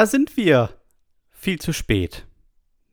Da 0.00 0.06
sind 0.06 0.38
wir. 0.38 0.70
Viel 1.28 1.58
zu 1.58 1.74
spät. 1.74 2.26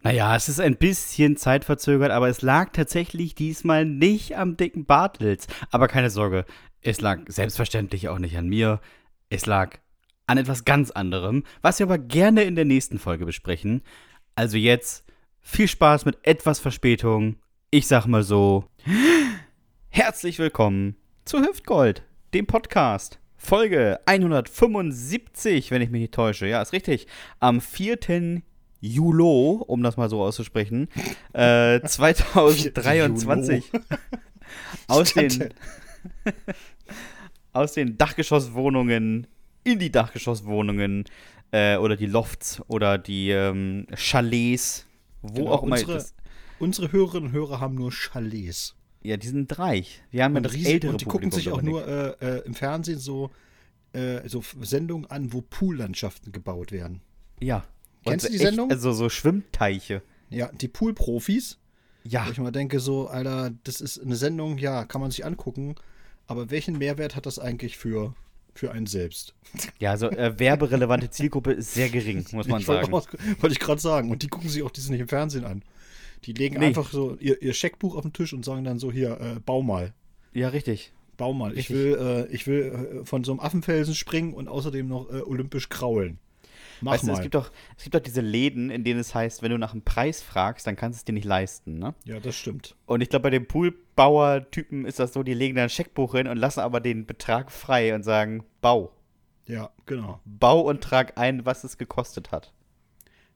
Naja, 0.01 0.35
es 0.35 0.49
ist 0.49 0.59
ein 0.59 0.75
bisschen 0.75 1.37
zeitverzögert, 1.37 2.11
aber 2.11 2.27
es 2.27 2.41
lag 2.41 2.73
tatsächlich 2.73 3.33
diesmal 3.33 3.85
nicht 3.85 4.35
am 4.35 4.57
dicken 4.57 4.83
Bartels. 4.83 5.47
Aber 5.71 5.87
keine 5.87 6.09
Sorge, 6.09 6.43
es 6.81 6.99
lag 6.99 7.19
selbstverständlich 7.27 8.09
auch 8.09 8.19
nicht 8.19 8.37
an 8.37 8.49
mir. 8.49 8.81
Es 9.29 9.45
lag 9.45 9.77
an 10.25 10.37
etwas 10.37 10.65
ganz 10.65 10.91
anderem, 10.91 11.45
was 11.61 11.79
wir 11.79 11.85
aber 11.85 11.97
gerne 11.97 12.43
in 12.43 12.55
der 12.55 12.65
nächsten 12.65 12.99
Folge 12.99 13.25
besprechen. 13.25 13.83
Also 14.35 14.57
jetzt 14.57 15.05
viel 15.39 15.69
Spaß 15.69 16.03
mit 16.03 16.17
etwas 16.23 16.59
Verspätung. 16.59 17.37
Ich 17.71 17.87
sag 17.87 18.05
mal 18.05 18.23
so: 18.23 18.65
Herzlich 19.87 20.39
willkommen 20.39 20.97
zu 21.23 21.39
Hüftgold, 21.39 22.03
dem 22.33 22.47
Podcast. 22.47 23.17
Folge 23.37 23.99
175, 24.05 25.71
wenn 25.71 25.81
ich 25.81 25.89
mich 25.89 26.01
nicht 26.01 26.13
täusche. 26.13 26.47
Ja, 26.47 26.61
ist 26.61 26.73
richtig. 26.73 27.07
Am 27.39 27.61
4. 27.61 28.41
Juli, 28.81 29.59
um 29.67 29.83
das 29.83 29.97
mal 29.97 30.09
so 30.09 30.21
auszusprechen, 30.23 30.87
äh, 31.33 31.79
2023 31.85 33.71
aus 34.87 35.13
den, 35.13 35.49
aus 37.53 37.73
den 37.73 37.97
Dachgeschosswohnungen 37.97 39.27
in 39.63 39.79
die 39.79 39.91
Dachgeschosswohnungen 39.91 41.05
äh, 41.51 41.77
oder 41.77 41.95
die 41.95 42.05
Lofts 42.05 42.61
oder 42.67 42.97
die 42.97 43.29
ähm, 43.31 43.87
Chalets, 43.95 44.85
wo 45.21 45.33
Genau, 45.43 45.51
auch 45.51 45.63
immer. 45.63 45.75
unsere- 45.75 46.05
Unsere 46.59 46.91
Hörerinnen 46.91 47.27
und 47.29 47.33
Hörer 47.33 47.59
haben 47.59 47.75
nur 47.75 47.91
Chalets. 47.91 48.73
Ja, 49.03 49.17
die 49.17 49.27
sind 49.27 49.57
reich. 49.57 50.01
Wir 50.11 50.23
haben 50.23 50.33
ja 50.33 50.37
Und, 50.37 50.43
das 50.43 50.53
riesig, 50.53 50.73
ältere 50.73 50.91
und 50.91 51.01
die 51.01 51.05
gucken 51.05 51.31
sich 51.31 51.49
auch 51.51 51.61
nur 51.61 51.87
äh, 51.87 52.15
äh, 52.19 52.45
im 52.45 52.53
Fernsehen 52.53 52.99
so, 52.99 53.31
äh, 53.93 54.27
so 54.27 54.43
Sendungen 54.61 55.09
an, 55.09 55.33
wo 55.33 55.41
Poollandschaften 55.41 56.31
gebaut 56.31 56.71
werden. 56.71 57.01
Ja. 57.39 57.65
Kennst 58.03 58.25
Und 58.25 58.33
du 58.33 58.37
die 58.37 58.43
echt, 58.43 58.49
Sendung? 58.49 58.71
Also 58.71 58.91
so 58.93 59.09
Schwimmteiche. 59.09 60.01
Ja, 60.29 60.51
die 60.51 60.67
Poolprofis. 60.67 61.57
Ja. 62.03 62.25
Wo 62.25 62.31
ich 62.31 62.39
mal 62.39 62.51
denke, 62.51 62.79
so, 62.79 63.07
Alter, 63.07 63.51
das 63.63 63.81
ist 63.81 64.01
eine 64.01 64.15
Sendung, 64.15 64.57
ja, 64.57 64.85
kann 64.85 65.01
man 65.01 65.11
sich 65.11 65.25
angucken, 65.25 65.75
aber 66.25 66.49
welchen 66.51 66.77
Mehrwert 66.77 67.15
hat 67.15 67.25
das 67.25 67.37
eigentlich 67.37 67.77
für, 67.77 68.13
für 68.53 68.71
einen 68.71 68.87
selbst? 68.87 69.33
Ja, 69.79 69.91
also 69.91 70.09
äh, 70.09 70.39
werberelevante 70.39 71.09
Zielgruppe 71.09 71.53
ist 71.53 71.73
sehr 71.73 71.89
gering, 71.89 72.25
muss 72.31 72.47
man 72.47 72.61
ich 72.61 72.65
sagen. 72.65 72.91
Wollte 72.91 73.17
ich 73.51 73.59
gerade 73.59 73.81
sagen. 73.81 74.09
Und 74.09 74.23
die 74.23 74.27
gucken 74.27 74.49
sich 74.49 74.63
auch 74.63 74.71
diese 74.71 74.91
nicht 74.91 75.01
im 75.01 75.07
Fernsehen 75.07 75.45
an. 75.45 75.63
Die 76.23 76.33
legen 76.33 76.59
Nee. 76.59 76.67
einfach 76.67 76.91
so 76.91 77.15
ihr, 77.19 77.41
ihr 77.41 77.53
Scheckbuch 77.53 77.95
auf 77.95 78.01
den 78.03 78.13
Tisch 78.13 78.33
und 78.33 78.43
sagen 78.43 78.63
dann 78.63 78.79
so, 78.79 78.91
hier, 78.91 79.19
äh, 79.19 79.39
bau 79.39 79.61
mal. 79.61 79.93
Ja, 80.33 80.49
richtig. 80.49 80.91
Bau 81.17 81.33
mal. 81.33 81.51
Ich 81.53 81.69
Richtig. 81.69 81.75
will, 81.77 82.27
äh, 82.29 82.33
ich 82.33 82.45
will 82.45 82.99
äh, 83.01 83.05
von 83.05 83.23
so 83.23 83.31
einem 83.31 83.39
Affenfelsen 83.39 83.95
springen 83.95 84.33
und 84.33 84.47
außerdem 84.47 84.87
noch 84.87 85.09
äh, 85.09 85.21
olympisch 85.21 85.67
kraulen. 85.69 86.19
Mach 86.79 86.93
weißt 86.93 87.03
du, 87.03 87.07
mal. 87.07 87.13
es 87.13 87.21
gibt, 87.21 87.33
doch, 87.33 87.51
es 87.75 87.83
gibt 87.83 87.95
doch 87.95 88.01
diese 88.01 88.21
Läden, 88.21 88.69
in 88.69 88.83
denen 88.83 88.99
es 88.99 89.15
heißt, 89.15 89.41
wenn 89.41 89.49
du 89.49 89.57
nach 89.57 89.71
einem 89.71 89.81
Preis 89.81 90.21
fragst, 90.21 90.67
dann 90.67 90.75
kannst 90.75 90.97
du 90.97 90.99
es 90.99 91.05
dir 91.05 91.13
nicht 91.13 91.25
leisten, 91.25 91.79
ne? 91.79 91.95
ja, 92.05 92.19
das 92.19 92.35
stimmt. 92.35 92.75
Und 92.85 93.01
ich 93.01 93.09
glaube, 93.09 93.23
bei 93.23 93.29
den 93.31 93.47
Poolbauer-Typen 93.47 94.85
ist 94.85 94.99
das 94.99 95.13
so, 95.13 95.23
die 95.23 95.33
legen 95.33 95.55
da 95.55 95.63
ein 95.63 95.69
Scheckbuch 95.69 96.13
hin 96.13 96.27
und 96.27 96.37
lassen 96.37 96.59
aber 96.59 96.79
den 96.79 97.07
Betrag 97.07 97.51
frei 97.51 97.95
und 97.95 98.03
sagen, 98.03 98.43
bau. 98.61 98.91
Ja, 99.47 99.71
genau. 99.87 100.19
Bau 100.25 100.61
und 100.61 100.81
trag 100.83 101.17
ein, 101.17 101.45
was 101.45 101.63
es 101.63 101.79
gekostet 101.79 102.31
hat. 102.31 102.53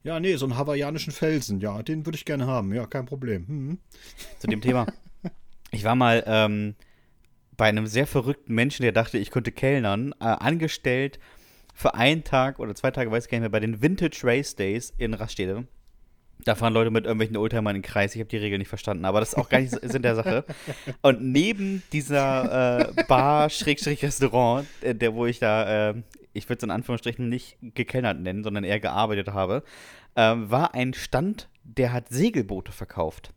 Ja, 0.04 0.18
nee, 0.18 0.34
so 0.36 0.46
einen 0.46 0.56
hawaiianischen 0.56 1.12
Felsen, 1.12 1.60
ja, 1.60 1.82
den 1.82 2.04
würde 2.06 2.16
ich 2.16 2.24
gerne 2.24 2.46
haben. 2.46 2.74
Ja, 2.74 2.86
kein 2.86 3.06
Problem. 3.06 3.46
Hm. 3.46 3.78
Zu 4.38 4.48
dem 4.48 4.60
Thema. 4.60 4.86
Ich 5.70 5.84
war 5.84 5.94
mal 5.94 6.22
ähm, 6.26 6.74
bei 7.56 7.66
einem 7.66 7.86
sehr 7.86 8.06
verrückten 8.06 8.54
Menschen, 8.54 8.82
der 8.82 8.92
dachte, 8.92 9.18
ich 9.18 9.30
könnte 9.30 9.52
Kellnern, 9.52 10.12
äh, 10.20 10.24
angestellt 10.24 11.18
für 11.74 11.94
einen 11.94 12.24
Tag 12.24 12.58
oder 12.58 12.74
zwei 12.74 12.90
Tage, 12.90 13.10
weiß 13.10 13.24
ich 13.24 13.30
gar 13.30 13.38
nicht 13.38 13.42
mehr, 13.42 13.50
bei 13.50 13.60
den 13.60 13.80
Vintage 13.80 14.20
Race 14.24 14.54
Days 14.54 14.92
in 14.98 15.14
Raststede. 15.14 15.66
Da 16.44 16.56
fahren 16.56 16.72
Leute 16.72 16.90
mit 16.90 17.04
irgendwelchen 17.04 17.36
Oldtimern 17.36 17.76
in 17.76 17.82
den 17.82 17.88
Kreis. 17.88 18.14
Ich 18.14 18.20
habe 18.20 18.28
die 18.28 18.36
Regel 18.36 18.58
nicht 18.58 18.68
verstanden, 18.68 19.04
aber 19.04 19.20
das 19.20 19.30
ist 19.30 19.34
auch 19.36 19.48
gar 19.48 19.60
nicht 19.60 19.78
Sinn 19.80 20.02
der 20.02 20.16
Sache. 20.16 20.44
Und 21.00 21.22
neben 21.22 21.82
dieser 21.92 22.90
äh, 22.96 23.04
Bar, 23.04 23.48
Schrägstrich 23.48 24.02
Restaurant, 24.02 24.66
äh, 24.80 24.94
der, 24.94 25.14
wo 25.14 25.26
ich 25.26 25.38
da, 25.38 25.90
äh, 25.90 25.94
ich 26.32 26.48
würde 26.48 26.58
es 26.58 26.62
in 26.62 26.70
Anführungsstrichen 26.70 27.28
nicht 27.28 27.58
gekellnert 27.60 28.20
nennen, 28.20 28.44
sondern 28.44 28.64
eher 28.64 28.80
gearbeitet 28.80 29.28
habe, 29.28 29.62
ähm, 30.16 30.50
war 30.50 30.74
ein 30.74 30.94
Stand, 30.94 31.48
der 31.64 31.92
hat 31.92 32.08
Segelboote 32.08 32.72
verkauft. 32.72 33.32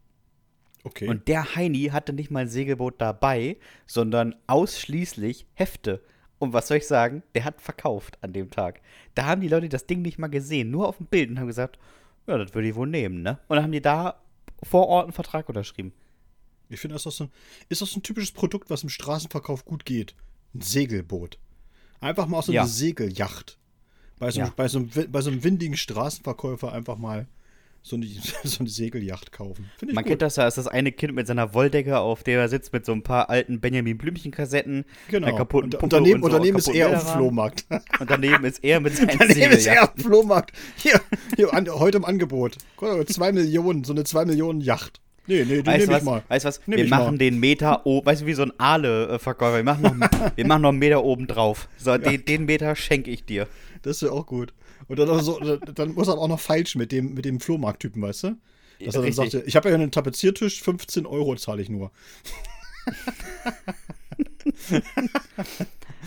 Okay. 0.83 1.07
Und 1.07 1.27
der 1.27 1.55
Heini 1.55 1.85
hatte 1.91 2.13
nicht 2.13 2.29
mal 2.29 2.41
ein 2.41 2.47
Segelboot 2.47 2.95
dabei, 2.99 3.57
sondern 3.87 4.35
ausschließlich 4.47 5.47
Hefte. 5.53 6.03
Und 6.37 6.53
was 6.53 6.67
soll 6.67 6.77
ich 6.77 6.87
sagen? 6.87 7.23
Der 7.33 7.43
hat 7.43 7.59
verkauft 7.59 8.19
an 8.21 8.33
dem 8.33 8.51
Tag. 8.51 8.81
Da 9.15 9.25
haben 9.25 9.41
die 9.41 9.47
Leute 9.47 9.69
das 9.69 9.87
Ding 9.87 10.01
nicht 10.01 10.19
mal 10.19 10.27
gesehen, 10.27 10.69
nur 10.69 10.87
auf 10.87 10.97
dem 10.97 11.07
Bild 11.07 11.29
und 11.29 11.39
haben 11.39 11.47
gesagt, 11.47 11.79
ja, 12.27 12.37
das 12.37 12.53
würde 12.53 12.67
ich 12.67 12.75
wohl 12.75 12.87
nehmen, 12.87 13.21
ne? 13.21 13.39
Und 13.47 13.55
dann 13.55 13.63
haben 13.63 13.71
die 13.71 13.81
da 13.81 14.21
vor 14.61 14.87
Ort 14.87 15.05
einen 15.05 15.13
Vertrag 15.13 15.47
unterschrieben. 15.49 15.93
ich 16.69 16.79
finde, 16.79 16.95
das 16.95 17.05
ist, 17.05 17.17
so 17.17 17.29
ist 17.69 17.81
das 17.81 17.95
ein 17.95 18.03
typisches 18.03 18.31
Produkt, 18.31 18.69
was 18.69 18.83
im 18.83 18.89
Straßenverkauf 18.89 19.65
gut 19.65 19.85
geht. 19.85 20.15
Ein 20.53 20.61
Segelboot. 20.61 21.39
Einfach 22.01 22.27
mal 22.27 22.41
so 22.41 22.51
Ja. 22.51 22.61
eine 22.61 22.69
Segelyacht. 22.69 23.57
Bei 24.19 24.31
so, 24.31 24.39
einem- 24.39 24.47
Ja. 24.49 24.53
bei, 24.55 24.67
so 24.67 24.79
einem, 24.79 24.89
bei 25.11 25.21
so 25.21 25.29
einem 25.29 25.43
windigen 25.43 25.75
Straßenverkäufer 25.77 26.71
einfach 26.71 26.97
mal 26.97 27.27
so 27.81 27.95
eine, 27.97 28.07
so 28.43 28.59
eine 28.61 28.69
Segelyacht 28.69 29.31
kaufen. 29.31 29.69
Man 29.81 29.95
gut. 29.95 30.05
kennt 30.05 30.21
das 30.23 30.37
ja, 30.37 30.47
ist 30.47 30.57
das 30.57 30.67
eine 30.67 30.91
Kind 30.91 31.13
mit 31.13 31.27
seiner 31.27 31.53
Wolldecke, 31.53 31.99
auf 31.99 32.23
der 32.23 32.39
er 32.39 32.49
sitzt 32.49 32.73
mit 32.73 32.85
so 32.85 32.93
ein 32.93 33.03
paar 33.03 33.29
alten 33.29 33.59
Benjamin 33.59 33.97
Blümchen-Kassetten, 33.97 34.85
Genau. 35.09 35.27
einer 35.27 35.37
kaputten 35.37 35.65
und, 35.67 35.73
und 35.75 35.79
Puppe 35.81 35.95
daneben, 35.97 36.23
und 36.23 36.31
so 36.31 36.37
daneben 36.37 36.57
ist 36.57 36.67
er 36.69 36.97
auf 36.97 37.03
dem. 37.03 37.13
Flohmarkt. 37.13 37.65
Und 37.99 38.09
daneben 38.09 38.43
ist 38.45 38.63
er 38.63 38.79
mit 38.79 38.95
seinem 38.97 39.09
daneben 39.19 39.29
ist 39.31 39.37
er 39.37 39.59
Segeljacht. 39.59 39.83
auf 39.89 39.93
dem 39.95 40.03
Flohmarkt. 40.03 40.51
Hier, 40.77 40.99
hier 41.35 41.53
an, 41.53 41.69
heute 41.69 41.97
im 41.97 42.05
Angebot. 42.05 42.57
Zwei 43.07 43.31
Millionen, 43.31 43.83
so 43.83 43.93
eine 43.93 44.03
zwei 44.03 44.25
Millionen 44.25 44.61
Yacht. 44.61 44.99
Nee, 45.27 45.43
nee, 45.43 45.61
die 45.61 45.65
Weißt 45.65 45.83
du 45.85 45.87
nehme 45.87 45.97
ich 45.99 46.03
mal. 46.03 46.23
Weißt 46.27 46.45
du 46.45 46.49
was? 46.49 46.61
Nehm 46.67 46.77
wir 46.77 46.83
ich 46.85 46.89
mal. 46.91 46.99
machen 46.99 47.17
den 47.17 47.39
Meter 47.39 47.85
oben, 47.85 48.05
weißt 48.05 48.21
du, 48.21 48.25
wie 48.27 48.33
so 48.33 48.43
ein 48.43 48.53
Aale-Verkäufer. 48.59 49.55
Wir, 49.57 49.63
machen 49.63 49.81
noch- 49.99 50.31
wir 50.35 50.45
machen 50.47 50.61
noch 50.61 50.69
einen 50.69 50.79
Meter 50.79 51.03
oben 51.03 51.25
drauf. 51.27 51.67
So, 51.77 51.97
den, 51.97 52.23
den 52.25 52.45
Meter 52.45 52.75
schenke 52.75 53.09
ich 53.11 53.25
dir. 53.25 53.47
Das 53.81 54.01
wäre 54.01 54.11
auch 54.11 54.25
gut. 54.25 54.53
Und 54.87 54.99
dann, 54.99 55.19
so, 55.23 55.39
dann 55.39 55.93
muss 55.93 56.07
er 56.07 56.17
auch 56.17 56.27
noch 56.27 56.39
feilschen 56.39 56.79
mit 56.79 56.91
dem, 56.91 57.13
mit 57.15 57.25
dem 57.25 57.39
Flohmarkttypen, 57.39 58.01
weißt 58.01 58.23
du? 58.23 58.27
Dass 58.27 58.37
er 58.87 58.91
dann 58.93 59.01
Richtig. 59.03 59.15
sagte, 59.31 59.43
ich 59.47 59.55
habe 59.55 59.69
ja 59.69 59.75
einen 59.75 59.89
Tapeziertisch, 59.91 60.61
15 60.61 61.05
Euro 61.05 61.35
zahle 61.35 61.61
ich 61.61 61.69
nur. 61.69 61.91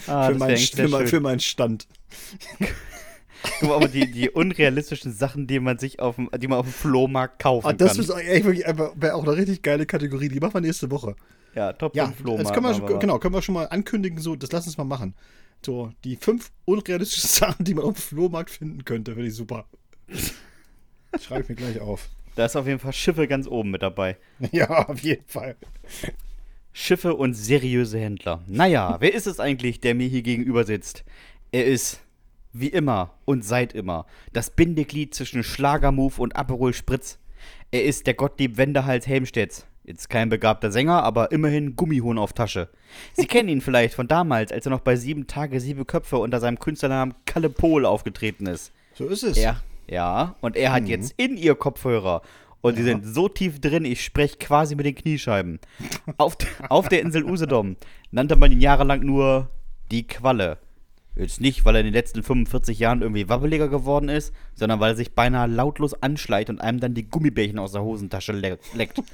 Ah, 0.06 0.28
für, 0.28 0.34
meinen, 0.36 0.56
für, 0.56 0.88
mein, 0.88 1.06
für 1.08 1.20
meinen 1.20 1.40
Stand. 1.40 1.86
Guck 3.60 3.68
mal, 3.68 3.76
aber 3.76 3.88
die, 3.88 4.10
die 4.10 4.30
unrealistischen 4.30 5.12
Sachen, 5.12 5.46
die 5.46 5.60
man 5.60 5.78
sich 5.78 6.00
auf 6.00 6.16
dem, 6.16 6.28
die 6.38 6.48
man 6.48 6.58
auf 6.58 6.66
dem 6.66 6.72
Flohmarkt 6.72 7.38
kaufen 7.40 7.66
Ah, 7.66 7.72
das 7.72 7.96
kann. 7.96 8.16
einfach- 8.18 8.92
wäre 8.96 9.14
auch 9.14 9.22
eine 9.24 9.36
richtig 9.36 9.62
geile 9.62 9.86
Kategorie. 9.86 10.28
Die 10.28 10.40
machen 10.40 10.54
wir 10.54 10.60
nächste 10.60 10.90
Woche. 10.90 11.14
ja, 11.54 11.72
Top 11.72 11.94
Ja, 11.94 12.06
5 12.06 12.16
Flohmarkt. 12.18 12.46
das 12.46 12.52
können 12.52 12.66
wir, 12.82 12.88
wir. 12.88 12.98
genau, 12.98 13.18
können 13.18 13.34
wir 13.34 13.42
schon 13.42 13.54
mal 13.54 13.64
ankündigen, 13.66 14.18
so, 14.20 14.34
das 14.36 14.50
lass 14.52 14.66
uns 14.66 14.76
mal 14.78 14.84
machen. 14.84 15.14
So, 15.64 15.90
die 16.04 16.16
fünf 16.16 16.50
unrealistischen 16.64 17.28
Sachen, 17.30 17.64
die 17.64 17.74
man 17.74 17.84
auf 17.84 17.94
dem 17.94 18.00
Flohmarkt 18.02 18.50
finden 18.50 18.84
könnte, 18.84 19.12
finde 19.14 19.28
ich 19.28 19.34
super. 19.34 19.66
Schreibe 21.20 21.42
ich 21.42 21.48
mir 21.48 21.54
gleich 21.54 21.80
auf. 21.80 22.08
Da 22.36 22.44
ist 22.44 22.54
auf 22.56 22.66
jeden 22.66 22.78
Fall 22.78 22.92
Schiffe 22.92 23.26
ganz 23.26 23.46
oben 23.48 23.70
mit 23.70 23.82
dabei. 23.82 24.16
Ja, 24.52 24.86
auf 24.88 25.00
jeden 25.00 25.24
Fall. 25.26 25.56
Schiffe 26.72 27.14
und 27.14 27.34
seriöse 27.34 27.98
Händler. 27.98 28.42
Naja, 28.46 28.96
wer 29.00 29.12
ist 29.12 29.26
es 29.26 29.40
eigentlich, 29.40 29.80
der 29.80 29.94
mir 29.96 30.06
hier 30.06 30.22
gegenüber 30.22 30.62
sitzt? 30.64 31.04
Er 31.50 31.64
ist, 31.66 32.00
wie 32.52 32.68
immer 32.68 33.14
und 33.24 33.44
seit 33.44 33.72
immer, 33.72 34.06
das 34.32 34.50
Bindeglied 34.50 35.14
zwischen 35.14 35.42
Schlagermove 35.42 36.18
und 36.18 36.36
Aperol 36.36 36.72
Spritz. 36.72 37.18
Er 37.70 37.84
ist 37.84 38.06
der 38.06 38.14
Gottlieb 38.14 38.56
Wendehals 38.56 39.06
Helmstedts. 39.06 39.66
Jetzt 39.84 40.10
kein 40.10 40.28
begabter 40.28 40.70
Sänger, 40.70 41.02
aber 41.02 41.32
immerhin 41.32 41.74
Gummihuhn 41.74 42.18
auf 42.18 42.34
Tasche. 42.34 42.68
Sie 43.14 43.26
kennen 43.28 43.48
ihn 43.48 43.60
vielleicht 43.60 43.94
von 43.94 44.06
damals, 44.06 44.52
als 44.52 44.66
er 44.66 44.70
noch 44.70 44.80
bei 44.80 44.96
Sieben 44.96 45.26
Tage, 45.26 45.60
Sieben 45.60 45.86
Köpfe 45.86 46.18
unter 46.18 46.40
seinem 46.40 46.58
Künstlernamen 46.58 47.14
Kalle 47.24 47.48
Pol 47.48 47.86
aufgetreten 47.86 48.46
ist. 48.46 48.72
So 48.94 49.06
ist 49.06 49.22
es. 49.22 49.38
Er, 49.38 49.62
ja, 49.86 50.34
und 50.40 50.56
er 50.56 50.72
hat 50.72 50.86
jetzt 50.88 51.14
in 51.16 51.36
ihr 51.36 51.54
Kopfhörer. 51.54 52.22
Und 52.60 52.76
die 52.76 52.82
sind 52.82 53.06
so 53.06 53.28
tief 53.28 53.60
drin, 53.60 53.84
ich 53.84 54.04
spreche 54.04 54.36
quasi 54.36 54.74
mit 54.74 54.84
den 54.84 54.94
Kniescheiben. 54.94 55.60
Auf, 56.16 56.36
auf 56.68 56.88
der 56.88 57.00
Insel 57.00 57.24
Usedom 57.24 57.76
nannte 58.10 58.36
man 58.36 58.52
ihn 58.52 58.60
jahrelang 58.60 59.00
nur 59.00 59.48
die 59.90 60.06
Qualle. 60.06 60.58
Jetzt 61.18 61.40
nicht, 61.40 61.64
weil 61.64 61.74
er 61.74 61.80
in 61.80 61.86
den 61.86 61.94
letzten 61.94 62.22
45 62.22 62.78
Jahren 62.78 63.02
irgendwie 63.02 63.28
wabbeliger 63.28 63.68
geworden 63.68 64.08
ist, 64.08 64.32
sondern 64.54 64.78
weil 64.78 64.92
er 64.92 64.96
sich 64.96 65.14
beinahe 65.14 65.48
lautlos 65.48 66.00
anschleicht 66.00 66.48
und 66.48 66.60
einem 66.60 66.78
dann 66.78 66.94
die 66.94 67.08
Gummibärchen 67.08 67.58
aus 67.58 67.72
der 67.72 67.82
Hosentasche 67.82 68.32
le 68.32 68.58
leckt. 68.74 69.02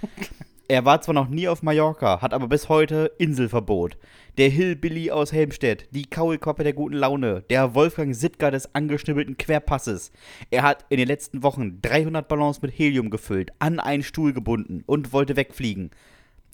Er 0.66 0.86
war 0.86 1.02
zwar 1.02 1.14
noch 1.14 1.28
nie 1.28 1.46
auf 1.46 1.62
Mallorca, 1.62 2.22
hat 2.22 2.32
aber 2.32 2.48
bis 2.48 2.70
heute 2.70 3.12
Inselverbot. 3.18 3.98
Der 4.38 4.48
Hillbilly 4.48 5.10
aus 5.10 5.30
Helmstedt, 5.30 5.88
die 5.90 6.06
Kaulquappe 6.06 6.64
der 6.64 6.72
guten 6.72 6.96
Laune, 6.96 7.42
der 7.50 7.74
Wolfgang 7.74 8.16
Sittger 8.16 8.50
des 8.50 8.74
angeschnibbelten 8.74 9.36
Querpasses. 9.36 10.10
Er 10.50 10.62
hat 10.62 10.86
in 10.88 10.96
den 10.96 11.06
letzten 11.06 11.42
Wochen 11.42 11.82
300 11.82 12.26
Ballons 12.26 12.62
mit 12.62 12.70
Helium 12.78 13.10
gefüllt, 13.10 13.52
an 13.58 13.78
einen 13.78 14.02
Stuhl 14.02 14.32
gebunden 14.32 14.82
und 14.86 15.12
wollte 15.12 15.36
wegfliegen. 15.36 15.90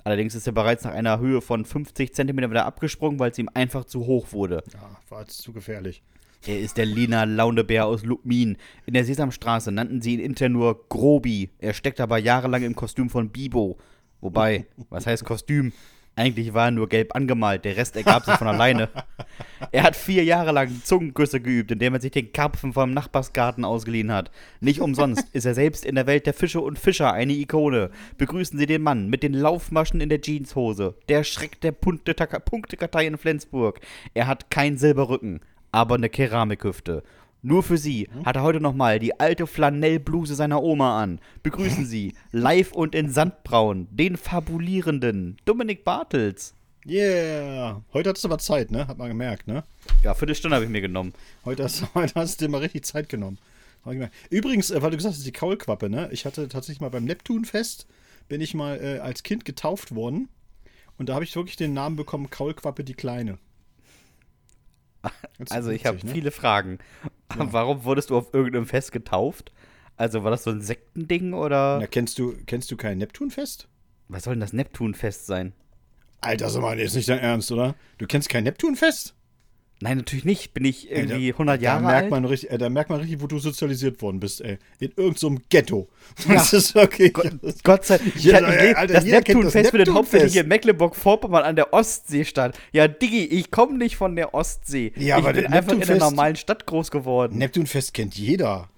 Allerdings 0.05 0.35
ist 0.35 0.47
er 0.47 0.53
bereits 0.53 0.85
nach 0.85 0.93
einer 0.93 1.19
Höhe 1.19 1.41
von 1.41 1.65
50 1.65 2.15
Zentimetern 2.15 2.51
wieder 2.51 2.67
abgesprungen, 2.67 3.19
weil 3.19 3.31
es 3.31 3.39
ihm 3.39 3.51
einfach 3.55 3.85
zu 3.85 4.07
hoch 4.07 4.33
wurde. 4.33 4.63
Ja, 4.73 4.99
war 5.09 5.21
jetzt 5.21 5.43
zu 5.43 5.53
gefährlich. 5.53 6.03
Er 6.47 6.59
ist 6.59 6.79
der 6.79 6.87
Lina 6.87 7.25
Launebär 7.25 7.85
aus 7.87 8.03
Lubmin. 8.03 8.57
In 8.87 8.95
der 8.95 9.05
Sesamstraße 9.05 9.73
nannten 9.73 10.01
sie 10.01 10.15
ihn 10.15 10.21
intern 10.21 10.53
nur 10.53 10.89
Grobi. 10.89 11.51
Er 11.59 11.75
steckt 11.75 12.01
aber 12.01 12.17
jahrelang 12.17 12.63
im 12.63 12.75
Kostüm 12.75 13.11
von 13.11 13.29
Bibo. 13.29 13.77
Wobei, 14.23 14.67
was 14.89 15.07
heißt 15.07 15.25
Kostüm? 15.25 15.73
Eigentlich 16.21 16.53
war 16.53 16.67
er 16.67 16.71
nur 16.71 16.87
gelb 16.87 17.17
angemalt, 17.17 17.65
der 17.65 17.79
Rest 17.79 17.97
ergab 17.97 18.27
sich 18.27 18.35
von 18.35 18.47
alleine. 18.47 18.91
Er 19.73 19.85
hat 19.85 19.95
vier 19.95 20.25
Jahre 20.25 20.53
lang 20.53 20.83
Zungengüsse 20.85 21.41
geübt, 21.41 21.71
indem 21.71 21.95
er 21.95 22.01
sich 22.01 22.11
den 22.11 22.33
Karpfen 22.33 22.73
vom 22.73 22.93
Nachbarsgarten 22.93 23.65
ausgeliehen 23.65 24.11
hat. 24.11 24.31
Nicht 24.61 24.81
umsonst 24.81 25.25
ist 25.33 25.45
er 25.45 25.55
selbst 25.55 25.85
in 25.85 25.95
der 25.95 26.07
Welt 26.07 26.27
der 26.27 26.35
Fische 26.35 26.61
und 26.61 26.79
Fischer 26.79 27.13
eine 27.13 27.35
Ikone. 27.35 27.91
Begrüßen 28.19 28.59
Sie 28.59 28.67
den 28.67 28.83
Mann 28.83 29.09
mit 29.09 29.23
den 29.23 29.35
Laufmaschen 29.35 30.01
in 30.01 30.09
der 30.09 30.21
Jeanshose. 30.21 30.95
Der 31.09 31.25
Schreck 31.25 31.61
der 31.61 31.73
Punktekartei 31.73 33.07
in 33.07 33.19
Flensburg. 33.19 33.81
Er 34.15 34.27
hat 34.27 34.51
keinen 34.51 34.79
Silberrücken, 34.79 35.41
aber 35.73 35.95
eine 35.95 36.09
Keramikhüfte. 36.09 37.03
Nur 37.43 37.63
für 37.63 37.79
Sie 37.79 38.09
hat 38.25 38.37
er 38.37 38.43
heute 38.43 38.61
nochmal 38.61 38.99
die 38.99 39.19
alte 39.19 39.47
Flanellbluse 39.47 40.35
seiner 40.35 40.63
Oma 40.63 41.03
an. 41.03 41.21
Begrüßen 41.43 41.87
Sie, 41.87 42.15
live 42.33 42.73
und 42.73 42.95
in 42.95 43.11
Sandbraun, 43.11 43.89
den 43.91 44.19
fabulierenden 44.19 45.39
Dominik 45.47 45.85
Bartels. 45.85 46.55
Yeah. 46.87 47.83
Heute 47.93 48.11
hattest 48.11 48.25
du 48.25 48.29
aber 48.29 48.39
Zeit, 48.39 48.71
ne? 48.71 48.87
Hat 48.89 48.99
man 48.99 49.09
gemerkt, 49.09 49.49
ne? 49.49 49.65
Ja, 50.03 50.15
Viertelstunde 50.15 50.55
habe 50.55 50.65
ich 50.65 50.71
mir 50.71 50.81
genommen. 50.81 51.15
Heute 51.45 51.65
hast, 51.65 51.85
heute 51.95 52.15
hast 52.15 52.41
du 52.41 52.45
dir 52.45 52.51
mal 52.51 52.59
richtig 52.59 52.85
Zeit 52.85 53.09
genommen. 53.09 53.39
Übrigens, 54.29 54.71
äh, 54.71 54.83
weil 54.83 54.91
du 54.91 54.99
gesagt 54.99 55.15
hast, 55.15 55.27
die 55.27 55.33
Kaulquappe, 55.33 55.89
ne? 55.89 56.09
Ich 56.13 56.27
hatte 56.27 56.49
tatsächlich 56.49 56.81
mal 56.81 56.91
beim 56.91 57.05
Neptunfest, 57.05 57.87
bin 58.29 58.43
ich 58.43 58.55
mal 58.55 58.79
äh, 58.83 58.99
als 58.99 59.23
Kind 59.23 59.47
getauft 59.47 59.95
worden. 59.95 60.29
Und 60.99 61.09
da 61.09 61.15
habe 61.15 61.25
ich 61.25 61.35
wirklich 61.35 61.57
den 61.57 61.73
Namen 61.73 61.97
bekommen, 61.97 62.29
Kaulquappe 62.29 62.85
die 62.85 62.95
Kleine. 62.95 63.39
Also 65.49 65.71
ich 65.71 65.87
habe 65.87 66.05
ne? 66.05 66.13
viele 66.13 66.31
Fragen. 66.31 66.79
Ja. 67.35 67.53
Warum 67.53 67.85
wurdest 67.85 68.11
du 68.11 68.17
auf 68.17 68.35
irgendeinem 68.35 68.67
Fest 68.67 68.93
getauft? 68.93 69.53
Also 69.97 70.25
war 70.25 70.31
das 70.31 70.45
so 70.45 70.51
ein 70.51 70.61
Sektending 70.61 71.33
oder? 71.33 71.79
Na, 71.81 71.87
kennst 71.87 72.19
du, 72.19 72.35
kennst 72.47 72.71
du 72.71 72.77
kein 72.77 72.99
Neptunfest? 72.99 73.69
Was 74.09 74.25
soll 74.25 74.35
denn 74.35 74.41
das 74.41 74.53
Neptunfest 74.53 75.27
sein? 75.27 75.53
Alter, 76.21 76.51
sag 76.51 76.63
mal, 76.63 76.79
ist 76.79 76.95
nicht 76.95 77.09
dein 77.09 77.19
Ernst, 77.19 77.51
oder? 77.53 77.75
Du 77.99 78.07
kennst 78.07 78.29
kein 78.29 78.45
Neptunfest? 78.45 79.15
Nein, 79.83 79.97
natürlich 79.97 80.27
nicht. 80.27 80.53
Bin 80.53 80.67
ich 80.67 80.91
irgendwie 80.91 81.27
ey, 81.27 81.33
da, 81.33 81.37
100 81.37 81.63
Jahre 81.63 81.83
da 81.83 81.89
merkt 81.89 82.03
alt? 82.03 82.11
Man 82.11 82.25
richtig, 82.27 82.51
ey, 82.51 82.59
da 82.59 82.69
merkt 82.69 82.91
man 82.91 83.01
richtig, 83.01 83.23
wo 83.23 83.27
du 83.27 83.39
sozialisiert 83.39 84.03
worden 84.03 84.21
bist, 84.21 84.43
ey. 84.43 84.59
In 84.79 84.89
irgendeinem 84.91 85.17
so 85.17 85.37
Ghetto. 85.49 85.89
Das 86.29 86.53
ja. 86.53 86.59
ist 86.59 86.77
okay. 86.77 87.11
Gott, 87.11 87.33
Gott 87.63 87.85
sei 87.87 87.99
Dank. 87.99 88.23
Ja, 88.23 88.41
ich, 88.41 88.77
Alter, 88.77 88.95
das 88.95 89.05
Neptunfest 89.05 89.71
findet 89.71 89.91
hauptsächlich 89.91 90.37
in 90.37 90.49
Mecklenburg-Vorpommern 90.49 91.45
an 91.45 91.57
der 91.57 91.73
Ostsee 91.73 92.25
statt. 92.25 92.59
Ja, 92.73 92.89
Diggi, 92.89 93.25
ich 93.25 93.51
komme 93.51 93.79
nicht 93.79 93.97
von 93.97 94.17
der 94.17 94.35
Ostsee. 94.35 94.93
Ja, 94.97 95.19
ich 95.19 95.25
aber 95.25 95.33
bin 95.33 95.47
einfach 95.47 95.73
in 95.73 95.83
einer 95.83 95.97
normalen 95.97 96.37
Stadt 96.37 96.67
groß 96.67 96.91
geworden. 96.91 97.39
Neptunfest 97.39 97.95
kennt 97.95 98.17
jeder. 98.17 98.69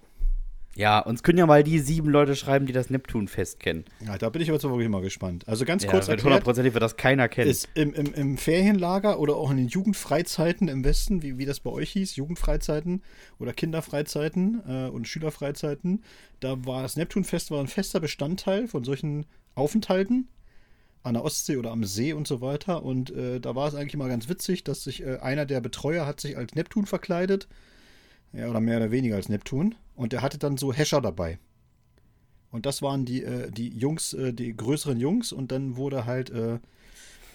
Ja, 0.74 1.00
uns 1.00 1.22
können 1.22 1.38
ja 1.38 1.46
mal 1.46 1.62
die 1.62 1.78
sieben 1.78 2.08
Leute 2.08 2.34
schreiben, 2.34 2.66
die 2.66 2.72
das 2.72 2.88
Neptunfest 2.88 3.60
kennen. 3.60 3.84
Ja, 4.06 4.16
da 4.16 4.30
bin 4.30 4.40
ich 4.40 4.48
aber 4.48 4.56
jetzt 4.56 4.64
wirklich 4.64 4.88
mal 4.88 5.02
gespannt. 5.02 5.46
Also 5.46 5.64
ganz 5.64 5.84
ja, 5.84 5.90
kurz 5.90 6.08
erklärt. 6.08 6.24
Hundertprozentig 6.24 6.72
wird 6.72 6.82
das 6.82 6.96
keiner 6.96 7.28
kennen. 7.28 7.50
Ist 7.50 7.68
im, 7.74 7.92
im, 7.92 8.14
Im 8.14 8.38
Ferienlager 8.38 9.18
oder 9.20 9.36
auch 9.36 9.50
in 9.50 9.58
den 9.58 9.68
Jugendfreizeiten 9.68 10.68
im 10.68 10.82
Westen, 10.84 11.22
wie, 11.22 11.36
wie 11.36 11.44
das 11.44 11.60
bei 11.60 11.70
euch 11.70 11.90
hieß, 11.90 12.16
Jugendfreizeiten 12.16 13.02
oder 13.38 13.52
Kinderfreizeiten 13.52 14.62
äh, 14.66 14.88
und 14.88 15.06
Schülerfreizeiten, 15.06 16.02
da 16.40 16.64
war 16.64 16.82
das 16.82 16.96
Neptunfest 16.96 17.50
war 17.50 17.60
ein 17.60 17.68
fester 17.68 18.00
Bestandteil 18.00 18.66
von 18.66 18.82
solchen 18.82 19.26
Aufenthalten 19.54 20.28
an 21.02 21.14
der 21.14 21.24
Ostsee 21.24 21.56
oder 21.56 21.70
am 21.70 21.84
See 21.84 22.12
und 22.12 22.26
so 22.26 22.40
weiter. 22.40 22.82
Und 22.82 23.10
äh, 23.10 23.40
da 23.40 23.54
war 23.54 23.68
es 23.68 23.74
eigentlich 23.74 23.94
immer 23.94 24.08
ganz 24.08 24.28
witzig, 24.28 24.64
dass 24.64 24.84
sich 24.84 25.02
äh, 25.02 25.18
einer 25.18 25.46
der 25.46 25.60
Betreuer 25.60 26.06
hat 26.06 26.20
sich 26.20 26.36
als 26.36 26.54
Neptun 26.54 26.86
verkleidet. 26.86 27.48
Ja, 28.32 28.48
oder 28.48 28.60
mehr 28.60 28.78
oder 28.78 28.90
weniger 28.90 29.16
als 29.16 29.28
Neptun 29.28 29.74
und 29.94 30.12
er 30.12 30.22
hatte 30.22 30.38
dann 30.38 30.56
so 30.56 30.72
Hescher 30.72 31.00
dabei. 31.00 31.38
Und 32.52 32.66
das 32.66 32.82
waren 32.82 33.04
die, 33.04 33.24
äh, 33.24 33.50
die 33.50 33.68
Jungs, 33.68 34.12
äh, 34.12 34.32
die 34.32 34.54
größeren 34.54 35.00
Jungs. 35.00 35.32
Und 35.32 35.50
dann 35.50 35.76
wurde 35.76 36.04
halt, 36.04 36.30
äh, 36.30 36.58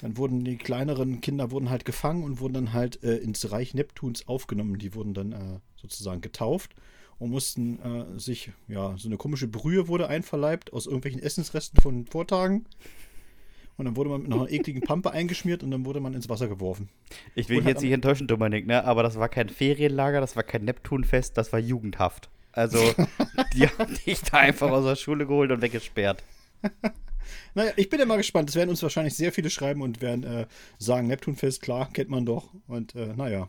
dann 0.02 0.16
wurden 0.16 0.46
die 0.46 0.58
kleineren 0.58 1.22
Kinder 1.22 1.50
wurden 1.52 1.72
halt 1.72 1.86
gefangen 1.86 2.24
und 2.24 2.40
wurden 2.40 2.54
dann 2.54 2.74
halt 2.74 3.04
äh, 3.04 3.18
ins 3.18 3.52
Reich 3.52 3.74
Neptuns 3.74 4.28
aufgenommen. 4.28 4.78
Die 4.78 4.94
wurden 4.94 5.16
dann 5.16 5.32
äh, 5.32 5.60
sozusagen 5.76 6.22
getauft 6.22 6.76
und 7.18 7.32
mussten 7.32 7.80
äh, 7.80 8.20
sich, 8.20 8.52
ja, 8.68 8.96
so 8.98 9.10
eine 9.10 9.18
komische 9.18 9.48
Brühe 9.48 9.88
wurde 9.88 10.08
einverleibt 10.08 10.72
aus 10.72 10.86
irgendwelchen 10.86 11.22
Essensresten 11.22 11.82
von 11.82 12.06
Vortagen. 12.06 12.66
Und 13.78 13.86
dann 13.86 13.96
wurde 13.96 14.10
man 14.10 14.24
mit 14.24 14.34
einer 14.34 14.50
ekligen 14.50 14.82
Pampe 14.82 15.12
eingeschmiert 15.12 15.62
und 15.62 15.70
dann 15.70 15.86
wurde 15.86 16.00
man 16.00 16.16
ins 16.16 16.28
Wasser 16.30 16.48
geworfen. 16.48 16.90
Ich 17.36 17.48
will 17.48 17.64
jetzt 17.66 17.84
nicht 17.84 17.92
enttäuschen, 17.92 18.28
Dominik, 18.28 18.66
ne? 18.66 18.84
aber 18.84 19.04
das 19.04 19.20
war 19.20 19.30
kein 19.30 19.50
Ferienlager, 19.50 20.20
das 20.20 20.36
war 20.36 20.42
kein 20.44 20.66
Neptunfest, 20.66 21.38
das 21.38 21.54
war 21.54 21.60
Jugendhaft. 21.60 22.30
Also, 22.54 22.80
die 23.54 23.68
haben 23.68 23.96
dich 24.06 24.22
da 24.22 24.38
einfach 24.38 24.72
aus 24.72 24.84
der 24.84 24.96
Schule 24.96 25.28
geholt 25.28 25.52
und 25.52 25.62
weggesperrt. 25.62 26.24
naja, 27.54 27.72
ich 27.76 27.88
bin 27.90 28.00
ja 28.00 28.08
mal 28.08 28.18
gespannt. 28.18 28.50
Es 28.50 28.56
werden 28.56 28.72
uns 28.72 28.82
wahrscheinlich 28.82 29.16
sehr 29.16 29.32
viele 29.32 29.52
schreiben 29.52 29.84
und 29.84 30.02
werden 30.02 30.24
äh, 30.24 30.48
sagen, 30.80 31.06
Neptunfest, 31.06 31.62
klar, 31.62 31.88
kennt 31.94 32.10
man 32.10 32.26
doch. 32.26 32.50
Und 32.68 32.96
äh, 32.96 33.14
naja, 33.16 33.48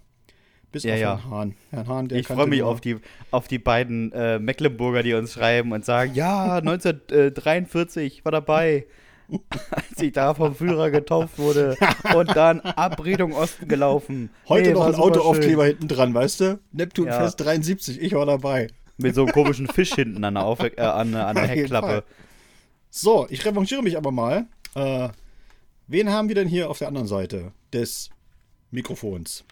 bis 0.72 0.82
ja, 0.82 0.92
auf 0.92 1.00
ja. 1.00 1.16
Herrn 1.16 1.30
Hahn. 1.30 1.54
Herrn 1.70 1.88
Hahn 1.88 2.08
ich 2.10 2.26
freue 2.26 2.46
mich 2.46 2.62
auf 2.62 2.82
die, 2.82 2.98
auf 3.30 3.48
die 3.48 3.58
beiden 3.58 4.12
äh, 4.12 4.38
Mecklenburger, 4.38 5.02
die 5.02 5.14
uns 5.14 5.32
schreiben 5.32 5.72
und 5.72 5.86
sagen, 5.86 6.12
ja, 6.14 6.56
1943 6.58 8.26
war 8.26 8.32
dabei. 8.32 8.86
Als 9.70 10.00
ich 10.00 10.12
da 10.12 10.34
vom 10.34 10.54
Führer 10.54 10.90
getauft 10.90 11.38
wurde 11.38 11.76
und 12.14 12.34
dann 12.34 12.60
ab 12.60 13.04
Richtung 13.04 13.32
Osten 13.32 13.68
gelaufen. 13.68 14.30
Heute 14.48 14.68
nee, 14.68 14.74
noch 14.74 14.86
ein 14.86 14.94
Autoaufkleber 14.94 15.66
hinten 15.66 15.88
dran, 15.88 16.14
weißt 16.14 16.40
du? 16.40 16.60
Neptunfest 16.72 17.40
ja. 17.40 17.46
73, 17.46 18.00
ich 18.00 18.14
war 18.14 18.26
dabei. 18.26 18.68
Mit 18.96 19.14
so 19.14 19.22
einem 19.22 19.32
komischen 19.32 19.68
Fisch 19.68 19.94
hinten 19.94 20.24
an 20.24 20.34
der, 20.34 20.44
Auf 20.44 20.60
äh, 20.60 20.80
an, 20.80 21.14
an 21.14 21.36
der 21.36 21.46
Heckklappe. 21.46 22.04
So, 22.90 23.26
ich 23.30 23.44
revanchiere 23.44 23.82
mich 23.82 23.96
aber 23.96 24.10
mal. 24.10 24.46
Äh, 24.74 25.10
wen 25.86 26.10
haben 26.10 26.28
wir 26.28 26.34
denn 26.34 26.48
hier 26.48 26.70
auf 26.70 26.78
der 26.78 26.88
anderen 26.88 27.06
Seite 27.06 27.52
des 27.72 28.10
Mikrofons? 28.70 29.44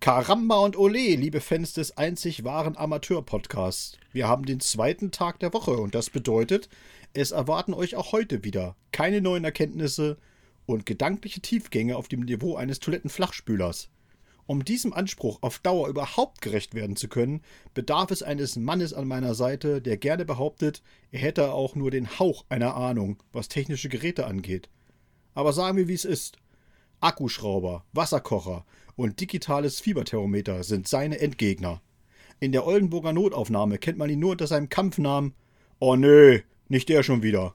Karamba 0.00 0.56
und 0.56 0.78
Ole, 0.78 1.14
liebe 1.16 1.42
Fans 1.42 1.74
des 1.74 1.98
einzig 1.98 2.42
wahren 2.42 2.74
Amateur-Podcasts. 2.74 3.98
Wir 4.12 4.28
haben 4.28 4.46
den 4.46 4.60
zweiten 4.60 5.10
Tag 5.10 5.40
der 5.40 5.52
Woche 5.52 5.72
und 5.72 5.94
das 5.94 6.08
bedeutet, 6.08 6.70
es 7.12 7.32
erwarten 7.32 7.74
euch 7.74 7.96
auch 7.96 8.12
heute 8.12 8.44
wieder 8.44 8.76
keine 8.92 9.20
neuen 9.20 9.44
Erkenntnisse 9.44 10.18
und 10.66 10.86
gedankliche 10.86 11.40
Tiefgänge 11.40 11.96
auf 11.96 12.08
dem 12.08 12.20
Niveau 12.20 12.56
eines 12.56 12.78
Toilettenflachspülers. 12.78 13.88
Um 14.46 14.64
diesem 14.64 14.92
Anspruch 14.92 15.38
auf 15.42 15.60
Dauer 15.60 15.88
überhaupt 15.88 16.40
gerecht 16.40 16.74
werden 16.74 16.96
zu 16.96 17.08
können, 17.08 17.42
bedarf 17.72 18.10
es 18.10 18.22
eines 18.22 18.56
Mannes 18.56 18.92
an 18.92 19.06
meiner 19.06 19.34
Seite, 19.34 19.80
der 19.80 19.96
gerne 19.96 20.24
behauptet, 20.24 20.82
er 21.12 21.20
hätte 21.20 21.52
auch 21.52 21.76
nur 21.76 21.90
den 21.90 22.18
Hauch 22.18 22.44
einer 22.48 22.74
Ahnung, 22.74 23.22
was 23.32 23.48
technische 23.48 23.88
Geräte 23.88 24.26
angeht. 24.26 24.68
Aber 25.34 25.52
sagen 25.52 25.76
wir, 25.76 25.88
wie 25.88 25.94
es 25.94 26.04
ist. 26.04 26.38
Akkuschrauber, 27.00 27.84
Wasserkocher 27.92 28.64
und 28.96 29.20
digitales 29.20 29.80
Fieberthermometer 29.80 30.64
sind 30.64 30.88
seine 30.88 31.20
Endgegner. 31.20 31.80
In 32.40 32.52
der 32.52 32.66
Oldenburger 32.66 33.12
Notaufnahme 33.12 33.78
kennt 33.78 33.98
man 33.98 34.10
ihn 34.10 34.18
nur 34.18 34.32
unter 34.32 34.46
seinem 34.46 34.68
Kampfnamen 34.68 35.34
Oh 35.78 35.96
nö, 35.96 36.40
nicht 36.70 36.88
der 36.88 37.02
schon 37.02 37.22
wieder. 37.22 37.54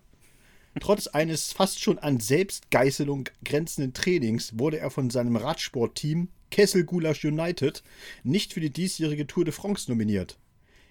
Trotz 0.79 1.07
eines 1.07 1.53
fast 1.53 1.81
schon 1.81 1.97
an 1.99 2.19
Selbstgeißelung 2.19 3.29
grenzenden 3.45 3.93
Trainings 3.93 4.59
wurde 4.59 4.77
er 4.77 4.91
von 4.91 5.09
seinem 5.09 5.37
Radsportteam 5.37 6.27
Kessel 6.51 6.83
Gulasch 6.83 7.23
United 7.23 7.81
nicht 8.23 8.53
für 8.53 8.59
die 8.59 8.69
diesjährige 8.69 9.25
Tour 9.25 9.45
de 9.45 9.53
France 9.53 9.89
nominiert. 9.89 10.37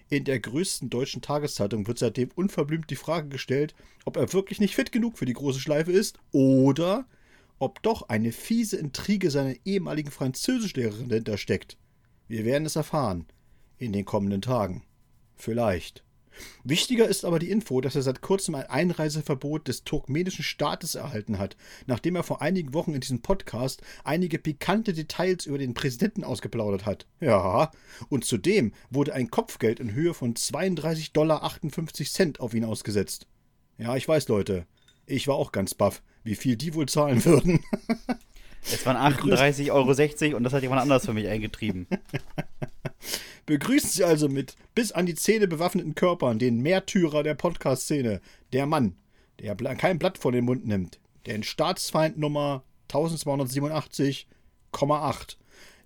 In 0.09 0.23
der 0.23 0.39
größten 0.39 0.89
deutschen 0.89 1.21
Tageszeitung 1.21 1.87
wird 1.87 1.99
seitdem 1.99 2.29
unverblümt 2.35 2.89
die 2.89 2.95
Frage 2.95 3.29
gestellt, 3.29 3.75
ob 4.05 4.17
er 4.17 4.33
wirklich 4.33 4.59
nicht 4.59 4.75
fit 4.75 4.91
genug 4.91 5.17
für 5.17 5.25
die 5.25 5.33
große 5.33 5.59
Schleife 5.59 5.91
ist 5.91 6.17
oder 6.31 7.07
ob 7.59 7.81
doch 7.83 8.09
eine 8.09 8.31
fiese 8.31 8.77
Intrige 8.77 9.31
seiner 9.31 9.55
ehemaligen 9.65 10.11
Französischlehrerin 10.11 11.09
dahinter 11.09 11.37
steckt. 11.37 11.77
Wir 12.27 12.43
werden 12.43 12.65
es 12.65 12.75
erfahren 12.75 13.25
in 13.77 13.93
den 13.93 14.05
kommenden 14.05 14.41
Tagen. 14.41 14.83
Vielleicht. 15.35 16.04
Wichtiger 16.63 17.07
ist 17.07 17.25
aber 17.25 17.39
die 17.39 17.49
Info, 17.49 17.81
dass 17.81 17.95
er 17.95 18.01
seit 18.01 18.21
kurzem 18.21 18.55
ein 18.55 18.65
Einreiseverbot 18.65 19.67
des 19.67 19.83
turkmenischen 19.83 20.43
Staates 20.43 20.95
erhalten 20.95 21.37
hat, 21.37 21.55
nachdem 21.85 22.15
er 22.15 22.23
vor 22.23 22.41
einigen 22.41 22.73
Wochen 22.73 22.93
in 22.93 23.01
diesem 23.01 23.21
Podcast 23.21 23.81
einige 24.03 24.39
pikante 24.39 24.93
Details 24.93 25.45
über 25.45 25.57
den 25.57 25.73
Präsidenten 25.73 26.23
ausgeplaudert 26.23 26.85
hat. 26.85 27.05
Ja, 27.19 27.71
und 28.09 28.25
zudem 28.25 28.73
wurde 28.89 29.13
ein 29.13 29.29
Kopfgeld 29.29 29.79
in 29.79 29.93
Höhe 29.93 30.13
von 30.13 30.33
32,58 30.33 31.13
Dollar 31.13 32.41
auf 32.41 32.53
ihn 32.53 32.65
ausgesetzt. 32.65 33.27
Ja, 33.77 33.95
ich 33.95 34.07
weiß, 34.07 34.27
Leute. 34.27 34.65
Ich 35.05 35.27
war 35.27 35.35
auch 35.35 35.51
ganz 35.51 35.73
baff, 35.73 36.01
wie 36.23 36.35
viel 36.35 36.55
die 36.55 36.73
wohl 36.73 36.87
zahlen 36.87 37.23
würden. 37.25 37.59
es 38.63 38.85
waren 38.85 38.97
38,60 38.97 39.71
Euro 39.71 40.37
und 40.37 40.43
das 40.43 40.53
hat 40.53 40.63
jemand 40.63 40.81
anders 40.81 41.05
für 41.05 41.13
mich 41.13 41.27
eingetrieben. 41.27 41.87
Begrüßen 43.45 43.89
Sie 43.89 44.03
also 44.03 44.27
mit 44.27 44.55
bis 44.73 44.91
an 44.91 45.05
die 45.05 45.15
Zähne 45.15 45.47
bewaffneten 45.47 45.93
Körpern 45.93 46.39
den 46.39 46.61
Märtyrer 46.61 47.21
der 47.21 47.35
Podcast-Szene, 47.35 48.21
der 48.53 48.65
Mann, 48.65 48.95
der 49.39 49.55
kein 49.55 49.99
Blatt 49.99 50.17
vor 50.17 50.31
den 50.31 50.45
Mund 50.45 50.65
nimmt, 50.65 50.99
den 51.27 51.43
Staatsfeind 51.43 52.17
Nummer 52.17 52.63
1287,8, 52.89 55.35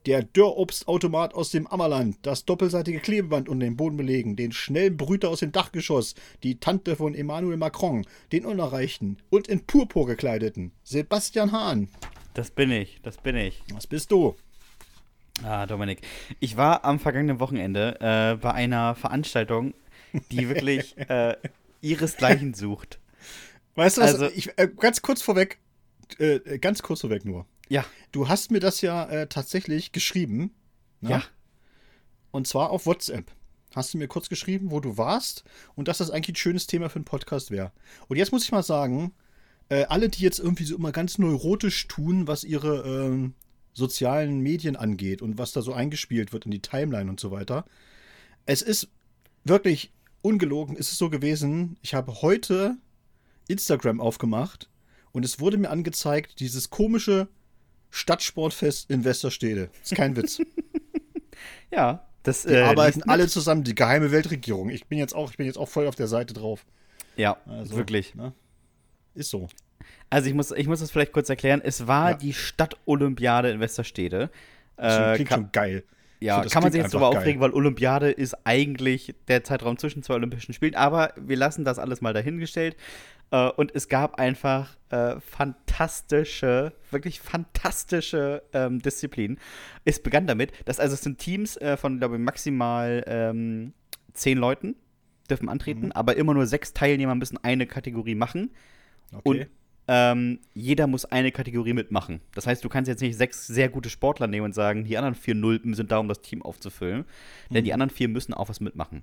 Der 0.05 0.23
Dörrobstautomat 0.23 1.33
aus 1.33 1.51
dem 1.51 1.67
Ammerland, 1.67 2.17
das 2.21 2.45
doppelseitige 2.45 2.99
Klebeband 2.99 3.49
unter 3.49 3.65
den 3.65 3.75
Boden 3.75 3.97
belegen, 3.97 4.37
den 4.37 4.53
schnellen 4.53 4.95
Brüter 4.95 5.29
aus 5.29 5.41
dem 5.41 5.51
Dachgeschoss, 5.51 6.15
die 6.43 6.59
Tante 6.59 6.95
von 6.95 7.13
Emmanuel 7.13 7.57
Macron, 7.57 8.05
den 8.31 8.45
Unerreichten 8.45 9.17
und 9.29 9.49
in 9.49 9.65
Purpur 9.65 10.07
gekleideten 10.07 10.71
Sebastian 10.83 11.51
Hahn. 11.51 11.89
Das 12.33 12.51
bin 12.51 12.71
ich, 12.71 13.01
das 13.01 13.17
bin 13.17 13.35
ich. 13.35 13.61
Was 13.73 13.87
bist 13.87 14.11
du? 14.11 14.37
Ah, 15.43 15.65
Dominik. 15.65 16.01
Ich 16.39 16.57
war 16.57 16.83
am 16.83 16.99
vergangenen 16.99 17.39
Wochenende 17.39 17.97
äh, 18.01 18.35
bei 18.37 18.51
einer 18.53 18.95
Veranstaltung, 18.95 19.73
die 20.31 20.49
wirklich 20.49 20.97
äh, 21.09 21.35
ihresgleichen 21.81 22.53
sucht. 22.53 22.99
Weißt 23.75 23.97
du 23.97 24.01
was? 24.01 24.13
Also- 24.15 24.29
ich, 24.35 24.57
äh, 24.57 24.67
ganz 24.67 25.01
kurz 25.01 25.21
vorweg, 25.21 25.59
äh, 26.17 26.59
ganz 26.59 26.81
kurz 26.81 27.01
vorweg 27.01 27.25
nur. 27.25 27.45
Ja, 27.69 27.85
Du 28.11 28.27
hast 28.27 28.49
mir 28.49 28.59
das 28.59 28.81
ja 28.81 29.05
äh, 29.05 29.27
tatsächlich 29.27 29.91
geschrieben. 29.91 30.51
ne? 31.01 31.09
ja. 31.11 31.23
Und 32.31 32.47
zwar 32.47 32.71
auf 32.71 32.85
WhatsApp. 32.85 33.31
Hast 33.75 33.93
du 33.93 33.99
mir 33.99 34.07
kurz 34.07 34.29
geschrieben, 34.29 34.71
wo 34.71 34.79
du 34.79 34.97
warst 34.97 35.43
und 35.75 35.87
dass 35.87 35.99
das 35.99 36.09
eigentlich 36.09 36.33
ein 36.33 36.35
schönes 36.37 36.65
Thema 36.65 36.89
für 36.89 36.95
einen 36.95 37.05
Podcast 37.05 37.51
wäre. 37.51 37.71
Und 38.07 38.17
jetzt 38.17 38.31
muss 38.31 38.43
ich 38.43 38.51
mal 38.51 38.63
sagen, 38.63 39.13
äh, 39.69 39.85
alle, 39.85 40.09
die 40.09 40.23
jetzt 40.23 40.39
irgendwie 40.39 40.63
so 40.63 40.75
immer 40.75 40.91
ganz 40.91 41.19
neurotisch 41.19 41.87
tun, 41.87 42.27
was 42.27 42.43
ihre 42.43 42.81
ähm, 42.87 43.35
sozialen 43.73 44.39
Medien 44.39 44.75
angeht 44.75 45.21
und 45.21 45.37
was 45.37 45.51
da 45.51 45.61
so 45.61 45.73
eingespielt 45.73 46.33
wird 46.33 46.45
in 46.45 46.51
die 46.51 46.61
Timeline 46.61 47.09
und 47.09 47.19
so 47.19 47.31
weiter. 47.31 47.65
Es 48.45 48.61
ist 48.61 48.89
wirklich 49.43 49.91
ungelogen, 50.21 50.75
ist 50.75 50.91
es 50.91 50.97
so 50.97 51.09
gewesen. 51.09 51.77
Ich 51.81 51.93
habe 51.93 52.21
heute 52.21 52.77
Instagram 53.47 54.01
aufgemacht 54.01 54.69
und 55.11 55.23
es 55.25 55.39
wurde 55.39 55.57
mir 55.57 55.69
angezeigt, 55.69 56.39
dieses 56.39 56.69
komische 56.69 57.27
Stadtsportfest 57.89 58.89
in 58.89 59.03
Westerstede. 59.03 59.69
Ist 59.83 59.95
kein 59.95 60.15
Witz. 60.15 60.39
Ja, 61.71 62.07
das 62.23 62.43
Die 62.43 62.53
äh, 62.53 62.61
arbeiten 62.61 63.03
alle 63.03 63.27
zusammen, 63.27 63.63
die 63.63 63.75
geheime 63.75 64.11
Weltregierung. 64.11 64.69
Ich 64.69 64.87
bin 64.87 64.97
jetzt 64.97 65.15
auch, 65.15 65.29
ich 65.31 65.37
bin 65.37 65.45
jetzt 65.45 65.57
auch 65.57 65.69
voll 65.69 65.87
auf 65.87 65.95
der 65.95 66.07
Seite 66.07 66.33
drauf. 66.33 66.65
Ja, 67.15 67.37
Also, 67.45 67.75
wirklich. 67.75 68.15
Ne? 68.15 68.33
Ist 69.13 69.29
so. 69.29 69.47
Also 70.09 70.27
ich 70.27 70.33
muss, 70.33 70.51
ich 70.51 70.67
muss 70.67 70.79
das 70.79 70.91
vielleicht 70.91 71.11
kurz 71.13 71.29
erklären. 71.29 71.61
Es 71.63 71.87
war 71.87 72.11
Ja. 72.11 72.17
die 72.17 72.33
Stadtolympiade 72.33 73.49
in 73.51 73.59
Westerstede. 73.59 74.29
Das 74.77 74.97
Äh, 74.97 75.15
klingt 75.15 75.29
kann, 75.29 75.39
schon 75.41 75.51
geil. 75.51 75.83
ja, 76.19 76.41
das 76.41 76.51
kann 76.51 76.63
man 76.63 76.71
sich 76.71 76.81
jetzt 76.81 76.93
darüber 76.93 77.07
einfach 77.09 77.19
aufregen, 77.19 77.41
weil 77.41 77.51
Olympiade 77.51 78.09
ist 78.11 78.35
eigentlich 78.45 79.13
der 79.27 79.43
Zeitraum 79.43 79.77
zwischen 79.77 80.03
zwei 80.03 80.15
Olympischen 80.15 80.53
Spielen. 80.53 80.75
Aber 80.75 81.13
wir 81.17 81.37
lassen 81.37 81.63
das 81.65 81.79
alles 81.79 82.01
mal 82.01 82.13
dahingestellt. 82.13 82.75
Äh, 83.31 83.49
und 83.49 83.75
es 83.75 83.87
gab 83.89 84.19
einfach 84.19 84.75
äh, 84.89 85.19
fantastische, 85.19 86.73
wirklich 86.91 87.19
fantastische 87.19 88.41
ähm, 88.53 88.81
Disziplinen. 88.81 89.39
Es 89.85 90.01
begann 90.01 90.27
damit, 90.27 90.51
dass 90.65 90.79
also 90.79 90.93
es 90.95 91.01
sind 91.01 91.19
Teams 91.19 91.55
äh, 91.57 91.77
von, 91.77 91.99
glaube 91.99 92.15
ich, 92.15 92.21
maximal 92.21 93.03
ähm, 93.07 93.73
zehn 94.13 94.37
Leuten 94.37 94.75
dürfen 95.29 95.47
antreten, 95.47 95.87
Mhm. 95.87 95.91
aber 95.91 96.15
immer 96.17 96.33
nur 96.33 96.47
sechs 96.47 96.73
Teilnehmer 96.73 97.13
müssen 97.15 97.37
eine 97.43 97.67
Kategorie 97.67 98.15
machen. 98.15 98.49
Okay. 99.13 99.21
Und 99.23 99.47
ähm, 99.91 100.37
jeder 100.53 100.85
muss 100.85 101.05
eine 101.05 101.31
Kategorie 101.31 101.73
mitmachen. 101.73 102.21
Das 102.35 102.45
heißt, 102.45 102.63
du 102.63 102.69
kannst 102.69 102.87
jetzt 102.87 103.01
nicht 103.01 103.17
sechs 103.17 103.47
sehr 103.47 103.69
gute 103.69 103.89
Sportler 103.89 104.27
nehmen 104.27 104.45
und 104.45 104.53
sagen, 104.53 104.83
die 104.83 104.95
anderen 104.95 105.15
vier 105.15 105.33
Nulpen 105.33 105.73
sind 105.73 105.91
da, 105.91 105.97
um 105.97 106.07
das 106.07 106.21
Team 106.21 106.43
aufzufüllen. 106.43 107.05
Denn 107.49 107.65
die 107.65 107.73
anderen 107.73 107.89
vier 107.89 108.07
müssen 108.07 108.35
auch 108.35 108.49
was 108.49 108.59
mitmachen. 108.59 109.01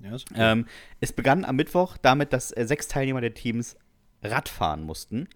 ja, 0.00 0.14
ist 0.14 0.30
okay. 0.30 0.40
Ähm, 0.40 0.66
es 1.00 1.12
begann 1.12 1.44
am 1.44 1.56
Mittwoch 1.56 1.98
damit, 1.98 2.32
dass 2.32 2.52
äh, 2.52 2.66
sechs 2.66 2.88
Teilnehmer 2.88 3.20
der 3.20 3.34
Teams 3.34 3.76
Rad 4.22 4.48
fahren 4.48 4.82
mussten. 4.82 5.28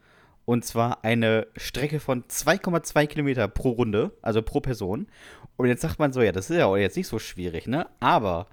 Und 0.47 0.65
zwar 0.65 1.05
eine 1.05 1.49
Strecke 1.59 2.01
von 2.01 2.25
2,2 2.25 3.07
Kilometer 3.09 3.47
pro 3.47 3.69
Runde, 3.69 4.17
also 4.23 4.41
pro 4.41 4.61
Person. 4.61 5.07
Und 5.59 5.69
jetzt 5.69 5.83
sagt 5.83 5.99
man 5.99 6.15
so, 6.15 6.23
ja, 6.23 6.33
das 6.33 6.49
ist 6.49 6.57
ja 6.57 6.65
auch 6.65 6.79
jetzt 6.79 6.97
nicht 6.97 7.09
so 7.09 7.19
schwierig, 7.19 7.67
ne? 7.67 7.87
Aber 8.01 8.47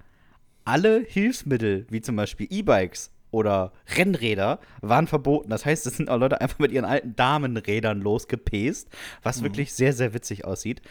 alle 0.66 1.00
Hilfsmittel, 1.00 1.86
wie 1.88 2.02
zum 2.02 2.16
Beispiel 2.16 2.46
E-Bikes 2.50 3.15
oder 3.30 3.72
Rennräder, 3.96 4.60
waren 4.80 5.06
verboten. 5.06 5.50
Das 5.50 5.66
heißt, 5.66 5.86
es 5.86 5.96
sind 5.96 6.08
auch 6.08 6.18
Leute 6.18 6.40
einfach 6.40 6.58
mit 6.58 6.72
ihren 6.72 6.84
alten 6.84 7.16
Damenrädern 7.16 8.00
losgepest, 8.00 8.88
was 9.22 9.42
wirklich 9.42 9.74
sehr, 9.74 9.92
sehr 9.92 10.14
witzig 10.14 10.44
aussieht. 10.44 10.82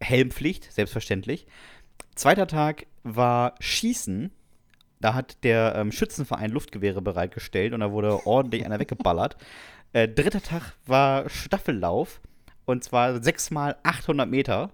Helmpflicht, 0.00 0.72
selbstverständlich. 0.72 1.46
Zweiter 2.14 2.46
Tag 2.46 2.86
war 3.02 3.54
Schießen. 3.60 4.30
Da 5.00 5.14
hat 5.14 5.44
der 5.44 5.74
ähm, 5.76 5.92
Schützenverein 5.92 6.50
Luftgewehre 6.50 7.02
bereitgestellt 7.02 7.72
und 7.72 7.80
da 7.80 7.92
wurde 7.92 8.26
ordentlich 8.26 8.64
einer 8.64 8.80
weggeballert. 8.80 9.36
Äh, 9.96 10.08
dritter 10.08 10.42
Tag 10.42 10.74
war 10.86 11.28
Staffellauf 11.28 12.20
und 12.64 12.82
zwar 12.82 13.22
sechsmal 13.22 13.76
800 13.84 14.28
Meter. 14.28 14.70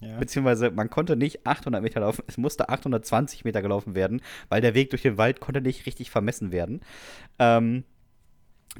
Ja. 0.00 0.18
Beziehungsweise 0.18 0.70
man 0.70 0.88
konnte 0.90 1.16
nicht 1.16 1.46
800 1.46 1.82
Meter 1.82 2.00
laufen, 2.00 2.22
es 2.26 2.36
musste 2.38 2.68
820 2.68 3.44
Meter 3.44 3.62
gelaufen 3.62 3.94
werden, 3.94 4.22
weil 4.48 4.60
der 4.60 4.74
Weg 4.74 4.90
durch 4.90 5.02
den 5.02 5.18
Wald 5.18 5.40
konnte 5.40 5.60
nicht 5.60 5.86
richtig 5.86 6.10
vermessen 6.10 6.52
werden. 6.52 6.80
Ähm, 7.38 7.84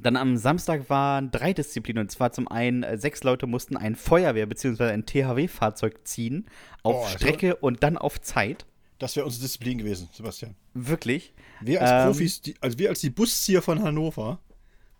dann 0.01 0.17
am 0.17 0.37
Samstag 0.37 0.89
waren 0.89 1.31
drei 1.33 1.53
Disziplinen 1.53 2.03
und 2.03 2.11
zwar 2.11 2.31
zum 2.33 2.47
einen 2.49 2.85
äh, 2.85 2.97
sechs 2.97 3.25
Leute 3.25 3.47
mussten 3.47 3.77
ein 3.77 3.97
Feuerwehr- 3.97 4.47
bzw. 4.47 4.85
ein 4.85 5.05
THW-Fahrzeug 5.05 6.07
ziehen 6.07 6.47
auf 6.85 6.95
Oh, 6.95 7.03
also- 7.05 7.19
Strecke 7.19 7.57
und 7.57 7.83
dann 7.83 7.99
auf 7.99 8.21
Zeit. 8.21 8.67
Das 8.99 9.17
wäre 9.17 9.25
unsere 9.27 9.43
Disziplin 9.43 9.79
gewesen, 9.79 10.09
Sebastian. 10.13 10.55
Wirklich. 10.75 11.33
Wir 11.61 11.81
als 11.83 11.91
Ähm, 11.91 12.07
Profis, 12.13 12.41
die, 12.43 12.55
also 12.61 12.79
wir 12.79 12.91
als 12.91 13.01
die 13.01 13.11
Buszieher 13.11 13.63
von 13.63 13.83
Hannover, 13.83 14.39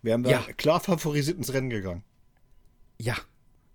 wären 0.01 0.23
da 0.23 0.29
Ja. 0.31 0.39
klar 0.57 0.79
favorisiert 0.79 1.37
ins 1.37 1.53
Rennen 1.53 1.69
gegangen. 1.69 2.03
Ja, 2.99 3.15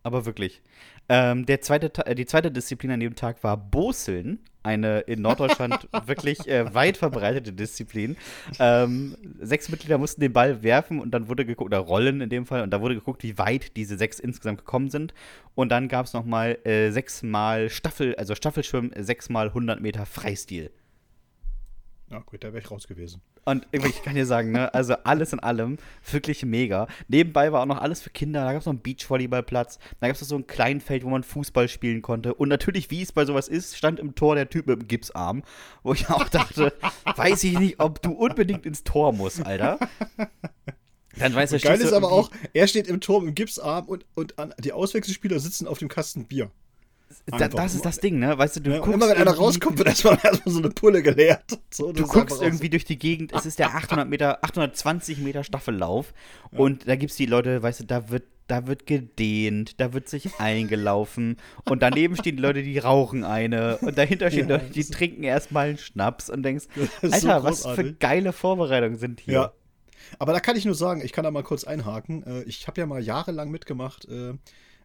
aber 0.02 0.26
wirklich. 0.26 0.62
Ähm, 1.08 1.46
der 1.46 1.60
zweite, 1.60 1.92
Ta- 1.92 2.02
äh, 2.02 2.14
die 2.14 2.26
zweite 2.26 2.50
Disziplin 2.50 2.90
an 2.90 3.00
dem 3.00 3.14
Tag 3.14 3.42
war 3.44 3.56
Boseln, 3.56 4.40
eine 4.64 5.00
in 5.00 5.22
Norddeutschland 5.22 5.88
wirklich 6.06 6.48
äh, 6.48 6.74
weit 6.74 6.96
verbreitete 6.96 7.52
Disziplin. 7.52 8.16
Ähm, 8.58 9.16
sechs 9.40 9.68
Mitglieder 9.68 9.98
mussten 9.98 10.20
den 10.20 10.32
Ball 10.32 10.64
werfen 10.64 10.98
und 11.00 11.12
dann 11.12 11.28
wurde 11.28 11.46
geguckt, 11.46 11.68
oder 11.68 11.78
rollen 11.78 12.20
in 12.20 12.28
dem 12.28 12.44
Fall, 12.46 12.62
und 12.62 12.70
da 12.70 12.80
wurde 12.80 12.96
geguckt, 12.96 13.22
wie 13.22 13.38
weit 13.38 13.76
diese 13.76 13.96
sechs 13.96 14.18
insgesamt 14.18 14.58
gekommen 14.58 14.90
sind. 14.90 15.14
Und 15.54 15.70
dann 15.70 15.86
gab 15.88 16.06
es 16.06 16.12
nochmal 16.12 16.58
äh, 16.64 16.90
sechsmal 16.90 17.70
Staffel, 17.70 18.16
also 18.16 18.34
Staffelschwimmen, 18.34 18.90
sechsmal 18.98 19.48
100 19.48 19.80
Meter 19.80 20.06
Freistil. 20.06 20.70
Ja, 22.10 22.20
gut, 22.20 22.44
da 22.44 22.48
wäre 22.52 22.62
ich 22.62 22.70
raus 22.70 22.86
gewesen. 22.86 23.20
Und 23.44 23.66
ich 23.72 24.02
kann 24.02 24.14
dir 24.14 24.26
sagen, 24.26 24.52
ne, 24.52 24.72
also 24.72 24.94
alles 25.04 25.32
in 25.32 25.40
allem 25.40 25.78
wirklich 26.10 26.44
mega. 26.44 26.86
Nebenbei 27.08 27.52
war 27.52 27.62
auch 27.62 27.66
noch 27.66 27.80
alles 27.80 28.00
für 28.00 28.10
Kinder. 28.10 28.44
Da 28.44 28.52
gab 28.52 28.60
es 28.60 28.66
noch 28.66 28.72
einen 28.72 28.82
Beachvolleyballplatz. 28.82 29.78
Da 30.00 30.06
gab 30.06 30.16
es 30.16 30.20
so 30.20 30.36
ein 30.36 30.46
Kleinfeld, 30.46 31.04
wo 31.04 31.08
man 31.08 31.24
Fußball 31.24 31.68
spielen 31.68 32.02
konnte. 32.02 32.34
Und 32.34 32.48
natürlich, 32.48 32.90
wie 32.90 33.02
es 33.02 33.12
bei 33.12 33.24
sowas 33.24 33.48
ist, 33.48 33.76
stand 33.76 33.98
im 33.98 34.14
Tor 34.14 34.36
der 34.36 34.48
Typ 34.48 34.66
mit 34.66 34.80
dem 34.80 34.88
Gipsarm. 34.88 35.42
Wo 35.82 35.92
ich 35.94 36.08
auch 36.08 36.28
dachte, 36.28 36.72
weiß 37.16 37.42
ich 37.44 37.58
nicht, 37.58 37.80
ob 37.80 38.00
du 38.02 38.12
unbedingt 38.12 38.66
ins 38.66 38.84
Tor 38.84 39.12
musst, 39.12 39.44
Alter. 39.44 39.78
Dann 41.18 41.34
weiß 41.34 41.52
er, 41.52 41.58
Geil 41.58 41.80
ist 41.80 41.92
aber 41.92 42.12
auch, 42.12 42.30
er 42.52 42.68
steht 42.68 42.86
im 42.86 43.00
Turm 43.00 43.26
im 43.26 43.34
Gipsarm 43.34 43.86
und, 43.86 44.04
und 44.14 44.34
die 44.62 44.72
Auswechselspieler 44.72 45.40
sitzen 45.40 45.66
auf 45.66 45.78
dem 45.78 45.88
Kasten 45.88 46.26
Bier. 46.26 46.50
Da, 47.26 47.48
das 47.48 47.74
ist 47.74 47.84
das 47.84 47.98
Ding, 47.98 48.18
ne? 48.18 48.36
Weißt 48.38 48.56
du, 48.56 48.60
du 48.60 48.70
Ja, 48.70 48.78
guckst 48.78 48.94
immer 48.94 49.08
wenn 49.08 49.16
einer 49.16 49.34
rauskommt, 49.36 49.78
wird 49.78 49.88
erstmal, 49.88 50.18
erstmal 50.22 50.52
so 50.54 50.58
eine 50.60 50.70
Pulle 50.70 51.02
geleert. 51.02 51.58
So, 51.70 51.92
Du 51.92 52.06
guckst 52.06 52.40
irgendwie 52.40 52.68
durch 52.70 52.84
die 52.84 52.98
Gegend, 52.98 53.32
es 53.32 53.46
ist 53.46 53.58
der 53.58 53.74
800 53.74 54.08
Meter, 54.08 54.44
820 54.44 55.18
Meter 55.18 55.42
Staffellauf 55.44 56.12
und 56.52 56.86
da 56.88 56.96
gibt 56.96 57.10
es 57.10 57.16
die 57.16 57.26
Leute, 57.26 57.62
weißt 57.62 57.80
du, 57.80 57.84
da 57.84 58.10
wird, 58.10 58.24
da 58.46 58.66
wird 58.68 58.86
gedehnt, 58.86 59.80
da 59.80 59.92
wird 59.92 60.08
sich 60.08 60.38
eingelaufen 60.38 61.36
und 61.64 61.82
daneben 61.82 62.16
stehen 62.16 62.36
die 62.36 62.42
Leute, 62.42 62.62
die 62.62 62.78
rauchen 62.78 63.24
eine 63.24 63.78
und 63.78 63.98
dahinter 63.98 64.30
stehen 64.30 64.48
Ja, 64.48 64.56
Leute, 64.56 64.70
die 64.70 64.84
trinken 64.84 65.24
erstmal 65.24 65.68
einen 65.70 65.78
Schnaps 65.78 66.30
und 66.30 66.42
denkst, 66.44 66.66
ist 67.02 67.20
so 67.22 67.28
Alter, 67.28 67.44
was 67.44 67.66
für 67.66 67.92
geile 67.94 68.32
Vorbereitungen 68.32 68.98
sind 68.98 69.20
hier. 69.20 69.34
Ja. 69.34 69.52
Aber 70.20 70.32
da 70.32 70.38
kann 70.40 70.56
ich 70.56 70.64
nur 70.64 70.76
sagen, 70.76 71.00
ich 71.04 71.12
kann 71.12 71.24
da 71.24 71.32
mal 71.32 71.42
kurz 71.42 71.64
einhaken. 71.64 72.22
Äh, 72.24 72.42
Ich 72.44 72.68
habe 72.68 72.80
ja 72.80 72.86
mal 72.86 73.02
jahrelang 73.02 73.50
mitgemacht 73.50 74.04
äh, 74.04 74.34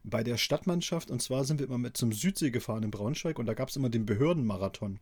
bei 0.03 0.23
der 0.23 0.37
Stadtmannschaft. 0.37 1.11
Und 1.11 1.21
zwar 1.21 1.43
sind 1.45 1.59
wir 1.59 1.67
immer 1.67 1.77
mit 1.77 1.97
zum 1.97 2.11
Südsee 2.11 2.51
gefahren 2.51 2.83
in 2.83 2.91
Braunschweig 2.91 3.39
und 3.39 3.45
da 3.45 3.53
gab 3.53 3.69
es 3.69 3.75
immer 3.75 3.89
den 3.89 4.05
Behördenmarathon. 4.05 4.99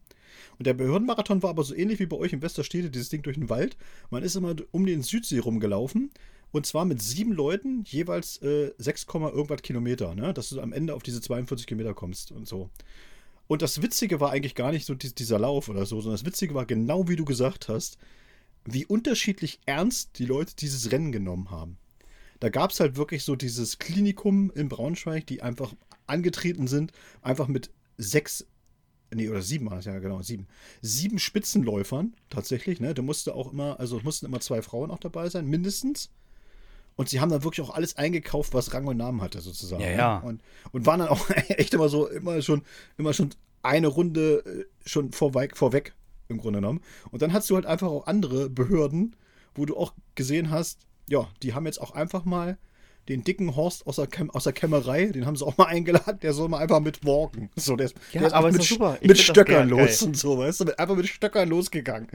Und 0.57 0.67
der 0.67 0.73
Behördenmarathon 0.73 1.43
war 1.43 1.49
aber 1.51 1.63
so 1.63 1.75
ähnlich 1.75 1.99
wie 1.99 2.05
bei 2.05 2.17
euch 2.17 2.33
in 2.33 2.41
Westerstede, 2.41 2.89
dieses 2.89 3.09
Ding 3.09 3.21
durch 3.21 3.37
den 3.37 3.49
Wald. 3.49 3.77
Man 4.09 4.23
ist 4.23 4.35
immer 4.35 4.55
um 4.71 4.85
den 4.85 5.01
Südsee 5.01 5.39
rumgelaufen. 5.39 6.11
Und 6.51 6.65
zwar 6.65 6.85
mit 6.85 7.01
sieben 7.01 7.31
Leuten, 7.31 7.83
jeweils 7.85 8.41
äh, 8.41 8.71
6, 8.77 9.05
irgendwas 9.13 9.61
Kilometer, 9.61 10.15
ne? 10.15 10.33
dass 10.33 10.49
du 10.49 10.59
am 10.61 10.73
Ende 10.73 10.95
auf 10.95 11.03
diese 11.03 11.21
42 11.21 11.67
Kilometer 11.67 11.93
kommst 11.93 12.31
und 12.31 12.47
so. 12.47 12.71
Und 13.47 13.61
das 13.61 13.81
Witzige 13.81 14.19
war 14.19 14.31
eigentlich 14.31 14.55
gar 14.55 14.71
nicht 14.71 14.85
so 14.85 14.95
dies- 14.95 15.13
dieser 15.13 15.39
Lauf 15.39 15.69
oder 15.69 15.85
so, 15.85 16.01
sondern 16.01 16.15
das 16.17 16.25
Witzige 16.25 16.55
war 16.55 16.65
genau 16.65 17.07
wie 17.07 17.15
du 17.15 17.25
gesagt 17.25 17.67
hast, 17.67 17.97
wie 18.65 18.85
unterschiedlich 18.85 19.59
ernst 19.65 20.17
die 20.19 20.25
Leute 20.25 20.55
dieses 20.55 20.91
Rennen 20.91 21.11
genommen 21.11 21.51
haben. 21.51 21.77
Da 22.39 22.49
gab 22.49 22.71
es 22.71 22.79
halt 22.79 22.95
wirklich 22.95 23.23
so 23.23 23.35
dieses 23.35 23.79
Klinikum 23.79 24.51
in 24.51 24.69
Braunschweig, 24.69 25.27
die 25.27 25.41
einfach 25.41 25.73
angetreten 26.07 26.67
sind, 26.67 26.91
einfach 27.21 27.47
mit 27.47 27.69
sechs, 27.97 28.45
nee, 29.13 29.29
oder 29.29 29.41
sieben 29.41 29.69
war 29.69 29.79
es 29.79 29.85
ja, 29.85 29.99
genau, 29.99 30.21
sieben. 30.21 30.47
Sieben 30.81 31.19
Spitzenläufern 31.19 32.15
tatsächlich, 32.29 32.79
ne? 32.79 32.93
Da 32.93 33.01
musste 33.01 33.35
auch 33.35 33.51
immer, 33.51 33.79
also 33.79 33.99
mussten 34.03 34.25
immer 34.25 34.39
zwei 34.39 34.61
Frauen 34.61 34.91
auch 34.91 34.99
dabei 34.99 35.29
sein, 35.29 35.47
mindestens. 35.47 36.09
Und 36.95 37.07
sie 37.07 37.21
haben 37.21 37.29
dann 37.29 37.43
wirklich 37.43 37.65
auch 37.65 37.73
alles 37.73 37.95
eingekauft, 37.95 38.53
was 38.53 38.73
Rang 38.73 38.85
und 38.87 38.97
Namen 38.97 39.21
hatte, 39.21 39.39
sozusagen. 39.39 39.81
Ja, 39.81 39.89
ja. 39.89 40.17
Und, 40.17 40.41
und 40.71 40.85
waren 40.85 40.99
dann 40.99 41.09
auch 41.09 41.29
echt 41.49 41.73
immer 41.73 41.87
so, 41.87 42.07
immer 42.07 42.41
schon, 42.41 42.63
immer 42.97 43.13
schon 43.13 43.29
eine 43.61 43.87
Runde 43.87 44.43
äh, 44.45 44.65
schon 44.85 45.11
vorweg, 45.11 45.55
vorweg, 45.55 45.93
im 46.27 46.37
Grunde 46.37 46.59
genommen. 46.59 46.81
Und 47.11 47.21
dann 47.21 47.33
hast 47.33 47.49
du 47.49 47.55
halt 47.55 47.65
einfach 47.65 47.87
auch 47.87 48.07
andere 48.07 48.49
Behörden, 48.49 49.15
wo 49.55 49.65
du 49.65 49.77
auch 49.77 49.93
gesehen 50.15 50.49
hast, 50.49 50.87
ja, 51.09 51.27
die 51.43 51.53
haben 51.53 51.65
jetzt 51.65 51.81
auch 51.81 51.91
einfach 51.91 52.25
mal 52.25 52.57
den 53.07 53.23
dicken 53.23 53.55
Horst 53.55 53.87
aus 53.87 53.95
der, 53.95 54.07
Käm 54.07 54.29
aus 54.29 54.43
der 54.43 54.53
Kämmerei, 54.53 55.07
den 55.07 55.25
haben 55.25 55.35
sie 55.35 55.45
auch 55.45 55.57
mal 55.57 55.65
eingeladen, 55.65 56.19
der 56.21 56.31
soll 56.33 56.47
mal 56.47 56.59
einfach 56.59 56.79
mit 56.79 57.03
walken. 57.03 57.49
So, 57.55 57.75
der 57.75 57.87
ist, 57.87 57.95
Ja, 58.11 58.19
der 58.19 58.27
ist 58.27 58.33
aber 58.33 58.51
mit, 58.51 58.61
ist 58.61 58.69
super. 58.69 58.97
Ich 59.01 59.07
mit 59.07 59.17
das 59.17 59.25
Stöckern 59.25 59.67
los 59.67 59.99
geil. 59.99 60.07
und 60.07 60.17
so, 60.17 60.37
weißt 60.37 60.59
du, 60.59 60.65
mit, 60.65 60.79
einfach 60.79 60.95
mit 60.95 61.07
Stöckern 61.07 61.49
losgegangen. 61.49 62.07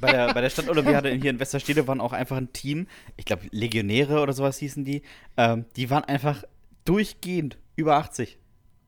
Bei 0.00 0.12
der, 0.12 0.32
bei 0.32 0.40
der 0.40 0.48
Stadtolympiade 0.48 1.10
hier 1.10 1.30
in 1.30 1.38
Westerstede 1.38 1.86
waren 1.86 2.00
auch 2.00 2.14
einfach 2.14 2.38
ein 2.38 2.52
Team, 2.54 2.86
ich 3.18 3.26
glaube 3.26 3.42
Legionäre 3.50 4.20
oder 4.20 4.32
sowas 4.32 4.56
hießen 4.58 4.84
die, 4.84 5.02
ähm, 5.36 5.66
die 5.76 5.90
waren 5.90 6.04
einfach 6.04 6.44
durchgehend 6.86 7.58
über 7.76 7.96
80. 7.96 8.38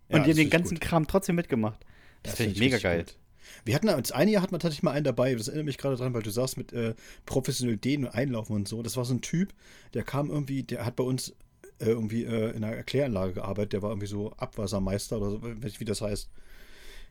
Ja, 0.09 0.16
und 0.16 0.25
die 0.25 0.31
das 0.31 0.38
haben 0.38 0.45
den 0.45 0.50
ganzen 0.50 0.75
gut. 0.76 0.81
Kram 0.81 1.07
trotzdem 1.07 1.37
mitgemacht. 1.37 1.85
Das, 2.23 2.37
finde 2.37 2.52
ich 2.52 2.59
mega 2.61 2.78
geil. 2.78 3.04
gut. 3.04 3.16
Wir 3.64 3.75
hatten 3.75 3.87
das 3.87 4.12
eine 4.12 4.30
Jahr 4.30 4.42
hat 4.42 4.52
man 4.52 4.61
tatsächlich 4.61 4.82
mal 4.82 4.92
einen 4.92 5.04
dabei, 5.04 5.35
das 5.35 5.49
erinnert 5.49 5.66
mich 5.66 5.78
gerade 5.78 5.97
dran, 5.97 6.14
weil 6.14 6.23
du 6.23 6.30
sagst 6.30 6.56
mit 6.56 6.73
äh, 6.73 6.94
professionell 7.26 7.76
Dehnen 7.76 8.06
und 8.06 8.14
Einlaufen 8.14 8.56
und 8.56 8.68
so. 8.68 8.82
Das 8.82 8.97
war 8.97 9.04
so 9.04 9.14
ein 9.14 9.21
Typ, 9.21 9.52
der 9.94 10.02
kam 10.02 10.30
irgendwie, 10.30 10.62
der 10.62 10.85
hat 10.85 10.97
bei 10.97 11.04
uns 11.04 11.35
äh, 11.82 11.87
irgendwie 11.87 12.25
äh, 12.25 12.50
in 12.50 12.62
einer 12.62 12.76
Erkläranlage 12.76 13.35
gearbeitet, 13.35 13.73
der 13.73 13.82
war 13.82 13.90
irgendwie 13.90 14.06
so 14.06 14.32
Abwassermeister 14.37 15.18
oder 15.18 15.30
so, 15.30 15.42
weiß 15.42 15.62
nicht, 15.62 15.80
wie 15.80 15.85
das 15.85 16.00
heißt. 16.00 16.28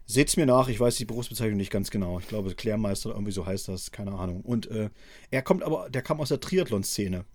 Seht's 0.06 0.38
mir 0.38 0.46
nach, 0.46 0.68
ich 0.68 0.80
weiß 0.80 0.96
die 0.96 1.06
Berufsbezeichnung 1.06 1.58
nicht 1.58 1.72
ganz 1.72 1.92
genau. 1.92 2.20
Ich 2.20 2.28
glaube, 2.28 2.54
Klärmeister 2.56 3.10
oder 3.10 3.18
irgendwie 3.18 3.34
so 3.34 3.46
heißt 3.46 3.68
das, 3.68 3.92
keine 3.92 4.14
Ahnung. 4.14 4.42
Und 4.42 4.70
äh, 4.72 4.90
er 5.30 5.42
kommt 5.42 5.64
aber, 5.64 5.90
der 5.90 6.02
kam 6.02 6.20
aus 6.20 6.30
der 6.30 6.40
Triathlon-Szene. 6.40 7.26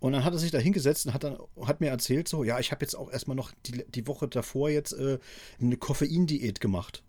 Und 0.00 0.12
dann 0.12 0.24
hat 0.24 0.34
er 0.34 0.38
sich 0.38 0.50
da 0.50 0.58
hingesetzt 0.58 1.06
und 1.06 1.14
hat, 1.14 1.24
dann, 1.24 1.38
hat 1.62 1.80
mir 1.80 1.90
erzählt, 1.90 2.28
so, 2.28 2.44
ja, 2.44 2.58
ich 2.58 2.72
habe 2.72 2.84
jetzt 2.84 2.94
auch 2.94 3.10
erstmal 3.10 3.36
noch 3.36 3.52
die, 3.64 3.84
die 3.88 4.06
Woche 4.06 4.28
davor 4.28 4.68
jetzt 4.68 4.92
äh, 4.92 5.18
eine 5.60 5.76
Koffeindiät 5.76 6.60
gemacht. 6.60 7.02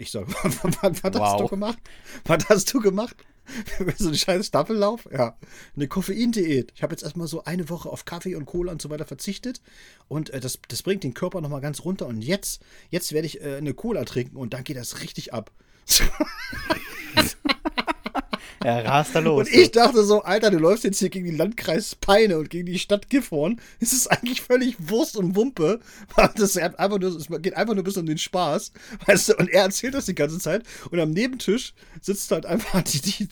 Ich 0.00 0.10
sage, 0.10 0.26
was, 0.42 0.64
was, 0.64 0.82
was 0.82 1.02
hast 1.02 1.14
Wow. 1.14 1.42
du 1.42 1.48
gemacht? 1.48 1.78
Was 2.24 2.48
hast 2.48 2.72
du 2.72 2.80
gemacht? 2.80 3.16
so 3.98 4.08
ein 4.08 4.14
scheiß 4.14 4.46
Staffellauf? 4.46 5.08
Ja. 5.12 5.36
Eine 5.76 5.88
Koffeindiät. 5.88 6.72
Ich 6.74 6.82
habe 6.82 6.92
jetzt 6.92 7.02
erstmal 7.02 7.26
so 7.26 7.44
eine 7.44 7.68
Woche 7.68 7.90
auf 7.90 8.04
Kaffee 8.04 8.34
und 8.34 8.46
Cola 8.46 8.72
und 8.72 8.80
so 8.80 8.90
weiter 8.90 9.04
verzichtet. 9.06 9.60
Und 10.08 10.30
äh, 10.30 10.40
das, 10.40 10.58
das 10.68 10.82
bringt 10.82 11.02
den 11.04 11.14
Körper 11.14 11.40
nochmal 11.40 11.60
ganz 11.60 11.84
runter. 11.84 12.06
Und 12.06 12.22
jetzt, 12.22 12.62
jetzt 12.90 13.12
werde 13.12 13.26
ich 13.26 13.42
äh, 13.42 13.56
eine 13.56 13.74
Cola 13.74 14.04
trinken 14.04 14.36
und 14.36 14.54
dann 14.54 14.64
geht 14.64 14.76
das 14.76 15.02
richtig 15.02 15.34
ab. 15.34 15.50
Er 18.62 18.84
rast 18.84 19.14
da 19.14 19.20
los. 19.20 19.48
Und 19.48 19.54
ich 19.54 19.70
dachte 19.70 20.04
so, 20.04 20.22
Alter, 20.22 20.50
du 20.50 20.58
läufst 20.58 20.84
jetzt 20.84 20.98
hier 20.98 21.08
gegen 21.08 21.24
den 21.24 21.36
Landkreis 21.38 21.94
Peine 21.94 22.38
und 22.38 22.50
gegen 22.50 22.66
die 22.66 22.78
Stadt 22.78 23.08
Gifhorn. 23.08 23.58
Es 23.80 23.94
ist 23.94 24.06
eigentlich 24.08 24.42
völlig 24.42 24.76
Wurst 24.78 25.16
und 25.16 25.34
Wumpe. 25.34 25.80
Das 26.36 26.56
einfach 26.56 26.98
nur, 26.98 27.16
es 27.16 27.28
geht 27.42 27.56
einfach 27.56 27.74
nur 27.74 27.84
bis 27.84 27.96
um 27.96 28.06
den 28.06 28.18
Spaß. 28.18 28.72
Weißt 29.06 29.30
du, 29.30 29.36
und 29.36 29.48
er 29.48 29.62
erzählt 29.62 29.94
das 29.94 30.06
die 30.06 30.14
ganze 30.14 30.38
Zeit. 30.38 30.64
Und 30.90 31.00
am 31.00 31.10
Nebentisch 31.10 31.72
sitzt 32.02 32.30
halt 32.30 32.44
einfach 32.44 32.82
die, 32.82 33.00
die, 33.00 33.28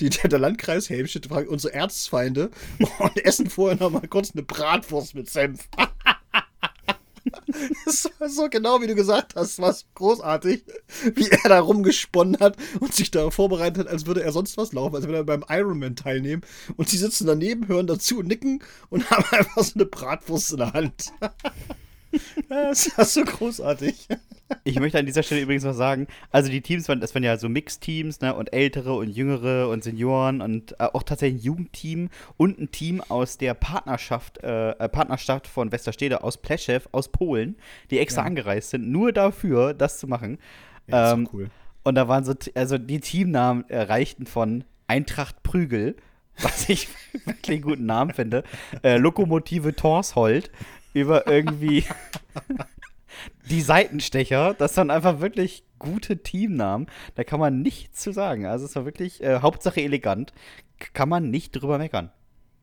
die, 0.00 0.08
die 0.08 0.28
der 0.28 0.38
Landkreis 0.38 0.88
Helmstedt, 0.88 1.30
unsere 1.30 1.74
Erzfeinde, 1.74 2.50
und 2.98 3.24
essen 3.24 3.50
vorher 3.50 3.78
noch 3.78 3.90
mal 3.90 4.06
kurz 4.08 4.32
eine 4.32 4.42
Bratwurst 4.42 5.14
mit 5.14 5.28
Senf. 5.28 5.68
Das 7.84 8.10
war 8.18 8.28
so 8.28 8.48
genau, 8.48 8.80
wie 8.80 8.86
du 8.86 8.94
gesagt 8.94 9.34
hast, 9.36 9.60
was 9.60 9.84
großartig, 9.94 10.64
wie 11.14 11.28
er 11.28 11.48
da 11.48 11.60
rumgesponnen 11.60 12.38
hat 12.40 12.56
und 12.80 12.94
sich 12.94 13.10
da 13.10 13.30
vorbereitet 13.30 13.86
hat, 13.86 13.92
als 13.92 14.06
würde 14.06 14.22
er 14.22 14.32
sonst 14.32 14.56
was 14.56 14.72
laufen, 14.72 14.96
als 14.96 15.06
würde 15.06 15.18
er 15.18 15.24
beim 15.24 15.44
Ironman 15.48 15.96
teilnehmen. 15.96 16.42
Und 16.76 16.88
sie 16.88 16.98
sitzen 16.98 17.26
daneben, 17.26 17.68
hören 17.68 17.86
dazu, 17.86 18.22
nicken 18.22 18.62
und 18.88 19.10
haben 19.10 19.24
einfach 19.30 19.62
so 19.64 19.74
eine 19.74 19.86
Bratwurst 19.86 20.52
in 20.52 20.58
der 20.58 20.72
Hand. 20.72 21.12
Das 22.48 22.90
war 22.98 23.04
so 23.04 23.22
großartig. 23.22 24.08
Ich 24.64 24.78
möchte 24.78 24.98
an 24.98 25.06
dieser 25.06 25.22
Stelle 25.22 25.40
übrigens 25.42 25.64
noch 25.64 25.74
sagen, 25.74 26.06
also 26.30 26.50
die 26.50 26.60
Teams 26.60 26.88
waren, 26.88 27.00
das 27.00 27.14
waren 27.14 27.22
ja 27.22 27.36
so 27.38 27.48
Mixteams, 27.48 28.20
ne, 28.20 28.34
und 28.34 28.52
ältere 28.52 28.94
und 28.94 29.08
jüngere 29.08 29.68
und 29.68 29.84
Senioren 29.84 30.40
und 30.40 30.72
äh, 30.72 30.84
auch 30.92 31.02
tatsächlich 31.02 31.40
ein 31.42 31.44
Jugendteam 31.44 32.10
und 32.36 32.58
ein 32.58 32.70
Team 32.70 33.00
aus 33.08 33.38
der 33.38 33.54
Partnerschaft, 33.54 34.42
äh, 34.42 34.70
äh, 34.70 34.88
Partnerstadt 34.88 35.46
von 35.46 35.70
Westerstede 35.72 36.22
aus 36.24 36.36
Pleszew, 36.36 36.80
aus 36.92 37.08
Polen, 37.08 37.56
die 37.90 37.98
extra 37.98 38.22
Ja. 38.22 38.26
angereist 38.26 38.70
sind, 38.70 38.90
nur 38.90 39.12
dafür, 39.12 39.72
das 39.74 39.98
zu 39.98 40.06
machen. 40.06 40.38
Ja, 40.88 41.12
Ähm, 41.12 41.22
ist 41.22 41.28
doch 41.28 41.34
cool. 41.34 41.50
Und 41.82 41.94
da 41.94 42.08
waren 42.08 42.24
so, 42.24 42.34
also 42.54 42.76
die 42.76 43.00
Teamnamen 43.00 43.64
äh, 43.70 43.80
reichten 43.82 44.26
von 44.26 44.64
Eintracht 44.86 45.42
Prügel, 45.42 45.96
was 46.42 46.68
ich 46.68 46.88
wirklich 47.24 47.56
einen 47.56 47.62
guten 47.62 47.86
Namen 47.86 48.12
finde, 48.12 48.44
äh, 48.82 48.96
Lokomotive 48.98 49.74
Torshold, 49.76 50.50
über 50.92 51.26
irgendwie 51.28 51.84
die 53.50 53.60
Seitenstecher. 53.60 54.54
Das 54.54 54.76
waren 54.76 54.90
einfach 54.90 55.20
wirklich 55.20 55.64
gute 55.78 56.22
Teamnamen. 56.22 56.86
Da 57.16 57.24
kann 57.24 57.40
man 57.40 57.62
nichts 57.62 58.00
zu 58.00 58.12
sagen. 58.12 58.46
Also 58.46 58.64
es 58.64 58.76
war 58.76 58.84
wirklich 58.84 59.22
äh, 59.22 59.40
Hauptsache 59.40 59.82
elegant. 59.82 60.32
Kann 60.92 61.08
man 61.08 61.30
nicht 61.30 61.52
drüber 61.52 61.78
meckern. 61.78 62.10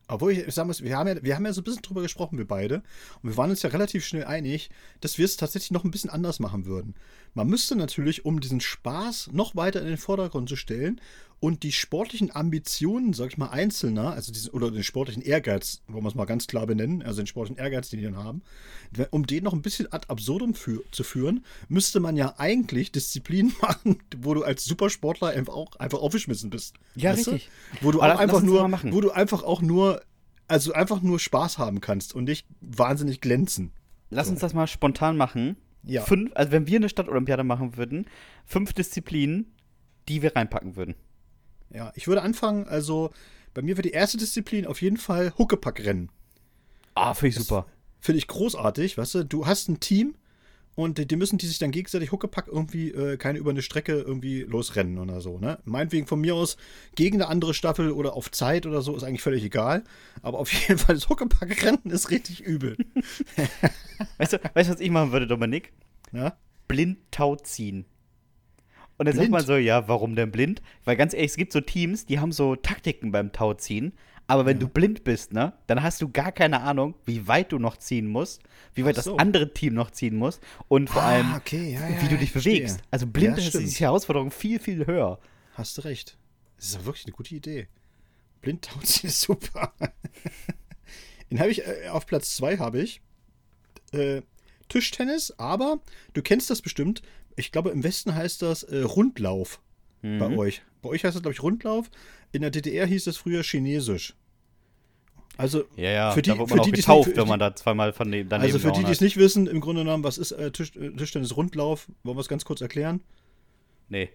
Obwohl 0.09 0.31
ich 0.31 0.53
sagen 0.53 0.67
muss, 0.67 0.81
wir 0.81 0.95
haben, 0.95 1.07
ja, 1.07 1.21
wir 1.21 1.35
haben 1.35 1.45
ja 1.45 1.51
so 1.51 1.59
ein 1.59 1.65
bisschen 1.65 1.81
drüber 1.81 2.01
gesprochen, 2.01 2.37
wir 2.37 2.47
beide. 2.47 2.75
Und 3.21 3.31
wir 3.31 3.37
waren 3.37 3.49
uns 3.49 3.61
ja 3.61 3.69
relativ 3.69 4.05
schnell 4.05 4.23
einig, 4.23 4.69
dass 5.01 5.17
wir 5.17 5.25
es 5.25 5.35
tatsächlich 5.35 5.71
noch 5.71 5.83
ein 5.83 5.91
bisschen 5.91 6.09
anders 6.09 6.39
machen 6.39 6.65
würden. 6.65 6.95
Man 7.33 7.47
müsste 7.47 7.75
natürlich, 7.75 8.23
um 8.23 8.39
diesen 8.39 8.61
Spaß 8.61 9.31
noch 9.33 9.57
weiter 9.57 9.81
in 9.81 9.87
den 9.87 9.97
Vordergrund 9.97 10.47
zu 10.47 10.55
stellen 10.55 11.01
und 11.39 11.61
die 11.61 11.71
sportlichen 11.71 12.35
Ambitionen, 12.35 13.13
sag 13.13 13.27
ich 13.27 13.37
mal, 13.37 13.49
Einzelner, 13.49 14.13
also 14.13 14.31
diesen, 14.31 14.51
oder 14.51 14.71
den 14.71 14.83
sportlichen 14.83 15.21
Ehrgeiz, 15.21 15.81
wollen 15.87 16.03
wir 16.03 16.09
es 16.09 16.15
mal 16.15 16.25
ganz 16.25 16.47
klar 16.47 16.65
benennen, 16.65 17.03
also 17.03 17.21
den 17.21 17.27
sportlichen 17.27 17.57
Ehrgeiz, 17.57 17.89
den 17.89 17.99
die 17.99 18.05
dann 18.05 18.17
haben, 18.17 18.41
um 19.11 19.27
den 19.27 19.43
noch 19.43 19.53
ein 19.53 19.61
bisschen 19.61 19.91
ad 19.91 20.07
absurdum 20.09 20.55
für, 20.55 20.83
zu 20.91 21.03
führen, 21.03 21.45
müsste 21.67 21.99
man 21.99 22.17
ja 22.17 22.33
eigentlich 22.37 22.91
Disziplinen 22.91 23.53
machen, 23.61 23.99
wo 24.17 24.33
du 24.33 24.43
als 24.43 24.65
Supersportler 24.65 25.29
einfach 25.29 25.53
auch 25.53 25.75
einfach 25.75 25.99
aufgeschmissen 25.99 26.49
bist. 26.49 26.75
Ja, 26.95 27.13
Weißt 27.13 27.27
du? 27.27 27.31
richtig. 27.31 27.51
Wo 27.81 27.91
du 27.91 28.01
Aber 28.01 28.15
auch 28.15 28.19
einfach 28.19 28.41
nur, 28.41 28.71
wo 28.91 29.01
du 29.01 29.11
einfach 29.11 29.43
auch 29.43 29.61
nur, 29.61 30.01
also 30.47 30.73
einfach 30.73 31.01
nur 31.01 31.19
Spaß 31.19 31.59
haben 31.59 31.81
kannst 31.81 32.15
und 32.15 32.23
nicht 32.23 32.47
wahnsinnig 32.61 33.21
glänzen. 33.21 33.71
Lass 34.09 34.29
uns 34.29 34.39
das 34.39 34.53
mal 34.53 34.67
spontan 34.67 35.17
machen. 35.17 35.57
Ja. 35.83 36.01
Fünf, 36.01 36.31
also 36.33 36.51
wenn 36.51 36.67
wir 36.67 36.77
eine 36.77 36.89
Stadtolympiade 36.89 37.43
machen 37.43 37.77
würden, 37.77 38.07
fünf 38.45 38.73
Disziplinen, 38.73 39.53
die 40.09 40.21
wir 40.21 40.35
reinpacken 40.35 40.75
würden. 40.75 40.95
Ja, 41.73 41.91
ich 41.95 42.07
würde 42.07 42.21
anfangen, 42.21 42.67
also 42.67 43.11
bei 43.53 43.61
mir 43.61 43.77
wäre 43.77 43.83
die 43.83 43.91
erste 43.91 44.17
Disziplin 44.17 44.65
auf 44.65 44.81
jeden 44.81 44.97
Fall 44.97 45.33
Huckepackrennen. 45.37 46.09
Ah, 46.95 47.13
finde 47.13 47.29
ich 47.29 47.35
super. 47.35 47.65
Finde 47.99 48.19
ich 48.19 48.27
großartig, 48.27 48.97
weißt 48.97 49.15
du, 49.15 49.23
du 49.25 49.45
hast 49.47 49.67
ein 49.69 49.79
Team 49.79 50.15
und 50.75 50.99
die, 50.99 51.07
die 51.07 51.15
müssen 51.15 51.39
die 51.39 51.47
sich 51.47 51.57
dann 51.57 51.71
gegenseitig 51.71 52.11
Huckepack 52.11 52.47
irgendwie 52.47 52.91
äh, 52.91 53.17
keine 53.17 53.39
über 53.39 53.49
eine 53.49 53.63
Strecke 53.63 53.93
irgendwie 53.93 54.43
losrennen 54.43 54.99
oder 54.99 55.21
so, 55.21 55.39
ne? 55.39 55.57
Meinetwegen 55.65 56.05
von 56.05 56.21
mir 56.21 56.35
aus 56.35 56.55
gegen 56.93 57.17
eine 57.17 57.29
andere 57.29 57.55
Staffel 57.55 57.91
oder 57.91 58.13
auf 58.13 58.29
Zeit 58.29 58.67
oder 58.67 58.83
so, 58.83 58.95
ist 58.95 59.03
eigentlich 59.03 59.23
völlig 59.23 59.43
egal. 59.43 59.83
Aber 60.21 60.37
auf 60.37 60.53
jeden 60.67 60.77
Fall 60.77 60.93
das 60.93 61.09
Huckepackrennen 61.09 61.89
ist 61.89 62.11
richtig 62.11 62.41
übel. 62.41 62.77
Weißt 64.19 64.33
du, 64.33 64.39
weißt 64.53 64.69
du, 64.69 64.73
was 64.73 64.79
ich 64.79 64.91
machen 64.91 65.11
würde, 65.11 65.25
Dominik? 65.25 65.73
Ja? 66.11 66.37
blind 66.67 66.99
Tau 67.09 67.35
ziehen. 67.35 67.85
Und 68.97 69.05
dann 69.05 69.15
sagt 69.15 69.29
Blind? 69.29 69.31
man 69.31 69.45
so, 69.45 69.55
ja, 69.57 69.87
warum 69.87 70.15
denn 70.15 70.31
blind? 70.31 70.61
Weil 70.83 70.95
ganz 70.95 71.13
ehrlich, 71.13 71.31
es 71.31 71.37
gibt 71.37 71.53
so 71.53 71.61
Teams, 71.61 72.05
die 72.05 72.19
haben 72.19 72.31
so 72.31 72.55
Taktiken 72.55 73.11
beim 73.11 73.31
Tauziehen. 73.31 73.93
Aber 74.29 74.45
wenn 74.45 74.59
du 74.59 74.67
blind 74.67 75.03
bist, 75.05 75.31
ne, 75.31 75.53
dann 75.67 75.81
hast 75.83 76.01
du 76.01 76.09
gar 76.09 76.33
keine 76.33 76.61
Ahnung, 76.61 76.95
wie 77.05 77.27
weit 77.29 77.51
du 77.53 77.59
noch 77.59 77.77
ziehen 77.77 78.07
musst, 78.07 78.41
wie 78.73 78.83
weit 78.83 78.95
so. 78.97 79.11
das 79.11 79.19
andere 79.19 79.53
Team 79.53 79.73
noch 79.73 79.91
ziehen 79.91 80.17
muss 80.17 80.41
und 80.67 80.89
vor 80.89 81.01
Ah, 81.03 81.05
allem, 81.05 81.33
okay, 81.35 81.71
ja, 81.73 81.87
ja, 81.87 82.01
wie 82.01 82.07
du 82.07 82.11
ja, 82.11 82.17
dich 82.17 82.23
ich 82.23 82.31
verstehe. 82.31 82.55
bewegst. 82.57 82.81
Also 82.91 83.07
blind 83.07 83.37
Ja, 83.37 83.43
ist 83.45 83.53
die 83.79 83.83
Herausforderung 83.83 84.31
viel, 84.31 84.59
viel 84.59 84.85
höher. 84.85 85.19
Hast 85.53 85.77
du 85.77 85.83
recht. 85.83 86.17
Das 86.57 86.65
ist 86.67 86.75
ja 86.75 86.85
wirklich 86.85 87.05
eine 87.05 87.13
gute 87.13 87.35
Idee. 87.35 87.67
Blindtauziehen 88.41 89.09
ist 89.09 89.21
super. 89.21 89.73
Den 91.31 91.39
habe 91.39 91.49
ich, 91.49 91.65
äh, 91.65 91.87
auf 91.89 92.05
Platz 92.05 92.35
2 92.35 92.57
habe 92.57 92.81
ich 92.81 93.01
äh, 93.93 94.21
Tischtennis, 94.69 95.33
aber 95.37 95.79
du 96.13 96.21
kennst 96.21 96.49
das 96.49 96.61
bestimmt. 96.61 97.01
Ich 97.37 97.51
glaube, 97.53 97.69
im 97.69 97.83
Westen 97.83 98.13
heißt 98.13 98.41
das 98.41 98.63
äh, 98.63 98.81
Rundlauf 98.81 99.61
bei 100.01 100.27
Mhm. 100.27 100.37
euch. 100.37 100.61
Bei 100.81 100.89
euch 100.89 101.03
heißt 101.05 101.15
das, 101.15 101.21
glaube 101.21 101.33
ich, 101.33 101.41
Rundlauf. 101.41 101.89
In 102.33 102.41
der 102.41 102.51
DDR 102.51 102.85
hieß 102.85 103.07
es 103.07 103.15
früher 103.17 103.41
Chinesisch. 103.43 104.15
Also, 105.37 105.65
Ja, 105.75 105.91
ja, 105.91 106.11
für 106.11 106.21
die, 106.23 106.31
da 106.31 106.35
für 106.35 106.41
man 106.49 106.59
auch 106.59 106.65
die, 106.65 106.71
getauft, 106.71 107.07
nicht- 107.07 107.15
für 107.15 107.21
wenn 107.21 107.27
man 107.29 107.39
da 107.39 107.55
zweimal 107.55 107.93
von 107.93 108.09
neben, 108.09 108.27
daneben 108.27 108.53
also 108.53 108.59
für 108.59 108.71
die, 108.73 108.83
die 108.83 108.91
es 108.91 109.01
nicht 109.01 109.17
wissen, 109.17 109.45
im 109.47 109.61
Grunde 109.61 109.83
genommen, 109.83 110.03
was 110.03 110.17
ist 110.17 110.31
äh, 110.31 110.51
Tisch, 110.51 110.75
äh, 110.75 110.89
Tischtennis 110.91 111.37
Rundlauf? 111.37 111.87
Wollen 112.03 112.17
wir 112.17 112.21
es 112.21 112.27
ganz 112.27 112.43
kurz 112.43 112.59
erklären? 112.61 113.01
Nee. 113.89 114.09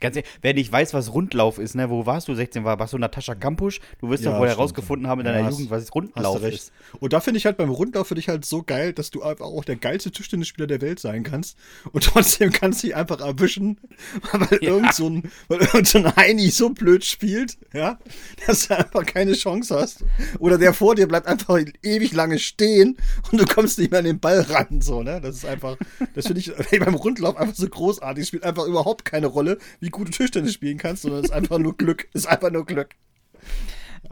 Ganz 0.00 0.16
ehrlich, 0.16 0.30
wer 0.42 0.54
nicht 0.54 0.70
weiß, 0.70 0.94
was 0.94 1.12
Rundlauf 1.12 1.58
ist, 1.58 1.74
ne, 1.74 1.90
wo 1.90 2.06
warst 2.06 2.28
du 2.28 2.34
16 2.34 2.64
war, 2.64 2.78
warst 2.78 2.92
du 2.92 2.98
Natascha 2.98 3.34
Kampusch? 3.34 3.80
Du 4.00 4.08
wirst 4.10 4.24
Ja, 4.24 4.32
doch 4.32 4.38
wohl 4.40 4.48
herausgefunden 4.48 5.08
haben 5.08 5.20
in 5.20 5.26
Ja, 5.26 5.32
deiner 5.32 5.46
hast- 5.46 5.54
Jugend, 5.54 5.70
was 5.70 5.94
Rundlauf 5.94 6.42
ist. 6.42 6.72
Und 7.00 7.12
da 7.12 7.20
finde 7.20 7.38
ich 7.38 7.46
halt 7.46 7.56
beim 7.56 7.70
Rundlauf 7.70 8.06
für 8.08 8.14
dich 8.14 8.28
halt 8.28 8.44
so 8.44 8.62
geil, 8.62 8.92
dass 8.92 9.10
du 9.10 9.22
einfach 9.22 9.46
auch 9.46 9.64
der 9.64 9.76
geilste 9.76 10.10
Tischtennisspieler 10.10 10.66
der 10.66 10.80
Welt 10.80 11.00
sein 11.00 11.22
kannst. 11.24 11.56
Und 11.92 12.04
trotzdem 12.04 12.52
kannst 12.52 12.82
du 12.82 12.88
dich 12.88 12.96
einfach 12.96 13.20
erwischen, 13.20 13.78
weil 14.32 14.58
irgend 14.60 14.94
so 14.94 15.08
ein, 15.08 15.30
weil 15.48 15.60
irgend 15.60 15.88
so 15.88 15.98
ein 15.98 16.16
Heini 16.16 16.50
so 16.50 16.70
blöd 16.70 17.04
spielt, 17.04 17.58
ja, 17.72 17.98
dass 18.46 18.68
du 18.68 18.76
einfach 18.78 19.04
keine 19.04 19.32
Chance 19.32 19.74
hast. 19.78 20.04
Oder 20.38 20.58
der 20.58 20.74
vor 20.74 20.94
dir 20.94 21.08
bleibt 21.08 21.26
einfach 21.26 21.58
ewig 21.82 22.12
lange 22.12 22.38
stehen 22.38 22.96
und 23.32 23.40
du 23.40 23.46
kommst 23.46 23.78
nicht 23.78 23.90
mehr 23.90 23.98
an 24.00 24.04
den 24.06 24.20
Ball 24.20 24.40
ran, 24.42 24.80
so, 24.80 25.02
ne? 25.02 25.20
Das 25.20 25.36
ist 25.36 25.44
einfach, 25.44 25.76
das 26.14 26.26
finde 26.26 26.40
ich 26.40 26.52
beim 26.80 26.94
Rundlauf 26.94 27.36
einfach 27.36 27.54
so 27.54 27.68
großartig. 27.68 28.26
Spielt 28.28 28.44
einfach 28.44 28.64
überhaupt 28.66 29.04
keine 29.04 29.26
Rolle, 29.26 29.58
wie 29.80 29.87
gut 29.90 30.08
du 30.08 30.12
Tischtennis 30.12 30.54
spielen 30.54 30.78
kannst, 30.78 31.02
sondern 31.02 31.20
es 31.20 31.26
ist 31.30 31.32
einfach 31.32 31.58
nur 31.58 31.76
Glück. 31.76 32.08
Es 32.12 32.22
ist 32.22 32.26
einfach 32.26 32.50
nur 32.50 32.64
Glück. 32.66 32.90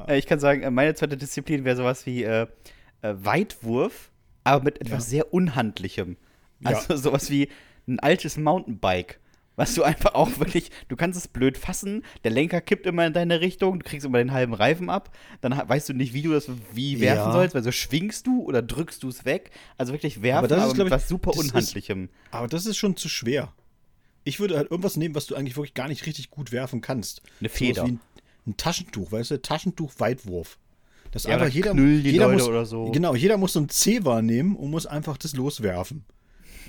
Äh, 0.08 0.18
Ich 0.18 0.26
kann 0.26 0.40
sagen, 0.40 0.62
äh, 0.62 0.70
meine 0.70 0.94
zweite 0.94 1.16
Disziplin 1.16 1.64
wäre 1.64 1.76
sowas 1.76 2.06
wie 2.06 2.22
äh, 2.24 2.46
äh, 3.02 3.14
Weitwurf, 3.18 4.10
aber 4.44 4.64
mit 4.64 4.80
etwas 4.80 5.08
sehr 5.10 5.32
Unhandlichem. 5.32 6.16
Ja. 6.60 6.70
Also 6.70 6.96
sowas 6.96 7.30
wie 7.30 7.48
ein 7.86 8.00
altes 8.00 8.36
Mountainbike. 8.36 9.20
Was 9.58 9.74
du 9.74 9.84
einfach 9.84 10.14
auch 10.14 10.38
wirklich, 10.38 10.70
du 10.88 10.96
kannst 10.96 11.18
es 11.18 11.28
blöd 11.28 11.56
fassen, 11.56 12.02
der 12.24 12.30
Lenker 12.30 12.60
kippt 12.60 12.84
immer 12.84 13.06
in 13.06 13.14
deine 13.14 13.40
Richtung, 13.40 13.78
du 13.78 13.88
kriegst 13.88 14.04
immer 14.04 14.18
den 14.18 14.32
halben 14.32 14.52
Reifen 14.52 14.90
ab, 14.90 15.16
dann 15.40 15.52
weißt 15.66 15.88
du 15.88 15.94
nicht, 15.94 16.12
wie 16.12 16.20
du 16.20 16.32
das 16.32 16.50
wie 16.74 17.00
werfen 17.00 17.28
Ja. 17.28 17.32
sollst, 17.32 17.54
weil 17.54 17.62
so 17.62 17.72
schwingst 17.72 18.26
du 18.26 18.42
oder 18.42 18.60
drückst 18.60 19.02
du 19.02 19.08
es 19.08 19.24
weg. 19.24 19.50
Also 19.78 19.94
wirklich 19.94 20.20
werfen, 20.20 20.44
Aber 20.44 20.54
aber, 20.54 20.56
das 20.62 20.72
ist, 20.72 20.76
mit 20.76 20.86
ich, 20.88 20.92
was 20.92 21.08
super 21.08 21.30
das 21.30 21.40
ist- 21.40 21.48
Unhandlichem. 21.52 22.10
Aber 22.32 22.48
das 22.48 22.66
ist 22.66 22.76
schon 22.76 22.96
zu 22.98 23.08
schwer. 23.08 23.50
Ich 24.26 24.40
würde 24.40 24.56
halt 24.56 24.70
irgendwas 24.70 24.96
nehmen, 24.96 25.14
was 25.14 25.26
du 25.26 25.36
eigentlich 25.36 25.56
wirklich 25.56 25.74
gar 25.74 25.88
nicht 25.88 26.04
richtig 26.04 26.30
gut 26.30 26.52
werfen 26.52 26.80
kannst. 26.80 27.22
Eine 27.40 27.48
Feder. 27.48 27.84
Wie 27.84 27.92
ein, 27.92 28.00
ein 28.46 28.56
Taschentuch, 28.56 29.12
weißt 29.12 29.30
du? 29.30 29.40
Taschentuch-Weitwurf. 29.40 30.58
Das 31.12 31.24
Ja, 31.24 31.34
einfach 31.34 31.48
jeder, 31.48 31.74
jeder 31.74 32.26
Leute 32.26 32.38
muss, 32.38 32.48
oder 32.48 32.66
so. 32.66 32.90
Genau, 32.90 33.14
jeder 33.14 33.38
muss 33.38 33.52
so 33.52 33.60
ein 33.60 33.68
C 33.68 34.04
wahrnehmen 34.04 34.56
und 34.56 34.70
muss 34.70 34.84
einfach 34.84 35.16
das 35.16 35.34
loswerfen. 35.34 36.04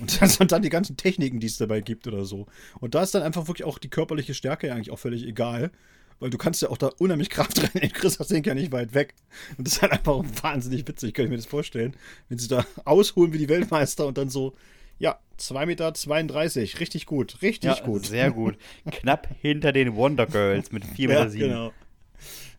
Und 0.00 0.22
dann, 0.22 0.30
und 0.38 0.52
dann 0.52 0.62
die 0.62 0.68
ganzen 0.68 0.96
Techniken, 0.96 1.40
die 1.40 1.48
es 1.48 1.56
dabei 1.56 1.80
gibt 1.80 2.06
oder 2.06 2.24
so. 2.24 2.46
Und 2.78 2.94
da 2.94 3.02
ist 3.02 3.14
dann 3.14 3.24
einfach 3.24 3.48
wirklich 3.48 3.66
auch 3.66 3.78
die 3.78 3.90
körperliche 3.90 4.34
Stärke 4.34 4.68
ja 4.68 4.74
eigentlich 4.74 4.92
auch 4.92 4.98
völlig 4.98 5.26
egal. 5.26 5.72
Weil 6.20 6.30
du 6.30 6.38
kannst 6.38 6.62
ja 6.62 6.70
auch 6.70 6.78
da 6.78 6.90
unheimlich 6.98 7.30
Kraft 7.30 7.60
rein. 7.62 7.82
Den 7.82 7.92
Chris 7.92 8.18
das 8.18 8.28
Ding 8.28 8.44
ja 8.44 8.54
nicht 8.54 8.70
weit 8.70 8.94
weg. 8.94 9.14
Und 9.56 9.66
das 9.66 9.74
ist 9.74 9.82
halt 9.82 9.92
einfach 9.92 10.22
wahnsinnig 10.42 10.86
witzig, 10.86 11.14
kann 11.14 11.24
ich 11.24 11.30
mir 11.30 11.36
das 11.36 11.46
vorstellen. 11.46 11.96
Wenn 12.28 12.38
sie 12.38 12.48
da 12.48 12.64
ausholen 12.84 13.32
wie 13.32 13.38
die 13.38 13.48
Weltmeister 13.48 14.06
und 14.06 14.18
dann 14.18 14.30
so, 14.30 14.54
ja, 14.98 15.18
2,32 15.38 16.08
Meter, 16.08 16.80
richtig 16.80 17.06
gut, 17.06 17.42
richtig 17.42 17.76
Ja, 17.78 17.84
gut. 17.84 18.06
sehr 18.06 18.30
gut. 18.30 18.56
Knapp 18.90 19.28
hinter 19.40 19.72
den 19.72 19.94
Wonder 19.96 20.26
Girls 20.26 20.72
mit 20.72 20.84
4,7 20.84 20.96
Ja, 21.00 21.08
Meter. 21.08 21.30
sieben. 21.30 21.48
genau. 21.48 21.72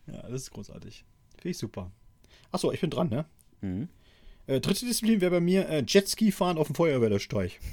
Ja, 0.06 0.22
das 0.22 0.42
ist 0.42 0.50
großartig. 0.50 1.04
Finde 1.36 1.48
ich 1.50 1.58
super. 1.58 1.90
Achso, 2.52 2.72
ich 2.72 2.80
bin 2.80 2.90
dran, 2.90 3.08
ne? 3.10 3.24
Mhm. 3.60 3.88
Äh, 4.46 4.60
dritte 4.60 4.84
Disziplin 4.86 5.20
wäre 5.20 5.30
bei 5.32 5.40
mir 5.40 5.68
äh, 5.68 5.84
Jetski 5.86 6.32
fahren 6.32 6.58
auf 6.58 6.66
dem 6.68 6.74
Feuerwehrsteig. 6.76 7.58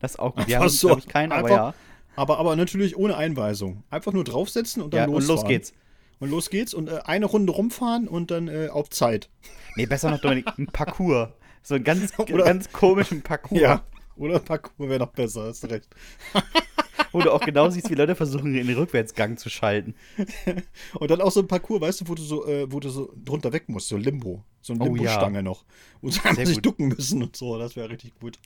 Das 0.00 0.12
ist 0.12 0.18
auch 0.18 0.34
gut. 0.34 0.46
Wir 0.48 0.58
haben, 0.58 0.68
so, 0.70 0.88
glaube 0.88 1.00
ich, 1.02 1.08
keinen, 1.08 1.32
aber 1.32 1.50
ja. 1.50 1.74
Aber, 2.16 2.38
aber 2.38 2.56
natürlich 2.56 2.96
ohne 2.96 3.14
Einweisung. 3.16 3.84
Einfach 3.90 4.12
nur 4.14 4.24
draufsetzen 4.24 4.82
und 4.82 4.94
dann 4.94 5.00
ja 5.00 5.06
und 5.06 5.12
losfahren. 5.12 5.36
los 5.42 5.48
geht's. 5.48 5.74
Und 6.18 6.30
los 6.30 6.48
geht's 6.48 6.72
und 6.72 6.88
äh, 6.88 7.00
eine 7.04 7.26
Runde 7.26 7.52
rumfahren 7.52 8.08
und 8.08 8.30
dann 8.30 8.48
äh, 8.48 8.68
auf 8.68 8.88
Zeit. 8.88 9.28
Nee, 9.76 9.84
besser 9.84 10.10
noch, 10.10 10.18
Dominik, 10.20 10.46
ein 10.58 10.66
Parcours. 10.68 11.28
So 11.66 11.74
einen 11.74 11.82
ganz, 11.82 12.12
Oder- 12.18 12.44
ganz 12.44 12.70
komischen 12.70 13.22
Parcours. 13.22 13.60
Ja. 13.60 13.82
Oder 14.14 14.38
Parcours 14.38 14.88
wäre 14.88 15.00
noch 15.00 15.10
besser, 15.10 15.46
hast 15.48 15.64
du 15.64 15.66
recht. 15.66 15.88
Wo 17.12 17.20
du 17.20 17.32
auch 17.32 17.40
genau 17.40 17.68
siehst, 17.70 17.90
wie 17.90 17.94
Leute 17.94 18.14
versuchen, 18.14 18.54
in 18.54 18.66
den 18.68 18.76
Rückwärtsgang 18.76 19.36
zu 19.36 19.50
schalten. 19.50 19.94
Und 20.94 21.10
dann 21.10 21.20
auch 21.20 21.32
so 21.32 21.40
ein 21.40 21.48
Parcours, 21.48 21.80
weißt 21.80 22.00
du, 22.02 22.08
wo 22.08 22.14
du 22.14 22.22
so, 22.22 22.46
äh, 22.46 22.70
wo 22.70 22.78
du 22.78 22.88
so 22.88 23.12
drunter 23.24 23.52
weg 23.52 23.68
musst, 23.68 23.88
so 23.88 23.96
Limbo. 23.96 24.44
So 24.60 24.74
eine 24.74 24.82
Oh, 24.82 24.86
Limbo-Stange 24.94 25.42
noch. 25.42 25.64
Wo 26.00 26.10
sie 26.10 26.20
Sehr 26.34 26.46
sich 26.46 26.60
ducken 26.60 26.88
müssen 26.88 27.22
und 27.22 27.36
so. 27.36 27.58
Das 27.58 27.74
wäre 27.74 27.90
richtig 27.90 28.18
gut. 28.20 28.38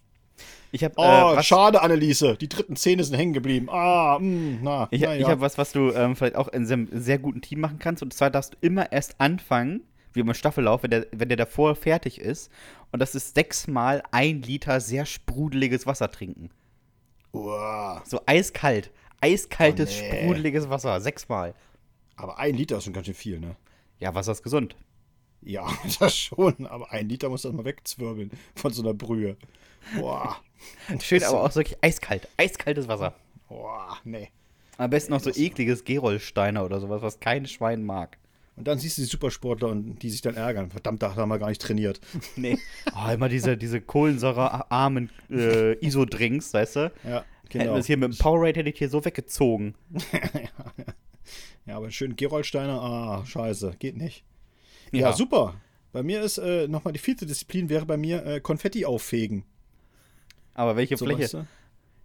Ich 0.73 0.83
habe 0.83 0.95
Oh, 0.97 1.35
äh, 1.39 1.43
schade, 1.43 1.83
Anneliese. 1.83 2.37
Die 2.37 2.49
dritten 2.49 2.77
Zähne 2.77 3.05
sind 3.05 3.17
hängen 3.17 3.33
geblieben. 3.35 3.69
Ah, 3.71 4.19
mh, 4.21 4.59
na, 4.63 4.89
ich, 4.91 5.03
na 5.03 5.15
ich 5.15 5.23
ja. 5.23 5.29
hab 5.29 5.41
was, 5.41 5.59
was 5.59 5.73
du 5.73 5.91
ähm, 5.93 6.17
vielleicht 6.17 6.37
auch 6.37 6.49
in 6.49 6.65
einem 6.67 6.89
sehr 6.93 7.19
guten 7.19 7.43
Team 7.43 7.61
machen 7.61 7.79
kannst. 7.79 8.03
Und 8.03 8.15
zwar 8.15 8.31
darfst 8.31 8.55
du 8.55 8.59
immer 8.61 8.91
erst 8.93 9.21
anfangen, 9.21 9.83
wie 10.13 10.21
im 10.21 10.35
Staffellauf, 10.35 10.83
wenn 10.83 10.91
der, 10.91 11.07
wenn 11.13 11.29
der 11.29 11.37
davor 11.37 11.75
fertig 11.77 12.21
ist. 12.21 12.51
Und 12.93 13.01
das 13.01 13.15
ist 13.15 13.35
sechsmal 13.35 14.03
ein 14.11 14.43
Liter 14.43 14.81
sehr 14.81 15.07
sprudeliges 15.07 15.87
Wasser 15.87 16.11
trinken. 16.11 16.51
Uah. 17.33 18.03
So 18.05 18.21
eiskalt. 18.27 18.91
Eiskaltes, 19.21 19.91
Oh, 19.91 20.03
nee. 20.03 20.23
sprudeliges 20.23 20.69
Wasser. 20.71 21.01
Sechsmal. 21.01 21.55
Aber 22.17 22.39
ein 22.39 22.55
Liter 22.55 22.79
ist 22.79 22.85
schon 22.85 22.93
ganz 22.93 23.07
schön 23.07 23.15
viel, 23.15 23.39
ne? 23.41 23.57
Ja, 23.99 24.15
Wasser 24.15 24.33
ist 24.33 24.43
gesund. 24.43 24.75
Ja, 25.43 25.67
das 26.01 26.17
schon. 26.17 26.67
Aber 26.67 26.91
ein 26.91 27.09
Liter 27.09 27.29
muss 27.29 27.43
das 27.43 27.53
mal 27.53 27.65
wegzwirbeln 27.65 28.31
von 28.57 28.73
so 28.73 28.83
einer 28.83 28.95
Brühe. 28.95 29.37
Boah. 29.99 30.37
Schön, 31.01 31.23
aber 31.23 31.43
auch 31.45 31.55
wirklich 31.55 31.79
eiskalt. 31.83 32.29
Eiskaltes 32.37 32.89
Wasser. 32.89 33.15
Boah, 33.49 33.97
nee. 34.05 34.29
Am 34.77 34.91
besten 34.91 35.13
noch 35.13 35.21
so 35.21 35.31
ekliges 35.31 35.85
Gerolsteiner 35.85 36.65
oder 36.65 36.81
sowas, 36.81 37.03
was 37.03 37.21
kein 37.21 37.47
Schwein 37.47 37.85
mag. 37.85 38.17
Und 38.61 38.69
dann 38.69 38.79
siehst 38.79 38.99
du 38.99 39.03
die 39.03 39.07
Supersportler 39.09 39.69
und 39.69 40.01
die 40.03 40.11
sich 40.11 40.21
dann 40.21 40.35
ärgern. 40.35 40.71
Verdammt, 40.71 41.03
da 41.03 41.17
haben 41.17 41.31
wir 41.31 41.39
gar 41.39 41.49
nicht 41.49 41.63
trainiert. 41.63 41.99
Nee. 42.37 42.59
Oh, 42.95 43.11
immer 43.11 43.31
diese, 43.31 43.57
diese 43.57 43.81
kohlensäurearmen 43.81 45.09
äh, 45.31 45.79
Isodrinks, 45.83 46.53
weißt 46.53 46.77
du? 46.77 46.93
Ja, 47.05 47.25
Hätten 47.45 47.59
genau. 47.61 47.73
wir 47.73 47.79
es 47.79 47.87
hier 47.87 47.97
mit 47.97 48.13
dem 48.13 48.19
Powerade 48.19 48.61
hätte 48.61 48.69
ich 48.69 48.77
hier 48.77 48.91
so 48.91 49.03
weggezogen. 49.03 49.75
Ja, 51.67 51.77
aber 51.77 51.91
schön 51.91 52.17
Gerolsteiner, 52.17 52.81
ah, 52.83 53.25
scheiße, 53.25 53.77
geht 53.79 53.97
nicht. 53.97 54.25
Ja, 54.93 55.13
super. 55.13 55.55
Bei 55.93 56.03
mir 56.03 56.21
ist 56.23 56.39
äh, 56.39 56.67
nochmal 56.69 56.93
die 56.93 56.99
vierte 56.99 57.27
Disziplin 57.27 57.69
wäre 57.69 57.87
bei 57.87 57.97
mir 57.97 58.25
äh, 58.27 58.41
Konfetti 58.41 58.85
auffegen. 58.85 59.45
Aber 60.55 60.77
welche 60.77 60.97
So, 60.97 61.05
Fläche? 61.07 61.23
weißt 61.23 61.35
du? 61.35 61.47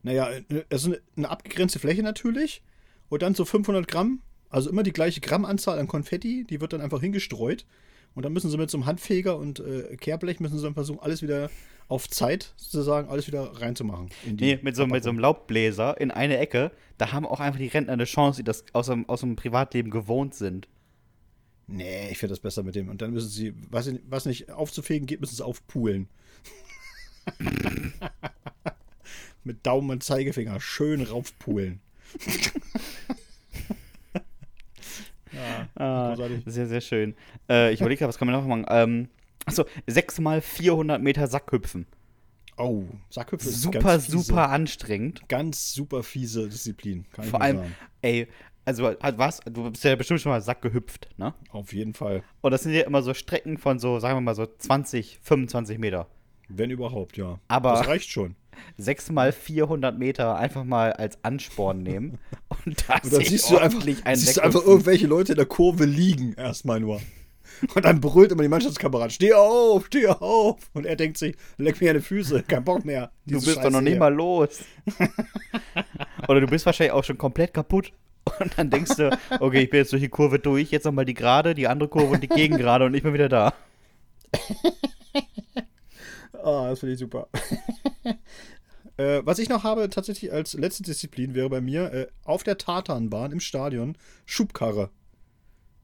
Naja, 0.03 0.29
äh, 0.29 0.63
also 0.69 0.89
eine, 0.91 1.01
eine 1.17 1.29
abgegrenzte 1.29 1.79
Fläche 1.79 2.03
natürlich. 2.03 2.61
Und 3.09 3.21
dann 3.21 3.33
so 3.33 3.43
500 3.45 3.87
Gramm, 3.87 4.21
also 4.55 4.69
immer 4.69 4.83
die 4.83 4.93
gleiche 4.93 5.19
Grammanzahl 5.19 5.77
an 5.79 5.87
Konfetti, 5.87 6.45
die 6.45 6.61
wird 6.61 6.71
dann 6.71 6.79
einfach 6.79 7.01
hingestreut. 7.01 7.65
Und 8.13 8.23
dann 8.23 8.31
müssen 8.31 8.49
sie 8.49 8.57
mit 8.57 8.71
so 8.71 8.77
einem 8.77 8.85
Handfeger 8.85 9.37
und 9.37 9.59
äh, 9.59 9.97
Kehrblech 9.97 10.39
müssen 10.39 10.57
sie 10.57 10.63
dann 10.63 10.73
versuchen, 10.73 11.01
alles 11.01 11.21
wieder 11.21 11.49
auf 11.89 12.09
Zeit 12.09 12.53
sozusagen, 12.55 13.09
alles 13.09 13.27
wieder 13.27 13.43
reinzumachen. 13.59 14.07
in 14.25 14.37
die 14.37 14.55
Nee, 14.55 14.59
mit 14.61 14.77
so, 14.77 14.87
mit 14.87 15.03
so 15.03 15.09
einem 15.09 15.19
Laubbläser 15.19 15.99
in 15.99 16.09
eine 16.09 16.37
Ecke. 16.37 16.71
Da 16.97 17.11
haben 17.11 17.25
auch 17.25 17.41
einfach 17.41 17.59
die 17.59 17.67
Rentner 17.67 17.91
eine 17.91 18.05
Chance, 18.05 18.37
die 18.37 18.45
das 18.45 18.63
aus 18.71 18.87
dem, 18.87 19.09
aus 19.09 19.19
dem 19.19 19.35
Privatleben 19.35 19.91
gewohnt 19.91 20.33
sind. 20.33 20.69
Nee, 21.67 22.09
ich 22.09 22.17
finde 22.17 22.31
das 22.31 22.39
besser 22.39 22.63
mit 22.63 22.75
dem. 22.75 22.87
Und 22.87 23.01
dann 23.01 23.11
müssen 23.11 23.27
sie, 23.27 23.53
was, 23.69 23.91
was 24.07 24.25
nicht 24.25 24.51
aufzufegen 24.51 25.05
geht, 25.05 25.19
müssen 25.19 25.35
sie 25.35 25.43
aufpulen. 25.43 26.07
mit 29.43 29.65
Daumen 29.65 29.89
und 29.89 30.01
Zeigefinger 30.01 30.61
schön 30.61 31.01
raufpulen. 31.01 31.81
ja, 35.35 36.09
großartig. 36.15 36.43
sehr, 36.45 36.67
sehr 36.67 36.81
schön. 36.81 37.15
Äh, 37.49 37.73
ich 37.73 37.79
überlege 37.81 37.99
gerade, 37.99 38.09
was 38.09 38.17
kann 38.17 38.27
man 38.27 38.35
noch 38.39 38.47
machen? 38.47 38.65
Ähm, 38.69 39.09
achso, 39.45 39.65
6 39.87 40.19
mal 40.19 40.41
400 40.41 41.01
Meter 41.01 41.27
Sackhüpfen. 41.27 41.85
Oh, 42.57 42.83
Sackhüpfen 43.09 43.49
ist 43.49 43.61
Super, 43.61 43.99
super 43.99 44.49
anstrengend. 44.49 45.27
Ganz 45.27 45.73
super 45.73 46.03
fiese 46.03 46.47
Disziplin. 46.47 47.05
Kann 47.11 47.25
ich 47.25 47.31
Vor 47.31 47.41
allem, 47.41 47.57
sagen. 47.57 47.75
ey, 48.01 48.27
also 48.63 48.83
was, 48.99 49.41
du 49.41 49.69
bist 49.69 49.83
ja 49.83 49.95
bestimmt 49.95 50.21
schon 50.21 50.31
mal 50.31 50.41
Sack 50.41 50.61
gehüpft, 50.61 51.09
ne? 51.17 51.33
Auf 51.51 51.73
jeden 51.73 51.93
Fall. 51.93 52.23
Und 52.41 52.51
das 52.51 52.63
sind 52.63 52.73
ja 52.73 52.81
immer 52.83 53.03
so 53.03 53.13
Strecken 53.13 53.57
von 53.57 53.77
so, 53.77 53.99
sagen 53.99 54.15
wir 54.17 54.21
mal 54.21 54.35
so 54.35 54.45
20, 54.45 55.19
25 55.21 55.77
Meter. 55.77 56.07
Wenn 56.47 56.71
überhaupt, 56.71 57.17
ja. 57.17 57.39
Aber- 57.47 57.73
das 57.73 57.87
reicht 57.87 58.09
schon. 58.09 58.35
6 58.77 59.11
mal 59.11 59.31
400 59.31 59.97
Meter 59.97 60.37
einfach 60.37 60.63
mal 60.63 60.93
als 60.93 61.23
Ansporn 61.23 61.83
nehmen. 61.83 62.17
Und 62.65 62.83
da 62.87 62.95
Und 63.03 63.13
dann 63.13 63.23
siehst 63.23 63.49
du 63.49 63.57
einfach, 63.57 63.85
einen 64.03 64.15
siehst 64.15 64.37
du 64.37 64.41
einfach 64.41 64.65
irgendwelche 64.65 65.07
Leute 65.07 65.33
in 65.33 65.37
der 65.37 65.45
Kurve 65.45 65.85
liegen, 65.85 66.33
erstmal 66.33 66.79
nur. 66.79 67.01
Und 67.73 67.85
dann 67.85 68.01
brüllt 68.01 68.31
immer 68.31 68.43
die 68.43 68.49
Mannschaftskamerad, 68.49 69.11
steh 69.13 69.33
auf, 69.33 69.85
steh 69.85 70.07
auf. 70.07 70.57
Und 70.73 70.85
er 70.85 70.95
denkt 70.95 71.17
sich, 71.17 71.35
leck 71.57 71.79
mir 71.79 71.91
an 71.91 71.97
die 71.97 72.03
Füße, 72.03 72.43
kein 72.43 72.63
Bock 72.63 72.83
mehr. 72.83 73.11
Du 73.25 73.35
bist 73.35 73.47
doch 73.47 73.63
noch 73.63 73.63
Scheiße 73.63 73.81
nicht 73.83 73.91
hier. 73.93 73.99
mal 73.99 74.13
los. 74.13 74.63
Oder 76.27 76.41
du 76.41 76.47
bist 76.47 76.65
wahrscheinlich 76.65 76.91
auch 76.91 77.03
schon 77.03 77.17
komplett 77.17 77.53
kaputt. 77.53 77.93
Und 78.39 78.57
dann 78.57 78.69
denkst 78.69 78.95
du, 78.97 79.17
okay, 79.39 79.63
ich 79.63 79.69
bin 79.69 79.79
jetzt 79.79 79.93
durch 79.93 80.01
die 80.01 80.09
Kurve 80.09 80.39
durch, 80.39 80.71
jetzt 80.71 80.85
nochmal 80.85 81.05
die 81.05 81.13
gerade, 81.13 81.53
die 81.53 81.67
andere 81.67 81.87
Kurve 81.89 82.15
und 82.15 82.21
die 82.21 82.27
Gegengerade 82.27 82.85
und 82.85 82.93
ich 82.93 83.03
bin 83.03 83.13
wieder 83.13 83.29
da. 83.29 83.53
Ah, 86.43 86.69
das 86.69 86.79
finde 86.79 86.93
ich 86.93 86.99
super. 86.99 87.27
Äh, 88.97 89.21
was 89.23 89.39
ich 89.39 89.49
noch 89.49 89.63
habe, 89.63 89.89
tatsächlich 89.89 90.31
als 90.31 90.53
letzte 90.53 90.83
Disziplin, 90.83 91.35
wäre 91.35 91.49
bei 91.49 91.61
mir 91.61 91.91
äh, 91.93 92.07
auf 92.23 92.43
der 92.43 92.57
Tatanbahn 92.57 93.31
im 93.31 93.39
Stadion 93.39 93.97
Schubkarre. 94.25 94.89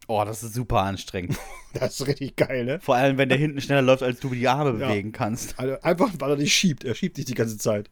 Oh, 0.08 0.24
das 0.26 0.44
ist 0.44 0.54
super 0.54 0.82
anstrengend. 0.84 1.38
Das 1.74 2.02
ist 2.02 2.06
richtig 2.06 2.36
geil, 2.36 2.66
ne? 2.66 2.80
Vor 2.82 2.96
allem, 2.96 3.18
wenn 3.18 3.30
der 3.30 3.38
hinten 3.38 3.62
schneller 3.62 3.82
läuft, 3.82 4.04
als 4.04 4.20
du 4.20 4.28
die 4.32 4.46
Arme 4.46 4.78
Ja. 4.78 4.90
bewegen 4.90 5.14
kannst. 5.14 5.58
Also 5.58 5.80
einfach, 5.84 6.12
weil 6.20 6.32
er 6.32 6.36
dich 6.36 6.54
schiebt. 6.54 6.84
Er 6.84 6.96
schiebt 6.96 7.16
dich 7.16 7.24
die 7.24 7.34
ganze 7.34 7.58
Zeit. 7.58 7.90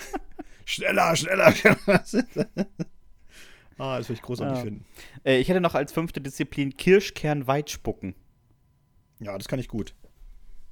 Schneller, 0.64 1.14
schneller, 1.14 1.52
schneller. 1.54 1.78
ah, 3.78 3.98
das 3.98 4.08
würde 4.08 4.14
ich 4.14 4.22
großartig 4.22 4.56
Ja. 4.58 4.62
finden. 4.64 4.84
Äh, 5.24 5.38
ich 5.38 5.48
hätte 5.48 5.60
noch 5.60 5.74
als 5.76 5.92
fünfte 5.92 6.20
Disziplin 6.20 6.76
Kirschkern 6.76 7.46
weitspucken. 7.46 8.14
Ja, 9.20 9.36
das 9.38 9.46
kann 9.48 9.58
ich 9.60 9.68
gut. 9.68 9.94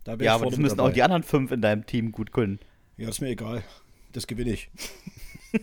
Da 0.04 0.16
Ja, 0.16 0.34
aber 0.34 0.46
das 0.46 0.58
müssen 0.58 0.78
dabei. 0.78 0.90
auch 0.90 0.94
die 0.94 1.02
anderen 1.02 1.22
fünf 1.22 1.52
in 1.52 1.60
deinem 1.62 1.86
Team 1.86 2.10
gut 2.10 2.32
können. 2.32 2.58
Ja, 3.00 3.08
ist 3.08 3.20
mir 3.20 3.28
egal. 3.30 3.62
Das 4.12 4.26
gewinne 4.26 4.52
ich. 4.52 4.70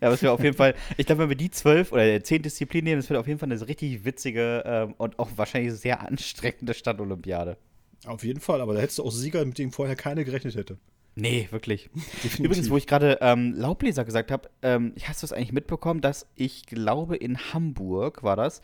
Ja, 0.00 0.08
aber 0.08 0.14
es 0.14 0.22
wäre 0.22 0.32
auf 0.32 0.42
jeden 0.42 0.56
Fall, 0.56 0.74
ich 0.98 1.06
glaube, 1.06 1.22
wenn 1.22 1.28
wir 1.30 1.36
die 1.36 1.50
zwölf 1.50 1.92
oder 1.92 2.22
zehn 2.22 2.42
Disziplinen 2.42 2.84
nehmen, 2.84 3.00
das 3.00 3.08
wird 3.08 3.18
auf 3.18 3.26
jeden 3.26 3.38
Fall 3.38 3.50
eine 3.50 3.66
richtig 3.66 4.04
witzige 4.04 4.62
ähm, 4.66 4.94
und 4.98 5.18
auch 5.18 5.30
wahrscheinlich 5.36 5.72
sehr 5.74 6.00
anstrengende 6.06 6.74
Stadtolympiade. 6.74 7.56
Auf 8.04 8.22
jeden 8.24 8.40
Fall, 8.40 8.60
aber 8.60 8.74
da 8.74 8.80
hättest 8.80 8.98
du 8.98 9.04
auch 9.04 9.10
Sieger, 9.10 9.42
mit 9.44 9.56
dem 9.58 9.72
vorher 9.72 9.96
keiner 9.96 10.24
gerechnet 10.24 10.54
hätte. 10.54 10.76
Nee, 11.14 11.48
wirklich. 11.50 11.88
Definitiv. 11.94 12.40
Übrigens, 12.40 12.68
wo 12.70 12.76
ich 12.76 12.86
gerade 12.86 13.18
ähm, 13.22 13.54
Laubbläser 13.54 14.04
gesagt 14.04 14.30
habe, 14.30 14.50
ähm, 14.60 14.92
hast 15.02 15.22
du 15.22 15.26
es 15.26 15.32
eigentlich 15.32 15.52
mitbekommen, 15.52 16.02
dass 16.02 16.26
ich 16.34 16.66
glaube, 16.66 17.16
in 17.16 17.38
Hamburg 17.54 18.22
war 18.22 18.36
das, 18.36 18.60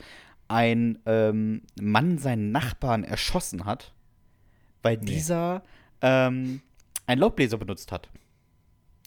ein 0.48 0.98
ähm, 1.06 1.62
Mann 1.80 2.18
seinen 2.18 2.50
Nachbarn 2.52 3.04
erschossen 3.04 3.64
hat, 3.64 3.94
weil 4.82 4.98
Nee. 4.98 5.06
dieser 5.06 5.62
ähm, 6.02 6.60
einen 7.06 7.20
Laubbläser 7.20 7.58
benutzt 7.58 7.92
hat. 7.92 8.08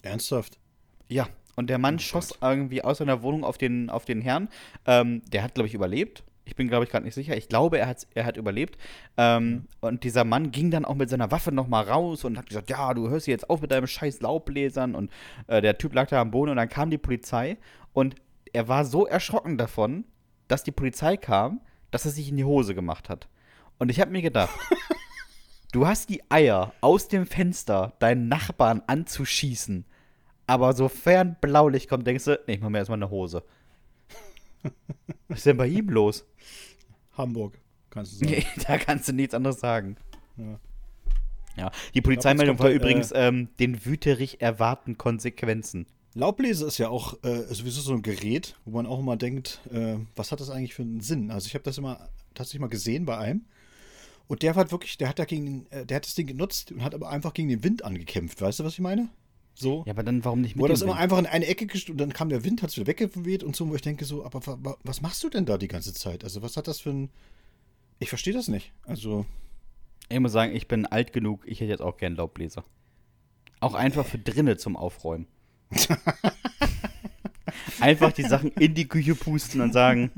Ernsthaft? 0.01 0.59
Ja, 1.07 1.27
und 1.55 1.69
der 1.69 1.77
Mann 1.77 1.95
Oh 1.95 1.99
schoss 1.99 2.29
Gott. 2.29 2.37
irgendwie 2.41 2.83
aus 2.83 2.97
seiner 2.99 3.21
Wohnung 3.21 3.43
auf 3.43 3.57
den, 3.57 3.89
auf 3.89 4.05
den 4.05 4.21
Herrn. 4.21 4.49
Ähm, 4.85 5.21
der 5.31 5.43
hat, 5.43 5.55
glaube 5.55 5.67
ich, 5.67 5.73
überlebt. 5.73 6.23
Ich 6.47 6.55
bin, 6.55 6.67
glaube 6.67 6.83
ich, 6.85 6.91
gerade 6.91 7.05
nicht 7.05 7.15
sicher. 7.15 7.35
Ich 7.35 7.49
glaube, 7.49 7.79
er 7.79 7.87
hat, 7.87 8.05
er 8.13 8.25
hat 8.25 8.37
überlebt. 8.37 8.77
Ähm, 9.17 9.65
Und 9.79 10.03
dieser 10.03 10.23
Mann 10.25 10.51
ging 10.51 10.69
dann 10.69 10.85
auch 10.85 10.93
mit 10.93 11.09
seiner 11.09 11.31
Waffe 11.31 11.51
nochmal 11.51 11.85
raus 11.85 12.23
und 12.23 12.37
hat 12.37 12.47
gesagt, 12.47 12.69
ja, 12.69 12.93
du 12.93 13.09
hörst 13.09 13.25
jetzt 13.25 13.49
auf 13.49 13.61
mit 13.61 13.71
deinem 13.71 13.87
scheiß 13.87 14.21
Laubbläsern. 14.21 14.93
Und 14.93 15.11
äh, 15.47 15.61
der 15.61 15.77
Typ 15.79 15.93
lag 15.95 16.07
da 16.09 16.21
am 16.21 16.29
Boden 16.31 16.51
und 16.51 16.57
dann 16.57 16.69
kam 16.69 16.91
die 16.91 16.99
Polizei. 16.99 17.57
Und 17.93 18.15
er 18.53 18.67
war 18.67 18.85
so 18.85 19.07
erschrocken 19.07 19.57
davon, 19.57 20.05
dass 20.47 20.63
die 20.63 20.71
Polizei 20.71 21.17
kam, 21.17 21.61
dass 21.89 22.05
er 22.05 22.11
sich 22.11 22.29
in 22.29 22.37
die 22.37 22.43
Hose 22.45 22.75
gemacht 22.75 23.09
hat. 23.09 23.27
Und 23.79 23.89
ich 23.89 23.99
habe 23.99 24.11
mir 24.11 24.21
gedacht, 24.21 24.53
du 25.75 25.85
hast 25.85 26.09
die 26.09 26.21
Eier, 26.29 26.73
aus 26.79 27.09
dem 27.09 27.25
Fenster 27.25 27.93
deinen 27.99 28.29
Nachbarn 28.29 28.81
anzuschießen. 28.87 29.83
Aber 30.47 30.73
sofern 30.73 31.35
Blaulicht 31.41 31.89
kommt, 31.89 32.07
denkst 32.07 32.23
du, 32.23 32.39
nee, 32.47 32.53
ich 32.53 32.61
mach 32.61 32.69
mir 32.69 32.77
erstmal 32.77 32.97
eine 32.97 33.09
Hose. 33.09 33.43
Was 35.27 35.39
ist 35.39 35.45
denn 35.47 35.57
bei 35.57 35.67
ihm 35.67 35.89
los? 35.89 36.25
Hamburg, 37.17 37.59
kannst 37.89 38.13
du 38.13 38.17
sagen. 38.17 38.31
Nee, 38.31 38.45
da 38.67 38.77
kannst 38.77 39.09
du 39.09 39.13
nichts 39.13 39.33
anderes 39.33 39.59
sagen. 39.59 39.97
Ja. 40.37 40.59
Ja, 41.57 41.71
die 41.93 42.01
Polizeimeldung 42.01 42.59
war 42.59 42.67
der, 42.67 42.75
übrigens 42.75 43.13
ähm, 43.15 43.49
den 43.59 43.85
Wüterich 43.85 44.41
erwarten 44.41 44.97
Konsequenzen. 44.97 45.87
Laubbläser 46.13 46.67
ist 46.67 46.77
ja 46.77 46.89
auch 46.89 47.21
äh, 47.23 47.53
sowieso 47.53 47.81
so 47.81 47.93
ein 47.93 48.01
Gerät, 48.01 48.55
wo 48.65 48.71
man 48.71 48.85
auch 48.85 48.99
immer 48.99 49.15
denkt, 49.15 49.61
äh, 49.71 49.95
was 50.15 50.31
hat 50.31 50.39
das 50.39 50.49
eigentlich 50.49 50.73
für 50.73 50.81
einen 50.83 51.01
Sinn? 51.01 51.31
Also 51.31 51.47
ich 51.47 51.53
habe 51.53 51.63
das 51.63 51.77
immer 51.77 52.09
tatsächlich 52.33 52.61
mal 52.61 52.67
gesehen 52.67 53.05
bei 53.05 53.17
einem. 53.17 53.45
Und 54.27 54.41
der 54.41 54.55
hat 54.55 54.71
wirklich, 54.71 54.97
der 54.97 55.09
hat 55.09 55.19
dagegen, 55.19 55.67
äh, 55.69 55.85
der 55.85 55.97
hat 55.97 56.05
das 56.05 56.15
Ding 56.15 56.25
genutzt 56.27 56.71
und 56.71 56.83
hat 56.83 56.95
aber 56.95 57.09
einfach 57.09 57.33
gegen 57.33 57.49
den 57.49 57.63
Wind 57.63 57.83
angekämpft. 57.83 58.41
Weißt 58.41 58.59
du, 58.59 58.63
was 58.63 58.73
ich 58.73 58.79
meine? 58.79 59.09
So. 59.53 59.83
Ja, 59.85 59.93
aber 59.93 60.03
dann 60.03 60.25
warum 60.25 60.41
nicht 60.41 60.55
mit 60.55 60.61
Wo 60.61 60.65
er 60.65 60.69
das 60.69 60.81
immer 60.81 60.95
einfach 60.97 61.17
in 61.19 61.25
eine 61.27 61.45
Ecke 61.45 61.65
gestellt 61.67 61.91
und 61.91 61.97
dann 61.99 62.11
kam 62.13 62.29
der 62.29 62.43
Wind, 62.43 62.61
hat 62.61 62.71
es 62.71 62.75
wieder 62.77 62.87
weggeweht 62.87 63.43
und 63.43 63.55
so, 63.55 63.69
wo 63.69 63.75
ich 63.75 63.81
denke 63.81 64.03
so, 64.03 64.25
aber 64.25 64.45
wa- 64.47 64.57
wa- 64.61 64.77
was 64.83 65.01
machst 65.01 65.23
du 65.23 65.29
denn 65.29 65.45
da 65.45 65.57
die 65.57 65.67
ganze 65.69 65.93
Zeit? 65.93 66.23
Also 66.23 66.41
was 66.41 66.57
hat 66.57 66.67
das 66.67 66.79
für 66.81 66.89
ein. 66.89 67.09
Ich 67.99 68.09
verstehe 68.09 68.33
das 68.33 68.47
nicht. 68.49 68.73
Also, 68.83 69.25
Ich 70.09 70.19
muss 70.19 70.33
sagen, 70.33 70.53
ich 70.55 70.67
bin 70.67 70.85
alt 70.85 71.13
genug, 71.13 71.43
ich 71.47 71.61
hätte 71.61 71.69
jetzt 71.71 71.81
auch 71.81 71.95
gern 71.97 72.15
Laubbläser. 72.15 72.65
Auch 73.61 73.73
einfach 73.75 74.05
für 74.05 74.17
drinnen 74.19 74.57
zum 74.57 74.75
Aufräumen. 74.75 75.27
einfach 77.79 78.11
die 78.11 78.23
Sachen 78.23 78.51
in 78.51 78.73
die 78.73 78.87
Küche 78.87 79.15
pusten 79.15 79.61
und 79.61 79.71
sagen, 79.73 80.11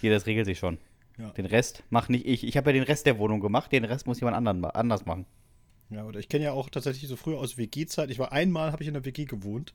hier, 0.00 0.10
das 0.10 0.26
regelt 0.26 0.46
sich 0.46 0.58
schon. 0.58 0.78
Ja. 1.18 1.30
Den 1.30 1.46
Rest 1.46 1.84
mach 1.90 2.08
nicht 2.08 2.26
ich. 2.26 2.44
Ich 2.44 2.56
habe 2.56 2.70
ja 2.70 2.74
den 2.74 2.82
Rest 2.82 3.06
der 3.06 3.18
Wohnung 3.18 3.40
gemacht, 3.40 3.70
den 3.72 3.84
Rest 3.84 4.06
muss 4.06 4.20
jemand 4.20 4.36
anderen, 4.36 4.64
anders 4.64 5.06
machen. 5.06 5.26
ja, 5.90 6.04
oder 6.04 6.18
ich 6.18 6.28
kenne 6.28 6.44
ja 6.44 6.52
auch 6.52 6.68
tatsächlich 6.70 7.08
so 7.08 7.16
früher 7.16 7.38
aus 7.38 7.56
WG-Zeit. 7.56 8.10
Ich 8.10 8.18
war 8.18 8.32
einmal, 8.32 8.72
habe 8.72 8.82
ich 8.82 8.88
in 8.88 8.94
der 8.94 9.04
WG 9.04 9.24
gewohnt. 9.24 9.74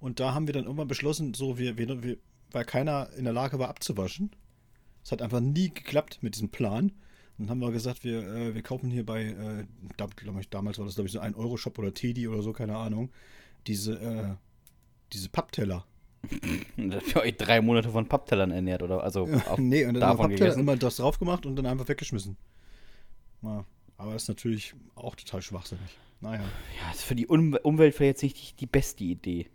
Und 0.00 0.20
da 0.20 0.34
haben 0.34 0.46
wir 0.46 0.54
dann 0.54 0.64
irgendwann 0.64 0.88
beschlossen, 0.88 1.34
so, 1.34 1.58
wir, 1.58 1.76
wir, 1.76 2.02
wir, 2.02 2.18
weil 2.52 2.64
keiner 2.64 3.10
in 3.16 3.24
der 3.24 3.32
Lage 3.32 3.58
war 3.58 3.68
abzuwaschen. 3.68 4.30
Es 5.02 5.12
hat 5.12 5.22
einfach 5.22 5.40
nie 5.40 5.70
geklappt 5.72 6.18
mit 6.22 6.34
diesem 6.34 6.50
Plan. 6.50 6.92
Und 7.38 7.46
dann 7.46 7.50
haben 7.50 7.60
wir 7.60 7.72
gesagt, 7.72 8.04
wir, 8.04 8.22
äh, 8.22 8.54
wir 8.54 8.62
kaufen 8.62 8.90
hier 8.90 9.06
bei, 9.06 9.24
äh, 9.24 9.62
ich, 10.40 10.50
damals 10.50 10.78
war 10.78 10.84
das, 10.84 10.94
glaube 10.94 11.06
ich, 11.06 11.12
so 11.12 11.20
ein 11.20 11.34
Euro-Shop 11.34 11.78
oder 11.78 11.94
Teddy 11.94 12.28
oder 12.28 12.42
so, 12.42 12.52
keine 12.52 12.76
Ahnung, 12.76 13.10
diese, 13.66 13.98
äh, 14.00 14.34
diese 15.12 15.28
Pappteller. 15.28 15.86
Habt 16.92 17.14
ihr 17.14 17.22
euch 17.22 17.36
drei 17.36 17.60
Monate 17.60 17.90
von 17.90 18.06
Papptellern 18.06 18.50
ernährt, 18.50 18.82
oder? 18.82 19.02
Also 19.02 19.28
auf, 19.46 19.58
nee, 19.58 19.84
und 19.84 19.94
dann 19.94 20.00
davon 20.00 20.30
gegessen? 20.30 20.60
immer 20.60 20.76
das 20.76 20.96
drauf 20.96 21.18
gemacht 21.18 21.46
und 21.46 21.56
dann 21.56 21.66
einfach 21.66 21.88
weggeschmissen. 21.88 22.36
Ja, 23.42 23.64
aber 23.96 24.12
das 24.12 24.22
ist 24.22 24.28
natürlich 24.28 24.74
auch 24.94 25.14
total 25.14 25.42
schwachsinnig. 25.42 25.96
Naja. 26.20 26.40
Ja, 26.40 26.90
ist 26.92 27.02
für 27.02 27.14
die 27.14 27.26
um 27.26 27.54
Umwelt 27.62 27.94
vielleicht 27.94 28.22
jetzt 28.22 28.22
nicht 28.22 28.52
die, 28.52 28.56
die 28.56 28.66
beste 28.66 29.04
Idee. 29.04 29.48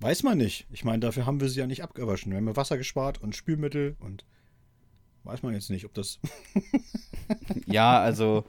Weiß 0.00 0.22
man 0.24 0.38
nicht. 0.38 0.66
Ich 0.72 0.84
meine, 0.84 0.98
dafür 0.98 1.26
haben 1.26 1.40
wir 1.40 1.48
sie 1.48 1.60
ja 1.60 1.66
nicht 1.66 1.82
abgewaschen. 1.82 2.32
Wir 2.32 2.38
haben 2.38 2.48
ja 2.48 2.56
Wasser 2.56 2.76
gespart 2.76 3.22
und 3.22 3.36
Spülmittel 3.36 3.96
und 4.00 4.24
weiß 5.24 5.42
man 5.42 5.54
jetzt 5.54 5.70
nicht, 5.70 5.84
ob 5.84 5.94
das. 5.94 6.18
Ja, 7.66 8.00
also, 8.00 8.44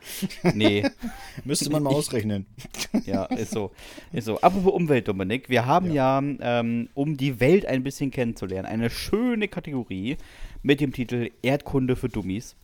nee. 0.53 0.85
Müsste 1.45 1.69
man 1.69 1.83
mal 1.83 1.93
ausrechnen. 1.93 2.45
Ja, 3.05 3.25
ist 3.25 3.51
so. 3.51 3.71
Ist 4.11 4.25
so. 4.25 4.39
Apropos 4.41 4.73
Umwelt, 4.73 5.07
Dominik, 5.07 5.49
wir 5.49 5.65
haben 5.65 5.91
ja, 5.91 6.21
ähm, 6.21 6.89
um 6.93 7.15
die 7.15 7.39
Welt 7.39 7.65
ein 7.65 7.83
bisschen 7.83 8.11
kennenzulernen, 8.11 8.65
eine 8.65 8.89
schöne 8.89 9.47
Kategorie 9.47 10.17
mit 10.61 10.81
dem 10.81 10.91
Titel 10.91 11.31
Erdkunde 11.41 11.95
für 11.95 12.09
Dummies. 12.09 12.55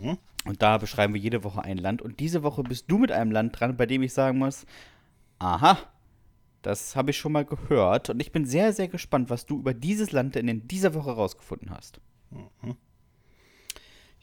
Mhm. 0.00 0.18
Und 0.44 0.62
da 0.62 0.78
beschreiben 0.78 1.14
wir 1.14 1.20
jede 1.20 1.42
Woche 1.42 1.62
ein 1.62 1.78
Land. 1.78 2.02
Und 2.02 2.20
diese 2.20 2.42
Woche 2.42 2.62
bist 2.62 2.84
du 2.88 2.98
mit 2.98 3.10
einem 3.10 3.32
Land 3.32 3.58
dran, 3.58 3.76
bei 3.76 3.86
dem 3.86 4.02
ich 4.02 4.12
sagen 4.12 4.38
muss, 4.38 4.66
aha, 5.38 5.78
das 6.62 6.94
habe 6.94 7.10
ich 7.10 7.16
schon 7.16 7.32
mal 7.32 7.44
gehört. 7.44 8.10
Und 8.10 8.20
ich 8.20 8.32
bin 8.32 8.44
sehr, 8.44 8.72
sehr 8.72 8.88
gespannt, 8.88 9.30
was 9.30 9.46
du 9.46 9.58
über 9.58 9.74
dieses 9.74 10.12
Land 10.12 10.36
denn 10.36 10.48
in 10.48 10.68
dieser 10.68 10.94
Woche 10.94 11.10
rausgefunden 11.10 11.70
hast. 11.70 12.00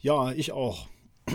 Ja, 0.04 0.32
ich 0.32 0.52
auch. 0.52 0.86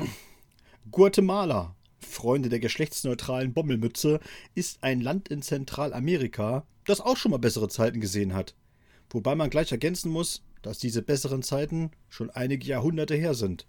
Guatemala, 0.91 1.75
Freunde 1.97 2.49
der 2.49 2.60
geschlechtsneutralen 2.60 3.51
Bommelmütze, 3.51 4.19
ist 4.53 4.84
ein 4.84 5.01
Land 5.01 5.27
in 5.29 5.41
Zentralamerika, 5.41 6.67
das 6.86 7.01
auch 7.01 7.17
schon 7.17 7.32
mal 7.32 7.39
bessere 7.39 7.67
Zeiten 7.67 7.99
gesehen 7.99 8.36
hat. 8.36 8.53
Wobei 9.10 9.34
man 9.34 9.49
gleich 9.49 9.71
ergänzen 9.71 10.12
muss, 10.12 10.43
dass 10.62 10.77
diese 10.77 11.01
besseren 11.01 11.41
Zeiten 11.41 11.89
schon 12.10 12.29
einige 12.29 12.67
Jahrhunderte 12.67 13.15
her 13.15 13.34
sind. 13.34 13.65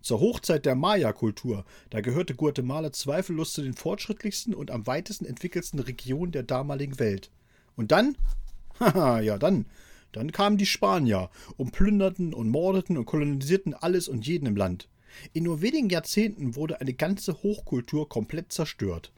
Zur 0.00 0.20
Hochzeit 0.20 0.64
der 0.64 0.76
Maya-Kultur, 0.76 1.66
da 1.90 2.00
gehörte 2.00 2.34
Guatemala 2.34 2.90
zweifellos 2.90 3.52
zu 3.52 3.60
den 3.60 3.74
fortschrittlichsten 3.74 4.54
und 4.54 4.70
am 4.70 4.86
weitesten 4.86 5.26
entwickelsten 5.26 5.78
Regionen 5.78 6.32
der 6.32 6.42
damaligen 6.42 6.98
Welt. 6.98 7.30
Und 7.76 7.92
dann? 7.92 8.16
Haha, 8.80 9.20
ja 9.20 9.36
dann. 9.36 9.66
Dann 10.12 10.30
kamen 10.30 10.58
die 10.58 10.66
Spanier 10.66 11.30
und 11.56 11.72
plünderten 11.72 12.34
und 12.34 12.50
mordeten 12.50 12.96
und 12.96 13.06
kolonisierten 13.06 13.74
alles 13.74 14.08
und 14.08 14.26
jeden 14.26 14.46
im 14.46 14.56
Land. 14.56 14.88
In 15.32 15.44
nur 15.44 15.60
wenigen 15.62 15.90
Jahrzehnten 15.90 16.54
wurde 16.54 16.80
eine 16.80 16.94
ganze 16.94 17.42
Hochkultur 17.42 18.08
komplett 18.08 18.52
zerstört. 18.52 19.12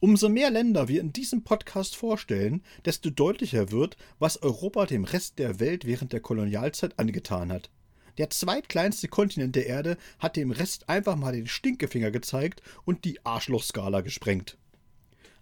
Umso 0.00 0.28
mehr 0.28 0.50
Länder 0.50 0.88
wir 0.88 1.00
in 1.00 1.12
diesem 1.12 1.44
Podcast 1.44 1.94
vorstellen, 1.96 2.62
desto 2.84 3.10
deutlicher 3.10 3.70
wird, 3.70 3.96
was 4.18 4.42
Europa 4.42 4.86
dem 4.86 5.04
Rest 5.04 5.38
der 5.38 5.60
Welt 5.60 5.84
während 5.84 6.12
der 6.12 6.20
Kolonialzeit 6.20 6.98
angetan 6.98 7.52
hat. 7.52 7.70
Der 8.18 8.30
zweitkleinste 8.30 9.06
Kontinent 9.06 9.54
der 9.54 9.66
Erde 9.66 9.96
hat 10.18 10.36
dem 10.36 10.50
Rest 10.50 10.88
einfach 10.88 11.14
mal 11.14 11.32
den 11.32 11.46
Stinkefinger 11.46 12.10
gezeigt 12.10 12.62
und 12.84 13.04
die 13.04 13.24
Arschlochskala 13.24 14.00
gesprengt. 14.00 14.58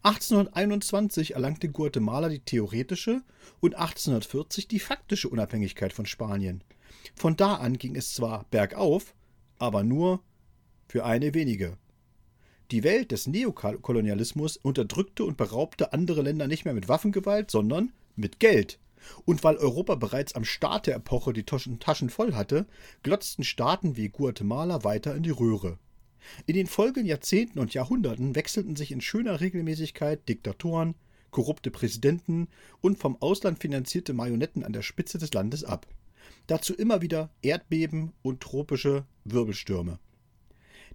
1821 0.07 1.35
erlangte 1.35 1.69
Guatemala 1.69 2.29
die 2.29 2.39
theoretische 2.39 3.23
und 3.59 3.75
1840 3.75 4.69
die 4.69 4.79
faktische 4.79 5.29
Unabhängigkeit 5.29 5.93
von 5.93 6.07
Spanien. 6.07 6.63
Von 7.17 7.35
da 7.35 7.57
an 7.57 7.77
ging 7.77 7.97
es 7.97 8.15
zwar 8.15 8.47
bergauf, 8.53 9.17
aber 9.59 9.83
nur 9.83 10.21
für 10.87 11.05
eine 11.05 11.35
wenige. 11.35 11.77
Die 12.71 12.85
Welt 12.85 13.11
des 13.11 13.27
Neokolonialismus 13.27 14.57
unterdrückte 14.57 15.25
und 15.25 15.37
beraubte 15.37 15.93
andere 15.93 16.23
Länder 16.23 16.47
nicht 16.47 16.65
mehr 16.65 16.75
mit 16.75 16.87
Waffengewalt, 16.89 17.51
sondern 17.51 17.93
mit 18.15 18.39
Geld. 18.39 18.79
Und 19.25 19.43
weil 19.43 19.57
Europa 19.57 19.97
bereits 19.97 20.37
am 20.37 20.45
Start 20.45 20.87
der 20.87 20.95
Epoche 20.95 21.33
die 21.33 21.43
Taschen, 21.45 22.11
voll 22.11 22.35
hatte, 22.35 22.67
glotzten 23.03 23.43
Staaten 23.43 23.97
wie 23.97 24.11
Guatemala 24.11 24.85
weiter 24.85 25.17
in 25.17 25.25
die 25.25 25.31
Röhre. 25.31 25.81
In 26.47 26.55
den 26.55 26.67
folgenden 26.67 27.07
Jahrzehnten 27.07 27.59
und 27.59 27.75
Jahrhunderten 27.75 28.35
wechselten 28.35 28.77
sich 28.77 28.93
in 28.93 29.01
schöner 29.01 29.41
Regelmäßigkeit 29.41 30.29
Diktatoren, 30.29 30.95
korrupte 31.31 31.71
Präsidenten 31.71 32.49
und 32.81 32.99
vom 32.99 33.21
Ausland 33.21 33.59
finanzierte 33.59 34.13
Marionetten 34.13 34.65
an 34.65 34.73
der 34.73 34.83
Spitze 34.83 35.19
des 35.19 35.33
Landes 35.35 35.65
ab. 35.65 35.87
Dazu 36.47 36.75
immer 36.75 37.03
wieder 37.03 37.31
Erdbeben 37.43 38.13
und 38.23 38.41
tropische 38.41 39.05
Wirbelstürme, 39.25 39.99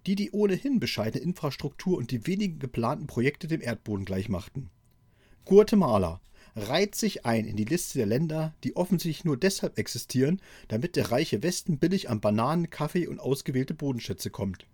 die 0.06 0.14
die 0.14 0.30
ohnehin 0.32 0.80
bescheidene 0.80 1.24
Infrastruktur 1.24 1.96
und 1.96 2.10
die 2.10 2.26
wenigen 2.26 2.58
geplanten 2.58 3.06
Projekte 3.06 3.46
dem 3.46 3.60
Erdboden 3.60 4.04
gleichmachten. 4.04 4.70
Guatemala 5.44 6.20
reiht 6.54 6.94
sich 6.94 7.24
ein 7.24 7.46
in 7.46 7.56
die 7.56 7.64
Liste 7.64 7.98
der 7.98 8.06
Länder, 8.06 8.54
die 8.64 8.76
offensichtlich 8.76 9.24
nur 9.24 9.36
deshalb 9.36 9.78
existieren, 9.78 10.40
damit 10.68 10.96
der 10.96 11.10
reiche 11.10 11.42
Westen 11.42 11.78
billig 11.78 12.10
an 12.10 12.20
Bananen, 12.20 12.70
Kaffee 12.70 13.06
und 13.06 13.20
ausgewählte 13.20 13.74
Bodenschätze 13.74 14.30
kommt. 14.30 14.66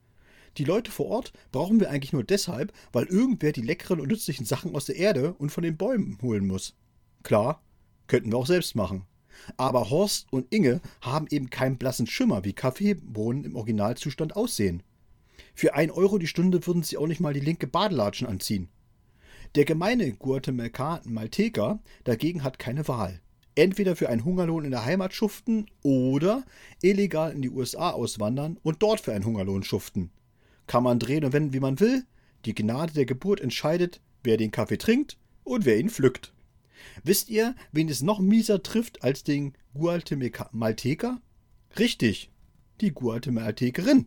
Die 0.58 0.64
Leute 0.64 0.90
vor 0.90 1.06
Ort 1.06 1.32
brauchen 1.52 1.78
wir 1.78 1.88
eigentlich 1.88 2.12
nur 2.12 2.24
deshalb, 2.24 2.72
weil 2.90 3.04
irgendwer 3.04 3.52
die 3.52 3.62
leckeren 3.62 4.00
und 4.00 4.08
nützlichen 4.08 4.44
Sachen 4.44 4.74
aus 4.74 4.86
der 4.86 4.96
Erde 4.96 5.34
und 5.34 5.50
von 5.50 5.62
den 5.62 5.76
Bäumen 5.76 6.18
holen 6.20 6.48
muss. 6.48 6.74
Klar, 7.22 7.62
könnten 8.08 8.32
wir 8.32 8.38
auch 8.38 8.46
selbst 8.46 8.74
machen. 8.74 9.04
Aber 9.56 9.88
Horst 9.88 10.26
und 10.32 10.52
Inge 10.52 10.80
haben 11.00 11.28
eben 11.30 11.48
keinen 11.48 11.78
blassen 11.78 12.08
Schimmer, 12.08 12.44
wie 12.44 12.54
Kaffeebohnen 12.54 13.44
im 13.44 13.54
Originalzustand 13.54 14.34
aussehen. 14.34 14.82
Für 15.54 15.74
ein 15.74 15.92
Euro 15.92 16.18
die 16.18 16.26
Stunde 16.26 16.66
würden 16.66 16.82
sie 16.82 16.96
auch 16.96 17.06
nicht 17.06 17.20
mal 17.20 17.34
die 17.34 17.38
linke 17.40 17.68
Badelatschen 17.68 18.26
anziehen. 18.26 18.68
Der 19.54 19.64
gemeine 19.64 20.12
Guatemalteker 20.12 21.78
dagegen 22.02 22.42
hat 22.42 22.58
keine 22.58 22.88
Wahl. 22.88 23.20
Entweder 23.54 23.94
für 23.94 24.08
einen 24.08 24.24
Hungerlohn 24.24 24.64
in 24.64 24.72
der 24.72 24.84
Heimat 24.84 25.14
schuften 25.14 25.66
oder 25.84 26.42
illegal 26.82 27.30
in 27.30 27.42
die 27.42 27.50
USA 27.50 27.90
auswandern 27.90 28.58
und 28.64 28.82
dort 28.82 29.00
für 29.00 29.12
einen 29.12 29.24
Hungerlohn 29.24 29.62
schuften. 29.62 30.10
Kann 30.68 30.84
man 30.84 31.00
drehen 31.00 31.24
und 31.24 31.32
wenden, 31.32 31.52
wie 31.52 31.60
man 31.60 31.80
will. 31.80 32.04
Die 32.44 32.54
Gnade 32.54 32.92
der 32.92 33.06
Geburt 33.06 33.40
entscheidet, 33.40 34.00
wer 34.22 34.36
den 34.36 34.52
Kaffee 34.52 34.78
trinkt 34.78 35.18
und 35.42 35.64
wer 35.64 35.78
ihn 35.78 35.90
pflückt. 35.90 36.32
Wisst 37.02 37.30
ihr, 37.30 37.56
wen 37.72 37.88
es 37.88 38.02
noch 38.02 38.20
mieser 38.20 38.62
trifft 38.62 39.02
als 39.02 39.24
den 39.24 39.54
Guatemalteker? 39.74 41.20
Richtig, 41.78 42.30
die 42.80 42.92
Guatemaltekerin. 42.92 44.06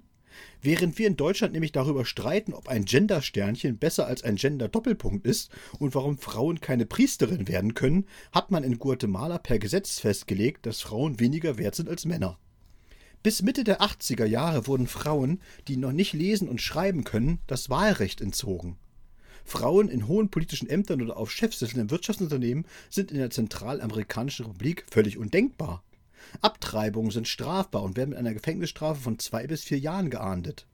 Während 0.62 0.98
wir 0.98 1.08
in 1.08 1.18
Deutschland 1.18 1.54
nämlich 1.54 1.72
darüber 1.72 2.06
streiten, 2.06 2.54
ob 2.54 2.70
ein 2.70 2.86
Gender-Sternchen 2.86 3.78
besser 3.78 4.06
als 4.06 4.24
ein 4.24 4.36
Gender-Doppelpunkt 4.36 5.26
ist 5.26 5.52
und 5.80 5.96
warum 5.96 6.18
Frauen 6.18 6.62
keine 6.62 6.86
Priesterin 6.86 7.48
werden 7.48 7.74
können, 7.74 8.06
hat 8.32 8.52
man 8.52 8.64
in 8.64 8.80
Guatemala 8.80 9.40
per 9.40 9.60
Gesetz 9.60 10.00
festgelegt, 10.00 10.66
dass 10.66 10.82
Frauen 10.82 11.20
weniger 11.20 11.58
wert 11.58 11.76
sind 11.76 11.90
als 11.90 12.06
Männer. 12.06 12.38
Bis 13.24 13.44
Mitte 13.44 13.64
der 13.64 13.82
80er 13.82 14.26
Jahre 14.26 14.66
wurden 14.66 14.88
Frauen, 14.88 15.42
die 15.68 15.78
noch 15.78 15.92
nicht 15.92 16.14
lesen 16.14 16.50
und 16.50 16.60
schreiben 16.60 17.04
können, 17.04 17.40
das 17.46 17.70
Wahlrecht 17.70 18.20
entzogen. 18.20 18.78
Frauen 19.46 19.90
in 19.90 20.08
hohen 20.08 20.30
politischen 20.30 20.68
Ämtern 20.68 21.04
oder 21.04 21.18
auf 21.18 21.32
Chefsitteln 21.32 21.82
in 21.82 21.92
Wirtschaftsunternehmen 21.92 22.66
sind 22.90 23.12
in 23.12 23.18
der 23.18 23.30
Zentralamerikanischen 23.30 24.46
Republik 24.46 24.86
völlig 24.90 25.20
undenkbar. 25.20 25.84
Abtreibungen 26.42 27.12
sind 27.12 27.28
strafbar 27.28 27.84
und 27.84 27.96
werden 27.96 28.12
mit 28.12 28.20
einer 28.20 28.34
Gefängnisstrafe 28.34 29.02
von 29.02 29.20
zwei 29.20 29.46
bis 29.46 29.64
vier 29.64 29.78
Jahren 29.78 30.10
geahndet. 30.10 30.66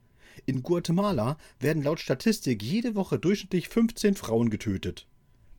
In 0.46 0.64
Guatemala 0.64 1.38
werden 1.60 1.84
laut 1.84 2.00
Statistik 2.00 2.64
jede 2.64 2.96
Woche 2.96 3.20
durchschnittlich 3.20 3.68
15 3.68 4.16
Frauen 4.16 4.50
getötet. 4.50 5.06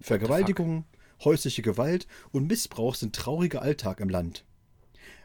Vergewaltigungen, 0.01 0.85
häusliche 1.23 1.63
Gewalt 1.63 2.07
und 2.31 2.47
Missbrauch 2.47 2.95
sind 2.95 3.15
trauriger 3.15 3.61
Alltag 3.61 4.01
im 4.01 4.09
Land. 4.09 4.45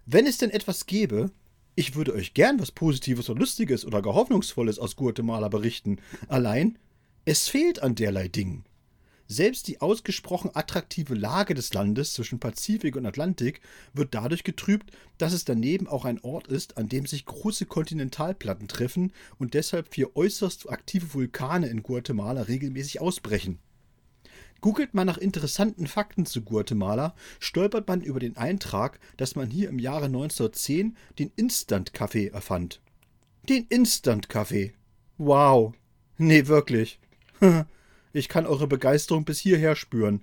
Wenn 0.06 0.26
es 0.26 0.38
denn 0.38 0.50
etwas 0.50 0.88
gäbe, 0.88 1.32
ich 1.76 1.96
würde 1.96 2.14
euch 2.14 2.34
gern 2.34 2.60
was 2.60 2.72
Positives 2.72 3.30
oder 3.30 3.40
Lustiges 3.40 3.86
oder 3.86 4.02
gar 4.02 4.14
Hoffnungsvolles 4.14 4.80
aus 4.80 4.96
Guatemala 4.96 5.48
berichten. 5.48 5.98
Allein, 6.28 6.78
es 7.26 7.48
fehlt 7.48 7.82
an 7.82 7.96
derlei 7.96 8.28
Dingen. 8.28 8.66
Selbst 9.28 9.68
die 9.68 9.82
ausgesprochen 9.82 10.52
attraktive 10.54 11.16
Lage 11.16 11.54
des 11.54 11.74
Landes 11.74 12.14
zwischen 12.14 12.40
Pazifik 12.40 12.96
und 12.96 13.06
Atlantik 13.06 13.62
wird 13.94 14.14
dadurch 14.14 14.44
getrübt, 14.44 14.92
dass 15.18 15.34
es 15.34 15.46
daneben 15.46 15.88
auch 15.88 16.06
ein 16.06 16.20
Ort 16.20 16.48
ist, 16.48 16.78
an 16.78 16.90
dem 16.90 17.06
sich 17.06 17.26
große 17.26 17.66
Kontinentalplatten 17.66 18.68
treffen 18.68 19.14
und 19.40 19.54
deshalb 19.54 19.94
vier 19.94 20.16
äußerst 20.16 20.70
aktive 20.70 21.14
Vulkane 21.14 21.68
in 21.68 21.82
Guatemala 21.82 22.44
regelmäßig 22.44 23.02
ausbrechen. 23.02 23.60
Googelt 24.64 24.94
man 24.94 25.06
nach 25.06 25.18
interessanten 25.18 25.88
Fakten 25.88 26.26
zu 26.26 26.42
Guatemala, 26.42 27.16
stolpert 27.42 27.86
man 27.90 28.00
über 28.00 28.22
den 28.22 28.38
Eintrag, 28.38 28.98
dass 29.18 29.36
man 29.36 29.50
hier 29.50 29.68
im 29.68 29.78
Jahre 29.78 30.06
1910 30.06 30.96
den 31.20 31.34
Instant-Kaffee 31.36 32.30
erfand. 32.30 32.80
Den 33.50 33.66
Instant-Kaffee. 33.68 34.72
Wow. 35.18 35.74
Nee, 36.18 36.48
wirklich. 36.48 37.00
Ich 38.16 38.30
kann 38.30 38.46
eure 38.46 38.68
Begeisterung 38.68 39.26
bis 39.26 39.40
hierher 39.40 39.76
spüren. 39.76 40.22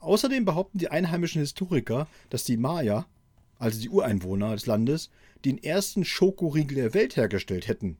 Außerdem 0.00 0.46
behaupten 0.46 0.78
die 0.78 0.88
einheimischen 0.88 1.42
Historiker, 1.42 2.08
dass 2.30 2.42
die 2.42 2.56
Maya, 2.56 3.06
also 3.58 3.78
die 3.78 3.90
Ureinwohner 3.90 4.54
des 4.54 4.64
Landes, 4.64 5.10
den 5.44 5.62
ersten 5.62 6.06
Schokoriegel 6.06 6.74
der 6.74 6.94
Welt 6.94 7.16
hergestellt 7.16 7.68
hätten. 7.68 7.98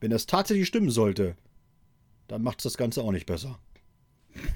Wenn 0.00 0.10
das 0.10 0.26
tatsächlich 0.26 0.66
stimmen 0.66 0.90
sollte, 0.90 1.36
dann 2.26 2.42
macht 2.42 2.58
es 2.58 2.64
das 2.64 2.76
Ganze 2.76 3.02
auch 3.02 3.12
nicht 3.12 3.26
besser. 3.26 3.60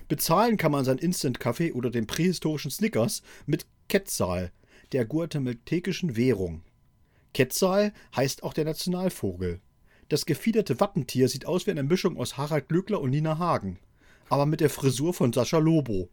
Bezahlen 0.09 0.57
kann 0.57 0.73
man 0.73 0.85
sein 0.85 0.99
Instant-Kaffee 0.99 1.73
oder 1.73 1.91
den 1.91 2.07
prähistorischen 2.07 2.71
Snickers 2.71 3.23
mit 3.47 3.67
Quetzal, 3.89 4.53
der 4.93 5.05
guatemaltekischen 5.05 6.17
Währung. 6.17 6.63
Quetzal 7.35 7.93
heißt 8.15 8.43
auch 8.43 8.53
der 8.53 8.65
Nationalvogel. 8.65 9.61
Das 10.09 10.27
gefiederte 10.27 10.81
Wappentier 10.81 11.29
sieht 11.29 11.47
aus 11.47 11.67
wie 11.67 11.71
eine 11.71 11.83
Mischung 11.83 12.17
aus 12.17 12.37
Harald 12.37 12.69
Glöckler 12.69 13.01
und 13.01 13.11
Nina 13.11 13.39
Hagen 13.39 13.79
aber 14.33 14.47
mit 14.47 14.61
der 14.61 14.71
Frisur 14.71 15.13
von 15.13 15.31
Sascha 15.31 15.59
Lobo. 15.59 16.09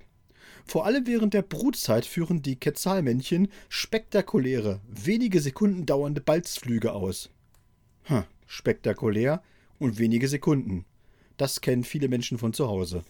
Vor 0.66 0.86
allem 0.86 1.08
während 1.08 1.34
der 1.34 1.42
Brutzeit 1.42 2.06
führen 2.06 2.42
die 2.42 2.60
Quetzalmännchen 2.60 3.48
spektakuläre, 3.70 4.82
wenige 4.90 5.40
Sekunden 5.40 5.86
dauernde 5.86 6.20
Balzflüge 6.20 6.92
aus. 6.92 7.30
Hm, 8.04 8.26
spektakulär 8.46 9.42
und 9.78 10.00
wenige 10.00 10.28
Sekunden. 10.28 10.84
Das 11.38 11.62
kennen 11.62 11.86
viele 11.86 12.10
Menschen 12.10 12.38
von 12.38 12.52
zu 12.52 12.68
Hause. 12.68 13.06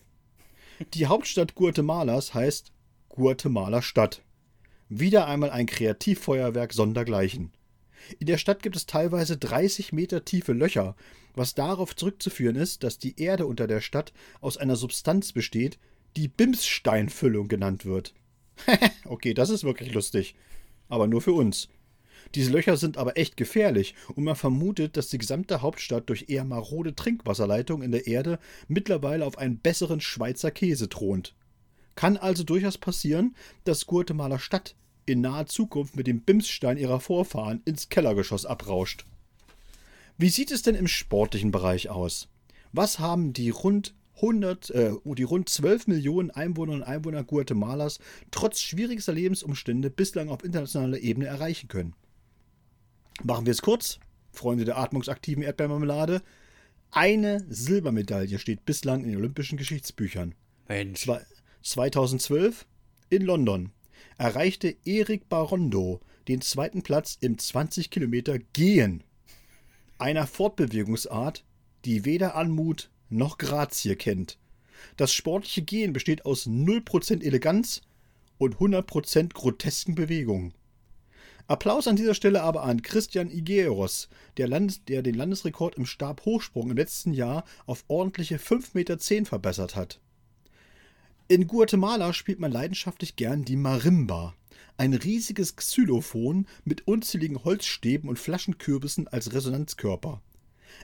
Die 0.93 1.07
Hauptstadt 1.07 1.55
Guatemalas 1.55 2.33
heißt 2.33 2.71
Guatemala 3.09 3.81
Stadt. 3.81 4.23
Wieder 4.87 5.27
einmal 5.27 5.51
ein 5.51 5.65
Kreativfeuerwerk 5.65 6.71
sondergleichen. 6.71 7.51
In 8.17 8.27
der 8.27 8.37
Stadt 8.37 8.63
gibt 8.63 8.77
es 8.77 8.85
teilweise 8.85 9.37
30 9.37 9.91
Meter 9.91 10.23
tiefe 10.23 10.53
Löcher, 10.53 10.95
was 11.35 11.53
darauf 11.53 11.97
zurückzuführen 11.97 12.55
ist, 12.55 12.83
dass 12.83 12.97
die 12.97 13.19
Erde 13.19 13.45
unter 13.45 13.67
der 13.67 13.81
Stadt 13.81 14.13
aus 14.39 14.55
einer 14.55 14.77
Substanz 14.77 15.33
besteht, 15.33 15.77
die 16.15 16.29
Bimssteinfüllung 16.29 17.49
genannt 17.49 17.85
wird. 17.85 18.13
okay, 19.05 19.33
das 19.33 19.49
ist 19.49 19.65
wirklich 19.65 19.93
lustig. 19.93 20.33
Aber 20.87 21.07
nur 21.07 21.21
für 21.21 21.33
uns. 21.33 21.67
Diese 22.35 22.51
Löcher 22.51 22.77
sind 22.77 22.97
aber 22.97 23.17
echt 23.17 23.37
gefährlich 23.37 23.95
und 24.15 24.23
man 24.23 24.35
vermutet, 24.35 24.97
dass 24.97 25.09
die 25.09 25.17
gesamte 25.17 25.61
Hauptstadt 25.61 26.09
durch 26.09 26.25
eher 26.29 26.45
marode 26.45 26.95
Trinkwasserleitungen 26.95 27.85
in 27.85 27.91
der 27.91 28.07
Erde 28.07 28.39
mittlerweile 28.67 29.25
auf 29.25 29.37
einen 29.37 29.59
besseren 29.59 30.01
Schweizer 30.01 30.51
Käse 30.51 30.89
thront. 30.89 31.35
Kann 31.95 32.17
also 32.17 32.43
durchaus 32.43 32.77
passieren, 32.77 33.35
dass 33.63 33.85
Guatemala 33.85 34.39
Stadt 34.39 34.75
in 35.05 35.21
naher 35.21 35.47
Zukunft 35.47 35.95
mit 35.95 36.07
dem 36.07 36.21
Bimsstein 36.21 36.77
ihrer 36.77 36.99
Vorfahren 36.99 37.61
ins 37.65 37.89
Kellergeschoss 37.89 38.45
abrauscht. 38.45 39.05
Wie 40.17 40.29
sieht 40.29 40.51
es 40.51 40.61
denn 40.61 40.75
im 40.75 40.87
sportlichen 40.87 41.51
Bereich 41.51 41.89
aus? 41.89 42.27
Was 42.71 42.99
haben 42.99 43.33
die 43.33 43.49
rund 43.49 43.95
100, 44.21 44.69
äh, 44.71 44.91
die 45.05 45.23
rund 45.23 45.49
12 45.49 45.87
Millionen 45.87 46.31
Einwohner 46.31 46.73
und 46.73 46.83
Einwohner 46.83 47.23
Guatemalas 47.23 47.99
trotz 48.31 48.59
schwierigster 48.59 49.13
Lebensumstände 49.13 49.89
bislang 49.89 50.29
auf 50.29 50.43
internationaler 50.43 50.99
Ebene 50.99 51.27
erreichen 51.27 51.67
können? 51.67 51.95
Machen 53.23 53.45
wir 53.45 53.51
es 53.51 53.61
kurz, 53.61 53.99
Freunde 54.31 54.63
der 54.63 54.77
atmungsaktiven 54.77 55.43
Erdbeermarmelade. 55.43 56.21
Eine 56.91 57.45
Silbermedaille 57.49 58.39
steht 58.39 58.65
bislang 58.65 59.01
in 59.03 59.09
den 59.09 59.17
olympischen 59.17 59.57
Geschichtsbüchern. 59.57 60.35
Mensch. 60.67 61.07
2012 61.61 62.65
in 63.09 63.23
London 63.23 63.71
erreichte 64.17 64.75
Erik 64.85 65.27
Barondo 65.27 65.99
den 66.29 66.41
zweiten 66.41 66.81
Platz 66.81 67.17
im 67.19 67.37
20 67.37 67.89
Kilometer 67.89 68.39
Gehen. 68.39 69.03
Einer 69.97 70.25
Fortbewegungsart, 70.25 71.43
die 71.83 72.05
weder 72.05 72.35
Anmut 72.35 72.89
noch 73.09 73.37
Grazie 73.37 73.95
kennt. 73.95 74.37
Das 74.95 75.11
sportliche 75.11 75.63
Gehen 75.63 75.91
besteht 75.91 76.25
aus 76.25 76.47
0% 76.47 77.21
Eleganz 77.23 77.81
und 78.37 78.55
100% 78.57 79.33
grotesken 79.33 79.95
Bewegungen. 79.95 80.53
Applaus 81.49 81.87
an 81.87 81.95
dieser 81.95 82.13
Stelle 82.13 82.43
aber 82.43 82.61
an 82.61 82.83
Christian 82.83 83.31
Igueros, 83.31 84.07
der, 84.37 84.47
Landes-, 84.47 84.85
der 84.85 85.01
den 85.01 85.15
Landesrekord 85.15 85.77
im 85.77 85.87
Stabhochsprung 85.87 86.69
im 86.69 86.77
letzten 86.77 87.11
Jahr 87.11 87.43
auf 87.65 87.85
ordentliche 87.87 88.37
5,10 88.37 88.69
Meter 88.75 89.25
verbessert 89.25 89.75
hat. 89.75 89.99
In 91.27 91.47
Guatemala 91.47 92.13
spielt 92.13 92.39
man 92.39 92.51
leidenschaftlich 92.51 93.15
gern 93.15 93.45
die 93.45 93.55
Marimba, 93.55 94.35
ein 94.77 94.93
riesiges 94.93 95.55
Xylophon 95.55 96.45
mit 96.65 96.87
unzähligen 96.87 97.43
Holzstäben 97.43 98.11
und 98.11 98.19
Flaschenkürbissen 98.19 99.07
als 99.07 99.33
Resonanzkörper. 99.33 100.21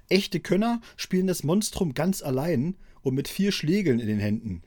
Echte 0.10 0.40
Könner 0.40 0.82
spielen 0.98 1.28
das 1.28 1.44
Monstrum 1.44 1.94
ganz 1.94 2.24
allein 2.24 2.76
und 3.04 3.14
mit 3.14 3.28
vier 3.28 3.52
Schlägeln 3.52 4.00
in 4.00 4.08
den 4.08 4.20
Händen. 4.20 4.64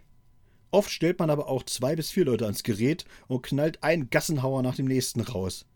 Oft 0.70 0.90
stellt 0.90 1.18
man 1.18 1.30
aber 1.30 1.48
auch 1.48 1.64
zwei 1.64 1.96
bis 1.96 2.12
vier 2.12 2.26
Leute 2.26 2.44
ans 2.44 2.62
Gerät 2.62 3.04
und 3.26 3.42
knallt 3.42 3.82
einen 3.82 4.10
Gassenhauer 4.10 4.62
nach 4.62 4.76
dem 4.76 4.86
nächsten 4.86 5.22
raus. 5.22 5.66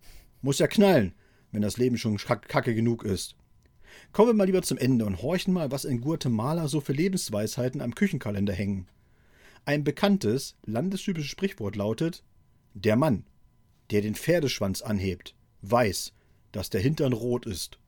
Muss 0.43 0.59
ja 0.59 0.67
knallen, 0.67 1.15
wenn 1.53 1.63
das 1.63 1.77
Leben 1.77 1.97
schon 1.97 2.19
kacke 2.19 2.75
genug 2.75 3.05
ist. 3.05 3.37
Kommen 4.13 4.31
wir 4.31 4.35
mal 4.35 4.45
lieber 4.45 4.63
zum 4.63 4.79
Ende 4.79 5.05
und 5.05 5.23
horchen 5.23 5.55
mal, 5.55 5.71
was 5.71 5.85
in 5.85 6.01
Guatemala 6.01 6.67
so 6.67 6.81
für 6.81 6.93
Lebensweisheiten 6.93 7.81
am 7.81 7.95
Küchenkalender 7.95 8.53
hängen. 8.53 8.89
Ein 9.65 9.85
bekanntes, 9.85 10.57
landestypisches 10.65 11.31
Sprichwort 11.31 11.77
lautet: 11.77 12.25
Der 12.75 12.97
Mann, 12.97 13.25
der 13.91 14.01
den 14.01 14.17
Pferdeschwanz 14.17 14.83
anhebt, 14.83 15.35
weiß, 15.61 16.13
dass 16.51 16.71
der 16.71 16.81
Hintern 16.81 17.13
rot 17.13 17.47
ist. 17.47 17.79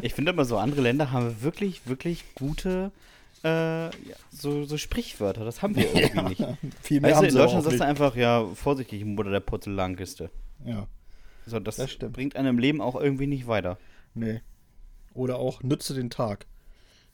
Ich 0.00 0.14
finde 0.14 0.32
immer 0.32 0.46
so, 0.46 0.56
andere 0.56 0.80
Länder 0.80 1.10
haben 1.10 1.42
wirklich, 1.42 1.86
wirklich 1.86 2.24
gute 2.34 2.92
äh, 3.44 3.84
ja, 3.86 3.90
so, 4.30 4.64
so 4.64 4.76
Sprichwörter. 4.76 5.44
Das 5.44 5.62
haben 5.62 5.76
wir 5.76 5.84
irgendwie 5.94 6.28
nicht. 6.28 6.44
Viel 6.82 7.00
mehr 7.00 7.12
Weißt 7.12 7.22
du, 7.22 7.26
in 7.26 7.34
Deutschland 7.34 7.64
sagst 7.64 7.80
du 7.80 7.84
einfach, 7.84 8.16
ja, 8.16 8.44
vorsichtig, 8.54 9.04
Mutter 9.04 9.30
der 9.30 9.40
Porzellankiste. 9.40 10.30
Ja, 10.64 10.86
So, 11.46 11.58
das, 11.60 11.76
Das 11.76 11.96
bringt 11.96 12.36
einem 12.36 12.48
im 12.56 12.58
Leben 12.58 12.80
auch 12.80 13.00
irgendwie 13.00 13.26
nicht 13.26 13.46
weiter. 13.46 13.78
nee. 14.14 14.40
Oder 15.12 15.38
auch 15.40 15.60
nütze 15.64 15.92
den 15.92 16.08
Tag. 16.08 16.46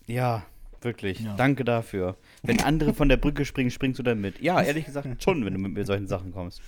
Ja, 0.07 0.45
wirklich. 0.83 1.21
Ja. 1.21 1.35
Danke 1.37 1.65
dafür. 1.65 2.17
Wenn 2.43 2.61
andere 2.61 2.93
von 2.93 3.09
der 3.09 3.17
Brücke 3.17 3.47
springen, 3.47 3.71
springst 3.71 3.99
du 3.99 4.03
dann 4.03 4.21
mit. 4.21 4.41
Ja, 4.43 4.61
ehrlich 4.61 4.85
gesagt 4.85 5.23
schon, 5.23 5.45
wenn 5.47 5.55
du 5.55 5.59
mit 5.59 5.73
mir 5.73 5.87
solchen 5.87 6.07
Sachen 6.07 6.31
kommst. 6.33 6.61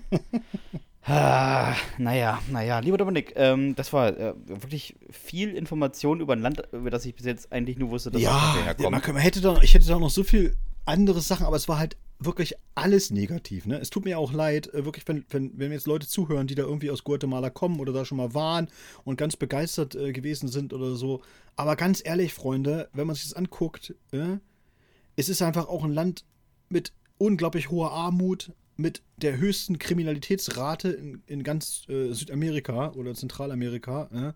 ah, 1.08 1.74
naja, 1.98 2.40
naja. 2.50 2.78
Lieber 2.80 2.98
Dominik, 2.98 3.32
ähm, 3.36 3.74
das 3.74 3.92
war 3.92 4.16
äh, 4.16 4.34
wirklich 4.46 4.96
viel 5.10 5.54
Information 5.54 6.20
über 6.20 6.34
ein 6.34 6.40
Land, 6.42 6.62
über 6.72 6.90
das 6.90 7.04
ich 7.04 7.14
bis 7.14 7.26
jetzt 7.26 7.52
eigentlich 7.52 7.78
nur 7.78 7.90
wusste, 7.90 8.10
dass 8.10 8.22
das 8.22 8.30
Ja, 8.30 8.54
ja 8.58 8.64
herkommt. 8.64 8.90
man, 8.90 9.00
kann- 9.02 9.14
man 9.14 9.22
hätte 9.22 9.40
da, 9.40 9.60
ich 9.62 9.74
hätte 9.74 9.86
da 9.86 9.98
noch 9.98 10.10
so 10.10 10.22
viel 10.24 10.56
andere 10.84 11.20
Sachen, 11.20 11.46
aber 11.46 11.56
es 11.56 11.68
war 11.68 11.78
halt 11.78 11.96
wirklich 12.20 12.54
alles 12.74 13.10
negativ. 13.10 13.66
Ne? 13.66 13.78
Es 13.78 13.90
tut 13.90 14.04
mir 14.04 14.18
auch 14.18 14.32
leid, 14.32 14.72
äh, 14.74 14.84
wirklich, 14.84 15.06
wenn, 15.06 15.24
wenn, 15.30 15.52
wenn 15.56 15.70
jetzt 15.70 15.86
Leute 15.86 16.08
zuhören, 16.08 16.46
die 16.48 16.54
da 16.56 16.62
irgendwie 16.64 16.90
aus 16.90 17.04
Guatemala 17.04 17.48
kommen 17.50 17.78
oder 17.78 17.92
da 17.92 18.04
schon 18.04 18.18
mal 18.18 18.34
waren 18.34 18.68
und 19.04 19.16
ganz 19.16 19.36
begeistert 19.36 19.94
äh, 19.94 20.12
gewesen 20.12 20.48
sind 20.48 20.72
oder 20.72 20.96
so. 20.96 21.22
Aber 21.56 21.76
ganz 21.76 22.02
ehrlich, 22.04 22.34
Freunde, 22.34 22.88
wenn 22.92 23.06
man 23.06 23.14
sich 23.14 23.24
das 23.24 23.34
anguckt, 23.34 23.94
äh, 24.12 24.38
es 25.16 25.28
ist 25.28 25.42
einfach 25.42 25.68
auch 25.68 25.84
ein 25.84 25.92
Land 25.92 26.24
mit 26.68 26.92
unglaublich 27.18 27.70
hoher 27.70 27.92
Armut, 27.92 28.52
mit 28.78 29.02
der 29.16 29.36
höchsten 29.38 29.78
Kriminalitätsrate 29.78 30.90
in, 30.90 31.22
in 31.26 31.42
ganz 31.42 31.84
äh, 31.88 32.12
Südamerika 32.12 32.92
oder 32.92 33.14
Zentralamerika. 33.14 34.08
Äh. 34.14 34.32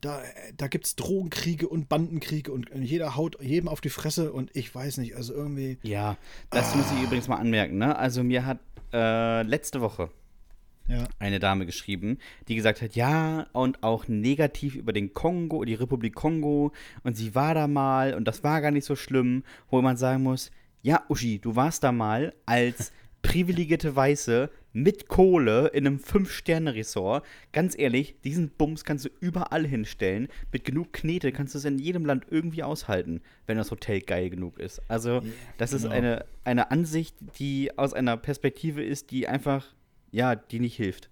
Da, 0.00 0.22
da 0.56 0.68
gibt 0.68 0.86
es 0.86 0.94
Drogenkriege 0.94 1.68
und 1.68 1.88
Bandenkriege 1.88 2.52
und 2.52 2.70
jeder 2.74 3.16
haut 3.16 3.42
jedem 3.42 3.68
auf 3.68 3.80
die 3.80 3.88
Fresse 3.88 4.32
und 4.32 4.50
ich 4.54 4.72
weiß 4.72 4.98
nicht, 4.98 5.16
also 5.16 5.34
irgendwie. 5.34 5.78
Ja, 5.82 6.16
das 6.50 6.74
muss 6.76 6.86
ich 6.92 7.02
übrigens 7.02 7.28
mal 7.28 7.36
anmerken. 7.36 7.78
Ne? 7.78 7.96
Also 7.96 8.22
mir 8.22 8.46
hat 8.46 8.58
äh, 8.92 9.42
letzte 9.42 9.80
Woche 9.80 10.10
Ja. 10.86 11.08
eine 11.18 11.40
Dame 11.40 11.66
geschrieben, 11.66 12.18
die 12.46 12.54
gesagt 12.54 12.82
hat, 12.82 12.94
ja, 12.94 13.46
und 13.52 13.82
auch 13.82 14.06
negativ 14.06 14.76
über 14.76 14.92
den 14.92 15.12
Kongo, 15.12 15.64
die 15.64 15.74
Republik 15.74 16.14
Kongo, 16.14 16.72
und 17.02 17.16
sie 17.16 17.34
war 17.34 17.54
da 17.54 17.66
mal 17.66 18.14
und 18.14 18.26
das 18.28 18.44
war 18.44 18.60
gar 18.60 18.70
nicht 18.70 18.84
so 18.84 18.94
schlimm, 18.96 19.42
wo 19.70 19.82
man 19.82 19.96
sagen 19.96 20.22
muss, 20.22 20.52
ja, 20.82 21.02
Uschi, 21.08 21.40
du 21.40 21.56
warst 21.56 21.82
da 21.82 21.90
mal 21.90 22.32
als 22.44 22.92
privilegierte 23.26 23.96
Weiße 23.96 24.50
mit 24.72 25.08
Kohle 25.08 25.68
in 25.68 25.84
einem 25.84 25.98
Fünf-Sterne-Resort. 25.98 27.26
Ganz 27.52 27.76
ehrlich, 27.76 28.14
diesen 28.22 28.50
Bums 28.50 28.84
kannst 28.84 29.04
du 29.04 29.08
überall 29.18 29.66
hinstellen. 29.66 30.28
Mit 30.52 30.64
genug 30.64 30.92
Knete 30.92 31.32
kannst 31.32 31.54
du 31.54 31.58
es 31.58 31.64
in 31.64 31.80
jedem 31.80 32.04
Land 32.06 32.26
irgendwie 32.30 32.62
aushalten, 32.62 33.20
wenn 33.46 33.56
das 33.56 33.72
Hotel 33.72 34.00
geil 34.00 34.30
genug 34.30 34.60
ist. 34.60 34.80
Also, 34.88 35.22
das 35.58 35.72
ist 35.72 35.82
genau. 35.82 35.94
eine, 35.94 36.24
eine 36.44 36.70
Ansicht, 36.70 37.16
die 37.40 37.76
aus 37.76 37.94
einer 37.94 38.16
Perspektive 38.16 38.84
ist, 38.84 39.10
die 39.10 39.26
einfach, 39.26 39.74
ja, 40.12 40.36
die 40.36 40.60
nicht 40.60 40.76
hilft. 40.76 41.10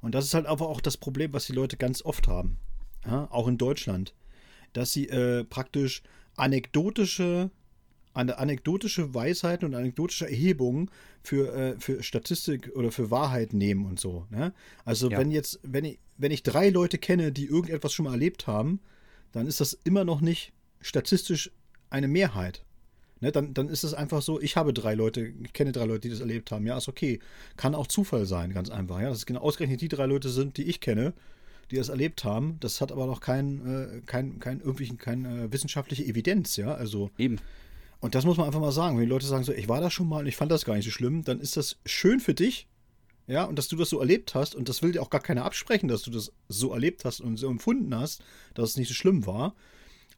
Und 0.00 0.16
das 0.16 0.24
ist 0.24 0.34
halt 0.34 0.46
aber 0.46 0.68
auch 0.68 0.80
das 0.80 0.96
Problem, 0.96 1.32
was 1.32 1.46
die 1.46 1.52
Leute 1.52 1.76
ganz 1.76 2.04
oft 2.04 2.26
haben. 2.26 2.58
Ja, 3.06 3.28
auch 3.30 3.46
in 3.46 3.56
Deutschland. 3.56 4.14
Dass 4.72 4.92
sie 4.92 5.08
äh, 5.08 5.44
praktisch 5.44 6.02
anekdotische, 6.34 7.50
anekdotische 8.16 9.14
Weisheiten 9.14 9.66
und 9.66 9.74
anekdotische 9.74 10.28
Erhebungen 10.28 10.90
für, 11.22 11.52
äh, 11.54 11.74
für 11.78 12.02
Statistik 12.02 12.72
oder 12.74 12.90
für 12.90 13.10
Wahrheit 13.10 13.52
nehmen 13.52 13.84
und 13.86 14.00
so. 14.00 14.26
Ne? 14.30 14.52
Also 14.84 15.10
Ja. 15.10 15.18
wenn 15.18 15.30
jetzt, 15.30 15.60
wenn 15.62 15.84
ich, 15.84 15.98
wenn 16.16 16.32
ich 16.32 16.42
drei 16.42 16.70
Leute 16.70 16.98
kenne, 16.98 17.32
die 17.32 17.46
irgendetwas 17.46 17.92
schon 17.92 18.04
mal 18.04 18.12
erlebt 18.12 18.46
haben, 18.46 18.80
dann 19.32 19.46
ist 19.46 19.60
das 19.60 19.74
immer 19.84 20.04
noch 20.04 20.20
nicht 20.20 20.52
statistisch 20.80 21.50
eine 21.90 22.08
Mehrheit. 22.08 22.64
Ne, 23.20 23.32
dann, 23.32 23.54
dann 23.54 23.70
ist 23.70 23.82
es 23.82 23.94
einfach 23.94 24.20
so, 24.20 24.40
ich 24.42 24.56
habe 24.56 24.74
drei 24.74 24.94
Leute, 24.94 25.32
ich 25.42 25.52
kenne 25.54 25.72
drei 25.72 25.86
Leute, 25.86 26.00
die 26.00 26.10
das 26.10 26.20
erlebt 26.20 26.50
haben. 26.50 26.66
Ja, 26.66 26.76
ist 26.76 26.86
okay. 26.88 27.18
Kann 27.56 27.74
auch 27.74 27.86
Zufall 27.86 28.26
sein, 28.26 28.52
ganz 28.52 28.68
einfach. 28.68 29.00
Ja, 29.00 29.08
dass 29.08 29.18
es 29.18 29.26
genau 29.26 29.40
ausgerechnet 29.40 29.80
die 29.80 29.88
drei 29.88 30.04
Leute 30.04 30.28
sind, 30.28 30.58
die 30.58 30.64
ich 30.64 30.80
kenne, 30.80 31.14
die 31.70 31.76
das 31.76 31.88
erlebt 31.88 32.24
haben. 32.24 32.58
Das 32.60 32.82
hat 32.82 32.92
aber 32.92 33.06
noch 33.06 33.20
kein, 33.20 33.66
äh, 33.66 34.00
kein, 34.04 34.38
kein, 34.38 34.58
irgendwelchen, 34.60 34.98
keine 34.98 35.44
äh, 35.44 35.52
wissenschaftliche 35.52 36.04
Evidenz, 36.04 36.56
ja. 36.56 36.74
Also, 36.74 37.10
Eben. 37.16 37.38
Und 38.00 38.14
das 38.14 38.24
muss 38.24 38.36
man 38.36 38.46
einfach 38.46 38.60
mal 38.60 38.72
sagen. 38.72 38.96
Wenn 38.96 39.04
die 39.04 39.10
Leute 39.10 39.26
sagen 39.26 39.44
so, 39.44 39.52
ich 39.52 39.68
war 39.68 39.80
da 39.80 39.90
schon 39.90 40.08
mal 40.08 40.20
und 40.20 40.26
ich 40.26 40.36
fand 40.36 40.52
das 40.52 40.64
gar 40.64 40.74
nicht 40.74 40.84
so 40.84 40.90
schlimm, 40.90 41.24
dann 41.24 41.40
ist 41.40 41.56
das 41.56 41.78
schön 41.84 42.20
für 42.20 42.34
dich, 42.34 42.68
ja, 43.26 43.44
und 43.44 43.58
dass 43.58 43.68
du 43.68 43.76
das 43.76 43.90
so 43.90 43.98
erlebt 43.98 44.34
hast, 44.34 44.54
und 44.54 44.68
das 44.68 44.82
will 44.82 44.92
dir 44.92 45.02
auch 45.02 45.10
gar 45.10 45.20
keiner 45.20 45.44
absprechen, 45.44 45.88
dass 45.88 46.02
du 46.02 46.10
das 46.10 46.32
so 46.48 46.72
erlebt 46.72 47.04
hast 47.04 47.20
und 47.20 47.36
so 47.36 47.48
empfunden 47.48 47.94
hast, 47.94 48.22
dass 48.54 48.70
es 48.70 48.76
nicht 48.76 48.88
so 48.88 48.94
schlimm 48.94 49.26
war. 49.26 49.54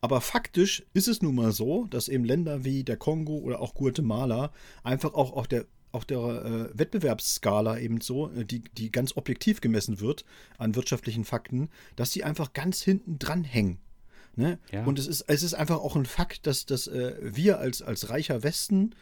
Aber 0.01 0.21
faktisch 0.21 0.85
ist 0.93 1.09
es 1.09 1.23
nun 1.23 1.35
mal 1.35 1.53
so, 1.53 1.87
dass 1.87 2.09
eben 2.09 2.25
Länder 2.25 2.65
wie 2.65 2.85
der 2.85 2.97
Kongo 2.97 3.39
oder 3.39 3.61
auch 3.61 3.75
Guatemala 3.75 4.53
einfach 4.85 5.15
auch 5.15 5.33
auf 5.33 5.49
der, 5.49 5.67
auf 5.91 6.05
der 6.05 6.19
äh, 6.19 6.79
Wettbewerbsskala 6.79 7.79
eben 7.79 8.01
so, 8.01 8.31
äh, 8.31 8.45
die, 8.45 8.63
die 8.63 8.93
ganz 8.93 9.17
objektiv 9.17 9.61
gemessen 9.61 10.01
wird 10.01 10.25
an 10.59 10.77
wirtschaftlichen 10.77 11.25
Fakten, 11.25 11.71
dass 11.97 12.11
die 12.11 12.23
einfach 12.25 12.53
ganz 12.53 12.83
hinten 12.83 13.19
dran 13.19 13.43
hängen. 13.43 13.79
Ne? 14.39 14.59
Ja. 14.71 14.85
Und 14.85 15.01
es 15.01 15.09
ist, 15.09 15.23
es 15.27 15.43
ist 15.43 15.55
einfach 15.55 15.79
auch 15.79 15.97
ein 15.97 16.07
Fakt, 16.07 16.47
dass, 16.47 16.65
dass 16.65 16.87
äh, 16.87 17.17
wir 17.21 17.59
als, 17.59 17.83
als 17.83 18.09
reicher 18.09 18.45
Westen 18.45 18.95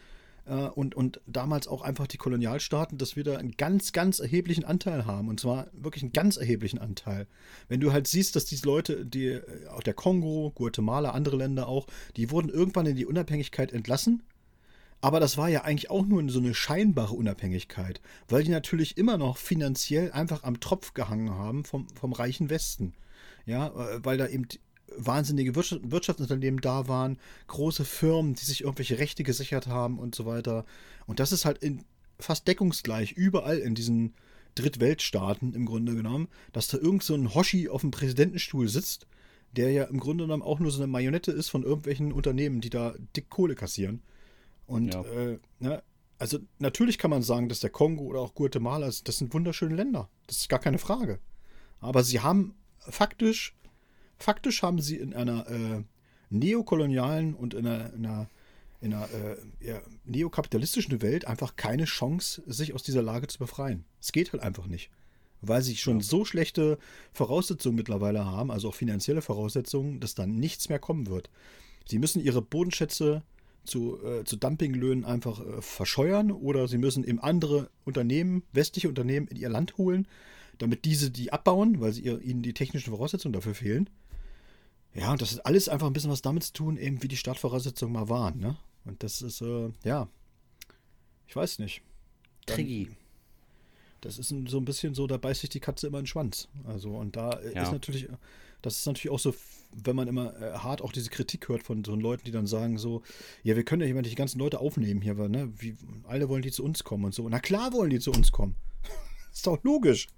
äh, 0.47 0.53
und, 0.53 0.95
und 0.95 1.21
damals 1.27 1.67
auch 1.67 1.83
einfach 1.83 2.07
die 2.07 2.17
Kolonialstaaten, 2.17 2.97
dass 2.97 3.15
wir 3.15 3.23
da 3.23 3.37
einen 3.37 3.51
ganz, 3.51 3.91
ganz 3.91 4.17
erheblichen 4.19 4.65
Anteil 4.65 5.05
haben. 5.05 5.29
Und 5.29 5.39
zwar 5.39 5.67
wirklich 5.73 6.03
einen 6.03 6.11
ganz 6.11 6.37
erheblichen 6.37 6.79
Anteil. 6.79 7.27
Wenn 7.67 7.79
du 7.79 7.93
halt 7.93 8.07
siehst, 8.07 8.35
dass 8.35 8.45
diese 8.45 8.65
Leute, 8.65 9.05
die, 9.05 9.27
äh, 9.27 9.67
auch 9.67 9.83
der 9.83 9.93
Kongo, 9.93 10.51
Guatemala, 10.55 11.11
andere 11.11 11.37
Länder 11.37 11.67
auch, 11.67 11.85
die 12.15 12.31
wurden 12.31 12.49
irgendwann 12.49 12.87
in 12.87 12.95
die 12.95 13.05
Unabhängigkeit 13.05 13.71
entlassen. 13.71 14.23
Aber 15.01 15.19
das 15.19 15.37
war 15.37 15.49
ja 15.49 15.61
eigentlich 15.61 15.91
auch 15.91 16.07
nur 16.07 16.27
so 16.29 16.39
eine 16.39 16.55
scheinbare 16.55 17.13
Unabhängigkeit, 17.13 18.01
weil 18.27 18.43
die 18.43 18.49
natürlich 18.49 18.97
immer 18.97 19.19
noch 19.19 19.37
finanziell 19.37 20.11
einfach 20.11 20.41
am 20.41 20.59
Tropf 20.59 20.95
gehangen 20.95 21.29
haben 21.35 21.63
vom, 21.63 21.87
vom 21.89 22.13
reichen 22.13 22.49
Westen. 22.49 22.93
Ja, 23.45 23.67
äh, 23.67 24.03
weil 24.03 24.17
da 24.17 24.27
eben 24.27 24.47
wahnsinnige 24.97 25.55
Wirtschaft, 25.55 25.91
Wirtschaftsunternehmen 25.91 26.61
da 26.61 26.87
waren, 26.87 27.17
große 27.47 27.85
Firmen, 27.85 28.35
die 28.35 28.45
sich 28.45 28.61
irgendwelche 28.61 28.99
Rechte 28.99 29.23
gesichert 29.23 29.67
haben 29.67 29.99
und 29.99 30.15
so 30.15 30.25
weiter. 30.25 30.65
Und 31.05 31.19
das 31.19 31.31
ist 31.31 31.45
halt 31.45 31.59
in, 31.59 31.83
fast 32.19 32.47
deckungsgleich 32.47 33.13
überall 33.13 33.57
in 33.57 33.75
diesen 33.75 34.13
Drittweltstaaten 34.55 35.53
im 35.53 35.65
Grunde 35.65 35.95
genommen, 35.95 36.27
dass 36.51 36.67
da 36.67 36.77
irgend 36.77 37.03
so 37.03 37.13
ein 37.13 37.33
Hoshi 37.33 37.69
auf 37.69 37.81
dem 37.81 37.91
Präsidentenstuhl 37.91 38.67
sitzt, 38.67 39.07
der 39.55 39.71
ja 39.71 39.83
im 39.85 39.99
Grunde 39.99 40.23
genommen 40.25 40.43
auch 40.43 40.59
nur 40.59 40.71
so 40.71 40.79
eine 40.81 40.87
Marionette 40.91 41.31
ist 41.31 41.49
von 41.49 41.63
irgendwelchen 41.63 42.11
Unternehmen, 42.11 42.59
die 42.61 42.69
da 42.69 42.95
dick 43.15 43.29
Kohle 43.29 43.55
kassieren. 43.55 44.01
Und 44.65 44.93
Ja. 44.93 45.01
äh, 45.03 45.39
ne, 45.59 45.83
also 46.19 46.39
natürlich 46.59 46.97
kann 46.97 47.11
man 47.11 47.21
sagen, 47.21 47.47
dass 47.49 47.59
der 47.59 47.69
Kongo 47.69 48.03
oder 48.05 48.19
auch 48.19 48.33
Guatemala, 48.33 48.87
das 48.87 49.17
sind 49.17 49.33
wunderschöne 49.33 49.75
Länder. 49.75 50.09
Das 50.25 50.37
ist 50.37 50.49
gar 50.49 50.59
keine 50.59 50.79
Frage. 50.79 51.19
Aber 51.79 52.03
sie 52.03 52.19
haben 52.19 52.55
faktisch, 52.79 53.55
faktisch 54.17 54.61
haben 54.63 54.81
sie 54.81 54.97
in 54.97 55.13
einer 55.13 55.49
äh, 55.49 55.83
neokolonialen 56.29 57.33
und 57.33 57.53
in 57.53 57.67
einer, 57.67 57.93
in 57.93 58.05
einer, 58.05 58.29
in 58.81 58.93
einer 58.93 59.09
äh, 59.11 59.37
ja, 59.67 59.81
neokapitalistischen 60.05 61.01
Welt 61.01 61.25
einfach 61.25 61.55
keine 61.55 61.85
Chance, 61.85 62.43
sich 62.45 62.73
aus 62.73 62.83
dieser 62.83 63.01
Lage 63.01 63.27
zu 63.27 63.39
befreien. 63.39 63.85
Es 64.01 64.11
geht 64.11 64.33
halt 64.33 64.43
einfach 64.43 64.67
nicht. 64.67 64.89
Weil 65.41 65.61
sie 65.61 65.75
schon 65.75 66.01
so 66.01 66.25
schlechte 66.25 66.79
Voraussetzungen 67.13 67.75
mittlerweile 67.75 68.25
haben, 68.25 68.49
also 68.49 68.69
auch 68.69 68.75
finanzielle 68.75 69.21
Voraussetzungen, 69.21 69.99
dass 69.99 70.15
dann 70.15 70.35
nichts 70.35 70.67
mehr 70.69 70.79
kommen 70.79 71.07
wird. 71.07 71.29
Sie 71.85 71.99
müssen 71.99 72.23
ihre 72.23 72.41
Bodenschätze 72.41 73.23
zu, 73.67 74.03
äh, 74.03 74.23
zu 74.23 74.35
Dumpinglöhnen 74.35 75.05
einfach 75.05 75.39
äh, 75.39 75.61
verscheuern 75.61 76.31
oder 76.31 76.67
sie 76.67 76.77
müssen 76.77 77.03
eben 77.03 77.19
andere 77.19 77.69
Unternehmen, 77.85 78.43
westliche 78.51 78.89
Unternehmen 78.89 79.27
in 79.27 79.37
ihr 79.37 79.49
Land 79.49 79.77
holen, 79.77 80.07
damit 80.57 80.85
diese 80.85 81.11
die 81.11 81.31
abbauen, 81.31 81.79
weil 81.79 81.93
sie 81.93 82.01
ihr, 82.01 82.19
ihnen 82.21 82.41
die 82.41 82.53
technischen 82.53 82.91
Voraussetzungen 82.91 83.33
dafür 83.33 83.53
fehlen. 83.53 83.89
Ja, 84.97 85.11
und 85.11 85.21
das 85.21 85.33
hat 85.33 85.45
alles 85.45 85.69
einfach 85.69 85.87
ein 85.87 85.93
bisschen 85.93 86.09
was 86.11 86.21
damit 86.21 86.43
zu 86.43 86.53
tun, 86.53 86.77
eben 86.77 87.03
wie 87.03 87.07
die 87.07 87.17
Startvoraussetzungen 87.17 87.93
mal 87.93 88.09
waren. 88.09 88.39
Ne? 88.39 88.57
Und 88.85 89.03
das 89.03 89.21
ist, 89.21 89.41
äh, 89.41 89.69
ja, 89.83 90.07
ich 91.27 91.35
weiß 91.35 91.59
nicht. 91.59 91.81
Dann- 92.45 92.55
Triggy. 92.55 92.89
Das 94.01 94.17
ist 94.19 94.29
so 94.29 94.57
ein 94.57 94.65
bisschen 94.65 94.93
so, 94.93 95.07
da 95.07 95.17
beißt 95.17 95.41
sich 95.41 95.49
die 95.49 95.59
Katze 95.59 95.87
immer 95.87 95.97
in 95.99 96.03
den 96.03 96.07
Schwanz. 96.07 96.47
Also, 96.65 96.91
und 96.95 97.15
da 97.15 97.31
äh, 97.31 97.55
Ja. 97.55 97.63
ist 97.63 97.71
natürlich, 97.71 98.07
das 98.61 98.77
ist 98.77 98.85
natürlich 98.85 99.09
auch 99.11 99.19
so, 99.19 99.33
wenn 99.71 99.95
man 99.95 100.07
immer 100.07 100.39
äh, 100.39 100.53
hart 100.59 100.81
auch 100.81 100.91
diese 100.91 101.09
Kritik 101.09 101.49
hört 101.49 101.63
von 101.63 101.83
so 101.83 101.95
Leuten, 101.95 102.23
die 102.25 102.31
dann 102.31 102.47
sagen 102.47 102.77
so, 102.77 103.01
ja, 103.43 103.55
wir 103.55 103.63
können 103.65 103.81
ja 103.81 103.87
jemand 103.87 104.05
die 104.07 104.15
ganzen 104.15 104.39
Leute 104.39 104.59
aufnehmen 104.59 105.01
hier, 105.01 105.17
weil, 105.17 105.29
ne, 105.29 105.51
wie, 105.57 105.75
alle 106.07 106.29
wollen 106.29 106.43
die 106.43 106.51
zu 106.51 106.63
uns 106.63 106.83
kommen 106.83 107.05
und 107.05 107.13
so. 107.15 107.27
Na 107.27 107.39
klar 107.39 107.73
wollen 107.73 107.89
die 107.89 107.99
zu 107.99 108.11
uns 108.11 108.31
kommen. 108.31 108.55
ist 109.33 109.45
doch 109.45 109.61
logisch. 109.63 110.07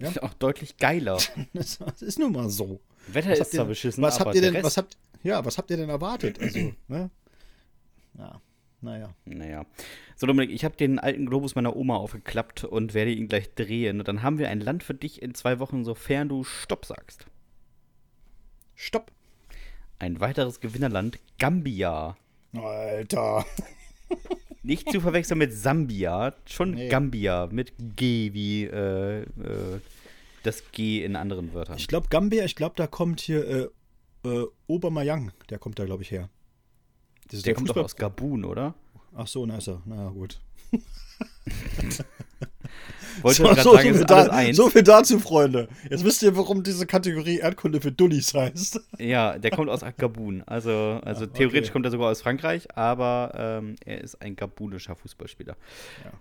Ja. 0.00 0.08
Ist 0.08 0.20
auch 0.20 0.34
deutlich 0.34 0.78
geiler. 0.78 1.16
Das 1.52 1.78
ist 2.00 2.18
nun 2.18 2.32
mal 2.32 2.50
so. 2.50 2.80
Wetter 3.08 3.30
Was 3.30 3.38
ist 3.38 3.40
habt 3.40 3.52
ihr, 3.54 3.58
zwar 3.58 3.66
beschissen, 3.66 4.02
was 4.02 4.20
habt 4.20 4.34
ihr 4.34 4.40
denn, 4.40 4.62
was 4.62 4.76
habt, 4.76 4.96
ja, 5.22 5.44
was 5.44 5.58
habt 5.58 5.70
ihr 5.70 5.76
denn 5.76 5.88
erwartet? 5.88 6.40
Also, 6.40 6.58
ne? 6.88 7.10
naja. 8.80 9.14
Naja. 9.24 9.66
So, 10.16 10.26
Dominik, 10.26 10.50
ich 10.50 10.64
habe 10.64 10.76
den 10.76 10.98
alten 10.98 11.26
Globus 11.26 11.54
meiner 11.54 11.76
Oma 11.76 11.96
aufgeklappt 11.96 12.64
und 12.64 12.94
werde 12.94 13.10
ihn 13.12 13.28
gleich 13.28 13.54
drehen. 13.54 13.98
Und 13.98 14.08
dann 14.08 14.22
haben 14.22 14.38
wir 14.38 14.48
ein 14.48 14.60
Land 14.60 14.82
für 14.82 14.94
dich 14.94 15.20
in 15.20 15.34
zwei 15.34 15.58
Wochen, 15.58 15.84
sofern 15.84 16.28
du 16.28 16.44
Stopp 16.44 16.86
sagst. 16.86 17.26
Stopp. 18.74 19.10
Ein 19.98 20.20
weiteres 20.20 20.60
Gewinnerland, 20.60 21.18
Gambia. 21.38 22.16
Alter. 22.54 23.44
Nicht 24.62 24.90
zu 24.90 25.00
verwechseln 25.00 25.38
mit 25.38 25.52
Sambia, 25.52 26.34
schon 26.44 26.72
Nee. 26.72 26.88
Gambia 26.88 27.48
mit 27.50 27.72
G 27.78 28.32
wie 28.32 28.64
äh, 28.64 29.22
äh, 29.22 29.80
das 30.46 30.70
G 30.72 31.04
in 31.04 31.16
anderen 31.16 31.52
Wörtern. 31.54 31.76
Ich 31.78 31.88
glaube, 31.88 32.08
Gambia, 32.08 32.44
ich 32.44 32.56
glaube, 32.56 32.74
da 32.76 32.86
kommt 32.86 33.20
hier 33.20 33.46
äh, 33.46 33.68
äh, 34.28 34.46
Obermayang. 34.66 35.32
Der 35.50 35.58
kommt 35.58 35.78
da, 35.78 35.84
glaube 35.84 36.02
ich, 36.02 36.10
her. 36.10 36.28
Ist 37.30 37.44
Der 37.46 37.54
kommt 37.54 37.70
doch 37.70 37.76
aus 37.76 37.96
Gabun, 37.96 38.44
oder? 38.44 38.74
Ach 39.14 39.26
so, 39.26 39.44
na 39.46 39.56
ist 39.56 39.68
er. 39.68 39.82
Na 39.84 39.96
ja, 39.96 40.08
gut. 40.10 40.40
Wollte 43.22 43.42
so, 43.42 43.54
so, 43.54 43.72
sagen, 43.76 43.94
so, 43.94 43.98
viel 43.98 44.04
da, 44.04 44.52
so 44.52 44.68
viel 44.68 44.82
dazu, 44.82 45.18
Freunde. 45.18 45.68
Jetzt 45.88 46.04
wisst 46.04 46.22
ihr, 46.22 46.36
warum 46.36 46.62
diese 46.62 46.86
Kategorie 46.86 47.38
Erdkunde 47.38 47.80
für 47.80 47.90
Dullis 47.90 48.34
heißt. 48.34 48.80
Ja, 48.98 49.38
der 49.38 49.50
kommt 49.52 49.70
aus 49.70 49.80
Gabun. 49.96 50.42
Also, 50.44 51.00
also 51.02 51.24
Ja, 51.24 51.30
okay. 51.30 51.38
theoretisch 51.38 51.72
kommt 51.72 51.86
er 51.86 51.90
sogar 51.90 52.10
aus 52.10 52.20
Frankreich, 52.20 52.68
aber 52.76 53.32
ähm, 53.34 53.76
er 53.84 54.02
ist 54.02 54.20
ein 54.20 54.36
gabunischer 54.36 54.94
Fußballspieler. 54.94 55.56
Ja. 56.04 56.12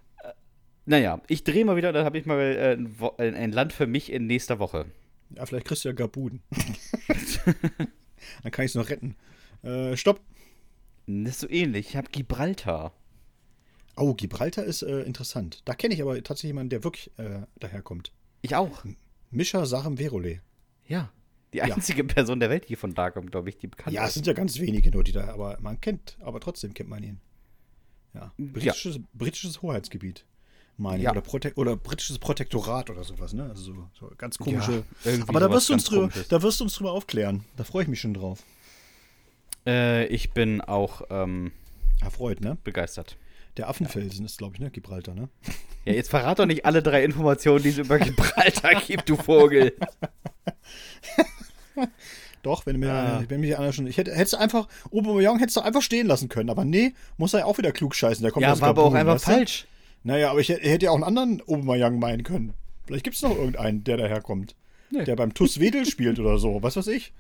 Äh, 0.86 0.90
naja, 0.90 1.22
ich 1.28 1.44
drehe 1.44 1.66
mal 1.66 1.76
wieder, 1.76 1.92
dann 1.94 2.06
habe 2.06 2.18
ich 2.18 2.26
mal 2.26 2.40
äh, 2.40 2.74
ein, 2.74 3.00
Wo- 3.00 3.16
ein 3.18 3.52
Land 3.52 3.74
für 3.74 3.88
mich 3.88 4.12
in 4.12 4.28
nächster 4.28 4.60
Woche. 4.60 4.86
Ja, 5.36 5.46
vielleicht 5.46 5.66
kriegst 5.68 5.84
du 5.84 5.90
ja 5.90 5.94
Gabun. 5.94 6.42
Dann 8.44 8.52
kann 8.52 8.66
ich 8.66 8.72
es 8.72 8.76
noch 8.76 8.90
retten. 8.90 9.16
Äh, 9.64 9.96
stopp. 9.98 10.22
Das 11.08 11.32
ist 11.34 11.40
so 11.42 11.50
ähnlich. 11.50 11.90
Ich 11.90 11.96
habe 11.96 12.10
Gibraltar. 12.12 12.94
Oh, 13.98 14.14
Gibraltar 14.14 14.64
ist 14.64 14.82
äh, 14.82 15.02
interessant. 15.02 15.62
Da 15.66 15.74
kenne 15.74 15.94
ich 15.94 16.02
aber 16.02 16.16
tatsächlich 16.24 16.50
jemanden, 16.50 16.70
der 16.70 16.84
wirklich 16.84 17.12
äh, 17.18 17.42
daherkommt. 17.60 18.12
Ich 18.42 18.56
auch. 18.56 18.84
Mischa 19.32 19.66
Sarem 19.66 19.98
Verole. 19.98 20.42
Ja. 20.88 21.12
Die 21.54 21.60
Ja. 21.60 21.66
einzige 21.66 22.04
Person 22.04 22.40
der 22.40 22.50
Welt, 22.50 22.68
die 22.70 22.76
von 22.76 22.94
da 22.94 23.12
kommt, 23.12 23.32
glaube 23.32 23.50
ich, 23.50 23.58
die 23.58 23.68
bekannt 23.68 23.94
Ja, 23.96 24.06
es 24.08 24.14
sind 24.14 24.28
ja 24.28 24.34
ganz 24.34 24.60
wenige 24.60 24.92
nur, 24.92 25.04
die 25.04 25.12
da, 25.14 25.28
aber 25.34 25.58
man 25.62 25.80
kennt, 25.80 26.18
aber 26.20 26.40
trotzdem 26.40 26.74
kennt 26.74 26.90
man 26.90 27.02
ihn. 27.04 27.20
Ja. 28.14 28.34
Britisches, 28.38 29.00
britisches 29.14 29.62
Hoheitsgebiet, 29.62 30.26
meine. 30.78 31.02
Ja. 31.04 31.12
Oder, 31.12 31.22
Prote 31.22 31.54
oder 31.56 31.76
britisches 31.76 32.20
Protektorat 32.20 32.90
oder 32.90 33.04
sowas, 33.04 33.34
ne? 33.34 33.44
Also 33.50 33.64
so, 33.74 33.90
so 34.00 34.12
ganz 34.18 34.38
komische. 34.38 34.84
Ja, 35.04 35.12
aber 35.28 35.40
da 35.40 35.50
wirst, 35.52 35.70
du 35.70 35.74
uns 35.74 35.84
drüber, 35.86 36.02
Komisches. 36.04 36.28
da 36.28 36.42
wirst 36.42 36.60
du 36.60 36.64
uns 36.66 36.74
drüber 36.76 36.92
aufklären. 36.92 37.44
Da 37.58 37.64
freue 37.64 37.84
ich 37.84 37.90
mich 37.90 38.02
schon 38.02 38.14
drauf. 38.14 38.40
Äh, 39.66 40.06
ich 40.08 40.32
bin 40.32 40.62
auch 40.62 41.02
ähm, 41.10 41.52
Erfreut, 42.02 42.42
ne? 42.42 42.58
begeistert. 42.64 43.18
Der 43.58 43.70
Affenfelsen 43.70 44.26
ist, 44.26 44.38
glaube 44.38 44.56
ich, 44.56 44.60
ne? 44.60 44.70
Gibraltar, 44.70 45.16
ne? 45.16 45.30
Ja, 45.86 45.94
jetzt 45.94 46.10
verrat 46.10 46.40
doch 46.40 46.46
nicht 46.46 46.66
alle 46.66 46.84
drei 46.84 47.04
Informationen, 47.06 47.64
die 47.64 47.70
es 47.70 47.78
über 47.78 47.98
Gibraltar 48.00 48.76
gibt, 48.86 49.08
du 49.08 49.16
Vogel. 49.16 49.74
Doch, 52.44 52.66
wenn 52.66 52.80
mir, 52.80 52.92
Ah. 52.92 53.24
wenn 53.28 53.40
mich 53.40 53.58
einer 53.58 53.74
schon. 53.74 53.88
Ich 53.88 53.98
hätte 53.98 54.12
du 54.12 54.38
einfach, 54.38 54.68
Aubameyang 54.92 55.40
hättest 55.40 55.58
du 55.58 55.62
einfach 55.62 55.82
stehen 55.82 56.06
lassen 56.08 56.30
können, 56.30 56.50
aber 56.50 56.64
nee, 56.64 56.94
muss 57.18 57.34
er 57.34 57.40
ja 57.42 57.46
auch 57.46 57.58
wieder 57.58 57.72
klug 57.72 57.96
scheißen. 57.96 58.22
Der 58.24 58.32
kommt 58.32 58.44
Ja, 58.44 58.60
war 58.62 58.70
aber 58.70 58.84
auch 58.84 58.94
einfach 58.94 59.16
weißt 59.16 59.28
du? 59.28 59.32
falsch. 59.32 59.68
Naja, 60.06 60.30
aber 60.30 60.40
ich 60.40 60.50
hätte, 60.50 60.86
ja 60.86 60.92
auch 60.92 60.96
einen 60.96 61.04
anderen 61.04 61.42
Aubameyang 61.48 61.98
meinen 61.98 62.24
können. 62.24 62.54
Vielleicht 62.86 63.04
gibt 63.04 63.16
es 63.16 63.24
noch 63.24 63.36
irgendeinen, 63.36 63.84
der 63.84 63.98
daherkommt. 63.98 64.56
Nee. 64.92 65.04
Der 65.04 65.16
beim 65.16 65.34
TuS 65.34 65.60
Wedel 65.60 65.84
spielt 65.88 66.20
oder 66.20 66.38
so. 66.38 66.62
Was 66.62 66.78
weiß 66.78 66.88
ich. 66.88 67.12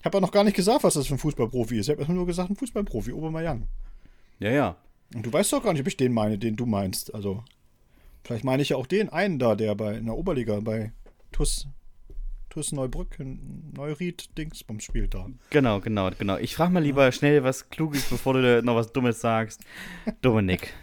Ich 0.00 0.04
habe 0.04 0.16
ja 0.16 0.20
noch 0.20 0.32
gar 0.32 0.42
nicht 0.42 0.56
gesagt, 0.56 0.82
was 0.82 0.94
das 0.94 1.06
für 1.06 1.14
ein 1.14 1.18
Fußballprofi 1.18 1.78
ist. 1.78 1.86
Ich 1.86 1.90
habe 1.90 2.00
erstmal 2.00 2.16
nur 2.16 2.26
gesagt, 2.26 2.50
ein 2.50 2.56
Fußballprofi, 2.56 3.12
Aubameyang. 3.12 3.68
Ja, 4.40 4.50
ja. 4.50 4.76
Und 5.14 5.24
du 5.24 5.32
weißt 5.32 5.52
doch 5.52 5.62
gar 5.62 5.72
nicht, 5.72 5.82
ob 5.82 5.86
ich 5.86 5.96
den 5.96 6.12
meine, 6.12 6.36
den 6.36 6.56
du 6.56 6.66
meinst. 6.66 7.14
Also, 7.14 7.44
vielleicht 8.24 8.44
meine 8.44 8.60
ich 8.60 8.70
ja 8.70 8.76
auch 8.76 8.88
den 8.88 9.08
einen 9.08 9.38
da, 9.38 9.54
der 9.54 9.76
bei 9.76 9.94
in 9.94 10.06
der 10.06 10.16
Oberliga 10.16 10.58
bei 10.58 10.92
TuS, 11.30 11.68
TuS 12.50 12.72
Neubrücken, 12.72 13.72
Neuried, 13.76 14.36
Dingsbums 14.36 14.82
spielt 14.82 15.14
da. 15.14 15.28
Genau, 15.50 15.78
genau, 15.78 16.10
genau. 16.18 16.38
Ich 16.38 16.56
frage 16.56 16.72
mal 16.72 16.82
lieber 16.82 17.12
schnell 17.12 17.44
was 17.44 17.70
Kluges, 17.70 18.02
bevor 18.10 18.34
du 18.34 18.64
noch 18.64 18.74
was 18.74 18.92
Dummes 18.92 19.20
sagst. 19.20 19.60
Dominik, 20.22 20.74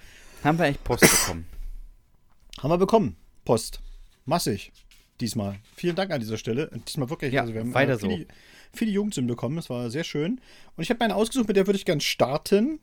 haben 0.44 0.58
wir 0.58 0.66
eigentlich 0.66 0.84
Post 0.84 1.02
bekommen? 1.02 1.46
Haben 2.60 2.70
wir 2.70 2.78
bekommen. 2.78 3.18
Post. 3.46 3.82
Massig. 4.26 4.72
Diesmal. 5.20 5.60
Vielen 5.76 5.96
Dank 5.96 6.12
an 6.12 6.20
dieser 6.20 6.38
Stelle. 6.38 6.70
Und 6.70 6.88
Diesmal 6.88 7.10
wirklich. 7.10 7.34
Ja, 7.34 7.42
also 7.42 7.54
wir 7.54 7.62
haben 7.62 7.74
weiter 7.74 7.94
äh, 7.94 8.00
viele, 8.00 8.18
so. 8.20 8.26
viele 8.72 8.92
Jugendsünden 8.92 9.28
bekommen. 9.28 9.56
Das 9.58 9.70
war 9.70 9.90
sehr 9.90 10.04
schön. 10.04 10.40
Und 10.76 10.84
ich 10.84 10.90
habe 10.90 11.00
meine 11.00 11.16
ausgesucht, 11.16 11.48
mit 11.48 11.58
der 11.58 11.68
würde 11.68 11.78
ich 11.78 11.86
gern 11.86 12.00
starten. 12.00 12.80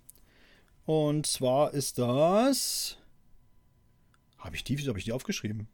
Und 0.85 1.27
zwar 1.27 1.73
ist 1.73 1.99
das. 1.99 2.99
Habe 4.39 4.57
ich 4.57 4.65
die? 4.65 4.79
Wieso 4.79 4.89
habe 4.89 4.99
ich 4.99 5.05
die 5.05 5.13
aufgeschrieben? 5.13 5.69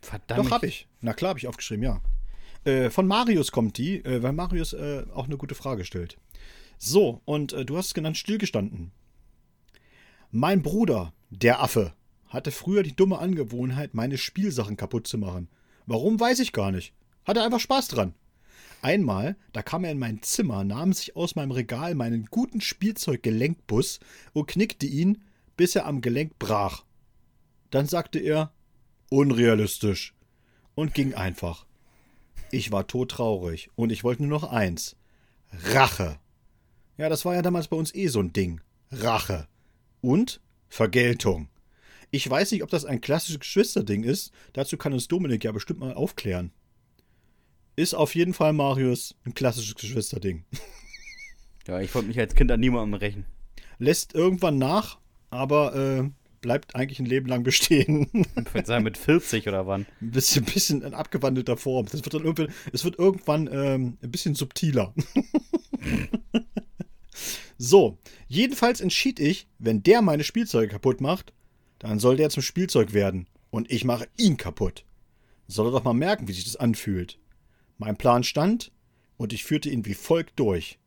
Verdammt. 0.00 0.46
Doch, 0.46 0.50
habe 0.50 0.66
ich. 0.66 0.88
Na 1.00 1.12
klar, 1.12 1.30
habe 1.30 1.38
ich 1.38 1.46
aufgeschrieben, 1.46 1.84
ja. 1.84 2.00
Äh, 2.64 2.90
von 2.90 3.06
Marius 3.06 3.52
kommt 3.52 3.78
die, 3.78 4.04
äh, 4.04 4.22
weil 4.22 4.32
Marius 4.32 4.72
äh, 4.72 5.04
auch 5.14 5.26
eine 5.26 5.36
gute 5.36 5.54
Frage 5.54 5.84
stellt. 5.84 6.16
So, 6.78 7.20
und 7.24 7.52
äh, 7.52 7.64
du 7.64 7.76
hast 7.76 7.86
es 7.88 7.94
genannt, 7.94 8.16
stillgestanden. 8.16 8.92
Mein 10.34 10.62
Bruder, 10.62 11.12
der 11.28 11.60
Affe, 11.62 11.92
hatte 12.26 12.52
früher 12.52 12.82
die 12.82 12.96
dumme 12.96 13.18
Angewohnheit, 13.18 13.92
meine 13.92 14.16
Spielsachen 14.16 14.78
kaputt 14.78 15.06
zu 15.06 15.18
machen. 15.18 15.46
Warum, 15.84 16.18
weiß 16.18 16.38
ich 16.38 16.54
gar 16.54 16.72
nicht. 16.72 16.94
Hatte 17.26 17.42
einfach 17.42 17.60
Spaß 17.60 17.88
dran. 17.88 18.14
Einmal, 18.80 19.36
da 19.52 19.60
kam 19.62 19.84
er 19.84 19.90
in 19.90 19.98
mein 19.98 20.22
Zimmer, 20.22 20.64
nahm 20.64 20.94
sich 20.94 21.16
aus 21.16 21.36
meinem 21.36 21.50
Regal 21.50 21.94
meinen 21.94 22.28
guten 22.30 22.62
Spielzeuggelenkbus 22.62 24.00
und 24.32 24.46
knickte 24.46 24.86
ihn, 24.86 25.22
bis 25.58 25.76
er 25.76 25.84
am 25.84 26.00
Gelenk 26.00 26.38
brach. 26.38 26.86
Dann 27.70 27.86
sagte 27.86 28.18
er, 28.18 28.54
unrealistisch, 29.10 30.14
und 30.74 30.94
ging 30.94 31.12
einfach. 31.12 31.66
Ich 32.50 32.72
war 32.72 32.86
todtraurig 32.86 33.68
und 33.74 33.92
ich 33.92 34.02
wollte 34.02 34.22
nur 34.22 34.40
noch 34.40 34.50
eins. 34.50 34.96
Rache. 35.52 36.18
Ja, 36.96 37.10
das 37.10 37.26
war 37.26 37.34
ja 37.34 37.42
damals 37.42 37.68
bei 37.68 37.76
uns 37.76 37.94
eh 37.94 38.06
so 38.06 38.20
ein 38.20 38.32
Ding. 38.32 38.62
Rache. 38.90 39.46
Und 40.02 40.42
Vergeltung. 40.68 41.48
Ich 42.10 42.28
weiß 42.28 42.52
nicht, 42.52 42.62
ob 42.62 42.68
das 42.68 42.84
ein 42.84 43.00
klassisches 43.00 43.40
Geschwisterding 43.40 44.04
ist. 44.04 44.32
Dazu 44.52 44.76
kann 44.76 44.92
uns 44.92 45.08
Dominik 45.08 45.44
ja 45.44 45.52
bestimmt 45.52 45.80
mal 45.80 45.94
aufklären. 45.94 46.52
Ist 47.74 47.94
auf 47.94 48.14
jeden 48.14 48.34
Fall, 48.34 48.52
Marius, 48.52 49.14
ein 49.24 49.32
klassisches 49.32 49.74
Geschwisterding. 49.74 50.44
Ja, 51.68 51.80
ich 51.80 51.94
wollte 51.94 52.08
mich 52.08 52.18
als 52.18 52.34
Kind 52.34 52.50
an 52.50 52.58
niemandem 52.58 52.94
rächen. 52.94 53.24
Lässt 53.78 54.16
irgendwann 54.16 54.58
nach, 54.58 54.98
aber 55.30 55.76
äh, 55.76 56.10
bleibt 56.40 56.74
eigentlich 56.74 56.98
ein 56.98 57.06
Leben 57.06 57.28
lang 57.28 57.44
bestehen. 57.44 58.08
Ich 58.12 58.52
würde 58.52 58.66
sagen, 58.66 58.82
mit 58.82 58.98
40 58.98 59.46
oder 59.46 59.66
wann. 59.66 59.86
ein 60.00 60.10
bisschen, 60.10 60.44
bisschen 60.44 60.82
in 60.82 60.92
abgewandelter 60.92 61.56
Form. 61.56 61.86
Das 61.86 62.04
wird 62.04 62.14
dann 62.14 62.24
irgendwann, 62.24 62.52
es 62.72 62.84
wird 62.84 62.98
irgendwann 62.98 63.48
ähm, 63.52 63.96
ein 64.02 64.10
bisschen 64.10 64.34
subtiler. 64.34 64.92
so, 67.58 67.98
jedenfalls 68.28 68.80
entschied 68.80 69.20
ich, 69.20 69.46
wenn 69.58 69.82
der 69.82 70.02
meine 70.02 70.24
Spielzeuge 70.24 70.68
kaputt 70.68 71.00
macht, 71.00 71.32
dann 71.78 71.98
soll 71.98 72.16
der 72.16 72.30
zum 72.30 72.42
Spielzeug 72.42 72.92
werden 72.92 73.26
und 73.50 73.70
ich 73.70 73.84
mache 73.84 74.08
ihn 74.16 74.36
kaputt. 74.36 74.84
Soll 75.48 75.68
er 75.68 75.72
doch 75.72 75.84
mal 75.84 75.92
merken, 75.92 76.28
wie 76.28 76.32
sich 76.32 76.44
das 76.44 76.56
anfühlt. 76.56 77.18
Mein 77.78 77.96
Plan 77.96 78.24
stand 78.24 78.72
und 79.16 79.32
ich 79.32 79.44
führte 79.44 79.68
ihn 79.68 79.84
wie 79.84 79.94
folgt 79.94 80.38
durch. 80.38 80.78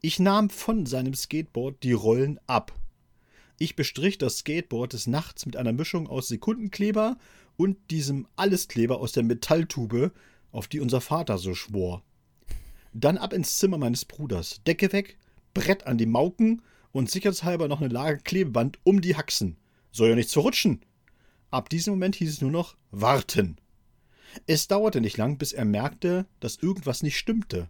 Ich 0.00 0.18
nahm 0.18 0.50
von 0.50 0.86
seinem 0.86 1.14
Skateboard 1.14 1.82
die 1.82 1.92
Rollen 1.92 2.38
ab. 2.46 2.74
Ich 3.58 3.76
bestrich 3.76 4.18
das 4.18 4.38
Skateboard 4.38 4.92
des 4.92 5.06
Nachts 5.06 5.46
mit 5.46 5.56
einer 5.56 5.72
Mischung 5.72 6.08
aus 6.08 6.28
Sekundenkleber 6.28 7.16
und 7.56 7.78
diesem 7.90 8.26
Alleskleber 8.36 8.98
aus 9.00 9.12
der 9.12 9.22
Metalltube, 9.22 10.12
auf 10.50 10.68
die 10.68 10.80
unser 10.80 11.00
Vater 11.00 11.38
so 11.38 11.54
schwor. 11.54 12.02
Dann 12.92 13.16
ab 13.18 13.32
ins 13.32 13.58
Zimmer 13.58 13.78
meines 13.78 14.04
Bruders, 14.04 14.60
Decke 14.66 14.92
weg, 14.92 15.16
Brett 15.54 15.86
an 15.86 15.98
die 15.98 16.06
Mauken 16.06 16.62
und 16.92 17.10
sicherheitshalber 17.10 17.68
noch 17.68 17.80
eine 17.80 17.92
Lage 17.92 18.20
Klebeband 18.22 18.78
um 18.84 19.00
die 19.00 19.16
Haxen. 19.16 19.56
Soll 19.90 20.10
ja 20.10 20.14
nichts 20.14 20.32
verrutschen. 20.32 20.80
Ab 21.50 21.68
diesem 21.68 21.94
Moment 21.94 22.16
hieß 22.16 22.30
es 22.30 22.40
nur 22.40 22.50
noch 22.50 22.76
warten. 22.90 23.56
Es 24.46 24.68
dauerte 24.68 25.00
nicht 25.00 25.18
lang, 25.18 25.36
bis 25.36 25.52
er 25.52 25.64
merkte, 25.64 26.26
dass 26.40 26.56
irgendwas 26.56 27.02
nicht 27.02 27.18
stimmte. 27.18 27.68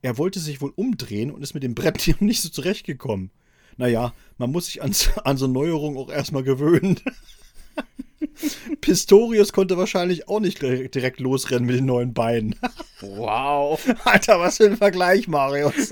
Er 0.00 0.18
wollte 0.18 0.40
sich 0.40 0.60
wohl 0.60 0.72
umdrehen 0.74 1.30
und 1.30 1.42
ist 1.42 1.54
mit 1.54 1.62
dem 1.62 1.74
Brett 1.74 2.16
nicht 2.20 2.40
so 2.40 2.48
zurechtgekommen. 2.48 3.30
Naja, 3.76 4.12
man 4.38 4.50
muss 4.50 4.66
sich 4.66 4.82
an, 4.82 4.94
an 5.24 5.36
so 5.36 5.46
Neuerungen 5.46 5.98
auch 5.98 6.10
erstmal 6.10 6.42
gewöhnen. 6.42 7.00
Pistorius 8.80 9.52
konnte 9.52 9.76
wahrscheinlich 9.76 10.28
auch 10.28 10.40
nicht 10.40 10.60
direkt 10.60 11.20
losrennen 11.20 11.66
mit 11.66 11.76
den 11.76 11.86
neuen 11.86 12.14
Beinen. 12.14 12.54
Wow. 13.04 13.84
Alter, 14.04 14.38
was 14.38 14.58
für 14.58 14.66
ein 14.66 14.76
Vergleich, 14.76 15.26
Marius. 15.26 15.90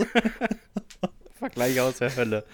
Vergleich 1.41 1.81
aus 1.81 1.97
der 1.99 2.15
Hölle. 2.15 2.45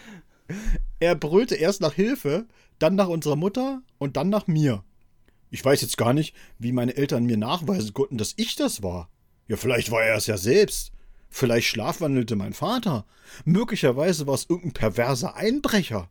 Er 1.01 1.17
brüllte 1.17 1.57
erst 1.57 1.81
nach 1.81 1.93
Hilfe, 1.93 2.47
dann 2.79 2.95
nach 2.95 3.09
unserer 3.09 3.37
Mutter 3.37 3.83
und 3.99 4.17
dann 4.17 4.29
nach 4.29 4.47
mir. 4.47 4.85
Ich 5.51 5.65
weiß 5.65 5.81
jetzt 5.83 5.99
gar 5.99 6.13
nicht, 6.13 6.35
wie 6.59 6.71
meine 6.73 6.97
Eltern 6.97 7.25
mir 7.25 7.37
nachweisen 7.37 7.95
konnten, 7.95 8.17
dass 8.17 8.35
ich 8.37 8.55
das 8.55 8.83
war. 8.83 9.11
Ja, 9.49 9.57
vielleicht 9.57 9.91
war 9.91 10.05
er 10.05 10.17
es 10.17 10.27
ja 10.27 10.37
selbst. 10.37 10.93
Vielleicht 11.29 11.67
schlafwandelte 11.67 12.37
mein 12.37 12.53
Vater. 12.53 13.05
Möglicherweise 13.45 14.27
war 14.27 14.35
es 14.35 14.47
irgendein 14.49 14.73
perverser 14.73 15.35
Einbrecher. 15.35 16.09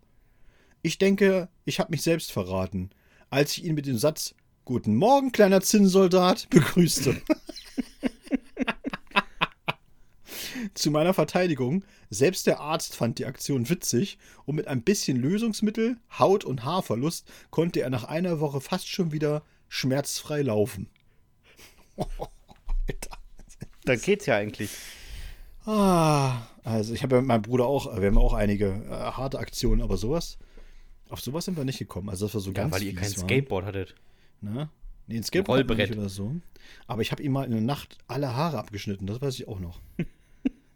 Ich 0.81 0.97
denke, 0.97 1.47
ich 1.63 1.79
habe 1.79 1.91
mich 1.91 2.01
selbst 2.01 2.31
verraten, 2.31 2.89
als 3.29 3.57
ich 3.57 3.63
ihn 3.63 3.75
mit 3.75 3.85
dem 3.85 3.97
Satz 3.97 4.35
Guten 4.65 4.95
Morgen, 4.95 5.31
kleiner 5.31 5.61
Zinnsoldat 5.61 6.47
begrüßte. 6.49 7.21
Zu 10.73 10.91
meiner 10.91 11.13
Verteidigung, 11.13 11.83
selbst 12.09 12.47
der 12.47 12.59
Arzt 12.59 12.95
fand 12.95 13.19
die 13.19 13.25
Aktion 13.25 13.69
witzig 13.69 14.17
und 14.45 14.55
mit 14.55 14.67
ein 14.67 14.83
bisschen 14.83 15.17
Lösungsmittel, 15.17 15.97
Haut- 16.17 16.45
und 16.45 16.63
Haarverlust 16.63 17.27
konnte 17.49 17.81
er 17.81 17.89
nach 17.89 18.03
einer 18.03 18.39
Woche 18.39 18.61
fast 18.61 18.87
schon 18.87 19.11
wieder 19.11 19.43
schmerzfrei 19.69 20.41
laufen. 20.41 20.89
Alter. 22.87 23.17
Da 23.83 23.95
geht's 23.95 24.25
ja 24.25 24.35
eigentlich. 24.37 24.71
Ah, 25.65 26.43
also 26.63 26.93
ich 26.93 27.03
habe 27.03 27.15
ja 27.15 27.21
mit 27.21 27.27
meinem 27.27 27.41
Bruder 27.41 27.65
auch, 27.65 27.99
wir 27.99 28.07
haben 28.07 28.17
auch 28.17 28.33
einige 28.33 28.67
äh, 28.67 28.89
harte 28.89 29.39
Aktionen, 29.39 29.81
aber 29.81 29.97
sowas, 29.97 30.37
auf 31.09 31.21
sowas 31.21 31.45
sind 31.45 31.57
wir 31.57 31.65
nicht 31.65 31.79
gekommen. 31.79 32.09
Also 32.09 32.25
das 32.25 32.35
war 32.35 32.41
so 32.41 32.49
ja, 32.51 32.53
ganz 32.53 32.73
weil 32.73 32.83
ihr 32.83 32.93
kein 32.93 33.03
war. 33.03 33.23
Skateboard 33.23 33.65
hattet. 33.65 33.95
Ne? 34.41 34.69
Nee, 35.07 35.17
ein 35.17 35.23
Skateboard 35.23 35.69
Rollbrett. 35.69 35.97
oder 35.97 36.09
so. 36.09 36.35
Aber 36.87 37.01
ich 37.01 37.11
habe 37.11 37.21
ihm 37.21 37.31
mal 37.31 37.45
in 37.45 37.51
der 37.51 37.61
Nacht 37.61 37.97
alle 38.07 38.35
Haare 38.35 38.57
abgeschnitten, 38.57 39.07
das 39.07 39.21
weiß 39.21 39.35
ich 39.35 39.47
auch 39.47 39.59
noch. 39.59 39.79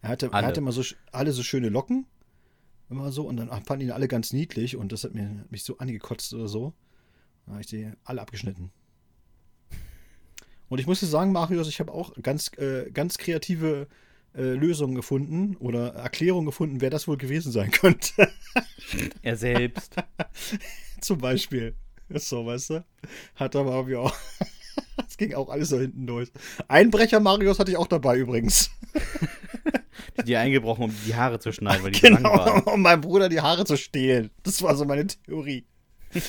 er 0.02 0.10
hatte, 0.10 0.30
er 0.32 0.46
hatte 0.46 0.62
immer 0.62 0.72
so 0.72 0.84
alle 1.12 1.32
so 1.32 1.44
schöne 1.44 1.70
Locken, 1.70 2.06
immer 2.90 3.12
so, 3.12 3.28
und 3.28 3.38
dann 3.38 3.50
fanden 3.64 3.86
ihn 3.86 3.92
alle 3.92 4.08
ganz 4.08 4.34
niedlich 4.34 4.76
und 4.76 4.92
das 4.92 5.04
hat 5.04 5.14
mir, 5.14 5.46
mich 5.50 5.64
so 5.64 5.78
angekotzt 5.78 6.34
oder 6.34 6.48
so. 6.48 6.74
Dann 7.46 7.56
habe 7.56 7.62
ich 7.62 7.68
die 7.68 7.92
alle 8.04 8.22
abgeschnitten. 8.22 8.72
Und 10.70 10.80
ich 10.80 10.88
muss 10.88 11.00
dir 11.00 11.08
sagen, 11.08 11.32
Marius, 11.32 11.68
ich 11.68 11.80
habe 11.80 11.92
auch 11.92 12.14
ganz, 12.22 12.52
äh, 12.58 12.92
ganz 12.92 13.18
kreative 13.18 13.88
äh, 14.36 14.54
Lösungen 14.54 14.96
gefunden 14.96 15.56
oder 15.58 15.96
Erklärungen 15.96 16.46
gefunden, 16.46 16.82
wer 16.82 16.92
das 16.92 17.08
wohl 17.08 17.18
gewesen 17.18 17.52
sein 17.52 17.72
könnte. 17.72 18.30
er 19.24 19.36
selbst. 19.36 19.96
Zum 21.02 21.18
Beispiel. 21.18 21.76
So, 22.10 22.46
weißt 22.46 22.70
du? 22.70 22.86
Hat 23.36 23.56
aber 23.56 23.72
irgendwie 23.74 23.98
auch. 23.98 24.16
Das 24.96 25.18
ging 25.18 25.34
auch 25.34 25.50
alles 25.50 25.70
so 25.70 25.80
hinten 25.80 26.08
durch. 26.08 26.32
Einbrecher 26.68 27.20
Marius 27.20 27.60
hatte 27.60 27.72
ich 27.72 27.78
auch 27.78 27.88
dabei 27.88 28.18
übrigens. 28.18 28.70
Die, 30.26 30.36
eingebrochen, 30.36 30.86
um 30.86 30.96
die 31.06 31.16
Haare 31.16 31.40
zu 31.40 31.52
schneiden, 31.52 31.84
weil 31.84 31.92
die 31.92 32.02
genau, 32.02 32.36
lang 32.36 32.66
waren. 32.66 32.74
um 32.74 32.82
meinem 32.82 33.02
Bruder 33.02 33.30
die 33.30 33.42
Haare 33.42 33.66
zu 33.66 33.78
stehlen. 33.78 34.32
Das 34.44 34.62
war 34.62 34.76
so 34.76 34.86
meine 34.86 35.08
Theorie. 35.08 35.66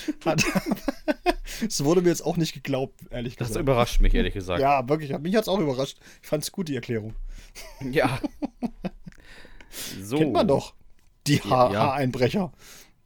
Es 1.66 1.84
wurde 1.84 2.01
mir 2.01 2.09
jetzt 2.09 2.24
auch 2.24 2.36
nicht 2.36 2.55
geglaubt, 2.55 3.01
ehrlich 3.11 3.36
gesagt. 3.36 3.55
Das 3.55 3.61
überrascht 3.61 4.01
mich, 4.01 4.14
ehrlich 4.14 4.34
gesagt. 4.34 4.61
Ja, 4.61 4.88
wirklich. 4.88 5.16
Mich 5.18 5.34
hat 5.36 5.43
es 5.43 5.49
auch 5.49 5.59
überrascht. 5.59 5.99
Ich 6.22 6.28
fand 6.28 6.43
es 6.43 6.53
gut, 6.53 6.68
die 6.68 6.76
Erklärung. 6.76 7.14
Ja. 7.91 8.20
So. 10.01 10.18
Kennt 10.18 10.32
man 10.32 10.47
doch. 10.47 10.74
Die 11.26 11.41
ha 11.41 11.72
ja. 11.72 11.80
Haareinbrecher. 11.80 12.53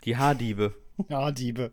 Die 0.05 0.16
Haardiebe. 0.16 0.74
Haardiebe. 1.11 1.72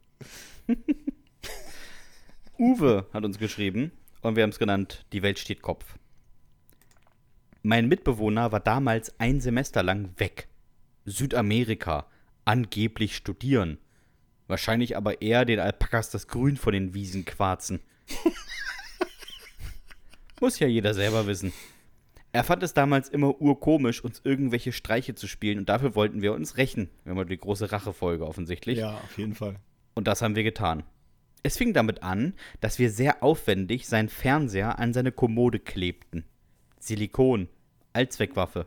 Uwe 2.57 3.07
hat 3.13 3.25
uns 3.25 3.37
geschrieben 3.39 3.91
und 4.21 4.35
wir 4.35 4.43
haben 4.43 4.51
es 4.51 4.59
genannt, 4.59 5.05
die 5.11 5.21
Welt 5.21 5.37
steht 5.39 5.61
Kopf. 5.61 5.97
Mein 7.63 7.87
Mitbewohner 7.87 8.51
war 8.51 8.59
damals 8.59 9.19
ein 9.19 9.39
Semester 9.39 9.83
lang 9.83 10.09
weg. 10.17 10.47
Südamerika. 11.05 12.07
Angeblich 12.43 13.15
studieren. 13.15 13.77
Wahrscheinlich 14.47 14.97
aber 14.97 15.21
eher 15.21 15.45
den 15.45 15.59
Alpakas 15.59 16.09
das 16.09 16.27
Grün 16.27 16.57
von 16.57 16.73
den 16.73 16.93
Wiesen 16.95 17.23
quarzen. 17.23 17.79
Muss 20.41 20.57
ja 20.57 20.67
jeder 20.67 20.95
selber 20.95 21.27
wissen. 21.27 21.53
Er 22.33 22.43
fand 22.43 22.63
es 22.63 22.73
damals 22.73 23.09
immer 23.09 23.39
urkomisch, 23.39 24.03
uns 24.03 24.21
irgendwelche 24.23 24.71
Streiche 24.71 25.13
zu 25.13 25.27
spielen 25.27 25.59
und 25.59 25.69
dafür 25.69 25.95
wollten 25.95 26.21
wir 26.23 26.33
uns 26.33 26.57
rächen. 26.57 26.89
Wir 27.03 27.13
haben 27.13 27.29
die 27.29 27.37
große 27.37 27.71
Rachefolge 27.71 28.25
offensichtlich. 28.25 28.79
Ja, 28.79 28.95
auf 28.95 29.17
jeden 29.17 29.35
Fall. 29.35 29.57
Und 29.93 30.07
das 30.07 30.21
haben 30.23 30.35
wir 30.35 30.43
getan. 30.43 30.83
Es 31.43 31.57
fing 31.57 31.73
damit 31.73 32.01
an, 32.01 32.33
dass 32.59 32.79
wir 32.79 32.89
sehr 32.89 33.21
aufwendig 33.21 33.87
seinen 33.87 34.09
Fernseher 34.09 34.79
an 34.79 34.93
seine 34.93 35.11
Kommode 35.11 35.59
klebten. 35.59 36.23
Silikon, 36.81 37.47
Allzweckwaffe. 37.93 38.65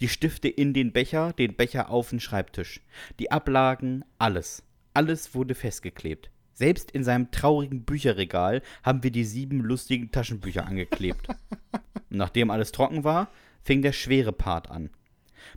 Die 0.00 0.08
Stifte 0.08 0.48
in 0.48 0.72
den 0.72 0.92
Becher, 0.92 1.32
den 1.32 1.56
Becher 1.56 1.90
auf 1.90 2.10
den 2.10 2.20
Schreibtisch. 2.20 2.80
Die 3.18 3.32
Ablagen, 3.32 4.04
alles. 4.18 4.62
Alles 4.94 5.34
wurde 5.34 5.56
festgeklebt. 5.56 6.30
Selbst 6.52 6.92
in 6.92 7.02
seinem 7.02 7.32
traurigen 7.32 7.84
Bücherregal 7.84 8.62
haben 8.84 9.02
wir 9.02 9.10
die 9.10 9.24
sieben 9.24 9.60
lustigen 9.60 10.12
Taschenbücher 10.12 10.64
angeklebt. 10.64 11.26
nachdem 12.08 12.50
alles 12.50 12.70
trocken 12.70 13.02
war, 13.02 13.30
fing 13.64 13.82
der 13.82 13.92
schwere 13.92 14.32
Part 14.32 14.70
an. 14.70 14.90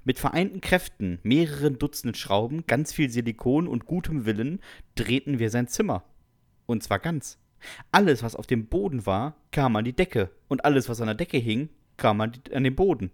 Mit 0.04 0.18
vereinten 0.18 0.62
Kräften, 0.62 1.20
mehreren 1.22 1.78
Dutzend 1.78 2.18
Schrauben, 2.18 2.66
ganz 2.66 2.92
viel 2.92 3.10
Silikon 3.10 3.68
und 3.68 3.86
gutem 3.86 4.26
Willen 4.26 4.62
drehten 4.96 5.38
wir 5.38 5.52
sein 5.52 5.68
Zimmer. 5.68 6.04
Und 6.66 6.82
zwar 6.82 6.98
ganz. 7.00 7.38
Alles, 7.92 8.24
was 8.24 8.36
auf 8.36 8.48
dem 8.48 8.68
Boden 8.68 9.06
war, 9.06 9.36
kam 9.52 9.76
an 9.76 9.86
die 9.86 9.96
Decke. 9.96 10.32
Und 10.48 10.66
alles, 10.66 10.90
was 10.90 11.02
an 11.02 11.08
der 11.08 11.16
Decke 11.16 11.38
hing, 11.38 11.70
kam 11.98 12.22
an, 12.22 12.32
die, 12.32 12.56
an 12.56 12.64
den 12.64 12.76
Boden. 12.76 13.12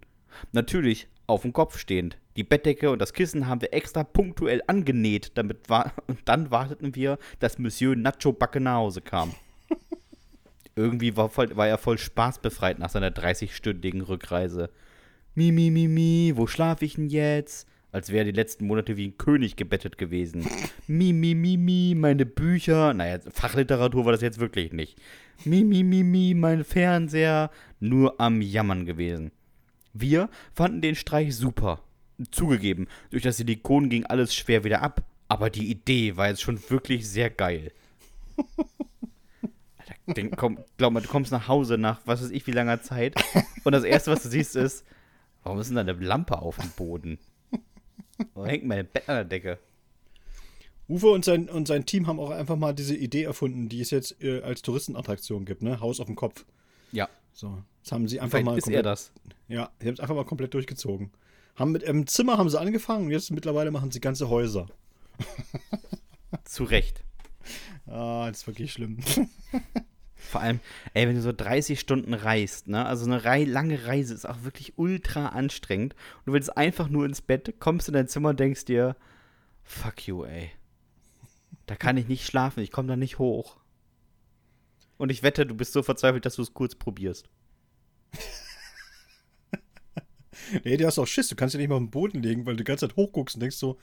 Natürlich 0.52 1.08
auf 1.26 1.42
dem 1.42 1.52
Kopf 1.52 1.78
stehend. 1.78 2.18
Die 2.36 2.44
Bettdecke 2.44 2.90
und 2.90 3.00
das 3.00 3.12
Kissen 3.12 3.46
haben 3.46 3.60
wir 3.60 3.72
extra 3.72 4.04
punktuell 4.04 4.62
angenäht, 4.66 5.32
damit 5.34 5.68
war, 5.68 5.92
und 6.06 6.20
dann 6.24 6.50
warteten 6.50 6.94
wir, 6.94 7.18
dass 7.38 7.58
Monsieur 7.58 7.96
Nacho 7.96 8.32
Backe 8.32 8.60
nach 8.60 8.76
Hause 8.76 9.00
kam. 9.00 9.34
Irgendwie 10.76 11.16
war, 11.16 11.28
voll, 11.28 11.56
war 11.56 11.68
er 11.68 11.78
voll 11.78 11.98
spaßbefreit 11.98 12.78
nach 12.78 12.90
seiner 12.90 13.10
30-stündigen 13.10 14.02
Rückreise. 14.02 14.70
Mi, 15.34 15.52
mi, 15.52 15.70
mi, 15.70 15.88
mi, 15.88 16.32
wo 16.34 16.46
schlaf 16.46 16.82
ich 16.82 16.94
denn 16.94 17.08
jetzt? 17.08 17.68
Als 17.92 18.12
wäre 18.12 18.24
die 18.24 18.32
letzten 18.32 18.66
Monate 18.66 18.96
wie 18.96 19.08
ein 19.08 19.18
König 19.18 19.56
gebettet 19.56 19.98
gewesen. 19.98 20.46
Mi, 20.86 21.12
mi, 21.12 21.34
mi, 21.34 21.56
mi, 21.56 21.94
meine 21.96 22.24
Bücher. 22.24 22.94
Naja, 22.94 23.18
Fachliteratur 23.32 24.04
war 24.04 24.12
das 24.12 24.20
jetzt 24.20 24.38
wirklich 24.38 24.72
nicht. 24.72 24.96
Mi, 25.44 25.64
mi, 25.64 25.82
mi, 25.82 26.04
mi, 26.04 26.34
mein 26.34 26.62
Fernseher. 26.62 27.50
Nur 27.80 28.20
am 28.20 28.40
Jammern 28.40 28.86
gewesen. 28.86 29.32
Wir 29.92 30.28
fanden 30.54 30.80
den 30.80 30.94
Streich 30.94 31.34
super. 31.34 31.82
Zugegeben, 32.30 32.86
durch 33.10 33.22
das 33.22 33.38
Silikon 33.38 33.88
ging 33.88 34.04
alles 34.04 34.34
schwer 34.34 34.62
wieder 34.64 34.82
ab. 34.82 35.04
Aber 35.28 35.48
die 35.48 35.70
Idee 35.70 36.16
war 36.16 36.28
jetzt 36.28 36.42
schon 36.42 36.60
wirklich 36.70 37.08
sehr 37.08 37.30
geil. 37.30 37.72
Den, 40.16 40.32
komm, 40.32 40.58
glaub 40.76 40.92
mal, 40.92 41.00
du 41.02 41.08
kommst 41.08 41.30
nach 41.30 41.46
Hause 41.46 41.78
nach 41.78 42.00
was 42.04 42.22
weiß 42.22 42.30
ich 42.30 42.46
wie 42.46 42.52
langer 42.52 42.82
Zeit 42.82 43.14
und 43.64 43.72
das 43.72 43.84
erste, 43.84 44.10
was 44.10 44.24
du 44.24 44.28
siehst, 44.28 44.56
ist, 44.56 44.84
warum 45.44 45.60
ist 45.60 45.68
denn 45.68 45.76
da 45.76 45.82
eine 45.82 45.92
Lampe 45.92 46.40
auf 46.40 46.56
dem 46.56 46.70
Boden? 46.70 47.18
Warum 48.34 48.48
hängt 48.48 48.64
mein 48.64 48.86
Bett 48.86 49.08
an 49.08 49.16
der 49.16 49.24
Decke? 49.24 49.58
Uwe 50.88 51.10
und 51.10 51.24
sein, 51.24 51.48
und 51.48 51.68
sein 51.68 51.86
Team 51.86 52.08
haben 52.08 52.18
auch 52.18 52.30
einfach 52.30 52.56
mal 52.56 52.74
diese 52.74 52.96
Idee 52.96 53.22
erfunden, 53.22 53.68
die 53.68 53.80
es 53.80 53.90
jetzt 53.90 54.20
äh, 54.22 54.40
als 54.42 54.62
Touristenattraktion 54.62 55.44
gibt, 55.44 55.62
ne? 55.62 55.80
Haus 55.80 56.00
auf 56.00 56.06
dem 56.06 56.16
Kopf. 56.16 56.44
Ja. 56.90 57.08
So. 57.32 57.62
Das 57.82 57.92
haben 57.92 58.08
sie 58.08 58.20
einfach 58.20 58.38
Vielleicht 58.38 58.46
mal. 58.46 58.58
Ist 58.58 58.64
komplett, 58.64 58.84
er 58.86 58.90
das? 58.90 59.12
Ja, 59.48 59.70
sie 59.80 59.86
haben 59.86 59.94
es 59.94 60.00
einfach 60.00 60.14
mal 60.14 60.24
komplett 60.24 60.54
durchgezogen. 60.54 61.10
Haben 61.56 61.72
mit 61.72 61.82
im 61.82 62.06
Zimmer 62.06 62.38
haben 62.38 62.48
sie 62.48 62.60
angefangen 62.60 63.06
und 63.06 63.10
jetzt 63.10 63.30
mittlerweile 63.30 63.70
machen 63.70 63.90
sie 63.90 64.00
ganze 64.00 64.28
Häuser. 64.28 64.66
Zu 66.44 66.64
Recht. 66.64 67.02
Ah, 67.86 68.28
das 68.28 68.38
ist 68.38 68.46
wirklich 68.46 68.72
schlimm. 68.72 68.98
Vor 70.14 70.40
allem, 70.40 70.60
ey, 70.94 71.08
wenn 71.08 71.16
du 71.16 71.22
so 71.22 71.32
30 71.32 71.80
Stunden 71.80 72.14
reist, 72.14 72.68
ne? 72.68 72.86
Also 72.86 73.04
eine 73.04 73.24
Rei 73.24 73.44
lange 73.44 73.86
Reise 73.86 74.14
ist 74.14 74.28
auch 74.28 74.44
wirklich 74.44 74.74
ultra 74.76 75.30
anstrengend. 75.30 75.94
Und 76.18 76.26
du 76.26 76.32
willst 76.34 76.56
einfach 76.56 76.88
nur 76.88 77.04
ins 77.04 77.20
Bett, 77.20 77.54
kommst 77.58 77.88
in 77.88 77.94
dein 77.94 78.06
Zimmer 78.06 78.28
und 78.30 78.40
denkst 78.40 78.66
dir, 78.66 78.96
fuck 79.64 80.06
you, 80.06 80.24
ey. 80.24 80.50
Da 81.66 81.74
kann 81.74 81.96
ich 81.96 82.06
nicht 82.06 82.26
schlafen, 82.26 82.62
ich 82.62 82.70
komme 82.70 82.88
da 82.88 82.96
nicht 82.96 83.18
hoch. 83.18 83.56
Und 85.00 85.10
ich 85.10 85.22
wette, 85.22 85.46
du 85.46 85.54
bist 85.54 85.72
so 85.72 85.82
verzweifelt, 85.82 86.26
dass 86.26 86.36
du 86.36 86.42
es 86.42 86.52
kurz 86.52 86.74
probierst. 86.74 87.30
nee, 90.64 90.76
du 90.76 90.84
hast 90.84 90.98
auch 90.98 91.06
Schiss, 91.06 91.28
du 91.28 91.36
kannst 91.36 91.54
dich 91.54 91.58
nicht 91.58 91.70
mal 91.70 91.76
auf 91.76 91.80
den 91.80 91.90
Boden 91.90 92.22
legen, 92.22 92.44
weil 92.44 92.52
du 92.52 92.58
die 92.58 92.64
ganze 92.64 92.86
Zeit 92.86 92.96
hochguckst 92.96 93.36
und 93.36 93.40
denkst 93.40 93.56
so, 93.56 93.78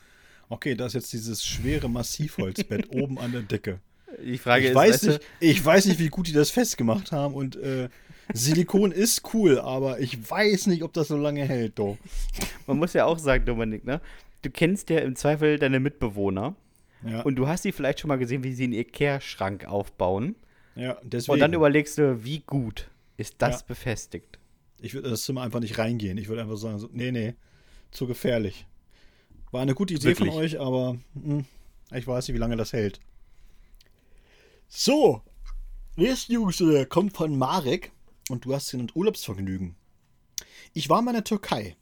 okay, 0.48 0.76
da 0.76 0.86
ist 0.86 0.94
jetzt 0.94 1.12
dieses 1.12 1.44
schwere 1.44 1.90
Massivholzbett 1.90 2.92
oben 2.92 3.18
an 3.18 3.32
der 3.32 3.42
Decke. 3.42 3.80
Die 4.24 4.38
Frage 4.38 4.66
ich 4.66 4.70
ist, 4.70 4.76
weiß 4.76 5.04
nicht, 5.04 5.22
ich 5.40 5.66
weiß 5.66 5.88
nicht, 5.88 5.98
wie 5.98 6.10
gut 6.10 6.28
die 6.28 6.34
das 6.34 6.52
festgemacht 6.52 7.12
haben 7.12 7.34
und 7.34 7.56
äh, 7.56 7.90
Silikon 8.32 8.92
ist 8.92 9.34
cool, 9.34 9.58
aber 9.58 10.00
ich 10.00 10.30
weiß 10.30 10.68
nicht, 10.68 10.84
ob 10.84 10.94
das 10.94 11.08
so 11.08 11.18
lange 11.18 11.46
hält, 11.46 11.80
doch. 11.80 11.98
Man 12.68 12.78
muss 12.78 12.94
ja 12.94 13.06
auch 13.06 13.18
sagen, 13.18 13.44
Dominik, 13.44 13.86
ne? 13.86 14.02
Du 14.44 14.52
kennst 14.52 14.92
ja 14.92 15.00
im 15.00 15.16
Zweifel 15.16 15.58
deine 15.58 15.80
Mitbewohner. 15.80 16.56
Ja. 17.04 17.22
Und 17.22 17.38
du 17.38 17.48
hast 17.48 17.64
sie 17.64 17.72
vielleicht 17.72 18.02
schon 18.02 18.10
mal 18.10 18.20
gesehen, 18.20 18.44
wie 18.44 18.54
sie 18.54 18.66
in 18.66 18.74
ihr 18.74 18.86
Kehrschrank 18.86 19.66
aufbauen. 19.66 20.36
Ja, 20.78 20.98
deswegen. 21.04 21.34
Und 21.34 21.40
dann 21.40 21.54
überlegst 21.54 21.98
du, 21.98 22.24
wie 22.24 22.40
gut 22.40 22.90
ist 23.18 23.36
das 23.40 23.62
ja. 23.62 23.68
befestigt? 23.68 24.40
Ich 24.80 24.94
würde 24.94 25.10
das 25.10 25.24
Zimmer 25.24 25.42
einfach 25.42 25.60
nicht 25.60 25.78
reingehen. 25.78 26.18
Ich 26.18 26.28
würde 26.28 26.42
einfach 26.44 26.58
sagen, 26.58 26.80
so, 26.80 26.90
nee, 26.92 27.12
nee, 27.12 27.34
zu 27.92 28.06
gefährlich. 28.06 28.68
War 29.52 29.62
eine 29.62 29.74
gute 29.74 29.94
Idee 29.94 30.06
Wirklich? 30.06 30.30
von 30.30 30.38
euch, 30.38 30.60
aber 30.60 30.94
mh, 31.16 31.38
hm, 31.38 31.46
ich 31.94 32.06
weiß 32.06 32.28
nicht, 32.28 32.36
wie 32.36 32.40
lange 32.40 32.58
das 32.58 32.74
hält. 32.74 33.00
So, 34.68 35.22
nächste 35.96 36.34
News 36.34 36.62
kommt 36.90 37.16
von 37.16 37.38
Marek 37.38 37.92
und 38.30 38.46
du 38.46 38.54
hast 38.54 38.72
genannt 38.72 38.96
Urlaubsvergnügen. 38.96 39.76
Ich 40.74 40.90
war 40.90 41.02
mal 41.02 41.12
in 41.12 41.16
der 41.16 41.24
Türkei. 41.24 41.76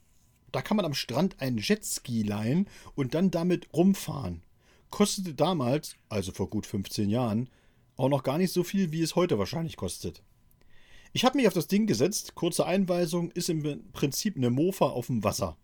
Da 0.52 0.62
kann 0.62 0.78
man 0.78 0.86
am 0.86 0.94
Strand 0.94 1.42
einen 1.42 1.58
Jetski 1.58 2.24
leihen 2.24 2.70
und 2.94 3.14
dann 3.14 3.32
damit 3.32 3.68
rumfahren. 3.74 4.42
kostete 4.90 5.34
damals, 5.34 5.96
also 6.08 6.32
vor 6.32 6.50
gut 6.50 6.66
15 6.66 7.10
Jahren, 7.10 7.50
auch 7.98 8.10
noch 8.10 8.24
gar 8.24 8.38
nicht 8.38 8.52
so 8.52 8.64
viel, 8.64 8.92
wie 8.92 9.02
es 9.02 9.16
heute 9.16 9.40
wahrscheinlich 9.40 9.78
kostet. 9.78 10.24
Ich 11.14 11.24
habe 11.24 11.38
mich 11.38 11.48
auf 11.48 11.54
das 11.54 11.68
Ding 11.68 11.88
gesetzt, 11.88 12.36
kurze 12.36 12.66
Einweisung, 12.66 13.32
ist 13.32 13.50
im 13.50 13.92
Prinzip 13.94 14.36
eine 14.36 14.50
Mofa 14.50 14.88
auf 14.88 15.08
dem 15.08 15.24
Wasser. 15.24 15.56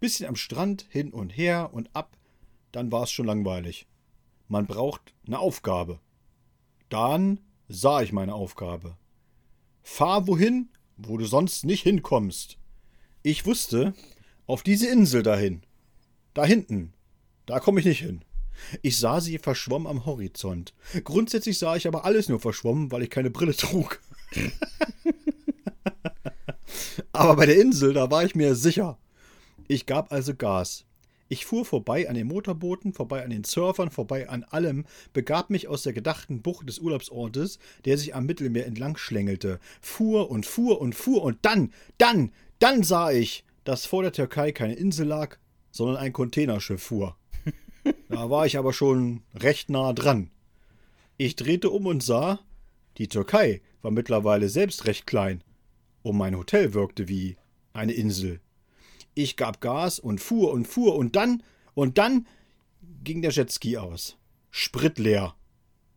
Bisschen 0.00 0.28
am 0.28 0.36
Strand, 0.36 0.86
hin 0.90 1.12
und 1.12 1.30
her 1.30 1.70
und 1.72 1.88
ab, 1.94 2.16
dann 2.72 2.92
war 2.92 3.04
es 3.04 3.10
schon 3.10 3.24
langweilig. 3.24 3.86
Man 4.48 4.66
braucht 4.66 5.14
eine 5.26 5.38
Aufgabe. 5.38 5.98
Dann 6.90 7.40
sah 7.68 8.02
ich 8.02 8.12
meine 8.12 8.34
Aufgabe. 8.34 8.98
Fahr 9.82 10.26
wohin, 10.26 10.68
wo 10.98 11.16
du 11.16 11.24
sonst 11.24 11.64
nicht 11.64 11.82
hinkommst. 11.82 12.58
Ich 13.22 13.46
wusste, 13.46 13.94
auf 14.46 14.62
diese 14.62 14.88
Insel 14.88 15.22
dahin. 15.22 15.62
Da 16.34 16.44
hinten. 16.44 16.92
Da 17.46 17.60
komme 17.60 17.80
ich 17.80 17.86
nicht 17.86 18.00
hin. 18.00 18.25
Ich 18.82 18.98
sah 18.98 19.20
sie 19.20 19.38
verschwommen 19.38 19.86
am 19.86 20.06
Horizont. 20.06 20.74
Grundsätzlich 21.04 21.58
sah 21.58 21.76
ich 21.76 21.86
aber 21.86 22.04
alles 22.04 22.28
nur 22.28 22.40
verschwommen, 22.40 22.90
weil 22.92 23.02
ich 23.02 23.10
keine 23.10 23.30
Brille 23.30 23.54
trug. 23.54 24.00
aber 27.12 27.36
bei 27.36 27.46
der 27.46 27.60
Insel, 27.60 27.92
da 27.92 28.10
war 28.10 28.24
ich 28.24 28.34
mir 28.34 28.54
sicher. 28.54 28.98
Ich 29.68 29.86
gab 29.86 30.12
also 30.12 30.34
Gas. 30.34 30.84
Ich 31.28 31.44
fuhr 31.44 31.64
vorbei 31.64 32.08
an 32.08 32.14
den 32.14 32.28
Motorbooten, 32.28 32.92
vorbei 32.92 33.24
an 33.24 33.30
den 33.30 33.42
Surfern, 33.42 33.90
vorbei 33.90 34.28
an 34.28 34.44
allem, 34.44 34.84
begab 35.12 35.50
mich 35.50 35.66
aus 35.66 35.82
der 35.82 35.92
gedachten 35.92 36.40
Bucht 36.40 36.68
des 36.68 36.78
Urlaubsortes, 36.78 37.58
der 37.84 37.98
sich 37.98 38.14
am 38.14 38.26
Mittelmeer 38.26 38.66
entlang 38.66 38.96
schlängelte, 38.96 39.58
fuhr 39.80 40.30
und 40.30 40.46
fuhr 40.46 40.80
und 40.80 40.94
fuhr 40.94 41.22
und 41.22 41.38
dann, 41.42 41.72
dann, 41.98 42.30
dann 42.60 42.84
sah 42.84 43.10
ich, 43.10 43.44
dass 43.64 43.86
vor 43.86 44.02
der 44.02 44.12
Türkei 44.12 44.52
keine 44.52 44.74
Insel 44.74 45.08
lag, 45.08 45.36
sondern 45.72 45.96
ein 45.96 46.12
Containerschiff 46.12 46.82
fuhr. 46.82 47.16
Da 48.08 48.30
war 48.30 48.46
ich 48.46 48.58
aber 48.58 48.72
schon 48.72 49.22
recht 49.34 49.70
nah 49.70 49.92
dran. 49.92 50.30
Ich 51.16 51.36
drehte 51.36 51.70
um 51.70 51.86
und 51.86 52.02
sah, 52.02 52.40
die 52.98 53.08
Türkei 53.08 53.62
war 53.82 53.90
mittlerweile 53.90 54.48
selbst 54.48 54.86
recht 54.86 55.06
klein, 55.06 55.42
und 56.02 56.16
mein 56.16 56.36
Hotel 56.36 56.74
wirkte 56.74 57.08
wie 57.08 57.36
eine 57.72 57.92
Insel. 57.92 58.40
Ich 59.14 59.36
gab 59.36 59.60
Gas 59.60 59.98
und 59.98 60.20
fuhr 60.20 60.52
und 60.52 60.66
fuhr 60.66 60.94
und 60.94 61.16
dann, 61.16 61.42
und 61.74 61.98
dann 61.98 62.26
ging 63.02 63.22
der 63.22 63.32
Jetski 63.32 63.76
aus. 63.76 64.16
Sprit 64.50 64.98
leer. 64.98 65.34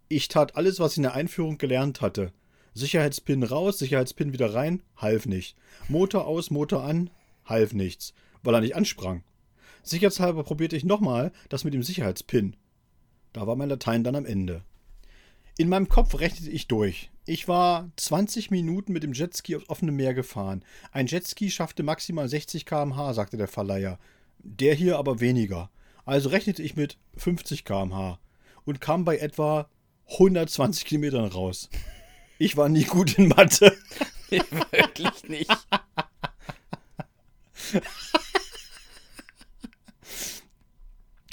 Ich 0.07 0.27
tat 0.27 0.55
alles, 0.55 0.79
was 0.79 0.93
ich 0.93 0.97
in 0.97 1.03
der 1.03 1.13
Einführung 1.13 1.57
gelernt 1.57 2.01
hatte. 2.01 2.33
Sicherheitspin 2.73 3.43
raus, 3.43 3.79
Sicherheitspin 3.79 4.33
wieder 4.33 4.53
rein, 4.53 4.81
half 4.95 5.25
nicht. 5.25 5.55
Motor 5.87 6.25
aus, 6.25 6.49
Motor 6.49 6.83
an, 6.83 7.09
half 7.45 7.73
nichts, 7.73 8.13
weil 8.43 8.53
er 8.55 8.61
nicht 8.61 8.75
ansprang. 8.75 9.23
Sicherheitshalber 9.83 10.43
probierte 10.43 10.75
ich 10.75 10.83
nochmal 10.83 11.31
das 11.49 11.63
mit 11.63 11.73
dem 11.73 11.83
Sicherheitspin. 11.83 12.55
Da 13.33 13.47
war 13.47 13.55
mein 13.55 13.69
Latein 13.69 14.03
dann 14.03 14.15
am 14.15 14.25
Ende. 14.25 14.63
In 15.57 15.69
meinem 15.69 15.89
Kopf 15.89 16.19
rechnete 16.19 16.51
ich 16.51 16.67
durch. 16.67 17.11
Ich 17.25 17.47
war 17.47 17.91
20 17.97 18.49
Minuten 18.49 18.93
mit 18.93 19.03
dem 19.03 19.13
Jetski 19.13 19.55
aufs 19.55 19.69
offene 19.69 19.91
Meer 19.91 20.13
gefahren. 20.13 20.63
Ein 20.91 21.07
Jetski 21.07 21.51
schaffte 21.51 21.83
maximal 21.83 22.27
60 22.27 22.65
km/h, 22.65 23.13
sagte 23.13 23.37
der 23.37 23.47
Verleiher. 23.47 23.99
Der 24.39 24.73
hier 24.73 24.97
aber 24.97 25.19
weniger. 25.19 25.69
Also 26.05 26.29
rechnete 26.29 26.63
ich 26.63 26.75
mit 26.75 26.97
50 27.17 27.65
km/h 27.65 28.19
und 28.65 28.81
kam 28.81 29.05
bei 29.05 29.17
etwa 29.17 29.69
120 30.11 30.85
Kilometern 30.85 31.25
raus. 31.25 31.69
Ich 32.39 32.57
war 32.57 32.69
nie 32.69 32.85
gut 32.85 33.17
in 33.17 33.27
Mathe. 33.27 33.77
Wirklich 34.29 35.27
nicht. 35.27 35.67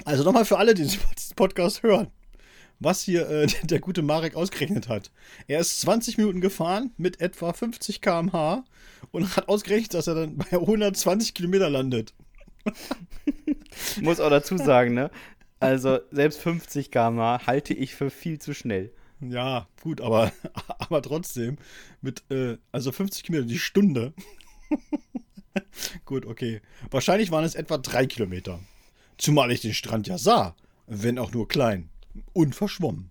Also 0.07 0.25
nochmal 0.25 0.45
für 0.45 0.57
alle, 0.57 0.73
die 0.73 0.83
diesen 0.85 1.01
Podcast 1.35 1.83
hören 1.83 2.11
was 2.79 3.03
hier 3.03 3.29
äh, 3.29 3.47
der 3.65 3.81
gute 3.81 4.03
Marek 4.03 4.35
ausgerechnet 4.35 4.89
hat. 4.89 5.11
Er 5.47 5.61
ist 5.61 5.81
20 5.81 6.19
Minuten 6.19 6.41
gefahren 6.41 6.93
mit 6.97 7.21
etwa 7.21 7.53
50 7.53 8.01
km/h 8.01 8.65
und 9.13 9.37
hat 9.37 9.49
ausgerechnet, 9.49 9.95
dass 9.95 10.07
er 10.07 10.15
dann 10.15 10.37
bei 10.37 10.53
120 10.53 11.35
Kilometer 11.35 11.71
landet. 11.71 12.15
Muss 14.01 14.21
auch 14.21 14.31
dazu 14.31 14.59
sagen, 14.59 14.95
ne? 14.95 15.11
Also 15.59 16.01
selbst 16.11 16.41
50 16.41 16.91
km/h 16.91 17.47
halte 17.47 17.75
ich 17.75 17.95
für 17.95 18.11
viel 18.11 18.39
zu 18.39 18.55
schnell. 18.55 18.93
Ja, 19.21 19.69
gut, 19.83 20.03
aber, 20.03 20.33
aber 20.79 21.01
trotzdem 21.01 21.57
mit, 22.03 22.25
äh, 22.31 22.59
also 22.73 22.93
50 22.93 23.25
Kilometer 23.25 23.49
die 23.49 23.59
Stunde. 23.59 24.13
gut, 26.05 26.27
okay. 26.27 26.61
Wahrscheinlich 26.91 27.31
waren 27.31 27.45
es 27.45 27.55
etwa 27.55 27.79
drei 27.79 28.07
Kilometer. 28.07 28.61
Zumal 29.19 29.51
ich 29.51 29.61
den 29.61 29.75
Strand 29.75 30.09
ja 30.09 30.19
sah, 30.19 30.55
wenn 30.87 31.19
auch 31.19 31.33
nur 31.33 31.49
klein 31.49 31.89
und 32.33 32.55
verschwommen. 32.55 33.11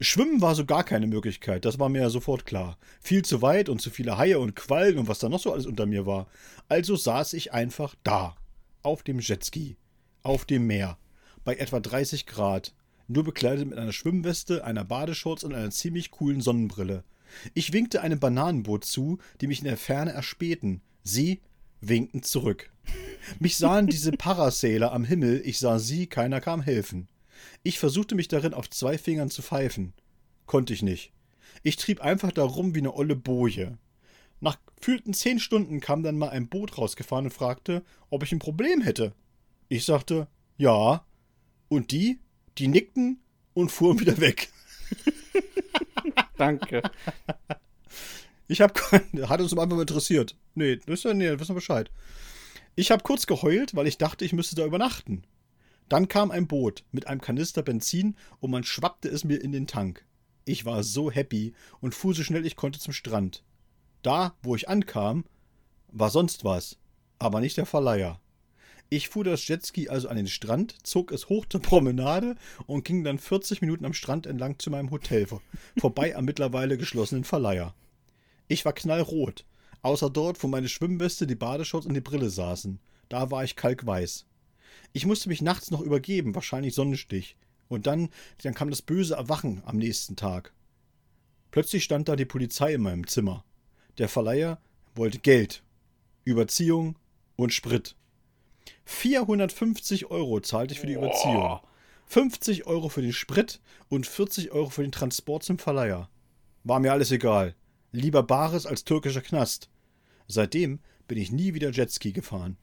Schwimmen 0.00 0.40
war 0.40 0.54
so 0.54 0.64
gar 0.64 0.84
keine 0.84 1.06
Möglichkeit, 1.06 1.64
das 1.64 1.78
war 1.78 1.88
mir 1.88 2.02
ja 2.02 2.10
sofort 2.10 2.46
klar. 2.46 2.78
Viel 3.00 3.24
zu 3.24 3.42
weit 3.42 3.68
und 3.68 3.80
zu 3.80 3.90
viele 3.90 4.16
Haie 4.16 4.38
und 4.38 4.56
Quallen 4.56 4.98
und 4.98 5.08
was 5.08 5.18
da 5.18 5.28
noch 5.28 5.40
so 5.40 5.52
alles 5.52 5.66
unter 5.66 5.86
mir 5.86 6.06
war. 6.06 6.26
Also 6.68 6.96
saß 6.96 7.34
ich 7.34 7.52
einfach 7.52 7.94
da, 8.02 8.34
auf 8.82 9.02
dem 9.02 9.20
Jetski, 9.20 9.76
auf 10.22 10.44
dem 10.44 10.66
Meer, 10.66 10.98
bei 11.44 11.56
etwa 11.56 11.80
30 11.80 12.26
Grad, 12.26 12.74
nur 13.08 13.24
bekleidet 13.24 13.68
mit 13.68 13.78
einer 13.78 13.92
Schwimmweste, 13.92 14.64
einer 14.64 14.84
Badeshorts 14.84 15.44
und 15.44 15.54
einer 15.54 15.70
ziemlich 15.70 16.10
coolen 16.10 16.40
Sonnenbrille. 16.40 17.04
Ich 17.54 17.72
winkte 17.72 18.00
einem 18.00 18.20
Bananenboot 18.20 18.84
zu, 18.84 19.18
die 19.40 19.46
mich 19.46 19.58
in 19.60 19.66
der 19.66 19.76
Ferne 19.76 20.12
erspähten. 20.12 20.80
Sie 21.02 21.40
winkten 21.80 22.22
zurück. 22.22 22.71
Mich 23.38 23.56
sahen 23.56 23.86
diese 23.86 24.12
Parasailer 24.12 24.92
am 24.92 25.04
Himmel, 25.04 25.42
ich 25.44 25.58
sah 25.58 25.78
sie, 25.78 26.06
keiner 26.06 26.40
kam 26.40 26.60
helfen. 26.60 27.08
Ich 27.62 27.78
versuchte 27.78 28.14
mich 28.14 28.28
darin 28.28 28.54
auf 28.54 28.68
zwei 28.70 28.98
Fingern 28.98 29.30
zu 29.30 29.42
pfeifen. 29.42 29.94
Konnte 30.46 30.72
ich 30.72 30.82
nicht. 30.82 31.12
Ich 31.62 31.76
trieb 31.76 32.00
einfach 32.00 32.32
da 32.32 32.44
rum 32.44 32.74
wie 32.74 32.80
eine 32.80 32.94
olle 32.94 33.16
Boje. 33.16 33.78
Nach 34.40 34.58
gefühlten 34.76 35.14
zehn 35.14 35.38
Stunden 35.38 35.80
kam 35.80 36.02
dann 36.02 36.18
mal 36.18 36.30
ein 36.30 36.48
Boot 36.48 36.76
rausgefahren 36.76 37.26
und 37.26 37.30
fragte, 37.32 37.84
ob 38.10 38.24
ich 38.24 38.32
ein 38.32 38.40
Problem 38.40 38.80
hätte. 38.80 39.14
Ich 39.68 39.84
sagte, 39.84 40.26
ja. 40.56 41.06
Und 41.68 41.92
die, 41.92 42.18
die 42.58 42.68
nickten 42.68 43.20
und 43.54 43.70
fuhren 43.70 44.00
wieder 44.00 44.18
weg. 44.18 44.50
Danke. 46.36 46.82
Ich 48.48 48.60
hab, 48.60 48.78
hat 48.80 49.40
uns 49.40 49.52
einfach 49.52 49.76
mal 49.76 49.80
interessiert. 49.80 50.36
Nee, 50.54 50.76
das 50.76 51.00
ist 51.00 51.04
ja, 51.04 51.14
nee, 51.14 51.30
wissen 51.38 51.50
wir 51.50 51.54
Bescheid. 51.54 51.90
Ich 52.74 52.90
habe 52.90 53.02
kurz 53.02 53.26
geheult, 53.26 53.74
weil 53.74 53.86
ich 53.86 53.98
dachte, 53.98 54.24
ich 54.24 54.32
müsste 54.32 54.56
da 54.56 54.64
übernachten. 54.64 55.24
Dann 55.90 56.08
kam 56.08 56.30
ein 56.30 56.46
Boot 56.46 56.84
mit 56.90 57.06
einem 57.06 57.20
Kanister 57.20 57.62
Benzin 57.62 58.16
und 58.40 58.50
man 58.50 58.64
schwappte 58.64 59.10
es 59.10 59.24
mir 59.24 59.42
in 59.42 59.52
den 59.52 59.66
Tank. 59.66 60.06
Ich 60.46 60.64
war 60.64 60.82
so 60.82 61.10
happy 61.10 61.52
und 61.80 61.94
fuhr 61.94 62.14
so 62.14 62.22
schnell 62.22 62.46
ich 62.46 62.56
konnte 62.56 62.80
zum 62.80 62.94
Strand. 62.94 63.44
Da, 64.02 64.34
wo 64.42 64.56
ich 64.56 64.70
ankam, 64.70 65.24
war 65.88 66.08
sonst 66.08 66.44
was, 66.44 66.78
aber 67.18 67.40
nicht 67.40 67.58
der 67.58 67.66
Verleiher. 67.66 68.20
Ich 68.88 69.10
fuhr 69.10 69.24
das 69.24 69.46
Jetski 69.46 69.90
also 69.90 70.08
an 70.08 70.16
den 70.16 70.26
Strand, 70.26 70.76
zog 70.82 71.12
es 71.12 71.28
hoch 71.28 71.44
zur 71.44 71.60
Promenade 71.60 72.36
und 72.66 72.84
ging 72.84 73.04
dann 73.04 73.18
40 73.18 73.60
Minuten 73.60 73.84
am 73.84 73.94
Strand 73.94 74.26
entlang 74.26 74.58
zu 74.58 74.70
meinem 74.70 74.90
Hotel, 74.90 75.26
vorbei 75.78 76.16
am 76.16 76.24
mittlerweile 76.24 76.78
geschlossenen 76.78 77.24
Verleiher. 77.24 77.74
Ich 78.48 78.64
war 78.64 78.72
knallrot, 78.72 79.44
außer 79.82 80.10
dort, 80.10 80.42
wo 80.42 80.48
meine 80.48 80.68
Schwimmweste, 80.68 81.26
die 81.26 81.34
Badeshorts 81.34 81.86
und 81.86 81.94
die 81.94 82.00
Brille 82.00 82.30
saßen. 82.30 82.80
Da 83.08 83.30
war 83.30 83.44
ich 83.44 83.56
kalkweiß. 83.56 84.26
Ich 84.92 85.06
musste 85.06 85.28
mich 85.28 85.42
nachts 85.42 85.70
noch 85.70 85.80
übergeben, 85.80 86.34
wahrscheinlich 86.34 86.74
Sonnenstich. 86.74 87.36
Und 87.68 87.86
dann, 87.86 88.08
dann 88.42 88.54
kam 88.54 88.70
das 88.70 88.82
böse 88.82 89.14
Erwachen 89.14 89.62
am 89.64 89.76
nächsten 89.76 90.16
Tag. 90.16 90.52
Plötzlich 91.50 91.84
stand 91.84 92.08
da 92.08 92.16
die 92.16 92.24
Polizei 92.24 92.74
in 92.74 92.82
meinem 92.82 93.06
Zimmer. 93.06 93.44
Der 93.98 94.08
Verleiher 94.08 94.58
wollte 94.94 95.18
Geld, 95.18 95.62
Überziehung 96.24 96.96
und 97.36 97.52
Sprit. 97.52 97.96
450 98.84 100.10
Euro 100.10 100.40
zahlte 100.40 100.74
ich 100.74 100.80
für 100.80 100.86
die 100.86 100.94
Überziehung. 100.94 101.60
50 102.06 102.66
Euro 102.66 102.88
für 102.88 103.02
den 103.02 103.12
Sprit 103.12 103.60
und 103.88 104.06
40 104.06 104.52
Euro 104.52 104.68
für 104.68 104.82
den 104.82 104.92
Transport 104.92 105.42
zum 105.44 105.58
Verleiher. 105.58 106.10
War 106.64 106.78
mir 106.78 106.92
alles 106.92 107.10
egal. 107.10 107.54
Lieber 107.90 108.22
Bares 108.22 108.66
als 108.66 108.84
türkischer 108.84 109.22
Knast. 109.22 109.68
Seitdem 110.28 110.80
bin 111.08 111.18
ich 111.18 111.32
nie 111.32 111.54
wieder 111.54 111.70
Jetski 111.70 112.12
gefahren. 112.12 112.56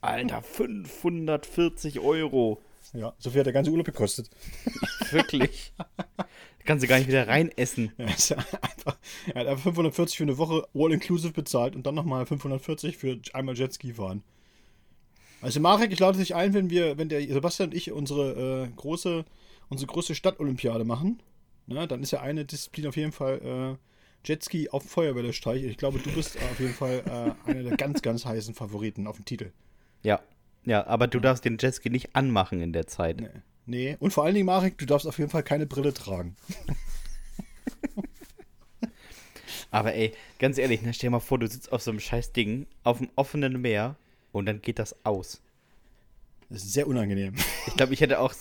Alter, 0.00 0.42
540 0.42 2.00
Euro. 2.00 2.60
Ja, 2.92 3.14
so 3.18 3.30
viel 3.30 3.40
hat 3.40 3.46
der 3.46 3.52
ganze 3.52 3.70
Urlaub 3.70 3.86
gekostet. 3.86 4.28
Wirklich. 5.10 5.72
Kannst 6.64 6.84
du 6.84 6.88
gar 6.88 6.98
nicht 6.98 7.08
wieder 7.08 7.26
reinessen. 7.26 7.92
Ja, 7.96 8.06
einfach, 8.06 8.98
er 9.32 9.40
hat 9.40 9.46
einfach 9.46 9.62
540 9.64 10.16
für 10.16 10.24
eine 10.24 10.38
Woche 10.38 10.66
All-Inclusive 10.74 11.32
bezahlt 11.32 11.74
und 11.74 11.86
dann 11.86 11.94
nochmal 11.94 12.26
540 12.26 12.96
für 12.96 13.18
einmal 13.32 13.56
Jetski 13.56 13.94
fahren. 13.94 14.22
Also 15.40 15.58
Marek, 15.58 15.92
ich 15.92 15.98
lade 15.98 16.18
dich 16.18 16.34
ein, 16.34 16.54
wenn 16.54 16.70
wir, 16.70 16.98
wenn 16.98 17.08
der 17.08 17.20
Sebastian 17.20 17.70
und 17.70 17.74
ich 17.74 17.90
unsere 17.90 18.64
äh, 18.64 18.68
große, 18.76 19.24
unsere 19.68 19.92
große 19.92 20.14
Stadtolympiade 20.14 20.84
machen. 20.84 21.20
Na, 21.66 21.86
dann 21.86 22.02
ist 22.02 22.12
ja 22.12 22.20
eine 22.20 22.44
Disziplin 22.44 22.86
auf 22.86 22.96
jeden 22.96 23.12
Fall 23.12 23.78
äh, 23.78 23.91
Jetski 24.24 24.68
auf 24.70 24.84
Feuerwelle-Streich. 24.84 25.64
Ich 25.64 25.76
glaube, 25.76 25.98
du 25.98 26.10
bist 26.12 26.36
auf 26.36 26.60
jeden 26.60 26.74
Fall 26.74 27.02
äh, 27.46 27.50
einer 27.50 27.62
der 27.62 27.76
ganz, 27.76 28.02
ganz 28.02 28.24
heißen 28.24 28.54
Favoriten 28.54 29.06
auf 29.06 29.16
dem 29.16 29.24
Titel. 29.24 29.52
Ja, 30.02 30.20
ja, 30.64 30.86
aber 30.86 31.08
du 31.08 31.18
darfst 31.20 31.44
den 31.44 31.58
Jetski 31.58 31.90
nicht 31.90 32.14
anmachen 32.14 32.60
in 32.60 32.72
der 32.72 32.86
Zeit. 32.86 33.20
Nee, 33.20 33.28
Nee. 33.66 33.96
Und 34.00 34.12
vor 34.12 34.24
allen 34.24 34.34
Dingen, 34.34 34.46
Marek, 34.46 34.78
du 34.78 34.86
darfst 34.86 35.06
auf 35.06 35.18
jeden 35.18 35.30
Fall 35.30 35.42
keine 35.42 35.66
Brille 35.66 35.94
tragen. 35.94 36.36
Aber 39.70 39.94
ey, 39.94 40.12
ganz 40.38 40.58
ehrlich, 40.58 40.82
ne, 40.82 40.92
stell 40.92 41.08
dir 41.08 41.12
mal 41.12 41.20
vor, 41.20 41.38
du 41.38 41.46
sitzt 41.46 41.72
auf 41.72 41.80
so 41.80 41.90
einem 41.90 42.00
scheiß 42.00 42.32
Ding 42.32 42.66
auf 42.84 42.98
dem 42.98 43.08
offenen 43.14 43.58
Meer 43.60 43.96
und 44.32 44.44
dann 44.46 44.60
geht 44.60 44.78
das 44.78 44.94
aus. 45.04 45.40
Das 46.50 46.62
ist 46.62 46.74
sehr 46.74 46.86
unangenehm. 46.86 47.34
Ich 47.66 47.74
glaube, 47.74 47.94
ich 47.94 48.02
hätte 48.02 48.18
auch 48.20 48.34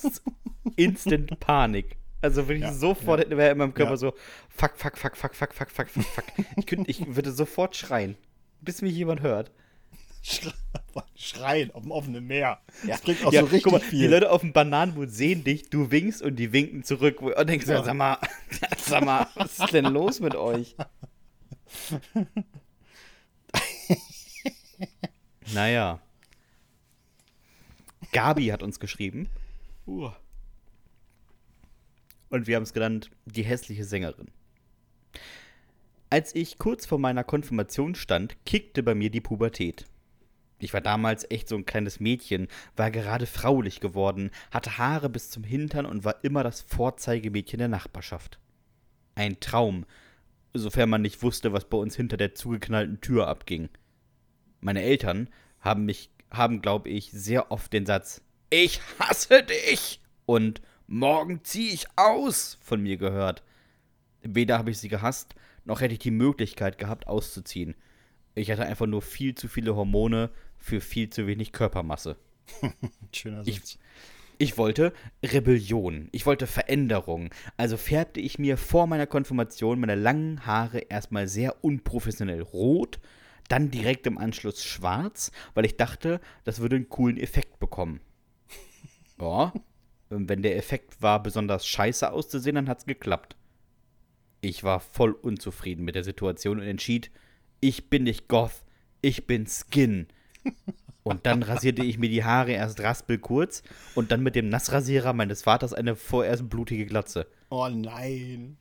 instant 0.75 1.39
Panik. 1.39 1.95
Also 2.21 2.43
würde 2.47 2.55
ich 2.55 2.61
Ja, 2.61 2.71
sofort, 2.73 3.19
hätte 3.19 3.35
wäre 3.37 3.51
in 3.51 3.57
meinem 3.57 3.73
Körper 3.73 3.91
Ja. 3.93 3.97
so, 3.97 4.13
fuck, 4.49 4.73
fuck, 4.77 4.97
fuck, 4.97 5.17
fuck, 5.17 5.35
fuck, 5.35 5.53
fuck, 5.53 5.69
fuck, 5.71 5.89
fuck, 5.89 6.03
fuck. 6.05 6.25
Ich, 6.57 6.65
könnte, 6.67 6.89
ich 6.91 7.15
würde 7.15 7.31
sofort 7.31 7.75
schreien, 7.75 8.15
bis 8.61 8.81
mich 8.81 8.93
jemand 8.93 9.21
hört. 9.21 9.51
Schre- 10.23 10.53
Schreien 11.15 11.71
auf 11.71 11.81
dem 11.81 11.89
offenen 11.91 12.27
Meer. 12.27 12.59
Ja. 12.83 12.89
Das 12.89 13.01
bringt 13.01 13.25
auch 13.25 13.33
ja, 13.33 13.39
so 13.41 13.47
richtig 13.47 13.63
guck 13.63 13.73
mal, 13.73 13.79
viel. 13.79 14.01
Die 14.01 14.07
Leute 14.07 14.29
auf 14.29 14.41
dem 14.41 14.53
Bananenboot 14.53 15.09
sehen 15.09 15.43
dich, 15.43 15.69
du 15.71 15.89
winkst 15.89 16.21
und 16.21 16.35
die 16.35 16.53
winken 16.53 16.83
zurück. 16.83 17.21
Und 17.21 17.49
denkst 17.49 17.65
Ja. 17.67 17.81
sag 17.83 17.95
mal, 17.95 18.17
sag 18.77 19.03
mal, 19.03 19.27
was 19.33 19.57
ist 19.59 19.73
denn 19.73 19.85
los 19.85 20.19
mit 20.19 20.35
euch? 20.35 20.75
naja. 25.53 25.99
Gabi 28.11 28.47
hat 28.47 28.61
uns 28.61 28.79
geschrieben. 28.79 29.29
Und 32.31 32.47
wir 32.47 32.55
haben 32.55 32.63
es 32.63 32.73
genannt, 32.73 33.11
die 33.25 33.43
hässliche 33.43 33.83
Sängerin. 33.83 34.31
Als 36.09 36.33
ich 36.33 36.57
kurz 36.57 36.85
vor 36.85 36.97
meiner 36.97 37.25
Konfirmation 37.25 37.93
stand, 37.93 38.37
kickte 38.45 38.83
bei 38.83 38.95
mir 38.95 39.11
die 39.11 39.21
Pubertät. 39.21 39.85
Ich 40.59 40.73
war 40.73 40.81
damals 40.81 41.29
echt 41.29 41.49
so 41.49 41.55
ein 41.55 41.65
kleines 41.65 41.99
Mädchen, 41.99 42.47
war 42.75 42.89
gerade 42.89 43.25
fraulich 43.25 43.81
geworden, 43.81 44.31
hatte 44.49 44.77
Haare 44.77 45.09
bis 45.09 45.29
zum 45.29 45.43
Hintern 45.43 45.85
und 45.85 46.05
war 46.05 46.23
immer 46.23 46.43
das 46.43 46.61
Vorzeigemädchen 46.61 47.59
der 47.59 47.67
Nachbarschaft. 47.67 48.39
Ein 49.15 49.39
Traum, 49.41 49.85
sofern 50.53 50.89
man 50.89 51.01
nicht 51.01 51.23
wusste, 51.23 51.51
was 51.51 51.65
bei 51.65 51.77
uns 51.77 51.95
hinter 51.95 52.15
der 52.15 52.33
zugeknallten 52.33 53.01
Tür 53.01 53.27
abging. 53.27 53.69
Meine 54.61 54.83
Eltern 54.83 55.29
haben 55.59 55.85
mich, 55.85 56.11
haben, 56.29 56.61
glaube 56.61 56.89
ich, 56.89 57.11
sehr 57.11 57.51
oft 57.51 57.73
den 57.73 57.85
Satz 57.85 58.21
Ich 58.49 58.79
hasse 58.99 59.43
dich 59.43 59.99
und 60.25 60.61
morgen 60.91 61.39
zieh 61.43 61.69
ich 61.69 61.85
aus 61.95 62.57
von 62.61 62.81
mir 62.83 62.97
gehört. 62.97 63.43
Weder 64.21 64.57
habe 64.57 64.71
ich 64.71 64.77
sie 64.77 64.89
gehasst, 64.89 65.35
noch 65.63 65.81
hätte 65.81 65.93
ich 65.93 65.99
die 65.99 66.11
Möglichkeit 66.11 66.77
gehabt, 66.77 67.07
auszuziehen. 67.07 67.75
Ich 68.35 68.51
hatte 68.51 68.65
einfach 68.65 68.85
nur 68.87 69.01
viel 69.01 69.33
zu 69.33 69.47
viele 69.47 69.75
Hormone 69.75 70.29
für 70.57 70.81
viel 70.81 71.09
zu 71.09 71.27
wenig 71.27 71.53
Körpermasse. 71.53 72.17
Schöner 73.13 73.41
Ich, 73.45 73.55
Satz. 73.59 73.77
ich 74.37 74.57
wollte 74.57 74.93
Rebellion, 75.23 76.09
ich 76.11 76.25
wollte 76.25 76.45
Veränderung. 76.45 77.29
Also 77.57 77.77
färbte 77.77 78.19
ich 78.19 78.37
mir 78.37 78.57
vor 78.57 78.85
meiner 78.85 79.07
Konfirmation 79.07 79.79
meine 79.79 79.95
langen 79.95 80.45
Haare 80.45 80.79
erstmal 80.79 81.27
sehr 81.27 81.63
unprofessionell 81.63 82.41
rot, 82.41 82.99
dann 83.47 83.71
direkt 83.71 84.07
im 84.07 84.17
Anschluss 84.17 84.63
schwarz, 84.63 85.31
weil 85.53 85.65
ich 85.65 85.77
dachte, 85.77 86.19
das 86.43 86.59
würde 86.59 86.75
einen 86.75 86.89
coolen 86.89 87.17
Effekt 87.17 87.59
bekommen. 87.59 88.01
Ja, 89.19 89.53
wenn 90.11 90.41
der 90.41 90.57
Effekt 90.57 91.01
war, 91.01 91.23
besonders 91.23 91.65
scheiße 91.65 92.11
auszusehen, 92.11 92.55
dann 92.55 92.69
hat's 92.69 92.85
geklappt. 92.85 93.35
Ich 94.41 94.63
war 94.63 94.79
voll 94.79 95.11
unzufrieden 95.11 95.85
mit 95.85 95.95
der 95.95 96.03
Situation 96.03 96.59
und 96.59 96.65
entschied, 96.65 97.11
ich 97.59 97.89
bin 97.89 98.03
nicht 98.03 98.27
Goth, 98.27 98.63
ich 99.01 99.27
bin 99.27 99.47
Skin. 99.47 100.07
Und 101.03 101.25
dann 101.25 101.41
rasierte 101.41 101.83
ich 101.83 101.97
mir 101.97 102.09
die 102.09 102.23
Haare 102.23 102.51
erst 102.51 102.79
raspelkurz 102.79 103.63
und 103.95 104.11
dann 104.11 104.21
mit 104.21 104.35
dem 104.35 104.49
Nassrasierer 104.49 105.13
meines 105.13 105.41
Vaters 105.41 105.73
eine 105.73 105.95
vorerst 105.95 106.47
blutige 106.47 106.85
Glatze. 106.85 107.25
Oh 107.49 107.67
nein. 107.67 108.57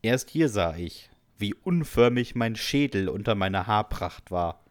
Erst 0.00 0.30
hier 0.30 0.48
sah 0.48 0.76
ich, 0.76 1.10
wie 1.36 1.52
unförmig 1.52 2.34
mein 2.34 2.56
Schädel 2.56 3.10
unter 3.10 3.34
meiner 3.34 3.66
Haarpracht 3.66 4.30
war. 4.30 4.64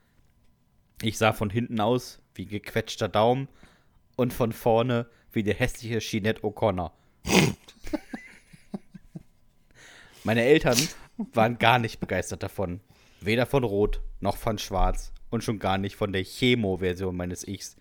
Ich 1.03 1.19
sah 1.19 1.33
von 1.33 1.51
hinten 1.51 1.79
aus 1.79 2.19
wie 2.33 2.47
gequetschter 2.47 3.09
Daumen 3.09 3.47
und 4.15 4.33
von 4.33 4.51
vorne 4.51 5.05
wie 5.37 5.43
der 5.43 5.53
hässliche 5.53 5.99
Jeanette 5.99 6.41
O'Connor. 6.41 6.91
Meine 10.23 10.43
Eltern 10.43 10.77
waren 11.33 11.59
gar 11.59 11.77
nicht 11.79 11.99
begeistert 11.99 12.41
davon. 12.43 12.81
Weder 13.21 13.45
von 13.45 13.63
Rot 13.63 14.01
noch 14.19 14.35
von 14.35 14.57
Schwarz 14.57 15.13
und 15.29 15.43
schon 15.43 15.59
gar 15.59 15.77
nicht 15.77 15.95
von 15.95 16.11
der 16.11 16.23
Chemo-Version 16.23 17.15
meines 17.15 17.47
Ichs. 17.47 17.77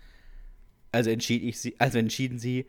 Also, 0.93 1.11
entschied 1.11 1.43
ich 1.43 1.59
sie, 1.59 1.75
also 1.81 1.99
entschieden 1.99 2.39
sie, 2.39 2.67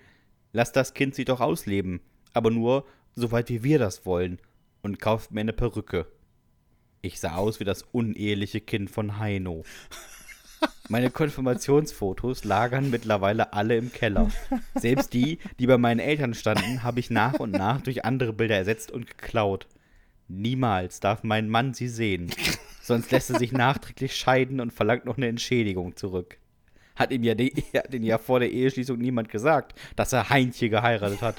lass 0.53 0.71
das 0.71 0.93
Kind 0.93 1.15
sie 1.15 1.25
doch 1.25 1.41
ausleben, 1.41 1.99
aber 2.33 2.49
nur, 2.49 2.85
soweit 3.13 3.49
wie 3.49 3.63
wir 3.63 3.79
das 3.79 4.05
wollen, 4.05 4.39
und 4.81 4.99
kauft 4.99 5.31
mir 5.31 5.41
eine 5.41 5.53
Perücke. 5.53 6.07
Ich 7.01 7.19
sah 7.19 7.35
aus 7.35 7.59
wie 7.59 7.65
das 7.65 7.83
uneheliche 7.83 8.61
Kind 8.61 8.89
von 8.89 9.19
Heino. 9.19 9.63
Meine 10.89 11.09
Konfirmationsfotos 11.09 12.45
lagern 12.45 12.89
mittlerweile 12.89 13.51
alle 13.51 13.75
im 13.75 13.91
Keller. 13.91 14.31
Selbst 14.75 15.13
die, 15.13 15.39
die 15.59 15.67
bei 15.67 15.77
meinen 15.77 15.99
Eltern 15.99 16.33
standen, 16.33 16.81
habe 16.83 17.01
ich 17.01 17.09
nach 17.09 17.33
und 17.39 17.51
nach 17.51 17.81
durch 17.81 18.05
andere 18.05 18.31
Bilder 18.31 18.55
ersetzt 18.55 18.91
und 18.91 19.05
geklaut. 19.05 19.67
Niemals 20.29 21.01
darf 21.01 21.23
mein 21.23 21.49
Mann 21.49 21.73
sie 21.73 21.89
sehen. 21.89 22.31
Sonst 22.81 23.11
lässt 23.11 23.29
er 23.29 23.38
sich 23.38 23.51
nachträglich 23.51 24.15
scheiden 24.15 24.61
und 24.61 24.71
verlangt 24.71 25.03
noch 25.03 25.17
eine 25.17 25.27
Entschädigung 25.27 25.97
zurück. 25.97 26.38
Hat 26.95 27.11
ihm 27.11 27.23
ja, 27.23 27.33
hat 27.33 27.93
ihm 27.93 28.03
ja 28.03 28.17
vor 28.17 28.39
der 28.39 28.51
Eheschließung 28.51 28.97
niemand 28.97 29.29
gesagt, 29.29 29.77
dass 29.97 30.13
er 30.13 30.29
Heintje 30.29 30.69
geheiratet 30.69 31.21
hat. 31.21 31.35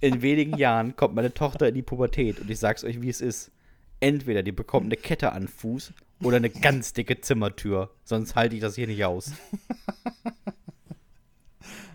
In 0.00 0.22
wenigen 0.22 0.56
Jahren 0.56 0.94
kommt 0.94 1.16
meine 1.16 1.34
Tochter 1.34 1.68
in 1.68 1.74
die 1.74 1.82
Pubertät 1.82 2.38
und 2.38 2.48
ich 2.48 2.60
sag's 2.60 2.84
euch, 2.84 3.02
wie 3.02 3.10
es 3.10 3.20
ist. 3.20 3.50
Entweder 3.98 4.44
die 4.44 4.52
bekommt 4.52 4.86
eine 4.86 4.96
Kette 4.96 5.32
an 5.32 5.48
Fuß 5.48 5.92
oder 6.22 6.36
eine 6.36 6.50
ganz 6.50 6.92
dicke 6.92 7.20
Zimmertür. 7.20 7.90
Sonst 8.04 8.34
halte 8.34 8.54
ich 8.54 8.60
das 8.60 8.74
hier 8.74 8.86
nicht 8.86 9.04
aus. 9.04 9.32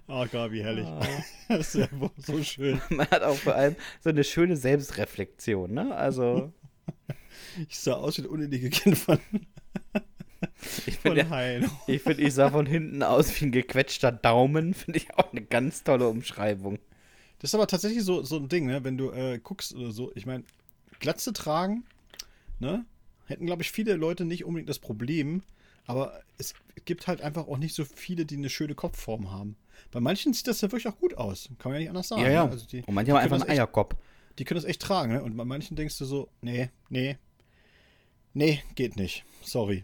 Ah, 0.07 0.25
Gabi, 0.25 0.59
herrlich. 0.59 0.85
Ah. 0.85 1.05
Das 1.47 1.73
ist 1.73 1.81
ja 1.81 1.87
so 2.17 2.41
schön. 2.43 2.79
Man 2.89 3.09
hat 3.09 3.23
auch 3.23 3.35
vor 3.35 3.55
allem 3.55 3.75
so 4.01 4.09
eine 4.09 4.23
schöne 4.23 4.55
Selbstreflexion, 4.55 5.73
ne? 5.73 5.95
Also, 5.95 6.53
Ich 7.67 7.79
sah 7.79 7.93
aus 7.93 8.17
wie 8.17 8.21
ein 8.21 8.27
uneheliche 8.27 8.69
Kind 8.69 8.97
von, 8.97 9.19
ich 10.85 10.97
finde, 10.97 11.69
ich, 11.87 12.01
find, 12.01 12.19
ich 12.19 12.33
sah 12.33 12.49
von 12.49 12.65
hinten 12.65 13.03
aus 13.03 13.39
wie 13.39 13.45
ein 13.45 13.51
gequetschter 13.51 14.11
Daumen. 14.11 14.73
Finde 14.73 14.99
ich 14.99 15.13
auch 15.15 15.31
eine 15.31 15.41
ganz 15.41 15.83
tolle 15.83 16.07
Umschreibung. 16.07 16.79
Das 17.39 17.51
ist 17.51 17.55
aber 17.55 17.67
tatsächlich 17.67 18.03
so, 18.03 18.23
so 18.23 18.37
ein 18.37 18.47
Ding, 18.47 18.65
ne? 18.65 18.83
wenn 18.83 18.97
du 18.97 19.11
äh, 19.11 19.39
guckst 19.39 19.73
oder 19.75 19.91
so. 19.91 20.11
Ich 20.15 20.25
meine, 20.25 20.43
Glatze 20.99 21.33
tragen, 21.33 21.83
ne? 22.59 22.85
Hätten, 23.25 23.45
glaube 23.45 23.61
ich, 23.63 23.71
viele 23.71 23.95
Leute 23.95 24.25
nicht 24.25 24.45
unbedingt 24.45 24.69
das 24.69 24.79
Problem. 24.79 25.43
Aber 25.87 26.19
es 26.37 26.55
gibt 26.85 27.05
halt 27.07 27.21
einfach 27.21 27.47
auch 27.47 27.57
nicht 27.57 27.75
so 27.75 27.85
viele, 27.85 28.25
die 28.25 28.37
eine 28.37 28.49
schöne 28.49 28.73
Kopfform 28.73 29.31
haben. 29.31 29.55
Bei 29.91 29.99
manchen 29.99 30.33
sieht 30.33 30.47
das 30.47 30.61
ja 30.61 30.71
wirklich 30.71 30.87
auch 30.87 30.97
gut 30.97 31.15
aus. 31.15 31.49
Kann 31.59 31.71
man 31.71 31.73
ja 31.73 31.79
nicht 31.81 31.89
anders 31.89 32.07
sagen. 32.07 32.21
Ja, 32.23 32.29
ja. 32.31 32.45
Ne? 32.45 32.51
Also 32.51 32.65
die, 32.65 32.81
Und 32.83 32.93
manche 32.95 33.11
haben 33.11 33.19
einfach 33.19 33.35
einen 33.39 33.49
echt- 33.49 33.59
Eierkopf. 33.59 33.95
Die 34.39 34.45
können 34.45 34.57
das 34.59 34.65
echt 34.65 34.81
tragen. 34.81 35.13
Ne? 35.13 35.23
Und 35.23 35.37
bei 35.37 35.45
manchen 35.45 35.75
denkst 35.75 35.97
du 35.99 36.05
so, 36.05 36.29
nee, 36.41 36.69
nee, 36.89 37.17
nee, 38.33 38.61
geht 38.73 38.95
nicht. 38.95 39.23
Sorry. 39.43 39.83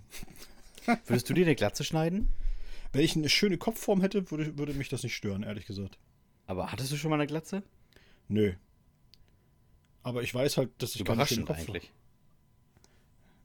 Würdest 1.06 1.30
du 1.30 1.34
dir 1.34 1.46
eine 1.46 1.56
Glatze 1.56 1.84
schneiden? 1.84 2.30
Wenn 2.94 3.04
ich 3.04 3.16
eine 3.16 3.30
schöne 3.30 3.58
Kopfform 3.58 4.02
hätte, 4.02 4.32
würde, 4.32 4.58
würde 4.58 4.74
mich 4.74 4.90
das 4.90 5.04
nicht 5.04 5.16
stören, 5.16 5.44
ehrlich 5.44 5.66
gesagt. 5.68 5.98
Aber 6.48 6.72
hattest 6.72 6.92
du 6.92 6.98
schon 6.98 7.10
mal 7.12 7.16
eine 7.18 7.28
Glatze? 7.28 7.64
Nö. 8.28 8.54
Aber 10.04 10.24
ich 10.24 10.34
weiß 10.34 10.58
halt, 10.58 10.72
dass 10.80 10.96
ich 10.96 11.06
keine 11.06 11.26
schöne 11.28 11.44
Überraschend 11.44 11.48
Kopfform 11.48 11.76
eigentlich. 11.76 11.92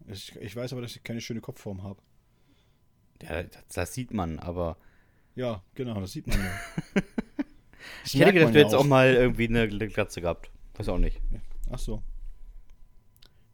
Ich, 0.09 0.35
ich 0.37 0.55
weiß 0.55 0.73
aber, 0.73 0.83
dass 0.83 0.95
ich 0.95 1.03
keine 1.03 1.21
schöne 1.21 1.41
Kopfform 1.41 1.83
habe. 1.83 2.01
Ja, 3.23 3.43
das, 3.43 3.67
das 3.69 3.95
sieht 3.95 4.13
man, 4.13 4.39
aber. 4.39 4.77
Ja, 5.35 5.63
genau, 5.75 6.01
das 6.01 6.13
sieht 6.13 6.27
man 6.27 6.39
ja. 6.39 7.03
Ich 8.05 8.15
hätte 8.15 8.33
gedacht, 8.33 8.55
du 8.55 8.59
ja 8.59 8.65
hättest 8.65 8.75
auch 8.75 8.85
mal 8.85 9.15
irgendwie 9.15 9.49
eine 9.49 9.69
Glatze 9.69 10.21
gehabt. 10.21 10.51
Weiß 10.75 10.89
auch 10.89 10.99
nicht. 10.99 11.21
Ach 11.71 11.79
so. 11.79 12.03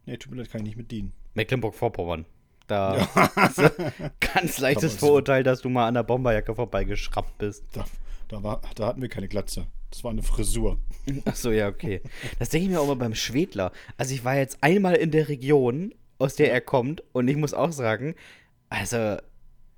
Nee, 0.07 0.17
tut 0.17 0.33
mir 0.33 0.39
leid, 0.39 0.51
kann 0.51 0.61
ich 0.63 0.69
nicht 0.69 0.77
mit 0.77 0.91
dienen. 0.91 1.13
Mecklenburg-Vorpommern. 1.35 2.27
Da 2.67 3.09
ganz 4.21 4.59
leichtes 4.59 4.97
Vorurteil, 4.97 5.43
dass 5.43 5.61
du 5.61 5.69
mal 5.69 5.89
an 5.89 5.95
der 5.95 6.03
Bomberjacke 6.03 6.55
vorbeigeschraubt 6.55 7.39
bist. 7.39 7.65
Da, 7.73 7.85
da, 8.29 8.43
war, 8.43 8.61
da 8.75 8.87
hatten 8.87 9.03
wir 9.03 9.09
keine 9.09 9.29
Glatze. 9.29 9.67
Das 9.91 10.03
war 10.05 10.11
eine 10.11 10.23
Frisur. 10.23 10.79
Achso, 11.25 11.51
ja, 11.51 11.69
okay. 11.69 12.01
Das 12.39 12.49
denke 12.49 12.67
ich 12.67 12.71
mir 12.71 12.81
auch 12.81 12.87
mal 12.87 12.97
beim 12.97 13.15
Schwedler. 13.15 13.73
Also 13.99 14.15
ich 14.15 14.25
war 14.25 14.37
jetzt 14.37 14.59
einmal 14.63 14.95
in 14.95 15.11
der 15.11 15.29
Region, 15.29 15.95
aus 16.19 16.35
der 16.37 16.53
er 16.53 16.61
kommt, 16.61 17.03
und 17.13 17.29
ich 17.29 17.37
muss 17.37 17.55
auch 17.55 17.73
sagen, 17.73 18.15
also 18.69 18.97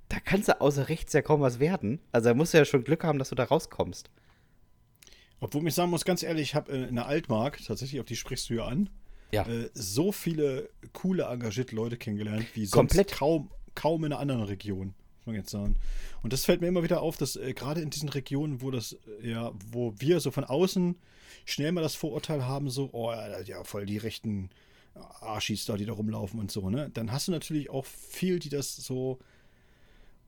da 0.09 0.21
kannst 0.25 0.49
du 0.49 0.61
außer 0.61 0.89
rechts 0.89 1.13
ja 1.13 1.23
kaum 1.23 1.41
was 1.41 1.59
werden. 1.59 2.01
Also 2.13 2.29
da 2.29 2.35
musst 2.35 2.53
du 2.55 2.59
ja 2.59 2.65
schon 2.65 2.85
Glück 2.85 3.03
haben, 3.05 3.19
dass 3.19 3.31
du 3.31 3.35
da 3.35 3.45
rauskommst. 3.45 4.11
Obwohl 5.41 5.67
ich 5.67 5.75
sagen 5.75 5.91
muss, 5.91 6.05
ganz 6.05 6.23
ehrlich, 6.23 6.43
ich 6.51 6.55
habe 6.55 6.73
äh, 6.73 6.85
in 6.89 6.95
der 6.95 7.07
Altmark, 7.07 7.59
tatsächlich, 7.65 8.01
auf 8.01 8.07
die 8.07 8.17
sprichst 8.17 8.49
du 8.51 8.55
ja 8.55 8.65
an, 8.67 8.89
Ja. 9.33 9.47
äh, 9.47 9.71
so 9.75 10.13
viele 10.13 10.71
coole, 10.93 11.25
engagierte 11.25 11.75
Leute 11.75 11.97
kennengelernt, 11.97 12.47
wie 12.55 12.67
sonst 12.67 12.73
Komplett. 12.73 13.13
kaum, 13.13 13.51
kaum 13.75 14.05
in 14.05 14.13
einer 14.13 14.21
anderen 14.21 14.43
Region. 14.43 14.95
muss 15.19 15.27
man 15.27 15.35
jetzt 15.37 15.51
sagen. 15.51 15.77
Und 16.23 16.33
das 16.33 16.45
fällt 16.45 16.61
mir 16.61 16.69
immer 16.69 16.83
wieder 16.83 17.03
auf, 17.03 17.17
dass 17.17 17.37
äh, 17.37 17.53
gerade 17.53 17.81
in 17.81 17.91
diesen 17.91 18.09
Regionen, 18.11 18.63
wo 18.63 18.71
das, 18.71 18.97
äh, 19.23 19.31
ja, 19.31 19.53
wo 19.71 19.95
wir 19.99 20.21
so 20.21 20.31
von 20.31 20.45
außen 20.45 20.97
schnell 21.47 21.73
mal 21.73 21.81
das 21.83 21.95
Vorurteil 21.95 22.47
haben, 22.47 22.71
so, 22.71 22.91
oh 22.93 23.11
ja, 23.11 23.41
ja 23.41 23.65
voll 23.65 23.87
die 23.87 23.99
rechten 23.99 24.51
Arschis 24.95 25.65
da, 25.65 25.77
die 25.77 25.87
da 25.87 25.93
rumlaufen 25.93 26.39
und 26.39 26.51
so, 26.51 26.71
ne? 26.71 26.91
Dann 26.95 27.13
hast 27.13 27.29
du 27.29 27.33
natürlich 27.33 27.71
auch 27.71 27.85
viel, 27.85 28.39
die 28.39 28.49
das 28.49 28.77
so 28.77 29.19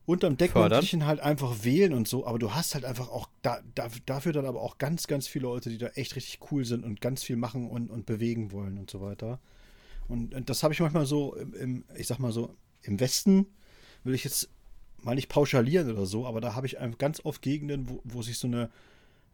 unterm 0.05 0.37
Deckmäntelchen 0.37 1.05
halt 1.05 1.19
einfach 1.19 1.63
wählen 1.63 1.93
und 1.93 2.07
so, 2.07 2.25
aber 2.25 2.39
du 2.39 2.53
hast 2.53 2.75
halt 2.75 2.85
einfach 2.85 3.09
auch 3.09 3.27
da, 3.41 3.59
da, 3.75 3.89
dafür 4.05 4.31
dann 4.31 4.45
aber 4.45 4.61
auch 4.61 4.77
ganz, 4.77 5.07
ganz 5.07 5.27
viele 5.27 5.43
Leute, 5.43 5.69
die 5.69 5.77
da 5.77 5.87
echt 5.87 6.15
richtig 6.15 6.39
cool 6.49 6.63
sind 6.63 6.85
und 6.85 7.01
ganz 7.01 7.23
viel 7.23 7.35
machen 7.35 7.69
und, 7.69 7.89
und 7.89 8.05
bewegen 8.05 8.51
wollen 8.53 8.77
und 8.77 8.89
so 8.89 9.01
weiter. 9.01 9.39
Und, 10.07 10.33
und 10.33 10.49
das 10.49 10.63
habe 10.63 10.73
ich 10.73 10.79
manchmal 10.79 11.05
so 11.05 11.35
im, 11.35 11.53
im, 11.53 11.83
ich 11.97 12.07
sag 12.07 12.19
mal 12.19 12.31
so, 12.31 12.55
im 12.83 13.01
Westen 13.01 13.47
will 14.05 14.15
ich 14.15 14.23
jetzt 14.23 14.49
mal 14.97 15.15
nicht 15.15 15.27
pauschalieren 15.27 15.91
oder 15.91 16.05
so, 16.05 16.25
aber 16.25 16.39
da 16.39 16.55
habe 16.55 16.67
ich 16.67 16.77
ganz 16.97 17.23
oft 17.25 17.41
Gegenden, 17.41 17.89
wo, 17.89 17.99
wo 18.05 18.21
sich 18.21 18.37
so 18.37 18.47
eine, 18.47 18.69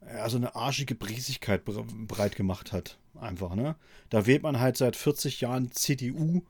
ja, 0.07 0.29
so 0.29 0.37
eine 0.37 0.55
arschige 0.55 0.95
Briesigkeit 0.95 1.63
breit 1.65 2.35
gemacht 2.35 2.71
hat. 2.71 2.97
Einfach, 3.19 3.55
ne? 3.55 3.75
Da 4.09 4.25
wählt 4.25 4.43
man 4.43 4.59
halt 4.59 4.77
seit 4.77 4.95
40 4.95 5.41
Jahren 5.41 5.71
CDU 5.71 6.41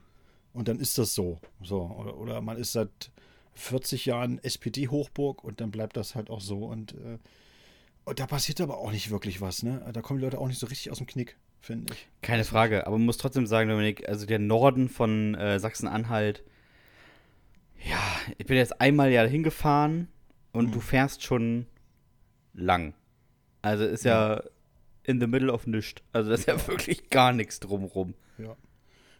und 0.53 0.67
dann 0.67 0.79
ist 0.79 0.97
das 0.97 1.13
so. 1.13 1.39
So. 1.61 1.81
Oder, 1.81 2.17
oder 2.17 2.41
man 2.41 2.57
ist 2.57 2.71
seit 2.71 3.11
40 3.53 4.05
Jahren 4.05 4.39
SPD-Hochburg 4.43 5.43
und 5.43 5.61
dann 5.61 5.71
bleibt 5.71 5.97
das 5.97 6.15
halt 6.15 6.29
auch 6.29 6.41
so. 6.41 6.65
Und, 6.65 6.93
äh, 6.93 7.17
und 8.05 8.19
da 8.19 8.27
passiert 8.27 8.61
aber 8.61 8.77
auch 8.77 8.91
nicht 8.91 9.11
wirklich 9.11 9.41
was, 9.41 9.63
ne? 9.63 9.89
Da 9.93 10.01
kommen 10.01 10.19
die 10.19 10.25
Leute 10.25 10.39
auch 10.39 10.47
nicht 10.47 10.59
so 10.59 10.67
richtig 10.67 10.91
aus 10.91 10.97
dem 10.97 11.07
Knick, 11.07 11.37
finde 11.61 11.93
ich. 11.93 12.07
Keine 12.21 12.43
Frage, 12.43 12.87
aber 12.87 12.97
man 12.97 13.05
muss 13.05 13.17
trotzdem 13.17 13.47
sagen, 13.47 13.69
Dominik, 13.69 14.07
also 14.07 14.25
der 14.25 14.39
Norden 14.39 14.89
von 14.89 15.35
äh, 15.35 15.59
Sachsen-Anhalt, 15.59 16.43
ja, 17.85 18.01
ich 18.37 18.45
bin 18.45 18.57
jetzt 18.57 18.79
einmal 18.79 19.11
ja 19.11 19.23
hingefahren 19.23 20.07
und 20.53 20.67
mhm. 20.67 20.71
du 20.71 20.79
fährst 20.79 21.23
schon 21.23 21.67
lang. 22.53 22.93
Also 23.63 23.85
ist 23.85 24.05
ja, 24.05 24.35
ja 24.35 24.43
in 25.03 25.19
the 25.19 25.25
middle 25.27 25.51
of 25.51 25.65
nichts. 25.65 26.03
Also 26.11 26.29
da 26.29 26.35
ist 26.35 26.47
ja, 26.47 26.55
ja 26.55 26.67
wirklich 26.67 27.09
gar 27.09 27.33
nichts 27.33 27.59
drumrum. 27.59 28.13
Ja. 28.37 28.55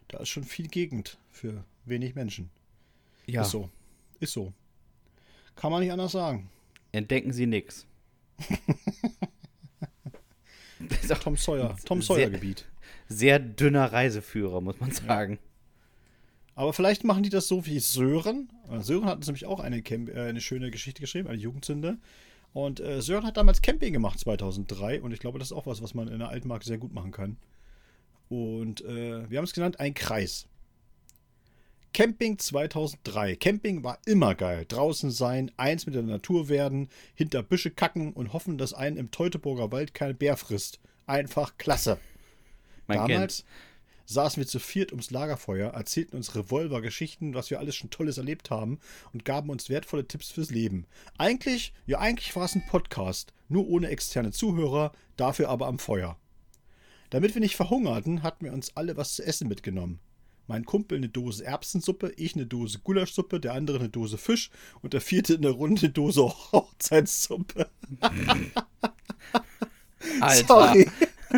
Da 0.10 0.20
ist 0.20 0.30
schon 0.30 0.44
viel 0.44 0.68
Gegend 0.68 1.18
für 1.32 1.64
wenig 1.86 2.14
Menschen. 2.14 2.52
Ja. 3.26 3.42
Ist 3.42 3.52
so. 3.52 3.70
Ist 4.20 4.34
so. 4.34 4.54
Kann 5.56 5.72
man 5.72 5.82
nicht 5.82 5.92
anders 5.92 6.12
sagen. 6.12 6.50
Entdecken 6.92 7.34
Sie 7.34 7.48
nichts. 7.48 7.88
Tom 11.22 11.38
Sawyer, 11.38 11.76
Tom 11.86 12.02
Sawyer 12.02 12.30
Gebiet. 12.30 12.66
Sehr 13.08 13.40
dünner 13.40 13.94
Reiseführer, 13.94 14.60
muss 14.62 14.80
man 14.80 14.92
sagen. 14.92 15.34
Ja. 15.34 15.40
Aber 16.56 16.74
vielleicht 16.74 17.04
machen 17.04 17.24
die 17.24 17.30
das 17.30 17.48
so 17.48 17.66
wie 17.66 17.80
Sören. 17.80 18.50
Äh, 18.70 18.82
Sören 18.82 19.06
hat 19.06 19.18
uns 19.18 19.28
nämlich 19.28 19.46
auch 19.46 19.60
eine, 19.60 19.82
Camp 19.82 20.10
äh, 20.10 20.20
eine 20.22 20.42
schöne 20.42 20.70
Geschichte 20.70 21.02
geschrieben, 21.02 21.30
eine 21.30 21.38
Jugendzünde. 21.38 21.98
Und 22.54 22.80
äh, 22.80 23.02
Sören 23.02 23.26
hat 23.26 23.38
damals 23.38 23.62
Camping 23.62 23.94
gemacht 23.94 24.20
2003 24.20 25.02
und 25.02 25.12
ich 25.12 25.20
glaube, 25.20 25.40
das 25.40 25.50
ist 25.50 25.58
auch 25.58 25.66
was, 25.66 25.82
was 25.82 25.94
man 25.94 26.08
in 26.08 26.20
der 26.20 26.30
Altmark 26.30 26.64
sehr 26.64 26.78
gut 26.78 26.94
machen 26.94 27.12
kann. 27.12 27.38
Und 28.30 28.82
äh, 28.82 29.30
wir 29.30 29.38
haben 29.38 29.46
es 29.46 29.54
genannt, 29.54 29.80
ein 29.80 29.94
Kreis. 29.94 30.48
Camping 31.94 32.40
2003. 32.40 33.36
Camping 33.36 33.84
war 33.84 34.00
immer 34.06 34.34
geil. 34.34 34.66
Draußen 34.68 35.12
sein, 35.12 35.52
eins 35.58 35.86
mit 35.86 35.94
der 35.94 36.02
Natur 36.02 36.50
werden, 36.50 36.90
hinter 37.14 37.44
Büsche 37.44 37.70
kacken 37.70 38.14
und 38.14 38.34
hoffen, 38.34 38.58
dass 38.58 38.74
einen 38.74 38.98
im 38.98 39.12
Teutoburger 39.12 39.72
Wald 39.72 39.94
kein 39.94 40.18
Bär 40.18 40.36
frisst. 40.36 40.80
Einfach 41.06 41.58
klasse. 41.58 42.00
Man 42.88 42.98
Damals 42.98 43.38
kennt. 43.38 43.46
Saßen 44.06 44.42
wir 44.42 44.48
zu 44.48 44.60
viert 44.60 44.92
ums 44.92 45.12
Lagerfeuer, 45.12 45.72
erzählten 45.72 46.16
uns 46.18 46.36
Revolver-Geschichten, 46.36 47.34
was 47.34 47.50
wir 47.50 47.60
alles 47.60 47.76
schon 47.76 47.90
Tolles 47.90 48.18
erlebt 48.18 48.50
haben 48.50 48.80
und 49.14 49.26
gaben 49.26 49.50
uns 49.50 49.70
wertvolle 49.70 50.08
Tipps 50.08 50.32
fürs 50.32 50.52
Leben. 50.52 50.86
Eigentlich, 51.18 51.74
ja, 51.86 52.00
eigentlich 52.00 52.36
war 52.36 52.46
es 52.46 52.56
ein 52.56 52.66
Podcast, 52.66 53.34
nur 53.50 53.68
ohne 53.68 53.88
externe 53.90 54.32
Zuhörer, 54.32 54.92
dafür 55.18 55.50
aber 55.50 55.68
am 55.68 55.80
Feuer. 55.80 56.18
Damit 57.10 57.36
wir 57.36 57.42
nicht 57.42 57.56
verhungerten, 57.56 58.24
hatten 58.24 58.46
wir 58.46 58.54
uns 58.54 58.76
alle 58.76 58.98
was 58.98 59.16
zu 59.16 59.24
essen 59.24 59.48
mitgenommen. 59.48 60.00
Mein 60.48 60.66
Kumpel 60.66 60.98
eine 60.98 61.10
Dose 61.10 61.46
Erbsensuppe, 61.46 62.12
ich 62.18 62.36
eine 62.36 62.46
Dose 62.46 62.80
Gulaschsuppe, 62.80 63.40
der 63.40 63.54
andere 63.54 63.80
eine 63.80 63.90
Dose 63.90 64.18
Fisch 64.18 64.50
und 64.82 64.94
der 64.94 65.00
vierte 65.00 65.36
eine 65.36 65.50
runde 65.50 65.90
Dose 65.90 66.24
Hochzeitssuppe. 66.52 67.70
Alter. 70.20 70.46
Sorry. 70.48 70.90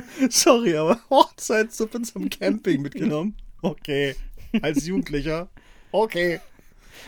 Sorry, 0.29 0.75
aber 0.75 0.99
Hochzeitssuppe 1.09 2.01
zum 2.01 2.29
Camping 2.29 2.81
mitgenommen? 2.81 3.35
Okay. 3.61 4.15
Als 4.61 4.85
Jugendlicher? 4.85 5.49
Okay. 5.91 6.39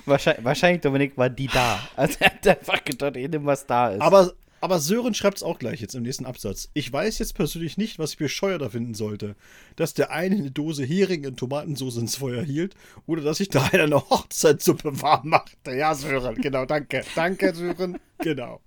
Wahrscheinlich, 0.06 0.44
wahrscheinlich, 0.44 0.82
Dominik, 0.82 1.18
war 1.18 1.30
die 1.30 1.48
da. 1.48 1.80
Also 1.96 2.18
er 2.20 2.32
hat 2.32 2.48
einfach 2.48 2.84
gedacht, 2.84 3.16
ich 3.16 3.30
nehme, 3.30 3.46
was 3.46 3.66
da 3.66 3.92
ist. 3.92 4.02
Aber 4.02 4.34
aber 4.60 4.80
Sören 4.80 5.14
schreibt 5.14 5.38
es 5.38 5.44
auch 5.44 5.60
gleich 5.60 5.82
jetzt 5.82 5.94
im 5.94 6.02
nächsten 6.02 6.26
Absatz. 6.26 6.70
Ich 6.74 6.92
weiß 6.92 7.20
jetzt 7.20 7.36
persönlich 7.36 7.78
nicht, 7.78 8.00
was 8.00 8.14
ich 8.14 8.18
bescheuerter 8.18 8.72
finden 8.72 8.96
sollte. 8.96 9.36
Dass 9.76 9.94
der 9.94 10.10
eine 10.12 10.36
eine 10.36 10.52
Dose 10.52 10.84
Hering 10.84 11.26
in 11.26 11.36
Tomatensauce 11.36 11.98
ins 11.98 12.16
Feuer 12.16 12.44
hielt 12.44 12.74
oder 13.06 13.22
dass 13.22 13.40
ich 13.40 13.50
da 13.50 13.64
einer 13.72 13.84
eine 13.84 14.10
Hochzeitssuppe 14.10 15.00
warm 15.02 15.30
machte. 15.30 15.76
Ja, 15.76 15.94
Sören, 15.94 16.36
genau, 16.36 16.66
danke. 16.66 17.04
Danke, 17.16 17.54
Sören. 17.54 18.00
Genau. 18.20 18.62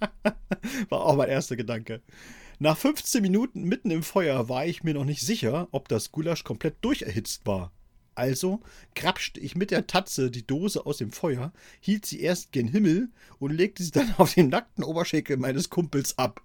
War 0.88 1.00
auch 1.00 1.16
mein 1.16 1.28
erster 1.28 1.56
Gedanke. 1.56 2.00
Nach 2.64 2.78
15 2.78 3.22
Gen 3.24 3.64
mitten 3.64 3.90
im 3.90 4.02
Feuer 4.02 4.48
war 4.48 4.64
ich 4.64 4.82
mir 4.82 4.94
noch 4.94 5.04
nicht 5.04 5.20
sicher, 5.20 5.68
ob 5.70 5.86
das 5.86 6.12
Gulasch 6.12 6.44
komplett 6.44 6.76
durcherhitzt 6.80 7.44
war. 7.44 7.72
Also 8.14 8.62
krapschte 8.94 9.38
ich 9.38 9.54
mit 9.54 9.70
der 9.70 9.86
Tatze 9.86 10.30
die 10.30 10.46
Dose 10.46 10.86
aus 10.86 10.96
dem 10.96 11.12
Feuer, 11.12 11.52
hielt 11.80 12.06
sie 12.06 12.22
erst 12.22 12.52
gen 12.52 12.68
Himmel 12.68 13.10
und 13.38 13.52
legte 13.52 13.82
sie 13.82 13.90
dann 13.90 14.14
auf 14.18 14.32
den 14.32 14.48
nackten 14.48 14.82
Oberschenkel 14.82 15.36
meines 15.36 15.68
Kumpels 15.68 16.16
ab. 16.16 16.40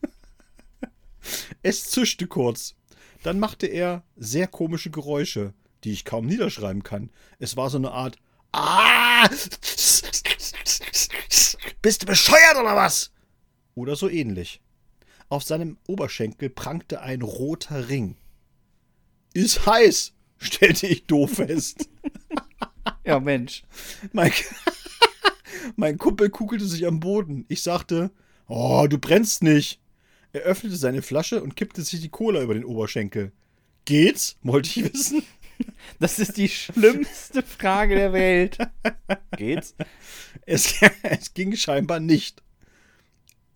es 1.62 1.90
zischte 1.90 2.26
kurz. 2.26 2.74
Dann 3.22 3.38
machte 3.38 3.66
er 3.66 4.02
sehr 4.16 4.46
komische 4.46 4.90
Geräusche, 4.90 5.52
die 5.84 5.92
ich 5.92 6.06
kaum 6.06 6.24
niederschreiben 6.24 6.82
kann. 6.82 7.10
Es 7.38 7.54
war 7.54 7.68
so 7.68 7.76
eine 7.76 7.90
Art 7.90 8.16
Ah! 8.52 9.28
Bist 11.82 12.02
du 12.02 12.06
bescheuert 12.06 12.56
oder 12.58 12.76
was? 12.76 13.12
Oder 13.74 13.94
so 13.94 14.08
ähnlich. 14.08 14.62
Auf 15.28 15.42
seinem 15.42 15.78
Oberschenkel 15.86 16.50
prangte 16.50 17.00
ein 17.00 17.22
roter 17.22 17.88
Ring. 17.88 18.16
Ist 19.32 19.66
heiß, 19.66 20.12
stellte 20.38 20.86
ich 20.86 21.06
doof 21.06 21.34
fest. 21.34 21.88
ja, 23.04 23.18
Mensch. 23.20 23.62
Mein, 24.12 24.32
mein 25.76 25.98
Kumpel 25.98 26.30
kugelte 26.30 26.66
sich 26.66 26.86
am 26.86 27.00
Boden. 27.00 27.44
Ich 27.48 27.62
sagte, 27.62 28.10
oh, 28.46 28.86
du 28.88 28.98
brennst 28.98 29.42
nicht. 29.42 29.80
Er 30.32 30.42
öffnete 30.42 30.76
seine 30.76 31.02
Flasche 31.02 31.42
und 31.42 31.56
kippte 31.56 31.82
sich 31.82 32.00
die 32.00 32.08
Cola 32.08 32.42
über 32.42 32.54
den 32.54 32.64
Oberschenkel. 32.64 33.32
Geht's? 33.84 34.36
Wollte 34.42 34.68
ich 34.68 34.92
wissen. 34.92 35.22
Das 36.00 36.18
ist 36.18 36.36
die 36.36 36.48
schlimmste 36.48 37.42
Frage 37.42 37.94
der 37.94 38.12
Welt. 38.12 38.58
Geht's? 39.36 39.74
Es, 40.46 40.74
es 41.02 41.34
ging 41.34 41.54
scheinbar 41.54 42.00
nicht. 42.00 42.42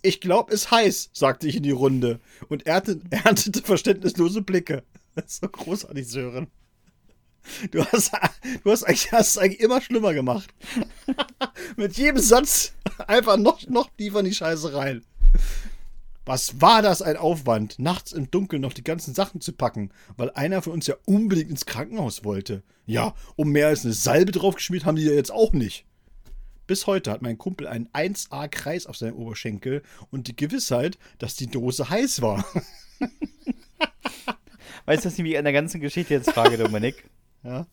Ich 0.02 0.20
glaube, 0.20 0.52
es 0.52 0.70
heiß, 0.70 1.10
sagte 1.12 1.48
ich 1.48 1.56
in 1.56 1.62
die 1.62 1.70
Runde 1.70 2.20
und 2.48 2.66
erntete 2.66 3.62
verständnislose 3.62 4.42
Blicke. 4.42 4.84
Das 5.14 5.24
ist 5.26 5.40
so 5.40 5.48
großartig, 5.48 6.06
Sören. 6.06 6.48
Du 7.70 7.84
hast, 7.84 8.12
du 8.62 8.70
hast, 8.70 8.84
eigentlich, 8.84 9.12
hast 9.12 9.28
es 9.28 9.38
eigentlich 9.38 9.60
immer 9.60 9.80
schlimmer 9.80 10.12
gemacht. 10.12 10.52
Mit 11.76 11.96
jedem 11.96 12.18
Satz 12.20 12.74
einfach 13.06 13.36
noch, 13.36 13.66
noch 13.68 13.90
tiefer 13.96 14.20
in 14.20 14.26
die 14.26 14.34
Scheiße 14.34 14.74
rein. 14.74 15.04
Was 16.24 16.60
war 16.60 16.82
das 16.82 17.00
ein 17.00 17.16
Aufwand, 17.16 17.78
nachts 17.78 18.12
im 18.12 18.30
Dunkeln 18.30 18.60
noch 18.60 18.74
die 18.74 18.84
ganzen 18.84 19.14
Sachen 19.14 19.40
zu 19.40 19.52
packen, 19.52 19.90
weil 20.18 20.30
einer 20.32 20.60
von 20.60 20.74
uns 20.74 20.86
ja 20.86 20.94
unbedingt 21.06 21.50
ins 21.50 21.64
Krankenhaus 21.64 22.22
wollte. 22.22 22.62
Ja, 22.84 23.14
um 23.36 23.50
mehr 23.50 23.68
als 23.68 23.84
eine 23.84 23.94
Salbe 23.94 24.32
draufgeschmiert 24.32 24.84
haben 24.84 24.96
die 24.96 25.04
ja 25.04 25.12
jetzt 25.12 25.32
auch 25.32 25.52
nicht. 25.52 25.86
Bis 26.68 26.86
heute 26.86 27.10
hat 27.10 27.22
mein 27.22 27.38
Kumpel 27.38 27.66
einen 27.66 27.88
1A-Kreis 27.88 28.86
auf 28.86 28.94
seinem 28.98 29.16
Oberschenkel 29.16 29.82
und 30.10 30.28
die 30.28 30.36
Gewissheit, 30.36 30.98
dass 31.18 31.34
die 31.34 31.46
Dose 31.46 31.88
heiß 31.88 32.20
war. 32.20 32.44
Weißt 34.84 35.02
du, 35.02 35.06
was 35.06 35.14
ich 35.14 35.22
mich 35.22 35.38
an 35.38 35.44
der 35.44 35.54
ganzen 35.54 35.80
Geschichte 35.80 36.12
jetzt 36.12 36.30
frage, 36.30 36.56
Dominik? 36.58 37.02
Ja. 37.44 37.68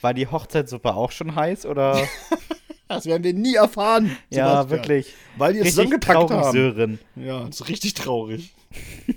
War 0.00 0.12
die 0.12 0.26
Hochzeitssuppe 0.26 0.92
auch 0.92 1.12
schon 1.12 1.36
heiß 1.36 1.66
oder? 1.66 2.06
das 2.88 3.06
werden 3.06 3.22
wir 3.22 3.32
nie 3.32 3.54
erfahren. 3.54 4.16
Ja, 4.28 4.68
wirklich. 4.68 5.14
Weil 5.38 5.52
die 5.52 5.60
es 5.60 5.68
zusammengepackt 5.68 6.30
haben. 6.32 6.52
Sören. 6.52 6.98
Ja, 7.14 7.44
das 7.44 7.60
ist 7.60 7.68
richtig 7.68 7.94
traurig. 7.94 8.52
die 9.06 9.14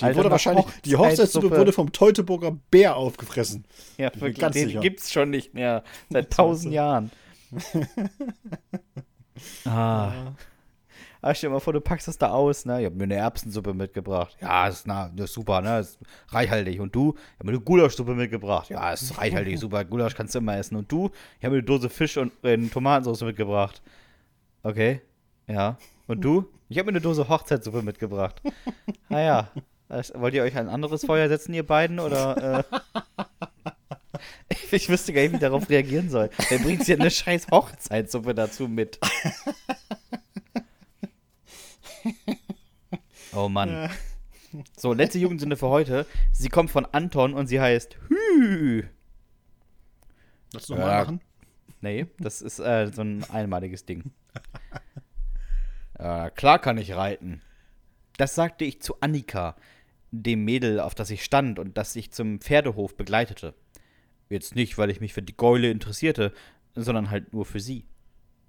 Alter, 0.00 0.16
wurde 0.16 0.30
wahrscheinlich, 0.30 0.64
die 0.86 0.96
Hochzeitssuppe 0.96 1.50
wurde 1.50 1.74
vom 1.74 1.92
Teutoburger 1.92 2.56
Bär 2.70 2.96
aufgefressen. 2.96 3.66
Ja, 3.98 4.10
wirklich. 4.14 4.38
Ganz 4.38 4.54
den 4.54 4.68
sicher. 4.68 4.80
gibt's 4.80 5.12
schon 5.12 5.28
nicht 5.28 5.52
mehr. 5.52 5.84
Seit 6.08 6.30
tausend 6.32 6.72
Jahren. 6.72 7.10
Ah. 9.64 10.32
Aber 11.22 11.34
stell 11.34 11.50
dir 11.50 11.54
mal 11.54 11.60
vor, 11.60 11.72
du 11.72 11.80
packst 11.80 12.08
das 12.08 12.16
da 12.16 12.30
aus, 12.30 12.64
ne? 12.64 12.80
Ich 12.80 12.86
habe 12.86 12.96
mir 12.96 13.04
eine 13.04 13.16
Erbsensuppe 13.16 13.74
mitgebracht. 13.74 14.36
Ja, 14.40 14.68
ist, 14.68 14.86
na, 14.86 15.10
das 15.14 15.26
ist 15.26 15.34
super, 15.34 15.60
ne? 15.60 15.80
Ist 15.80 15.98
reichhaltig. 16.28 16.80
Und 16.80 16.94
du? 16.94 17.14
Ich 17.14 17.38
habe 17.38 17.46
mir 17.46 17.56
eine 17.56 17.60
Gulaschsuppe 17.60 18.14
mitgebracht. 18.14 18.70
Ja, 18.70 18.92
ist 18.92 19.18
reichhaltig, 19.18 19.58
super. 19.58 19.84
Gulasch 19.84 20.14
kannst 20.14 20.34
du 20.34 20.38
immer 20.38 20.56
essen. 20.56 20.76
Und 20.76 20.90
du? 20.90 21.10
Ich 21.38 21.44
habe 21.44 21.56
mir 21.56 21.58
eine 21.58 21.66
Dose 21.66 21.90
Fisch 21.90 22.16
und 22.16 22.32
äh, 22.42 22.56
Tomatensauce 22.56 23.22
mitgebracht. 23.22 23.82
Okay. 24.62 25.02
Ja. 25.46 25.76
Und 26.06 26.22
du? 26.22 26.48
Ich 26.68 26.78
habe 26.78 26.86
mir 26.86 26.92
eine 26.92 27.00
Dose 27.00 27.28
Hochzeitssuppe 27.28 27.82
mitgebracht. 27.82 28.40
Naja. 29.08 29.50
Wollt 30.14 30.34
ihr 30.34 30.44
euch 30.44 30.56
ein 30.56 30.68
anderes 30.68 31.04
Feuer 31.04 31.28
setzen, 31.28 31.52
ihr 31.52 31.66
beiden? 31.66 31.98
Oder. 31.98 32.60
Äh? 32.60 33.24
Ich 34.72 34.88
wüsste 34.88 35.12
gar 35.12 35.22
nicht, 35.22 35.32
wie 35.32 35.36
ich 35.36 35.40
darauf 35.40 35.68
reagieren 35.68 36.08
soll. 36.10 36.30
Er 36.50 36.58
bringt 36.58 36.84
sich 36.84 36.98
eine 36.98 37.10
scheiß 37.10 37.48
Hochzeitssuppe 37.50 38.34
dazu 38.34 38.68
mit. 38.68 38.98
Oh 43.32 43.48
Mann. 43.48 43.88
So, 44.76 44.92
letzte 44.92 45.18
Jugendsünde 45.18 45.56
für 45.56 45.68
heute. 45.68 46.06
Sie 46.32 46.48
kommt 46.48 46.70
von 46.70 46.84
Anton 46.86 47.34
und 47.34 47.46
sie 47.46 47.60
heißt 47.60 47.96
Hü. 48.08 48.82
Willst 50.52 50.68
du 50.68 50.74
nochmal 50.74 50.90
Ja. 50.90 50.98
machen? 51.04 51.20
Nee, 51.80 52.06
das 52.18 52.42
ist 52.42 52.58
äh, 52.58 52.90
so 52.92 53.02
ein 53.02 53.24
einmaliges 53.30 53.86
Ding. 53.86 54.10
äh, 55.98 56.30
klar 56.32 56.58
kann 56.58 56.76
ich 56.78 56.94
reiten. 56.94 57.40
Das 58.16 58.34
sagte 58.34 58.64
ich 58.64 58.82
zu 58.82 59.00
Annika, 59.00 59.56
dem 60.10 60.44
Mädel, 60.44 60.80
auf 60.80 60.94
das 60.94 61.10
ich 61.10 61.24
stand 61.24 61.58
und 61.58 61.78
das 61.78 61.94
ich 61.96 62.10
zum 62.10 62.40
Pferdehof 62.40 62.96
begleitete. 62.96 63.54
Jetzt 64.30 64.54
nicht, 64.54 64.78
weil 64.78 64.90
ich 64.90 65.00
mich 65.00 65.12
für 65.12 65.22
die 65.22 65.36
Gäule 65.36 65.70
interessierte, 65.70 66.32
sondern 66.74 67.10
halt 67.10 67.32
nur 67.34 67.44
für 67.44 67.60
sie. 67.60 67.84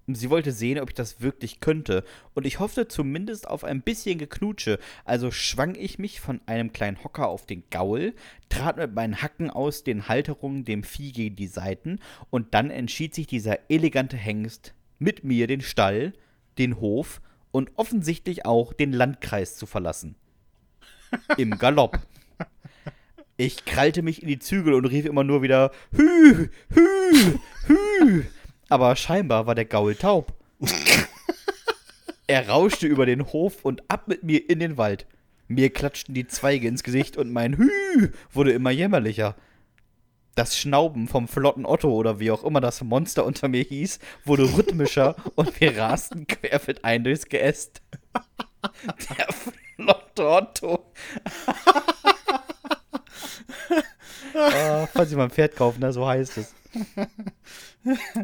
Sie 0.08 0.30
wollte 0.30 0.52
sehen, 0.52 0.80
ob 0.80 0.90
ich 0.90 0.96
das 0.96 1.22
wirklich 1.22 1.60
könnte, 1.60 2.04
und 2.34 2.46
ich 2.46 2.60
hoffte 2.60 2.88
zumindest 2.88 3.48
auf 3.48 3.64
ein 3.64 3.82
bisschen 3.82 4.20
Geknutsche, 4.20 4.78
also 5.06 5.32
schwang 5.32 5.76
ich 5.76 6.00
mich 6.00 6.20
von 6.20 6.42
einem 6.46 6.72
kleinen 6.72 7.04
Hocker 7.04 7.28
auf 7.28 7.46
den 7.46 7.64
Gaul, 7.70 8.14
trat 8.50 8.78
mit 8.78 8.94
meinen 8.94 9.22
Hacken 9.22 9.50
aus 9.50 9.84
den 9.84 10.08
Halterungen 10.08 10.66
dem 10.66 10.84
Vieh 10.84 11.12
gegen 11.12 11.36
die 11.36 11.48
Seiten, 11.48 12.00
und 12.30 12.54
dann 12.54 12.70
entschied 12.70 13.16
sich 13.16 13.28
dieser 13.28 13.70
elegante 13.70 14.18
Hengst, 14.18 14.74
mit 15.00 15.24
mir 15.24 15.48
den 15.48 15.62
Stall, 15.62 16.14
den 16.58 16.80
Hof 16.80 17.22
und 17.52 17.72
offensichtlich 17.76 18.46
auch 18.46 18.74
den 18.74 18.94
Landkreis 18.94 19.56
zu 19.56 19.66
verlassen. 19.66 20.16
Im 21.38 21.58
Galopp. 21.58 22.00
Ich 23.38 23.66
krallte 23.66 24.02
mich 24.02 24.22
in 24.22 24.28
die 24.28 24.40
Zügel 24.40 24.74
und 24.74 24.86
rief 24.86 25.06
immer 25.06 25.24
nur 25.24 25.42
wieder 25.42 25.72
Hü, 25.92 26.50
Hü, 26.70 27.40
Hü. 27.68 28.24
Aber 28.70 28.96
scheinbar 28.96 29.48
war 29.48 29.56
der 29.56 29.66
Gaul 29.66 29.96
taub. 29.96 30.34
er 32.28 32.48
rauschte 32.50 32.88
über 32.88 33.06
den 33.06 33.26
Hof 33.34 33.66
und 33.66 33.84
ab 33.90 34.08
mit 34.08 34.24
mir 34.24 34.50
in 34.50 34.60
den 34.60 34.78
Wald. 34.78 35.06
Mir 35.48 35.70
klatschten 35.70 36.16
die 36.16 36.28
Zweige 36.28 36.68
ins 36.68 36.84
Gesicht 36.84 37.18
und 37.18 37.32
mein 37.32 37.58
Hü 37.58 38.12
wurde 38.32 38.52
immer 38.52 38.72
jämmerlicher. 38.72 39.36
Das 40.36 40.58
Schnauben 40.58 41.10
vom 41.10 41.28
flotten 41.28 41.66
Otto 41.66 41.92
oder 41.94 42.20
wie 42.20 42.32
auch 42.32 42.46
immer 42.46 42.62
das 42.62 42.82
Monster 42.82 43.26
unter 43.26 43.50
mir 43.50 43.64
hieß, 43.64 44.00
wurde 44.24 44.44
rhythmischer 44.56 45.16
und 45.36 45.60
wir 45.60 45.78
rasten 45.78 46.26
querfeldein 46.26 47.04
durchs 47.04 47.26
Geäst. 47.26 47.82
Der 49.10 49.28
flotte 49.34 50.30
Otto. 50.30 50.92
Ah, 54.36 54.88
falls 54.94 55.12
ihr 55.12 55.18
mal 55.18 55.26
ein 55.26 55.32
Pferd 55.32 55.56
kaufen, 55.56 55.80
ne, 55.80 55.92
so 55.94 56.08
heißt 56.08 56.38
es. 56.38 56.54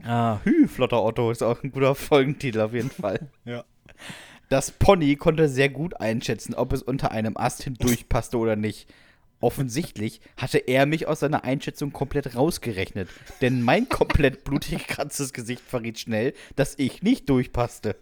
Ah, 0.06 0.40
Hü, 0.44 0.68
flotter 0.68 1.04
Otto 1.04 1.32
ist 1.32 1.42
auch 1.42 1.64
ein 1.64 1.72
guter 1.72 1.96
Folgentitel 1.96 2.62
auf 2.62 2.74
jeden 2.74 2.92
Fall. 2.92 3.32
Ja. 3.44 3.66
Das 4.50 4.70
Pony 4.70 5.16
konnte 5.16 5.50
sehr 5.50 5.70
gut 5.70 6.00
einschätzen, 6.00 6.54
ob 6.54 6.74
es 6.74 6.84
unter 6.84 7.10
einem 7.10 7.36
Ast 7.36 7.64
hindurchpasste 7.64 8.38
oder 8.38 8.56
nicht. 8.56 8.88
Offensichtlich 9.40 10.22
hatte 10.36 10.58
er 10.58 10.86
mich 10.86 11.08
aus 11.08 11.20
seiner 11.20 11.44
Einschätzung 11.44 11.92
komplett 11.92 12.36
rausgerechnet, 12.36 13.10
denn 13.42 13.62
mein 13.62 13.90
komplett 13.90 14.44
blutig 14.46 14.88
gekratztes 14.88 15.34
Gesicht 15.34 15.62
verriet 15.62 16.00
schnell, 16.00 16.34
dass 16.56 16.76
ich 16.78 17.04
nicht 17.04 17.30
durchpasste. 17.30 17.96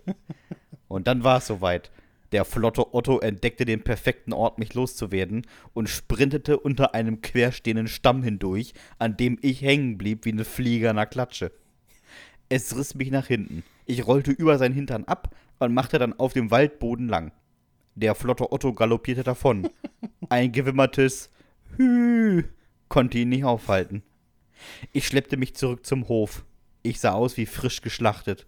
Und 0.88 1.08
dann 1.08 1.24
war 1.24 1.39
es 1.39 1.48
soweit. 1.48 1.91
Der 2.36 2.43
flotte 2.43 2.93
Otto 2.93 3.19
entdeckte 3.19 3.63
den 3.63 3.81
perfekten 3.81 4.33
Ort, 4.33 4.59
mich 4.59 4.73
loszuwerden, 4.73 5.47
und 5.73 5.88
sprintete 5.88 6.59
unter 6.59 6.93
einem 6.93 7.21
querstehenden 7.21 7.88
Stamm 7.88 8.23
hindurch, 8.23 8.73
an 8.99 9.15
dem 9.15 9.39
ich 9.41 9.61
hängen 9.61 9.97
blieb 9.97 10.25
wie 10.25 10.33
eine 10.33 10.43
Fliege 10.43 10.89
an 10.89 10.97
der 10.97 11.05
Klatsche. 11.05 11.53
Es 12.49 12.75
riss 12.75 12.93
mich 12.93 13.09
nach 13.09 13.27
hinten. 13.27 13.63
Ich 13.86 14.05
rollte 14.05 14.31
über 14.31 14.57
seinen 14.57 14.73
Hintern 14.73 15.05
ab 15.05 15.33
und 15.59 15.73
machte 15.73 15.97
dann 15.97 16.11
auf 16.11 16.33
dem 16.33 16.51
Waldboden 16.51 17.07
lang. 17.07 17.31
Der 17.95 18.15
flotte 18.15 18.51
Otto 18.51 18.73
galoppierte 18.73 19.23
davon. 19.23 19.69
Ein 20.27 20.51
gewimmertes 20.51 21.29
Hü 21.77 22.43
konnte 22.89 23.17
ihn 23.17 23.29
nicht 23.29 23.45
aufhalten. 23.45 24.03
Ich 24.91 25.07
schleppte 25.07 25.38
mich 25.38 25.55
zurück 25.55 25.86
zum 25.86 26.09
Hof. 26.09 26.43
Ich 26.83 26.99
sah 26.99 27.13
aus 27.13 27.38
wie 27.38 27.45
frisch 27.45 27.79
geschlachtet. 27.79 28.45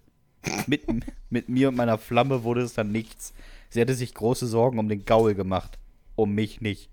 Mit, 0.65 0.83
mit 1.29 1.47
mir 1.47 1.69
und 1.69 1.77
meiner 1.77 1.97
Flamme 1.97 2.43
wurde 2.43 2.63
es 2.63 2.73
dann 2.73 2.91
nichts. 2.91 3.33
Sie 3.69 3.81
hatte 3.81 3.93
sich 3.95 4.13
große 4.13 4.47
Sorgen 4.47 4.79
um 4.79 4.89
den 4.89 5.05
Gaul 5.05 5.35
gemacht. 5.35 5.77
Um 6.15 6.33
mich 6.33 6.61
nicht. 6.61 6.89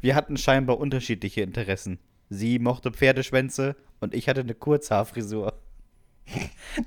Wir 0.00 0.14
hatten 0.14 0.36
scheinbar 0.36 0.78
unterschiedliche 0.78 1.40
Interessen. 1.42 1.98
Sie 2.28 2.58
mochte 2.58 2.92
Pferdeschwänze 2.92 3.76
und 4.00 4.14
ich 4.14 4.28
hatte 4.28 4.40
eine 4.40 4.54
Kurzhaarfrisur. 4.54 5.54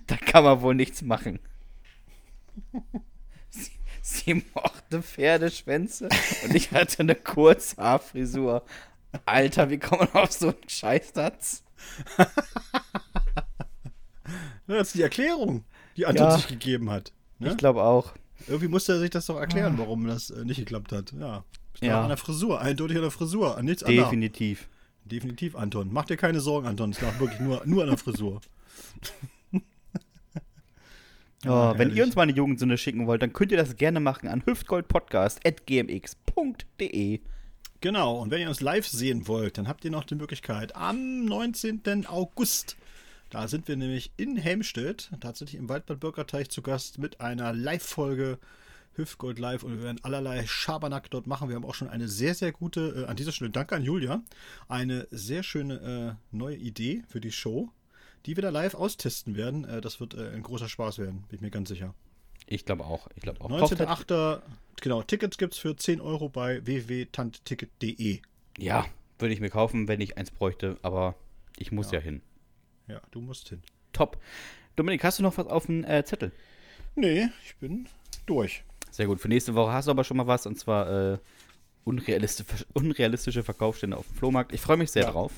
Da 0.08 0.16
kann 0.16 0.44
man 0.46 0.62
wohl 0.62 0.76
nichts 0.76 1.02
machen. 1.02 1.40
Sie, 3.50 3.72
sie 4.02 4.44
mochte 4.54 5.02
Pferdeschwänze 5.02 6.08
und 6.44 6.56
ich 6.56 6.72
hatte 6.72 7.00
eine 7.02 7.16
Kurzhaarfrisur. 7.16 8.64
Alter, 9.26 9.70
wie 9.70 9.78
kommt 9.80 10.14
man 10.14 10.24
auf 10.24 10.32
so 10.32 10.48
einen 10.50 10.70
Scheißsatz? 10.70 11.64
Das 14.68 14.88
ist 14.88 14.96
die 14.96 15.02
Erklärung, 15.02 15.66
die 15.98 16.06
Anton 16.06 16.28
Ja. 16.28 16.38
sich 16.38 16.48
gegeben 16.48 16.90
hat. 16.90 17.12
Ne? 17.40 17.50
Ich 17.52 17.58
glaube 17.58 17.84
auch. 17.84 18.14
Irgendwie 18.48 18.68
musste 18.68 18.94
er 18.94 19.00
sich 19.00 19.10
das 19.10 19.26
doch 19.26 19.40
erklären, 19.40 19.78
warum 19.78 20.08
das 20.08 20.30
äh, 20.30 20.46
nicht 20.46 20.58
geklappt 20.58 20.92
hat. 20.92 21.14
Ja. 21.20 21.44
Ja. 21.82 22.02
An 22.02 22.10
der 22.10 22.18
Frisur, 22.18 22.62
eindeutig 22.62 22.98
an 22.98 23.04
der 23.04 23.12
Frisur, 23.12 23.58
an 23.58 23.66
nichts 23.66 23.84
anderem. 23.84 24.06
Definitiv. 24.06 24.68
Definitiv, 25.06 25.56
Anton. 25.56 25.90
Mach 25.92 26.06
dir 26.06 26.18
keine 26.18 26.40
Sorgen, 26.40 26.68
Anton. 26.68 26.92
Es 26.92 27.02
lag 27.02 27.20
wirklich 27.20 27.40
nur, 27.40 27.64
nur 27.66 27.84
an 27.84 27.90
der 27.90 27.98
Frisur. 27.98 28.42
Oh, 31.46 31.74
wenn 31.76 31.94
ihr 31.94 32.06
uns 32.06 32.16
mal 32.16 32.22
eine 32.22 32.32
Jugendsünde 32.32 32.78
schicken 32.78 33.06
wollt, 33.06 33.22
dann 33.22 33.34
könnt 33.34 33.52
ihr 33.52 33.58
das 33.58 33.76
gerne 33.76 34.00
machen 34.00 34.30
an 34.30 34.44
hüftgoldpodcast.gmx.de. 34.46 37.20
Genau, 37.82 38.22
und 38.22 38.32
wenn 38.32 38.40
ihr 38.40 38.48
uns 38.48 38.62
live 38.62 38.88
sehen 38.88 39.28
wollt, 39.28 39.58
dann 39.58 39.68
habt 39.68 39.84
ihr 39.84 39.92
noch 39.92 40.06
die 40.06 40.16
Möglichkeit 40.16 40.74
am 40.74 41.26
19. 41.26 42.06
August. 42.08 42.78
Da 43.34 43.48
sind 43.48 43.68
wir 43.68 43.76
nämlich 43.76 44.12
in 44.16 44.38
Helmstedt, 44.38 45.10
tatsächlich 45.20 45.60
im 45.60 45.68
Waldbad 45.68 46.00
Bürgerteich 46.00 46.50
zu 46.50 46.62
Gast 46.62 47.00
mit 47.00 47.20
einer 47.20 47.52
Live-Folge 47.52 48.38
Hüftgold 48.94 49.40
Live 49.40 49.64
und 49.64 49.76
wir 49.76 49.82
werden 49.82 50.00
allerlei 50.04 50.46
Schabernack 50.46 51.10
dort 51.10 51.26
machen. 51.26 51.50
Wir 51.50 51.56
haben 51.56 51.66
auch 51.66 51.74
schon 51.74 51.90
eine 51.90 52.08
sehr, 52.08 52.36
sehr 52.36 52.52
gute, 52.52 53.06
äh, 53.06 53.10
an 53.10 53.16
dieser 53.16 53.32
Stelle 53.32 53.50
danke 53.50 53.76
an 53.76 53.82
Julia, 53.82 54.22
eine 54.68 55.08
sehr 55.10 55.42
schöne 55.42 56.20
äh, 56.32 56.36
neue 56.36 56.58
Idee 56.58 57.02
für 57.10 57.20
die 57.20 57.32
Show, 57.32 57.72
die 58.28 58.38
wir 58.38 58.44
da 58.44 58.50
live 58.50 58.76
austesten 58.76 59.36
werden. 59.36 59.66
Äh, 59.66 59.82
das 59.82 60.00
wird 60.00 60.14
äh, 60.14 60.30
ein 60.30 60.44
großer 60.44 60.70
Spaß 60.70 61.00
werden, 61.00 61.24
bin 61.28 61.38
ich 61.38 61.42
mir 61.42 61.50
ganz 61.50 61.70
sicher. 61.70 61.96
Ich 62.46 62.66
glaube 62.66 62.86
auch. 62.86 63.08
Ich 63.16 63.24
glaube 63.24 63.42
auch. 63.42 63.50
Kauft 63.50 63.80
halt- 63.80 63.90
19.8. 63.90 64.42
Genau, 64.80 65.02
Tickets 65.02 65.40
gibt 65.40 65.56
es 65.56 65.60
für 65.60 65.76
10 65.76 66.02
Euro 66.02 66.30
bei 66.30 66.64
www.tantticket.de. 66.64 68.20
Ja, 68.60 68.86
würde 69.18 69.34
ich 69.34 69.40
mir 69.40 69.50
kaufen, 69.50 69.88
wenn 69.88 70.02
ich 70.02 70.20
eins 70.20 70.30
bräuchte, 70.30 70.78
aber 70.84 71.16
ich 71.58 71.72
muss 71.72 71.90
ja, 71.90 72.00
hin. 72.00 72.22
Ja, 72.94 73.02
du 73.10 73.22
musst 73.22 73.50
hin. 73.50 73.60
Top. 73.92 74.22
Dominik, 74.76 75.04
hast 75.04 75.18
du 75.18 75.24
noch 75.24 75.36
was 75.40 75.48
auf 75.48 75.66
dem 75.66 75.84
äh, 75.84 76.06
Zettel? 76.06 76.32
Nee, 76.94 77.28
ich 77.44 77.56
bin 77.56 77.88
durch. 78.28 78.64
Sehr 78.92 79.08
gut. 79.08 79.20
Für 79.20 79.30
nächste 79.30 79.56
Woche 79.56 79.72
hast 79.72 79.88
du 79.88 79.92
aber 79.92 80.04
schon 80.04 80.18
mal 80.18 80.28
was 80.28 80.46
und 80.46 80.60
zwar 80.60 81.14
äh, 81.14 81.18
unrealistische, 81.86 82.66
unrealistische 82.74 83.44
Verkaufsstände 83.44 83.98
auf 83.98 84.08
dem 84.08 84.16
Flohmarkt. 84.16 84.54
Ich 84.54 84.62
freue 84.62 84.78
mich 84.78 84.92
sehr 84.92 85.04
Ja. 85.04 85.12
drauf. 85.12 85.32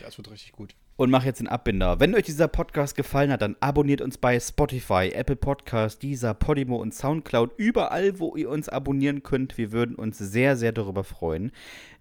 Ja, 0.00 0.08
es 0.08 0.16
wird 0.18 0.30
richtig 0.30 0.52
gut. 0.52 0.74
Und 0.96 1.10
mache 1.10 1.26
jetzt 1.26 1.40
den 1.40 1.48
Abbinder. 1.48 1.98
Wenn 1.98 2.14
euch 2.14 2.22
dieser 2.22 2.46
Podcast 2.46 2.94
gefallen 2.94 3.32
hat, 3.32 3.42
dann 3.42 3.56
abonniert 3.58 4.00
uns 4.00 4.16
bei 4.16 4.38
Spotify, 4.38 5.10
Apple 5.12 5.34
Podcast, 5.34 6.04
Deezer, 6.04 6.34
Podimo 6.34 6.76
und 6.76 6.94
Soundcloud. 6.94 7.50
Überall, 7.56 8.20
wo 8.20 8.36
ihr 8.36 8.48
uns 8.48 8.68
abonnieren 8.68 9.24
könnt. 9.24 9.58
Wir 9.58 9.72
würden 9.72 9.96
uns 9.96 10.18
sehr, 10.18 10.56
sehr 10.56 10.70
darüber 10.70 11.02
freuen. 11.02 11.50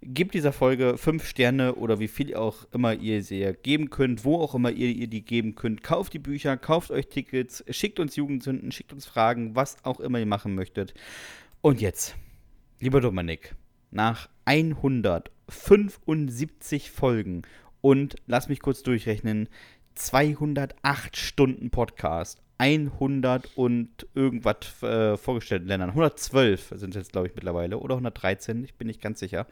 Gebt 0.04 0.36
dieser 0.36 0.54
Folge 0.54 0.98
5 0.98 1.26
Sterne 1.26 1.74
oder 1.74 2.00
wie 2.00 2.08
viel 2.08 2.36
auch 2.36 2.68
immer 2.72 2.94
ihr 2.94 3.24
sie 3.24 3.54
geben 3.64 3.90
könnt, 3.90 4.26
wo 4.26 4.40
auch 4.40 4.54
immer 4.54 4.70
ihr, 4.70 4.90
ihr 4.90 5.08
die 5.08 5.26
geben 5.26 5.56
könnt. 5.56 5.82
Kauft 5.82 6.14
die 6.14 6.20
Bücher, 6.20 6.56
kauft 6.58 6.92
euch 6.92 7.08
Tickets, 7.08 7.64
schickt 7.70 8.00
uns 8.00 8.16
Jugendsünden, 8.16 8.72
schickt 8.72 8.94
uns 8.94 9.08
Fragen, 9.08 9.56
was 9.56 9.78
auch 9.84 10.00
immer 10.00 10.20
ihr 10.20 10.28
machen 10.28 10.54
möchtet. 10.54 10.94
Und 11.62 11.82
jetzt, 11.82 12.16
lieber 12.80 13.02
Dominik, 13.02 13.56
nach 13.94 14.30
175 14.46 16.92
Folgen 16.92 17.44
und 17.82 18.16
lass 18.28 18.50
mich 18.50 18.60
kurz 18.62 18.84
durchrechnen, 18.84 19.50
208 19.96 21.16
Stunden 21.16 21.70
Podcast 21.70 22.44
100 22.58 23.58
und 23.58 24.08
irgendwas 24.14 24.82
äh, 24.84 25.18
vorgestellten 25.18 25.68
Ländern. 25.68 25.90
112 25.90 26.74
sind 26.76 26.92
es 26.92 26.96
jetzt, 26.96 27.12
glaube 27.12 27.28
ich, 27.28 27.36
mittlerweile. 27.36 27.80
Oder 27.80 27.96
113, 27.96 28.64
ich 28.64 28.76
bin 28.76 28.88
nicht 28.88 29.02
ganz 29.02 29.20
sicher. 29.20 29.48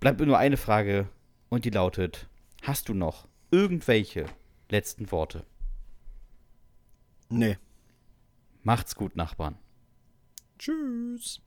Bleibt 0.00 0.20
nur 0.20 0.38
eine 0.38 0.56
Frage 0.56 1.08
und 1.48 1.64
die 1.64 1.70
lautet: 1.70 2.28
Hast 2.62 2.88
du 2.88 2.94
noch 2.94 3.26
irgendwelche 3.50 4.26
letzten 4.70 5.10
Worte? 5.12 5.44
Nee. 7.28 7.58
Macht's 8.62 8.94
gut, 8.94 9.16
Nachbarn. 9.16 9.58
Tschüss. 10.58 11.40